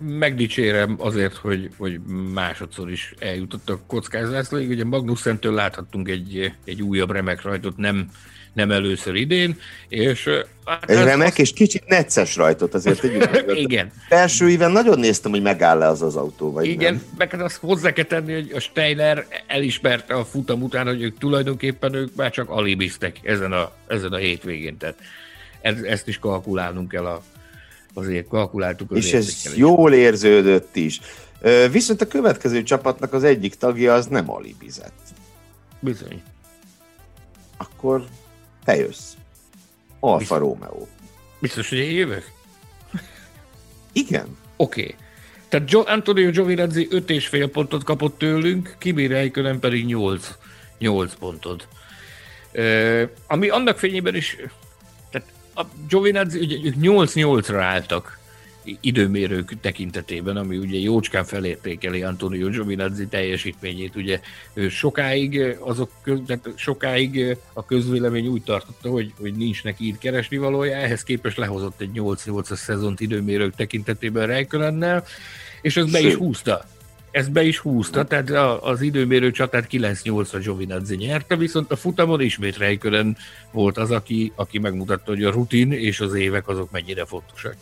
megdicsérem 0.00 0.96
azért, 0.98 1.34
hogy, 1.34 1.70
hogy 1.76 2.00
másodszor 2.34 2.90
is 2.90 3.14
eljutott 3.18 3.68
a 3.70 3.80
kockázászlóig. 3.86 4.68
Ugye 4.68 4.84
Magnussentől 4.84 5.54
láthattunk 5.54 6.08
egy, 6.08 6.52
egy 6.64 6.82
újabb 6.82 7.10
remek 7.10 7.42
rajtot, 7.42 7.76
nem 7.76 8.10
nem 8.56 8.70
először 8.70 9.14
idén, 9.14 9.58
és... 9.88 10.28
Hát 10.64 10.90
ez 10.90 11.04
remek, 11.04 11.26
azt... 11.26 11.38
és 11.38 11.52
kicsit 11.52 11.86
necces 11.86 12.36
rajtot 12.36 12.74
azért 12.74 13.02
Igen. 13.66 13.92
Első 14.08 14.50
éven 14.50 14.70
nagyon 14.70 14.98
néztem, 14.98 15.30
hogy 15.30 15.42
megáll-e 15.42 15.88
az 15.88 16.02
az 16.02 16.16
autó, 16.16 16.52
vagy 16.52 16.66
Igen, 16.66 16.94
nem. 16.94 17.02
meg 17.18 17.30
hát 17.30 17.40
azt 17.40 17.56
hozzá 17.56 17.92
kell 17.92 18.04
tenni, 18.04 18.32
hogy 18.32 18.52
a 18.54 18.60
Steiner 18.60 19.26
elismerte 19.46 20.14
a 20.14 20.24
futam 20.24 20.62
után, 20.62 20.86
hogy 20.86 21.02
ők 21.02 21.18
tulajdonképpen 21.18 21.94
ők 21.94 22.14
már 22.14 22.30
csak 22.30 22.50
alibiztek 22.50 23.20
ezen 23.22 23.52
a, 23.52 23.72
ezen 23.86 24.12
a 24.12 24.16
hétvégén, 24.16 24.76
tehát 24.76 24.96
ez, 25.60 25.82
ezt 25.82 26.08
is 26.08 26.18
kalkulálnunk 26.18 26.88
kell 26.88 27.06
a, 27.06 27.22
azért 27.94 28.28
kalkuláltuk 28.28 28.90
az 28.90 28.96
És 28.96 29.12
ez 29.12 29.52
jól 29.56 29.92
érződött 29.92 30.76
is. 30.76 31.00
Viszont 31.70 32.00
a 32.00 32.06
következő 32.06 32.62
csapatnak 32.62 33.12
az 33.12 33.24
egyik 33.24 33.54
tagja 33.54 33.94
az 33.94 34.06
nem 34.06 34.30
alibizett. 34.30 34.98
Bizony. 35.80 36.22
Akkor 37.56 38.04
te 38.66 38.76
jössz. 38.76 39.14
Alfa 40.00 40.18
Biztos. 40.18 40.38
Romeo. 40.38 40.86
Biztos, 41.40 41.68
hogy 41.68 41.78
én 41.78 41.90
jövök? 41.90 42.30
Igen. 43.92 44.36
Oké. 44.56 44.80
Okay. 44.80 44.94
Tehát 45.48 45.68
Gio- 45.68 45.88
Antonio 45.88 46.30
Giovinazzi 46.30 46.88
5,5 46.90 47.48
pontot 47.52 47.84
kapott 47.84 48.18
tőlünk, 48.18 48.76
Kimi 48.78 49.06
Räikkönen 49.06 49.58
pedig 49.58 49.84
8, 49.84 50.30
8 50.78 51.14
pontot. 51.14 51.68
Uh, 52.54 53.02
ami 53.26 53.48
annak 53.48 53.78
fényében 53.78 54.14
is, 54.14 54.36
tehát 55.10 55.28
a 55.54 55.62
Giovinazzi, 55.88 56.38
ugye 56.38 56.72
8-8-ra 56.80 57.60
álltak 57.60 58.18
időmérők 58.80 59.60
tekintetében, 59.60 60.36
ami 60.36 60.56
ugye 60.56 60.78
jócskán 60.78 61.24
felértékeli 61.24 62.02
Antonio 62.02 62.48
Giovinazzi 62.48 63.06
teljesítményét. 63.06 63.96
Ugye 63.96 64.20
sokáig, 64.68 65.56
azok, 65.58 65.90
tehát 66.26 66.52
sokáig 66.54 67.36
a 67.52 67.64
közvélemény 67.64 68.26
úgy 68.26 68.42
tartotta, 68.42 68.90
hogy, 68.90 69.12
hogy 69.20 69.34
nincs 69.34 69.64
neki 69.64 69.86
itt 69.86 69.98
keresni 69.98 70.36
valója, 70.36 70.76
ehhez 70.76 71.02
képest 71.02 71.36
lehozott 71.36 71.80
egy 71.80 71.90
8-8-as 71.94 72.54
szezont 72.54 73.00
időmérők 73.00 73.54
tekintetében 73.54 74.26
Rijkölennel, 74.26 75.04
és 75.62 75.76
ez 75.76 75.90
be 75.90 76.00
is 76.00 76.14
húzta. 76.14 76.64
Ez 77.10 77.28
be 77.28 77.42
is 77.42 77.58
húzta, 77.58 78.04
tehát 78.04 78.30
az 78.62 78.80
időmérő 78.80 79.30
csatát 79.30 79.66
9-8-ra 79.70 80.38
Giovinazzi 80.42 80.96
nyerte, 80.96 81.36
viszont 81.36 81.72
a 81.72 81.76
futamon 81.76 82.20
ismét 82.20 82.58
Rijkönen 82.58 83.16
volt 83.50 83.78
az, 83.78 83.90
aki, 83.90 84.32
aki 84.34 84.58
megmutatta, 84.58 85.10
hogy 85.10 85.24
a 85.24 85.30
rutin 85.30 85.72
és 85.72 86.00
az 86.00 86.14
évek 86.14 86.48
azok 86.48 86.70
mennyire 86.70 87.04
fontosak. 87.04 87.56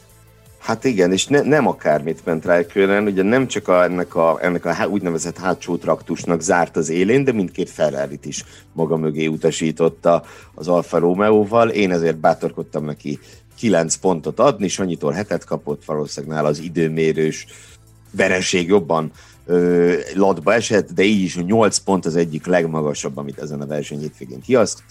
Hát 0.64 0.84
igen, 0.84 1.12
és 1.12 1.26
ne, 1.26 1.40
nem 1.40 1.66
akármit 1.66 2.24
ment 2.24 2.44
Räikkönen, 2.44 3.06
ugye 3.06 3.22
nem 3.22 3.46
csak 3.46 3.68
a, 3.68 3.82
ennek, 3.82 4.14
a, 4.14 4.38
ennek 4.40 4.64
a 4.64 4.86
úgynevezett 4.86 5.38
hátsó 5.38 5.76
traktusnak 5.76 6.40
zárt 6.40 6.76
az 6.76 6.88
élén, 6.88 7.24
de 7.24 7.32
mindkét 7.32 7.70
ferrari 7.70 8.18
is 8.22 8.44
maga 8.72 8.96
mögé 8.96 9.26
utasította 9.26 10.24
az 10.54 10.68
Alfa 10.68 10.98
Romeo-val. 10.98 11.68
Én 11.68 11.90
ezért 11.90 12.16
bátorkodtam 12.16 12.84
neki 12.84 13.18
9 13.56 13.94
pontot 13.94 14.38
adni, 14.38 14.68
Sanyitól 14.68 15.12
hetet 15.12 15.44
kapott, 15.44 15.84
valószínűleg 15.84 16.36
nála 16.36 16.48
az 16.48 16.58
időmérős 16.58 17.46
vereség 18.10 18.68
jobban 18.68 19.10
ö, 19.46 19.94
latba 20.14 20.54
esett, 20.54 20.92
de 20.92 21.02
így 21.02 21.22
is 21.22 21.36
a 21.36 21.42
8 21.42 21.78
pont 21.78 22.06
az 22.06 22.16
egyik 22.16 22.46
legmagasabb, 22.46 23.16
amit 23.16 23.38
ezen 23.38 23.60
a 23.60 23.66
verseny 23.66 23.98
hétvégén 23.98 24.42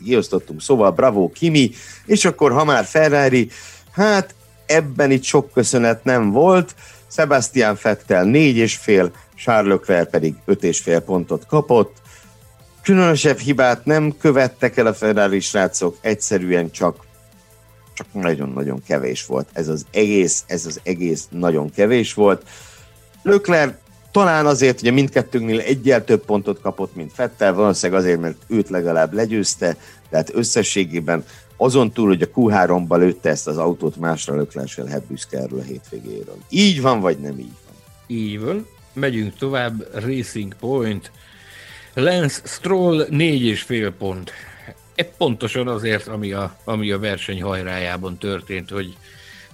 kiosztottunk. 0.04 0.62
Szóval 0.62 0.92
bravo 0.92 1.30
Kimi, 1.30 1.72
és 2.06 2.26
akkor 2.26 2.52
ha 2.52 2.64
már 2.64 2.86
Ferrari, 2.86 3.50
hát 3.92 4.36
ebben 4.74 5.12
itt 5.12 5.24
sok 5.24 5.52
köszönet 5.52 6.04
nem 6.04 6.32
volt. 6.32 6.76
Sebastian 7.08 7.78
és 8.36 8.76
fél, 8.76 9.12
Charles 9.36 9.74
Leclerc 9.74 10.10
pedig 10.10 10.36
öt 10.46 10.64
és 10.64 10.80
fél 10.80 11.00
pontot 11.00 11.46
kapott. 11.46 12.02
Különösebb 12.84 13.38
hibát 13.38 13.86
nem 13.86 14.18
követtek 14.18 14.78
el 14.78 14.86
a 14.86 14.94
Ferrari 14.94 15.40
srácok, 15.40 15.98
egyszerűen 16.02 16.72
csak 16.72 16.96
csak 17.96 18.08
nagyon-nagyon 18.12 18.84
kevés 18.88 19.26
volt. 19.26 19.48
Ez 19.54 19.68
az 19.68 19.86
egész, 19.92 20.44
ez 20.48 20.66
az 20.66 20.80
egész 20.84 21.28
nagyon 21.30 21.72
kevés 21.72 22.14
volt. 22.14 22.44
Leclerc 23.24 23.74
talán 24.12 24.46
azért, 24.46 24.80
hogy 24.80 24.94
mindkettőnknél 24.94 25.60
egyel 25.60 26.04
több 26.04 26.26
pontot 26.26 26.62
kapott, 26.62 26.96
mint 26.96 27.14
Fettel, 27.14 27.54
valószínűleg 27.54 28.02
azért, 28.02 28.20
mert 28.20 28.38
őt 28.48 28.70
legalább 28.70 29.14
legyőzte, 29.14 29.78
tehát 30.10 30.32
összességében 30.34 31.24
azon 31.58 31.92
túl, 31.92 32.08
hogy 32.08 32.22
a 32.22 32.28
Q3-ba 32.28 32.98
lőtte 32.98 33.30
ezt 33.30 33.48
az 33.48 33.58
autót, 33.58 33.96
másra 33.96 34.36
Leclerc 34.36 34.78
lehet 34.78 35.04
büszke 35.04 35.38
erről 35.38 35.60
a 35.60 35.64
hétvégéről. 35.64 36.38
Így 36.50 36.82
van, 36.82 37.00
vagy 37.00 37.18
nem 37.18 37.40
így 37.40 37.56
van? 37.66 37.76
Így 38.08 38.40
van. 38.40 38.68
Megyünk 38.94 39.36
tovább, 39.36 39.88
Racing 39.94 40.56
Point. 40.60 41.12
Lance 41.94 42.42
Stroll 42.46 43.06
négy 43.10 43.42
és 43.42 43.62
fél 43.62 43.92
pont. 43.92 44.32
E 44.96 45.04
pontosan 45.04 45.68
azért, 45.68 46.08
ami 46.08 46.32
a, 46.32 46.58
ami 46.64 46.92
a 46.92 47.00
verseny 47.00 47.42
hajrájában 47.42 48.18
történt, 48.18 48.70
hogy 48.70 48.98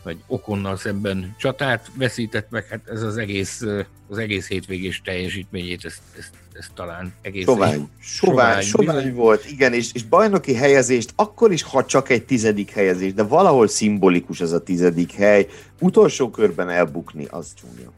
vagy 0.03 0.17
Okonnal 0.27 0.77
szemben 0.77 1.35
csatát 1.37 1.91
veszített 1.93 2.49
meg, 2.49 2.65
hát 2.65 2.79
ez 2.87 3.01
az 3.01 3.17
egész, 3.17 3.61
az 4.09 4.17
egész 4.17 4.47
hétvégés 4.47 5.01
teljesítményét, 5.01 5.85
ezt, 5.85 6.01
ezt, 6.17 6.31
ezt 6.53 6.71
talán 6.73 7.13
egész... 7.21 7.45
Sovány, 7.45 7.89
sovány, 7.99 8.61
sovány, 8.61 9.13
volt, 9.13 9.45
igen, 9.49 9.73
és, 9.73 9.93
és 9.93 10.03
bajnoki 10.03 10.53
helyezést, 10.53 11.13
akkor 11.15 11.51
is, 11.51 11.63
ha 11.63 11.85
csak 11.85 12.09
egy 12.09 12.25
tizedik 12.25 12.71
helyezés, 12.71 13.13
de 13.13 13.23
valahol 13.23 13.67
szimbolikus 13.67 14.41
ez 14.41 14.51
a 14.51 14.63
tizedik 14.63 15.13
hely, 15.13 15.47
utolsó 15.79 16.29
körben 16.29 16.69
elbukni, 16.69 17.25
az 17.29 17.53
csúnya. 17.53 17.91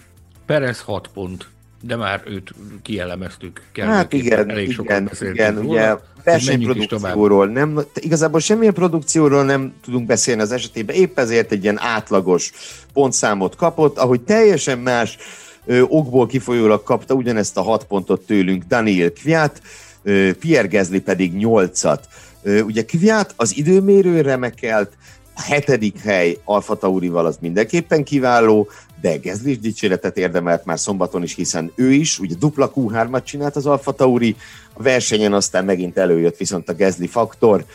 Perez 0.46 0.82
6 0.82 1.08
pont 1.08 1.50
de 1.82 1.96
már 1.96 2.22
őt 2.26 2.54
kielemeztük. 2.82 3.62
Hát 3.78 4.14
igen, 4.14 4.50
elég 4.50 4.70
igen, 4.80 5.12
igen, 5.22 5.58
ugye 5.58 5.96
versenyprodukcióról 6.24 7.48
nem, 7.48 7.86
igazából 7.96 8.40
semmilyen 8.40 8.74
produkcióról 8.74 9.44
nem 9.44 9.74
tudunk 9.84 10.06
beszélni 10.06 10.42
az 10.42 10.52
esetében, 10.52 10.96
épp 10.96 11.20
ezért 11.20 11.52
egy 11.52 11.64
ilyen 11.64 11.80
átlagos 11.80 12.52
pontszámot 12.94 13.56
kapott, 13.56 13.98
ahogy 13.98 14.22
teljesen 14.22 14.80
más 14.80 15.18
ö, 15.66 15.82
okból 15.82 16.28
kifolyólag 16.28 16.84
kapta 16.84 17.14
ugyanezt 17.14 17.58
a 17.58 17.62
hat 17.62 17.84
pontot 17.84 18.26
tőlünk 18.26 18.64
Daniel 18.64 19.12
Kviat, 19.12 19.62
ö, 20.04 20.30
Pierre 20.40 20.68
Gezli 20.68 21.00
pedig 21.00 21.34
nyolcat. 21.34 22.08
Ö, 22.44 22.62
ugye 22.62 22.86
Kviat 22.86 23.34
az 23.38 23.58
időmérő 23.58 24.22
remekelt, 24.22 24.92
a 25.36 25.42
hetedik 25.42 26.00
hely 26.00 26.38
Alfa 26.44 26.76
Taurival 26.76 27.26
az 27.26 27.38
mindenképpen 27.42 28.04
kiváló, 28.04 28.68
de 29.02 29.18
Gezli 29.18 29.52
is 29.52 29.60
dicséretet 29.60 30.18
érdemelt 30.18 30.66
már 30.66 30.80
szombaton 30.80 31.24
is, 31.24 31.36
hiszen 31.36 31.72
ő 31.76 31.92
is, 31.92 32.20
ugye 32.20 32.36
dupla 32.40 32.72
Q3-at 32.76 33.24
csinált 33.24 33.56
az 33.56 33.66
Alfa 33.66 33.92
Tauri, 33.92 34.36
a 34.74 34.84
versenyen 34.84 35.34
aztán 35.34 35.66
megint 35.66 35.98
előjött 35.98 36.38
viszont 36.38 36.70
a 36.70 36.74
Gezli 36.74 37.08
faktor, 37.08 37.66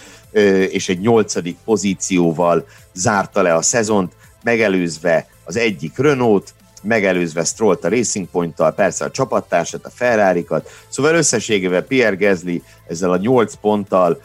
és 0.70 0.88
egy 0.88 1.00
nyolcadik 1.00 1.56
pozícióval 1.64 2.66
zárta 2.94 3.42
le 3.42 3.54
a 3.54 3.62
szezont, 3.62 4.12
megelőzve 4.42 5.26
az 5.44 5.56
egyik 5.56 5.98
Renault, 5.98 6.54
megelőzve 6.82 7.44
Strollt 7.44 7.84
a 7.84 7.88
Racing 7.88 8.28
Point-tal, 8.28 8.74
persze 8.74 9.04
a 9.04 9.10
csapattársat, 9.10 9.86
a 9.86 9.90
ferrari 9.90 10.46
Szóval 10.88 11.14
összességével 11.14 11.82
Pierre 11.82 12.16
Gezli 12.16 12.62
ezzel 12.88 13.10
a 13.10 13.16
nyolc 13.16 13.54
ponttal 13.54 14.20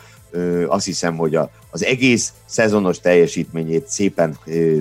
azt 0.67 0.85
hiszem, 0.85 1.15
hogy 1.15 1.35
a, 1.35 1.49
az 1.69 1.83
egész 1.83 2.33
szezonos 2.45 2.99
teljesítményét 2.99 3.87
szépen 3.87 4.37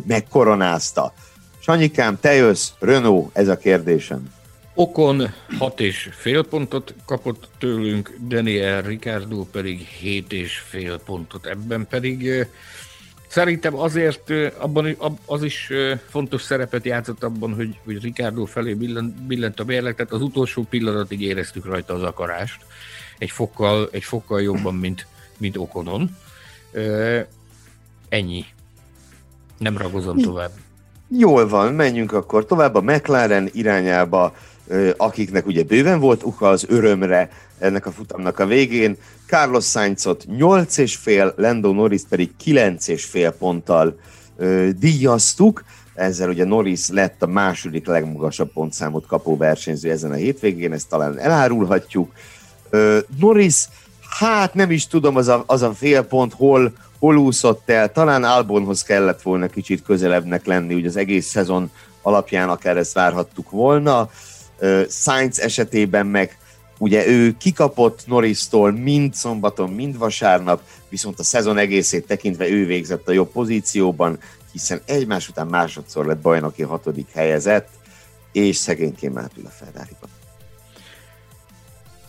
megkoronázta. 0.07 1.13
Sanyikám, 1.61 2.19
te 2.21 2.33
jössz, 2.33 2.71
Renault, 2.79 3.31
ez 3.33 3.49
a 3.49 3.57
kérdésem. 3.57 4.33
Okon 4.75 5.33
6 5.59 5.81
és 5.81 6.09
fél 6.13 6.45
pontot 6.45 6.95
kapott 7.05 7.49
tőlünk, 7.59 8.17
Daniel 8.29 8.83
Ricardo 8.83 9.45
pedig 9.45 9.79
7 9.79 10.33
és 10.33 10.59
fél 10.59 10.99
pontot. 10.99 11.47
Ebben 11.47 11.87
pedig 11.87 12.47
szerintem 13.29 13.77
azért 13.79 14.31
abban, 14.59 14.97
az 15.27 15.43
is 15.43 15.71
fontos 16.09 16.43
szerepet 16.43 16.85
játszott 16.85 17.23
abban, 17.23 17.55
hogy, 17.55 17.79
hogy 17.85 18.03
Ricardo 18.03 18.45
felé 18.45 18.75
billent, 18.75 19.23
billent 19.23 19.61
a 19.61 19.65
mérleg, 19.65 19.95
tehát 19.95 20.13
az 20.13 20.23
utolsó 20.23 20.63
pillanatig 20.63 21.21
éreztük 21.21 21.65
rajta 21.65 21.95
az 21.95 22.03
akarást. 22.03 22.65
Egy 23.19 23.31
fokkal, 23.31 23.89
egy 23.93 24.05
fokkal 24.05 24.43
jobban, 24.43 24.75
mint, 24.75 25.07
mint 25.39 25.57
Okonon. 25.57 26.17
Ennyi. 28.09 28.45
Nem 29.59 29.79
ragozom 29.79 30.19
tovább. 30.19 30.51
Jól 31.19 31.49
van, 31.49 31.73
menjünk 31.73 32.13
akkor 32.13 32.47
tovább 32.47 32.75
a 32.75 32.81
McLaren 32.81 33.49
irányába, 33.53 34.35
akiknek 34.97 35.47
ugye 35.47 35.63
bőven 35.63 36.01
volt 36.01 36.23
uka 36.23 36.49
az 36.49 36.65
örömre 36.69 37.31
ennek 37.59 37.87
a 37.87 37.91
futamnak 37.91 38.39
a 38.39 38.47
végén. 38.47 38.97
Carlos 39.27 39.65
Sainzot 39.65 40.25
8,5, 40.29 41.35
Lando 41.37 41.73
Norris 41.73 42.03
pedig 42.09 42.31
9,5 42.45 43.33
ponttal 43.39 43.99
díjaztuk. 44.79 45.65
Ezzel 45.95 46.29
ugye 46.29 46.45
Norris 46.45 46.89
lett 46.89 47.23
a 47.23 47.27
második 47.27 47.87
legmagasabb 47.87 48.53
pontszámot 48.53 49.07
kapó 49.07 49.37
versenyző 49.37 49.91
ezen 49.91 50.11
a 50.11 50.15
hétvégén, 50.15 50.73
ezt 50.73 50.89
talán 50.89 51.19
elárulhatjuk. 51.19 52.13
Norris, 53.19 53.69
hát 54.19 54.55
nem 54.55 54.71
is 54.71 54.87
tudom, 54.87 55.17
az 55.17 55.29
a, 55.29 55.45
az 55.47 55.63
a 55.63 55.73
fél 55.73 56.03
pont 56.03 56.33
hol, 56.33 56.73
hol 57.01 57.17
úszott 57.17 57.71
el, 57.71 57.93
talán 57.93 58.25
Albonhoz 58.25 58.83
kellett 58.83 59.23
volna 59.23 59.47
kicsit 59.47 59.83
közelebbnek 59.83 60.47
lenni, 60.47 60.75
ugye 60.75 60.89
az 60.89 60.97
egész 60.97 61.27
szezon 61.27 61.71
alapján 62.03 62.49
akár 62.49 62.77
ezt 62.77 62.93
várhattuk 62.93 63.51
volna. 63.51 64.11
Sainz 64.89 65.41
esetében 65.41 66.07
meg 66.07 66.39
ugye 66.79 67.07
ő 67.07 67.37
kikapott 67.37 68.07
Norris-tól 68.07 68.73
mind 68.73 69.15
szombaton, 69.15 69.71
mind 69.71 69.99
vasárnap, 69.99 70.63
viszont 70.89 71.19
a 71.19 71.23
szezon 71.23 71.59
egészét 71.59 72.07
tekintve 72.07 72.49
ő 72.49 72.67
végzett 72.67 73.09
a 73.09 73.13
jobb 73.13 73.31
pozícióban, 73.31 74.19
hiszen 74.53 74.81
egymás 74.85 75.29
után 75.29 75.47
másodszor 75.47 76.07
lett 76.07 76.21
bajnoki 76.21 76.63
hatodik 76.63 77.09
helyezett, 77.13 77.69
és 78.33 78.57
szegényként 78.57 79.15
már 79.15 79.31
a 79.45 79.49
ferrari 79.49 79.97
-ba. 80.01 80.20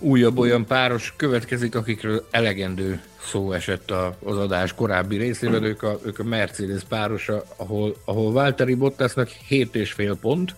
Újabb 0.03 0.37
olyan 0.37 0.65
páros 0.65 1.13
következik, 1.15 1.75
akikről 1.75 2.27
elegendő 2.31 3.01
szó 3.25 3.51
esett 3.51 3.91
az 4.23 4.37
adás 4.37 4.73
korábbi 4.73 5.17
részében, 5.17 5.63
ők 5.63 5.83
a, 5.83 5.99
ők 6.05 6.19
a 6.19 6.23
Mercedes 6.23 6.81
párosa, 6.89 7.43
ahol, 7.55 7.95
ahol 8.05 8.31
Valtteri 8.31 8.73
Bottasnak 8.73 9.29
7,5 9.49 10.15
pont 10.21 10.55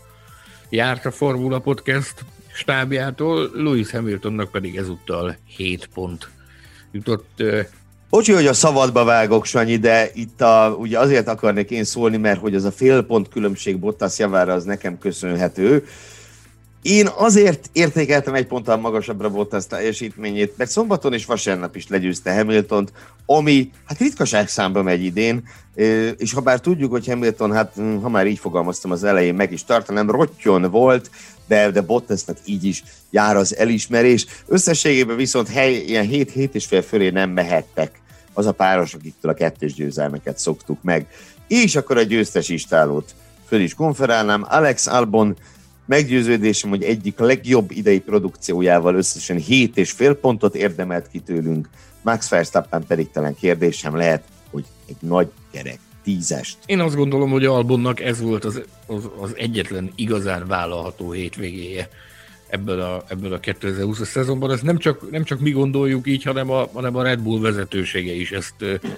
járt 0.69 1.05
a 1.05 1.11
Formula 1.11 1.59
Podcast 1.59 2.13
stábjától, 2.53 3.49
Lewis 3.53 3.91
Hamiltonnak 3.91 4.51
pedig 4.51 4.77
ezúttal 4.77 5.35
7 5.45 5.89
pont 5.93 6.29
jutott. 6.91 7.43
Bocsi, 8.09 8.33
hogy 8.33 8.47
a 8.47 8.53
szabadba 8.53 9.03
vágok, 9.03 9.45
Sanyi, 9.45 9.77
de 9.77 10.09
itt 10.13 10.41
a, 10.41 10.75
ugye 10.79 10.99
azért 10.99 11.27
akarnék 11.27 11.69
én 11.69 11.83
szólni, 11.83 12.17
mert 12.17 12.39
hogy 12.39 12.55
az 12.55 12.63
a 12.63 12.71
fél 12.71 13.01
pont 13.01 13.29
különbség 13.29 13.79
Bottas 13.79 14.19
javára 14.19 14.53
az 14.53 14.63
nekem 14.63 14.97
köszönhető. 14.97 15.85
Én 16.83 17.09
azért 17.15 17.69
értékeltem 17.73 18.33
egy 18.33 18.47
ponttal 18.47 18.77
magasabbra 18.77 19.47
a 19.49 19.61
teljesítményét, 19.67 20.57
mert 20.57 20.69
szombaton 20.69 21.13
és 21.13 21.25
vasárnap 21.25 21.75
is 21.75 21.87
legyőzte 21.87 22.33
Hamilton, 22.33 22.89
ami 23.25 23.69
hát 23.85 23.97
ritkaság 23.99 24.47
számba 24.47 24.81
megy 24.81 25.03
idén, 25.03 25.43
és 26.17 26.33
ha 26.33 26.41
bár 26.41 26.59
tudjuk, 26.59 26.91
hogy 26.91 27.07
Hamilton, 27.07 27.53
hát 27.53 27.71
hm, 27.75 27.95
ha 27.95 28.09
már 28.09 28.27
így 28.27 28.39
fogalmaztam 28.39 28.91
az 28.91 29.03
elején, 29.03 29.35
meg 29.35 29.51
is 29.51 29.63
tartanám, 29.63 30.09
rottyon 30.09 30.71
volt, 30.71 31.09
de, 31.47 31.71
de 31.71 31.81
Bottasnak 31.81 32.37
így 32.45 32.63
is 32.63 32.83
jár 33.09 33.35
az 33.35 33.55
elismerés. 33.55 34.25
Összességében 34.47 35.15
viszont 35.15 35.49
hely, 35.49 35.73
ilyen 35.73 36.07
7-7 36.11 36.53
és 36.53 36.65
fél 36.65 36.81
fölé 36.81 37.09
nem 37.09 37.29
mehettek 37.29 38.01
az 38.33 38.45
a 38.45 38.51
páros, 38.51 38.93
akiktől 38.93 39.31
a 39.31 39.35
kettős 39.35 39.73
győzelmeket 39.73 40.37
szoktuk 40.37 40.77
meg. 40.81 41.07
És 41.47 41.75
akkor 41.75 41.97
a 41.97 42.03
győztes 42.03 42.49
istálót 42.49 43.13
föl 43.47 43.59
is 43.59 43.73
konferálnám. 43.73 44.45
Alex 44.49 44.87
Albon 44.87 45.35
Meggyőződésem, 45.85 46.69
hogy 46.69 46.83
egyik 46.83 47.19
legjobb 47.19 47.71
idei 47.71 47.99
produkciójával 47.99 48.95
összesen 48.95 49.37
7 49.37 49.77
és 49.77 49.91
fél 49.91 50.15
pontot 50.15 50.55
érdemelt 50.55 51.07
ki 51.07 51.19
tőlünk, 51.19 51.69
Max 52.01 52.29
Verstappen 52.29 52.83
pedig 52.87 53.11
talán 53.11 53.35
kérdésem 53.35 53.95
lehet, 53.95 54.23
hogy 54.51 54.65
egy 54.87 54.95
nagy 54.99 55.27
gyerek 55.51 55.79
tízest. 56.03 56.57
Én 56.65 56.79
azt 56.79 56.95
gondolom, 56.95 57.29
hogy 57.29 57.45
Albonnak 57.45 57.99
ez 57.99 58.21
volt 58.21 58.45
az, 58.45 58.61
az, 58.85 59.09
az 59.19 59.33
egyetlen 59.37 59.91
igazán 59.95 60.47
vállalható 60.47 61.11
hétvégéje 61.11 61.89
ebből 62.47 62.81
a, 62.81 63.03
ebből 63.07 63.33
a 63.33 63.39
2020-as 63.39 64.03
szezonban. 64.05 64.51
Ezt 64.51 64.63
nem 64.63 64.77
csak, 64.77 65.11
nem 65.11 65.23
csak 65.23 65.39
mi 65.39 65.51
gondoljuk 65.51 66.07
így, 66.07 66.23
hanem 66.23 66.49
a, 66.49 66.69
hanem 66.73 66.95
a 66.95 67.03
Red 67.03 67.19
Bull 67.19 67.39
vezetősége 67.39 68.13
is 68.13 68.31
ezt 68.31 68.53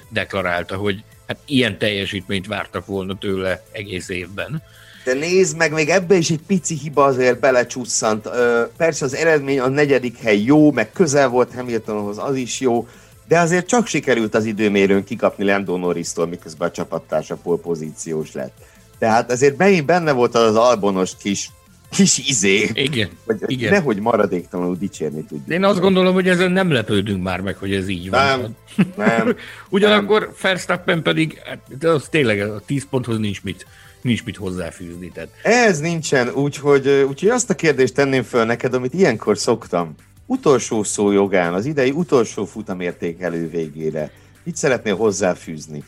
deklarálta, 0.10 0.76
hogy 0.76 1.04
hát 1.28 1.38
ilyen 1.46 1.78
teljesítményt 1.78 2.48
vártak 2.48 2.86
volna 2.86 3.18
tőle 3.18 3.64
egész 3.72 4.10
évben. 4.10 4.62
De 5.06 5.14
nézd 5.14 5.58
meg, 5.58 5.72
még 5.72 5.90
ebbe 5.90 6.16
is 6.16 6.30
egy 6.30 6.42
pici 6.48 6.76
hiba 6.76 7.04
azért 7.04 7.40
belecsusszant. 7.40 8.30
Persze 8.78 9.06
az 9.06 9.16
eredmény 9.16 9.60
a 9.60 9.68
negyedik 9.68 10.18
hely 10.18 10.42
jó, 10.42 10.72
meg 10.72 10.92
közel 10.92 11.28
volt 11.30 11.54
Hamiltonhoz, 11.54 12.18
az 12.18 12.36
is 12.36 12.60
jó, 12.60 12.88
de 13.28 13.40
azért 13.40 13.68
csak 13.68 13.88
sikerült 13.88 14.36
az 14.36 14.46
időmérőn 14.46 15.04
kikapni 15.04 15.46
Lando 15.46 15.78
Norris-tól, 15.78 16.28
miközben 16.28 16.68
a 16.68 16.72
csapattársa 16.72 17.36
pozíciós 17.62 18.32
lett. 18.32 18.54
Tehát 19.00 19.32
azért 19.32 19.58
megint 19.58 19.86
benne 19.86 20.12
volt 20.12 20.36
az 20.36 20.56
albonos 20.56 21.12
kis 21.22 21.50
kis 21.90 22.18
izé. 22.18 22.70
Igen, 22.74 23.10
hogy 23.26 23.38
igen. 23.46 23.72
Nehogy 23.72 24.00
maradéktalanul 24.00 24.76
dicsérni 24.80 25.24
tudjuk. 25.24 25.50
Én 25.50 25.64
azt 25.64 25.80
gondolom, 25.80 26.14
hogy 26.14 26.30
ezen 26.30 26.52
nem 26.52 26.72
lepődünk 26.72 27.24
már 27.24 27.42
meg, 27.42 27.58
hogy 27.58 27.74
ez 27.74 27.88
így 27.88 28.10
van. 28.10 28.56
Nem. 28.96 29.36
Ugyanakkor 29.70 30.20
nem. 30.22 30.30
Verstappen 30.42 31.02
pedig, 31.02 31.42
hát, 31.46 31.84
az 31.84 32.08
tényleg 32.10 32.40
a 32.40 32.62
10 32.66 32.88
ponthoz 32.90 33.18
nincs 33.18 33.44
mit, 33.44 33.66
nincs 34.06 34.24
mit 34.24 34.36
hozzáfűzni. 34.36 35.12
Tehát. 35.12 35.30
Ez 35.42 35.80
nincsen, 35.80 36.30
úgyhogy, 36.30 36.88
úgyhogy 36.88 37.30
azt 37.30 37.50
a 37.50 37.56
kérdést 37.56 37.94
tenném 37.94 38.24
föl 38.24 38.46
neked, 38.46 38.74
amit 38.74 38.94
ilyenkor 38.94 39.38
szoktam. 39.38 39.96
Utolsó 40.26 40.84
szó 40.84 41.12
jogán, 41.12 41.54
az 41.54 41.66
idei 41.66 41.92
utolsó 41.92 42.46
futamértékelő 42.46 43.50
végére. 43.50 44.12
Mit 44.44 44.56
szeretnél 44.56 44.96
hozzáfűzni? 44.96 45.84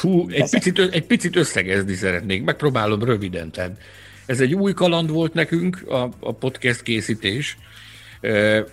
Hú, 0.00 0.28
egy 0.30 0.50
picit, 0.50 0.78
egy 0.78 1.06
picit 1.06 1.36
összegezni 1.36 1.94
szeretnék, 1.94 2.44
megpróbálom 2.44 3.04
röviden. 3.04 3.50
Tehát 3.50 3.76
ez 4.26 4.40
egy 4.40 4.54
új 4.54 4.72
kaland 4.72 5.10
volt 5.10 5.34
nekünk, 5.34 5.84
a, 5.88 6.10
a 6.20 6.32
podcast 6.32 6.82
készítés. 6.82 7.58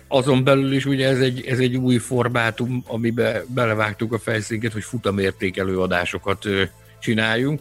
Azon 0.08 0.44
belül 0.44 0.72
is 0.72 0.86
ugye 0.86 1.08
ez 1.08 1.20
egy, 1.20 1.44
ez 1.46 1.58
egy 1.58 1.76
új 1.76 1.96
formátum, 1.96 2.84
amiben 2.86 3.44
belevágtuk 3.46 4.12
a 4.12 4.18
fejszénket, 4.18 4.72
hogy 4.72 4.82
futamértékelő 4.82 5.80
adásokat 5.80 6.46
csináljunk. 7.00 7.60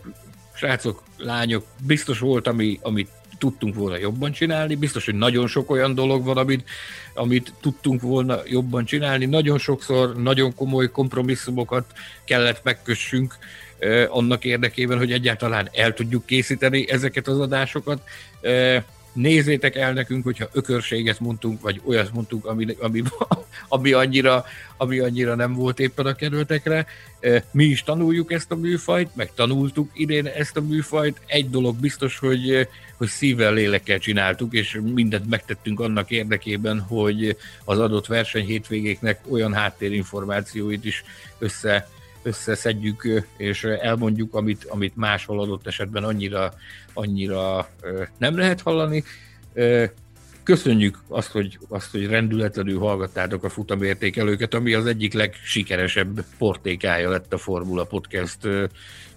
Srácok, 0.56 1.04
lányok, 1.18 1.66
biztos 1.86 2.20
volt, 2.20 2.48
ami, 2.48 2.80
amit 2.82 3.10
tudtunk 3.38 3.76
volna 3.76 3.98
jobban 3.98 4.32
csinálni, 4.32 4.76
biztos, 4.76 5.06
hogy 5.06 5.16
nagyon 5.16 5.48
sok 5.48 5.70
olyan 5.70 5.96
dolog 5.96 6.24
van, 6.24 6.38
amit, 6.38 6.70
amit 7.14 7.54
tudtunk 7.62 8.02
volna 8.02 8.40
jobban 8.46 8.86
csinálni. 8.86 9.26
Nagyon 9.26 9.58
sokszor 9.58 10.16
nagyon 10.16 10.56
komoly 10.56 10.92
kompromisszumokat 10.92 11.86
kellett 12.26 12.64
megkössünk, 12.64 13.36
annak 14.08 14.46
érdekében, 14.46 14.98
hogy 14.98 15.12
egyáltalán 15.12 15.70
el 15.72 15.94
tudjuk 15.94 16.26
készíteni 16.26 16.90
ezeket 16.90 17.28
az 17.28 17.40
adásokat. 17.40 18.02
Nézzétek 19.14 19.76
el 19.76 19.94
nekünk, 19.94 20.24
hogyha 20.24 20.50
ökörséget 20.52 21.20
mondtunk, 21.20 21.62
vagy 21.62 21.82
olyat 21.86 22.14
mondtunk, 22.14 22.46
ami, 22.46 22.66
ami, 22.80 23.04
ami, 23.68 23.92
annyira, 23.92 24.46
ami 24.78 25.00
annyira 25.00 25.36
nem 25.36 25.54
volt 25.54 25.80
éppen 25.80 26.06
a 26.06 26.14
kerültekre. 26.14 26.86
Mi 27.52 27.64
is 27.64 27.84
tanuljuk 27.84 28.32
ezt 28.32 28.52
a 28.52 28.56
műfajt, 28.56 29.16
meg 29.16 29.32
tanultuk 29.34 29.90
idén 29.94 30.26
ezt 30.26 30.58
a 30.58 30.62
műfajt. 30.62 31.22
Egy 31.26 31.50
dolog 31.50 31.76
biztos, 31.76 32.20
hogy, 32.20 32.68
hogy 32.98 33.08
szívvel, 33.08 33.54
lélekkel 33.54 34.00
csináltuk, 34.00 34.54
és 34.54 34.80
mindent 34.94 35.30
megtettünk 35.30 35.80
annak 35.80 36.12
érdekében, 36.12 36.80
hogy 36.80 37.38
az 37.64 37.80
adott 37.80 38.06
verseny 38.06 38.46
hétvégéknek 38.46 39.20
olyan 39.30 39.54
háttérinformációit 39.54 40.86
is 40.86 41.04
össze 41.40 41.88
összeszedjük 42.24 43.24
és 43.38 43.64
elmondjuk, 43.64 44.34
amit, 44.34 44.66
amit 44.70 44.96
máshol 44.96 45.42
adott 45.42 45.68
esetben 45.68 46.04
annyira, 46.04 46.54
annyira 46.94 47.70
nem 48.18 48.38
lehet 48.38 48.62
hallani. 48.62 49.04
Köszönjük 50.44 51.04
azt, 51.08 51.32
hogy, 51.32 51.58
azt, 51.68 51.92
hogy 51.92 52.08
rendületlenül 52.08 52.80
hallgattátok 52.80 53.44
a 53.44 53.50
futamértékelőket, 53.50 54.54
ami 54.54 54.74
az 54.74 54.86
egyik 54.86 55.14
legsikeresebb 55.14 56.26
portékája 56.38 57.10
lett 57.10 57.34
a 57.34 57.38
Formula 57.38 57.84
Podcast 57.84 58.38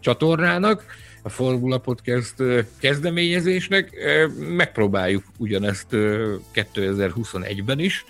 csatornának, 0.00 0.84
a 1.22 1.28
Formula 1.28 1.78
Podcast 1.78 2.34
kezdeményezésnek. 2.78 3.90
Megpróbáljuk 4.38 5.24
ugyanezt 5.38 5.86
2021-ben 6.54 7.78
is. 7.78 8.04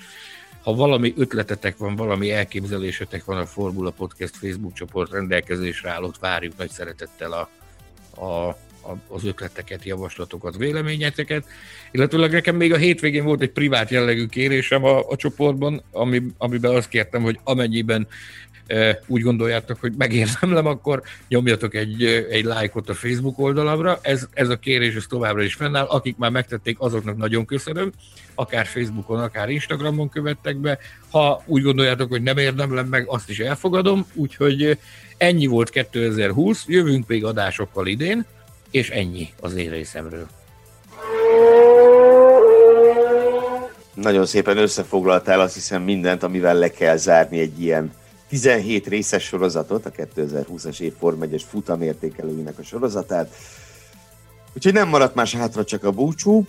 Ha 0.66 0.74
valami 0.74 1.14
ötletetek 1.16 1.76
van, 1.76 1.96
valami 1.96 2.30
elképzelésetek 2.30 3.24
van, 3.24 3.38
a 3.38 3.46
Formula 3.46 3.90
Podcast 3.90 4.36
Facebook 4.36 4.72
csoport 4.72 5.10
rendelkezésre 5.10 5.90
állott, 5.90 6.18
várjuk 6.18 6.56
nagy 6.56 6.70
szeretettel 6.70 7.32
a, 7.32 7.48
a 8.24 8.56
az 9.08 9.24
ötleteket, 9.24 9.84
javaslatokat, 9.84 10.56
véleményeteket. 10.56 11.44
Illetőleg 11.90 12.30
nekem 12.30 12.56
még 12.56 12.72
a 12.72 12.76
hétvégén 12.76 13.24
volt 13.24 13.40
egy 13.40 13.50
privát 13.50 13.90
jellegű 13.90 14.26
kérésem 14.26 14.84
a, 14.84 15.08
a 15.08 15.16
csoportban, 15.16 15.82
ami, 15.92 16.22
amiben 16.38 16.74
azt 16.74 16.88
kértem, 16.88 17.22
hogy 17.22 17.38
amennyiben 17.44 18.06
úgy 19.06 19.22
gondoljátok, 19.22 19.80
hogy 19.80 19.92
megérdemlem, 19.96 20.66
akkor 20.66 21.02
nyomjatok 21.28 21.74
egy, 21.74 22.04
egy 22.30 22.44
lájkot 22.44 22.88
a 22.88 22.94
Facebook 22.94 23.38
oldalamra. 23.38 23.98
Ez, 24.02 24.26
ez 24.32 24.48
a 24.48 24.56
kérés 24.56 24.94
ez 24.94 25.04
továbbra 25.08 25.42
is 25.42 25.54
fennáll. 25.54 25.84
Akik 25.84 26.16
már 26.16 26.30
megtették, 26.30 26.76
azoknak 26.80 27.16
nagyon 27.16 27.44
köszönöm. 27.44 27.92
Akár 28.34 28.66
Facebookon, 28.66 29.20
akár 29.20 29.48
Instagramon 29.48 30.08
követtek 30.08 30.56
be. 30.56 30.78
Ha 31.10 31.42
úgy 31.46 31.62
gondoljátok, 31.62 32.08
hogy 32.08 32.22
nem 32.22 32.38
érdemlem 32.38 32.86
meg, 32.86 33.08
azt 33.08 33.30
is 33.30 33.38
elfogadom. 33.38 34.06
Úgyhogy 34.14 34.78
ennyi 35.16 35.46
volt 35.46 35.70
2020, 35.70 36.64
jövünk 36.66 37.06
még 37.06 37.24
adásokkal 37.24 37.86
idén, 37.86 38.24
és 38.70 38.90
ennyi 38.90 39.28
az 39.40 39.54
én 39.54 39.70
részemről. 39.70 40.26
Nagyon 43.94 44.26
szépen 44.26 44.58
összefoglaltál 44.58 45.40
azt 45.40 45.54
hiszem 45.54 45.82
mindent, 45.82 46.22
amivel 46.22 46.54
le 46.54 46.70
kell 46.70 46.96
zárni 46.96 47.38
egy 47.38 47.60
ilyen 47.60 47.92
17 48.28 48.86
részes 48.86 49.24
sorozatot, 49.24 49.86
a 49.86 49.90
2020-as 49.90 50.80
év 50.80 50.92
Form 50.98 51.22
1-es 51.22 51.42
futamértékelőinek 51.48 52.58
a 52.58 52.62
sorozatát. 52.62 53.34
Úgyhogy 54.54 54.72
nem 54.72 54.88
maradt 54.88 55.14
más 55.14 55.34
hátra, 55.34 55.64
csak 55.64 55.84
a 55.84 55.90
búcsú. 55.90 56.46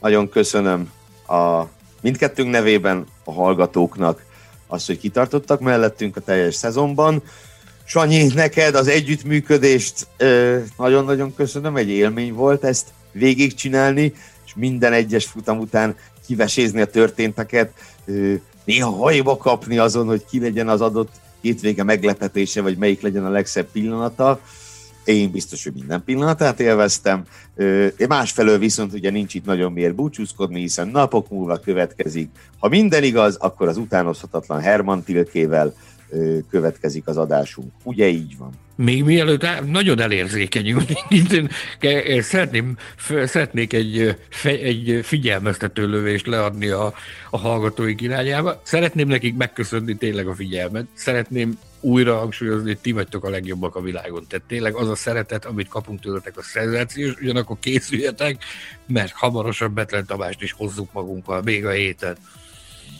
Nagyon 0.00 0.28
köszönöm 0.28 0.90
a 1.26 1.64
mindkettőnk 2.00 2.50
nevében 2.50 3.06
a 3.24 3.32
hallgatóknak 3.32 4.24
azt, 4.66 4.86
hogy 4.86 4.98
kitartottak 4.98 5.60
mellettünk 5.60 6.16
a 6.16 6.20
teljes 6.20 6.54
szezonban. 6.54 7.22
Sanyi, 7.84 8.26
neked 8.34 8.74
az 8.74 8.88
együttműködést 8.88 10.06
nagyon-nagyon 10.76 11.34
köszönöm, 11.34 11.76
egy 11.76 11.88
élmény 11.88 12.32
volt 12.32 12.64
ezt 12.64 12.88
végigcsinálni, 13.12 14.12
és 14.46 14.54
minden 14.54 14.92
egyes 14.92 15.24
futam 15.24 15.58
után 15.58 15.96
kivesézni 16.26 16.80
a 16.80 16.86
történteket 16.86 17.72
néha 18.64 18.90
hajba 18.90 19.36
kapni 19.36 19.78
azon, 19.78 20.06
hogy 20.06 20.24
ki 20.30 20.40
legyen 20.40 20.68
az 20.68 20.80
adott 20.80 21.12
hétvége 21.40 21.82
meglepetése, 21.82 22.62
vagy 22.62 22.76
melyik 22.76 23.00
legyen 23.00 23.24
a 23.24 23.30
legszebb 23.30 23.66
pillanata. 23.72 24.40
Én 25.04 25.30
biztos, 25.30 25.64
hogy 25.64 25.72
minden 25.72 26.04
pillanatát 26.04 26.60
élveztem. 26.60 27.24
Másfelől 28.08 28.58
viszont 28.58 28.92
ugye 28.92 29.10
nincs 29.10 29.34
itt 29.34 29.44
nagyon 29.44 29.72
miért 29.72 29.94
búcsúzkodni, 29.94 30.60
hiszen 30.60 30.88
napok 30.88 31.30
múlva 31.30 31.58
következik. 31.58 32.30
Ha 32.58 32.68
minden 32.68 33.02
igaz, 33.02 33.36
akkor 33.36 33.68
az 33.68 33.76
utánozhatatlan 33.76 34.60
Herman 34.60 35.02
Tilkével 35.02 35.74
következik 36.50 37.06
az 37.06 37.16
adásunk. 37.16 37.72
Ugye 37.82 38.08
így 38.08 38.36
van? 38.38 38.50
Még 38.76 39.04
mielőtt 39.04 39.46
nagyon 39.66 40.00
elérzékenyülni, 40.00 40.96
szeretném, 42.20 42.76
szeretnék 43.24 43.72
egy, 43.72 44.16
egy 44.42 45.00
figyelmeztető 45.02 45.86
lövést 45.86 46.26
leadni 46.26 46.68
a, 46.68 46.94
a 47.30 47.38
hallgatói 47.38 47.94
irányába. 47.98 48.60
Szeretném 48.62 49.08
nekik 49.08 49.36
megköszönni 49.36 49.96
tényleg 49.96 50.26
a 50.26 50.34
figyelmet. 50.34 50.86
Szeretném 50.94 51.58
újra 51.80 52.16
hangsúlyozni, 52.16 52.66
hogy 52.66 52.78
ti 52.78 52.92
vagytok 52.92 53.24
a 53.24 53.30
legjobbak 53.30 53.76
a 53.76 53.80
világon. 53.80 54.26
Tehát 54.28 54.44
tényleg 54.46 54.74
az 54.74 54.88
a 54.88 54.94
szeretet, 54.94 55.44
amit 55.44 55.68
kapunk 55.68 56.00
tőletek, 56.00 56.36
a 56.36 56.42
szenzációs, 56.42 57.14
ugyanakkor 57.20 57.56
készüljetek, 57.60 58.44
mert 58.86 59.12
hamarosan 59.12 59.74
Betlen 59.74 60.06
Tamást 60.06 60.42
is 60.42 60.52
hozzuk 60.52 60.92
magunkkal 60.92 61.42
még 61.42 61.66
a 61.66 61.70
héten. 61.70 62.16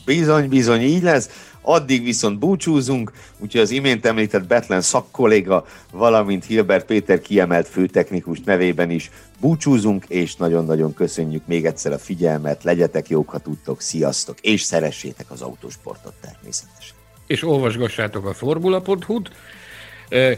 Bizony, 0.05 0.49
bizony, 0.49 0.81
így 0.81 1.03
lesz. 1.03 1.53
Addig 1.67 2.03
viszont 2.05 2.39
búcsúzunk, 2.39 3.13
úgyhogy 3.39 3.61
az 3.61 3.71
imént 3.71 4.07
említett 4.07 4.47
Betlen 4.47 4.81
szakkolléga, 4.81 5.67
valamint 5.93 6.45
Hilbert 6.45 6.87
Péter 6.87 7.21
kiemelt 7.21 7.69
főtechnikus 7.69 8.41
nevében 8.41 8.91
is 8.91 9.11
búcsúzunk, 9.41 10.05
és 10.09 10.37
nagyon-nagyon 10.37 10.95
köszönjük 10.95 11.47
még 11.47 11.67
egyszer 11.67 11.93
a 11.93 11.99
figyelmet, 11.99 12.65
legyetek 12.65 13.09
jók, 13.09 13.29
ha 13.29 13.39
tudtok, 13.39 13.81
sziasztok, 13.81 14.41
és 14.41 14.63
szeressétek 14.63 15.31
az 15.31 15.43
autósportot 15.43 16.15
természetesen. 16.21 16.97
És 17.27 17.43
olvasgassátok 17.43 18.27
a 18.27 18.35
formula.hu-t, 18.35 19.31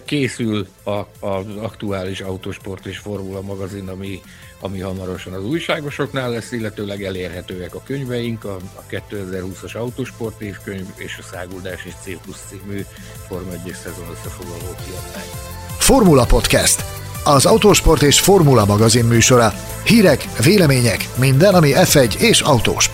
készül 0.05 0.66
a, 0.85 1.27
az 1.27 1.47
aktuális 1.61 2.20
autósport 2.20 2.86
és 2.86 2.98
formula 2.98 3.40
magazin, 3.40 3.89
ami 3.89 4.20
ami 4.61 4.81
hamarosan 4.81 5.33
az 5.33 5.45
újságosoknál 5.45 6.31
lesz, 6.31 6.53
illetőleg 6.53 7.05
elérhetőek 7.05 7.74
a 7.74 7.83
könyveink, 7.85 8.45
a, 8.45 8.57
a 8.74 8.83
2020-as 8.91 9.77
autósport 9.77 10.41
évkönyv 10.41 10.87
és 10.97 11.19
a 11.20 11.27
Száguldás 11.33 11.85
és 11.85 11.93
Cirkusz 12.03 12.45
című 12.49 12.85
Forma 13.28 13.53
1 13.53 13.74
szezon 13.83 14.07
összefoglaló 14.12 14.74
kiadvány. 14.85 15.31
Formula 15.78 16.24
Podcast, 16.24 16.85
az 17.24 17.47
autósport 17.47 18.03
és 18.03 18.20
formula 18.20 18.65
magazin 18.65 19.05
műsora. 19.05 19.53
Hírek, 19.85 20.24
vélemények, 20.43 21.09
minden, 21.19 21.55
ami 21.55 21.73
F1 21.74 22.15
és 22.15 22.41
autós. 22.41 22.89